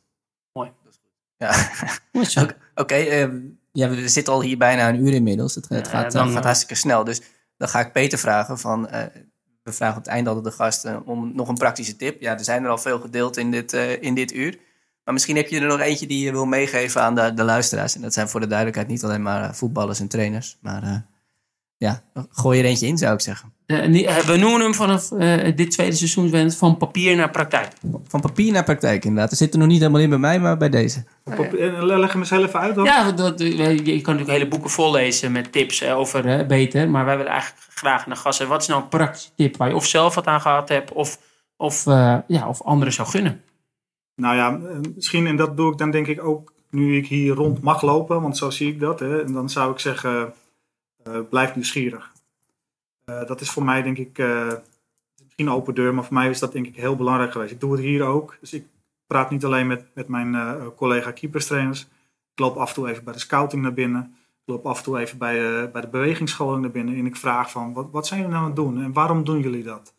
Mooi. 0.52 0.70
Ja. 1.36 1.68
Mooi 2.12 2.26
zo. 2.26 2.40
Oké, 2.42 2.54
oké, 2.74 2.94
eh, 2.94 3.28
ja, 3.72 3.88
we 3.88 4.08
zitten 4.08 4.32
al 4.32 4.42
hier 4.42 4.58
bijna 4.58 4.88
een 4.88 5.06
uur 5.06 5.12
inmiddels. 5.14 5.54
Het, 5.54 5.68
het 5.68 5.86
Ja, 5.86 5.92
gaat, 5.92 6.12
dan, 6.12 6.22
eh, 6.26 6.28
gaat 6.28 6.38
eh, 6.38 6.44
hartstikke 6.44 6.74
snel. 6.74 7.04
Dus 7.04 7.20
dan 7.56 7.68
ga 7.68 7.80
ik 7.80 7.92
Peter 7.92 8.18
vragen 8.18 8.58
van... 8.58 8.88
eh, 8.88 9.02
we 9.62 9.74
vragen 9.74 9.96
op 9.96 10.04
het 10.04 10.12
einde 10.12 10.30
altijd 10.30 10.46
de 10.46 10.62
gasten 10.62 11.06
om 11.06 11.32
nog 11.34 11.48
een 11.48 11.54
praktische 11.54 11.96
tip. 11.96 12.20
Ja, 12.20 12.32
er 12.38 12.44
zijn 12.44 12.64
er 12.64 12.70
al 12.70 12.78
veel 12.78 13.00
gedeeld 13.00 13.36
in 13.36 13.50
dit, 13.50 13.72
eh, 13.72 14.02
in 14.02 14.14
dit 14.14 14.34
uur. 14.34 14.58
Maar 15.08 15.16
misschien 15.16 15.36
heb 15.36 15.48
je 15.48 15.60
er 15.60 15.66
nog 15.66 15.80
eentje 15.80 16.06
die 16.06 16.24
je 16.24 16.32
wil 16.32 16.44
meegeven 16.44 17.02
aan 17.02 17.14
de, 17.14 17.34
de 17.34 17.44
luisteraars. 17.44 17.94
En 17.94 18.00
dat 18.00 18.12
zijn 18.12 18.28
voor 18.28 18.40
de 18.40 18.46
duidelijkheid 18.46 18.88
niet 18.88 19.04
alleen 19.04 19.22
maar 19.22 19.42
eh, 19.42 19.52
voetballers 19.52 20.00
en 20.00 20.08
trainers. 20.08 20.58
Maar 20.60 20.82
eh, 20.82 20.96
ja, 21.76 22.02
gooi 22.30 22.58
er 22.58 22.64
eentje 22.64 22.86
in 22.86 22.98
zou 22.98 23.14
ik 23.14 23.20
zeggen. 23.20 23.52
Eh, 23.66 24.16
we 24.16 24.36
noemen 24.36 24.60
hem 24.60 24.74
vanaf 24.74 25.12
eh, 25.12 25.56
dit 25.56 25.70
tweede 25.70 25.96
seizoen 25.96 26.50
van 26.50 26.76
papier 26.76 27.16
naar 27.16 27.30
praktijk. 27.30 27.72
Van 28.08 28.20
papier 28.20 28.52
naar 28.52 28.64
praktijk 28.64 29.04
inderdaad. 29.04 29.30
Er 29.30 29.36
zit 29.36 29.52
er 29.52 29.58
nog 29.58 29.68
niet 29.68 29.78
helemaal 29.78 30.00
in 30.00 30.08
bij 30.08 30.18
mij, 30.18 30.40
maar 30.40 30.56
bij 30.56 30.68
deze. 30.68 31.04
En 31.24 31.86
Leg 31.86 32.12
hem 32.12 32.20
eens 32.20 32.30
heel 32.30 32.44
even 32.44 32.60
uit 32.60 32.74
dan. 32.74 32.84
Ja, 32.84 33.12
dat, 33.12 33.40
je 33.40 33.54
kan 33.84 34.14
natuurlijk 34.14 34.28
hele 34.28 34.48
boeken 34.48 34.70
vollezen 34.70 35.32
met 35.32 35.52
tips 35.52 35.84
over 35.84 36.26
eh, 36.26 36.46
beter. 36.46 36.90
Maar 36.90 37.04
wij 37.04 37.16
willen 37.16 37.32
eigenlijk 37.32 37.62
graag 37.74 38.06
naar 38.06 38.16
gas. 38.16 38.38
hebben. 38.38 38.56
Wat 38.56 38.64
is 38.64 38.70
nou 38.70 38.82
een 38.82 38.88
praktische 38.88 39.30
tip 39.36 39.56
waar 39.56 39.68
je 39.68 39.74
of 39.74 39.86
zelf 39.86 40.14
wat 40.14 40.26
aan 40.26 40.40
gehad 40.40 40.68
hebt... 40.68 40.92
of, 40.92 41.18
of, 41.56 41.86
eh, 41.86 42.16
ja, 42.26 42.48
of 42.48 42.62
anderen 42.62 42.92
zou 42.92 43.08
gunnen? 43.08 43.42
Nou 44.18 44.36
ja, 44.36 44.60
eh, 44.68 44.78
misschien, 44.94 45.26
en 45.26 45.36
dat 45.36 45.56
doe 45.56 45.72
ik 45.72 45.78
dan 45.78 45.90
denk 45.90 46.06
ik 46.06 46.22
ook 46.22 46.52
nu 46.70 46.96
ik 46.96 47.06
hier 47.06 47.34
rond 47.34 47.60
mag 47.60 47.82
lopen, 47.82 48.22
want 48.22 48.36
zo 48.36 48.50
zie 48.50 48.72
ik 48.72 48.80
dat. 48.80 49.00
Hè, 49.00 49.22
en 49.22 49.32
dan 49.32 49.50
zou 49.50 49.72
ik 49.72 49.78
zeggen, 49.78 50.32
eh, 51.02 51.20
blijf 51.30 51.54
nieuwsgierig. 51.54 52.12
Eh, 53.04 53.26
dat 53.26 53.40
is 53.40 53.50
voor 53.50 53.64
mij 53.64 53.82
denk 53.82 53.98
ik, 53.98 54.18
eh, 54.18 54.52
misschien 55.22 55.50
open 55.50 55.74
deur, 55.74 55.94
maar 55.94 56.04
voor 56.04 56.14
mij 56.14 56.28
is 56.30 56.38
dat 56.38 56.52
denk 56.52 56.66
ik 56.66 56.76
heel 56.76 56.96
belangrijk 56.96 57.32
geweest. 57.32 57.52
Ik 57.52 57.60
doe 57.60 57.72
het 57.72 57.80
hier 57.80 58.02
ook, 58.04 58.36
dus 58.40 58.52
ik 58.52 58.66
praat 59.06 59.30
niet 59.30 59.44
alleen 59.44 59.66
met, 59.66 59.86
met 59.94 60.08
mijn 60.08 60.58
collega 60.74 61.10
keeperstrainers. 61.10 61.80
Ik 62.32 62.38
loop 62.38 62.56
af 62.56 62.68
en 62.68 62.74
toe 62.74 62.88
even 62.88 63.04
bij 63.04 63.12
de 63.12 63.18
scouting 63.18 63.62
naar 63.62 63.72
binnen. 63.72 64.16
Ik 64.44 64.54
loop 64.54 64.66
af 64.66 64.78
en 64.78 64.84
toe 64.84 64.98
even 64.98 65.18
bij, 65.18 65.70
bij 65.70 65.80
de 65.80 65.88
bewegingsscholing 65.88 66.62
naar 66.62 66.70
binnen. 66.70 66.96
En 66.96 67.06
ik 67.06 67.16
vraag 67.16 67.50
van, 67.50 67.72
wat, 67.72 67.88
wat 67.90 68.06
zijn 68.06 68.20
jullie 68.20 68.34
nou 68.34 68.48
aan 68.48 68.54
het 68.54 68.64
doen? 68.64 68.82
En 68.82 68.92
waarom 68.92 69.24
doen 69.24 69.40
jullie 69.40 69.62
dat? 69.62 69.94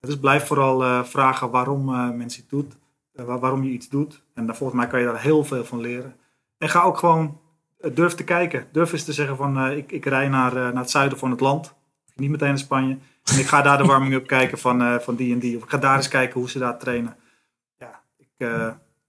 Dus 0.00 0.18
blijf 0.18 0.46
vooral 0.46 1.04
vragen 1.04 1.50
waarom 1.50 1.84
mensen 2.16 2.40
het 2.40 2.50
doen. 2.50 2.72
Eh, 3.14 3.24
waar- 3.24 3.38
waarom 3.38 3.64
je 3.64 3.70
iets 3.70 3.88
doet. 3.88 4.22
En 4.34 4.46
daar, 4.46 4.56
volgens 4.56 4.78
mij 4.78 4.88
kan 4.88 5.00
je 5.00 5.06
daar 5.06 5.20
heel 5.22 5.44
veel 5.44 5.64
van 5.64 5.80
leren. 5.80 6.16
En 6.58 6.68
ga 6.68 6.82
ook 6.82 6.98
gewoon, 6.98 7.40
eh, 7.80 7.94
durf 7.94 8.14
te 8.14 8.24
kijken. 8.24 8.66
Durf 8.72 8.92
eens 8.92 9.04
te 9.04 9.12
zeggen 9.12 9.36
van, 9.36 9.58
eh, 9.58 9.76
ik, 9.76 9.92
ik 9.92 10.04
rij 10.04 10.28
naar, 10.28 10.54
naar 10.54 10.76
het 10.76 10.90
zuiden 10.90 11.18
van 11.18 11.30
het 11.30 11.40
land. 11.40 11.74
Niet 12.14 12.30
meteen 12.30 12.48
naar 12.48 12.58
Spanje. 12.58 12.98
En 13.24 13.38
ik 13.38 13.46
ga 13.46 13.62
daar 13.62 13.78
de 13.78 13.84
warming-up 13.84 14.26
kijken 14.26 14.58
van, 14.58 15.00
van 15.00 15.14
die 15.14 15.32
en 15.32 15.38
die. 15.38 15.56
Of 15.56 15.62
ik 15.62 15.70
ga 15.70 15.78
daar 15.78 15.96
eens 15.96 16.08
kijken 16.08 16.40
hoe 16.40 16.50
ze 16.50 16.58
daar 16.58 16.78
trainen. 16.78 17.16
Ja, 17.76 18.00
ik 18.16 18.28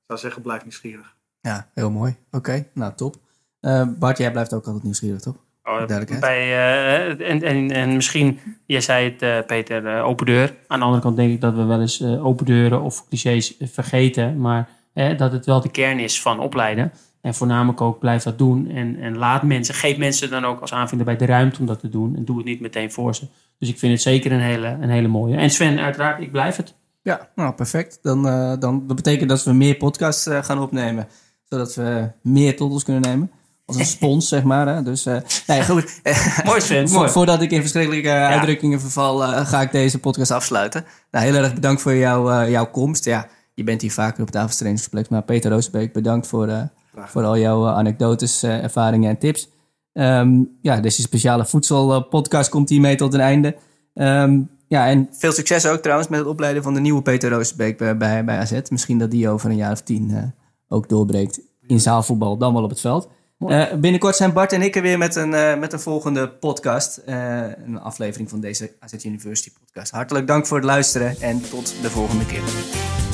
zou 0.07 0.19
zeggen, 0.19 0.41
blijf 0.41 0.61
nieuwsgierig. 0.61 1.15
Ja, 1.41 1.69
heel 1.73 1.91
mooi. 1.91 2.15
Oké, 2.31 2.67
nou 2.73 2.93
top. 2.95 3.15
Bart, 3.97 4.17
jij 4.17 4.31
blijft 4.31 4.53
ook 4.53 4.65
altijd 4.65 4.83
nieuwsgierig, 4.83 5.21
toch? 5.21 5.35
Duidelijkheid. 5.65 6.19
Bij, 6.19 6.39
eh, 6.39 7.29
en, 7.29 7.43
en, 7.43 7.71
en 7.71 7.95
misschien, 7.95 8.39
jij 8.65 8.81
zei 8.81 9.09
het 9.09 9.21
eh, 9.21 9.37
Peter, 9.47 9.87
eh, 9.87 10.05
open 10.05 10.25
deur. 10.25 10.53
Aan 10.67 10.79
de 10.79 10.85
andere 10.85 11.03
kant 11.03 11.15
denk 11.15 11.31
ik 11.31 11.41
dat 11.41 11.53
we 11.53 11.63
wel 11.63 11.81
eens 11.81 12.01
eh, 12.01 12.25
open 12.25 12.45
deuren 12.45 12.81
of 12.81 13.07
clichés 13.07 13.55
vergeten. 13.59 14.39
Maar 14.39 14.69
dat 15.17 15.31
het 15.31 15.45
wel 15.45 15.61
de 15.61 15.71
kern 15.71 15.99
is 15.99 16.21
van 16.21 16.39
opleiden. 16.39 16.91
En 17.21 17.33
voornamelijk 17.33 17.81
ook 17.81 17.99
blijf 17.99 18.23
dat 18.23 18.37
doen. 18.37 18.69
En, 18.69 18.99
en 18.99 19.17
laat 19.17 19.43
mensen, 19.43 19.75
geef 19.75 19.97
mensen 19.97 20.29
dan 20.29 20.45
ook 20.45 20.61
als 20.61 20.73
aanvinder 20.73 21.05
bij 21.05 21.15
de 21.15 21.25
ruimte 21.25 21.59
om 21.59 21.65
dat 21.65 21.79
te 21.79 21.89
doen. 21.89 22.15
En 22.15 22.25
doe 22.25 22.37
het 22.37 22.45
niet 22.45 22.59
meteen 22.59 22.91
voor 22.91 23.15
ze. 23.15 23.27
Dus 23.59 23.69
ik 23.69 23.79
vind 23.79 23.91
het 23.91 24.01
zeker 24.01 24.31
een 24.31 24.39
hele, 24.39 24.67
een 24.67 24.89
hele 24.89 25.07
mooie. 25.07 25.37
En 25.37 25.49
Sven, 25.49 25.79
uiteraard, 25.79 26.21
ik 26.21 26.31
blijf 26.31 26.55
het. 26.55 26.75
Ja, 27.01 27.29
nou 27.35 27.53
perfect. 27.53 27.99
Dan, 28.01 28.27
eh, 28.27 28.53
dan, 28.59 28.87
dat 28.87 28.95
betekent 28.95 29.29
dat 29.29 29.43
we 29.43 29.53
meer 29.53 29.75
podcasts 29.75 30.25
eh, 30.25 30.43
gaan 30.43 30.59
opnemen. 30.59 31.07
Zodat 31.43 31.75
we 31.75 32.09
meer 32.21 32.55
tot 32.55 32.71
ons 32.71 32.83
kunnen 32.83 33.01
nemen. 33.01 33.31
Als 33.65 33.77
een 33.77 33.85
spons, 33.85 34.27
zeg 34.27 34.43
maar. 34.43 34.67
Hè? 34.67 34.83
Dus, 34.83 35.05
eh 35.05 35.17
nee, 35.47 35.63
goed. 35.63 36.01
Mooi 36.45 36.61
Sven, 36.61 36.89
Vo- 36.89 36.97
mooi. 36.97 37.09
Voordat 37.09 37.41
ik 37.41 37.51
in 37.51 37.61
verschrikkelijke 37.61 38.09
uitdrukkingen 38.09 38.79
verval, 38.81 39.23
eh, 39.23 39.45
ga 39.47 39.61
ik 39.61 39.71
deze 39.71 39.99
podcast 39.99 40.31
afsluiten. 40.31 40.85
Nou, 41.11 41.25
heel 41.25 41.35
erg 41.35 41.53
bedankt 41.53 41.81
voor 41.81 41.95
jouw, 41.95 42.29
eh, 42.31 42.49
jouw 42.49 42.69
komst. 42.69 43.05
Ja, 43.05 43.27
je 43.53 43.63
bent 43.63 43.81
hier 43.81 43.91
vaker 43.91 44.21
op 44.21 44.27
het 44.27 44.35
Avenstrainingscomplex. 44.35 45.09
Maar 45.09 45.21
Peter 45.23 45.51
Roosbeek, 45.51 45.93
bedankt 45.93 46.27
voor, 46.27 46.47
eh, 46.47 46.61
voor 47.05 47.23
al 47.23 47.37
jouw 47.37 47.67
eh, 47.67 47.73
anekdotes, 47.77 48.43
eh, 48.43 48.63
ervaringen 48.63 49.09
en 49.09 49.17
tips. 49.17 49.49
Ehm, 49.93 50.39
ja, 50.61 50.79
deze 50.79 51.01
speciale 51.01 51.45
voedselpodcast 51.45 52.49
komt 52.49 52.69
hiermee 52.69 52.95
tot 52.95 53.13
een 53.13 53.19
einde. 53.19 53.55
Ehm, 53.93 54.39
ja, 54.67 54.87
en 54.87 55.07
veel 55.11 55.31
succes 55.31 55.65
ook 55.67 55.81
trouwens 55.81 56.09
met 56.09 56.19
het 56.19 56.27
opleiden 56.27 56.63
van 56.63 56.73
de 56.73 56.79
nieuwe 56.79 57.01
Peter 57.01 57.29
Roosbeek 57.31 57.77
bij, 57.77 57.97
bij, 57.97 58.23
bij 58.25 58.37
AZ. 58.37 58.59
Misschien 58.69 58.97
dat 58.97 59.11
die 59.11 59.29
over 59.29 59.49
een 59.49 59.55
jaar 59.55 59.71
of 59.71 59.81
tien 59.81 60.11
eh, 60.11 60.23
ook 60.67 60.89
doorbreekt 60.89 61.39
in 61.67 61.79
zaalvoetbal, 61.79 62.37
dan 62.37 62.53
wel 62.53 62.63
op 62.63 62.69
het 62.69 62.79
veld. 62.79 63.09
Eh, 63.39 63.73
binnenkort 63.73 64.15
zijn 64.15 64.33
Bart 64.33 64.51
en 64.53 64.61
ik 64.61 64.75
er 64.75 64.81
weer 64.81 64.97
met 64.97 65.15
een, 65.15 65.33
eh, 65.33 65.57
met 65.57 65.73
een 65.73 65.79
volgende 65.79 66.29
podcast. 66.29 66.97
eh, 66.97 67.41
een 67.65 67.79
aflevering 67.79 68.29
van 68.29 68.39
deze 68.39 68.75
AZ 68.79 69.05
University 69.05 69.51
podcast. 69.59 69.91
Hartelijk 69.91 70.27
dank 70.27 70.47
voor 70.47 70.57
het 70.57 70.65
luisteren 70.65 71.15
en 71.21 71.41
tot 71.49 71.75
de 71.81 71.89
volgende 71.89 72.25
keer. 72.25 73.04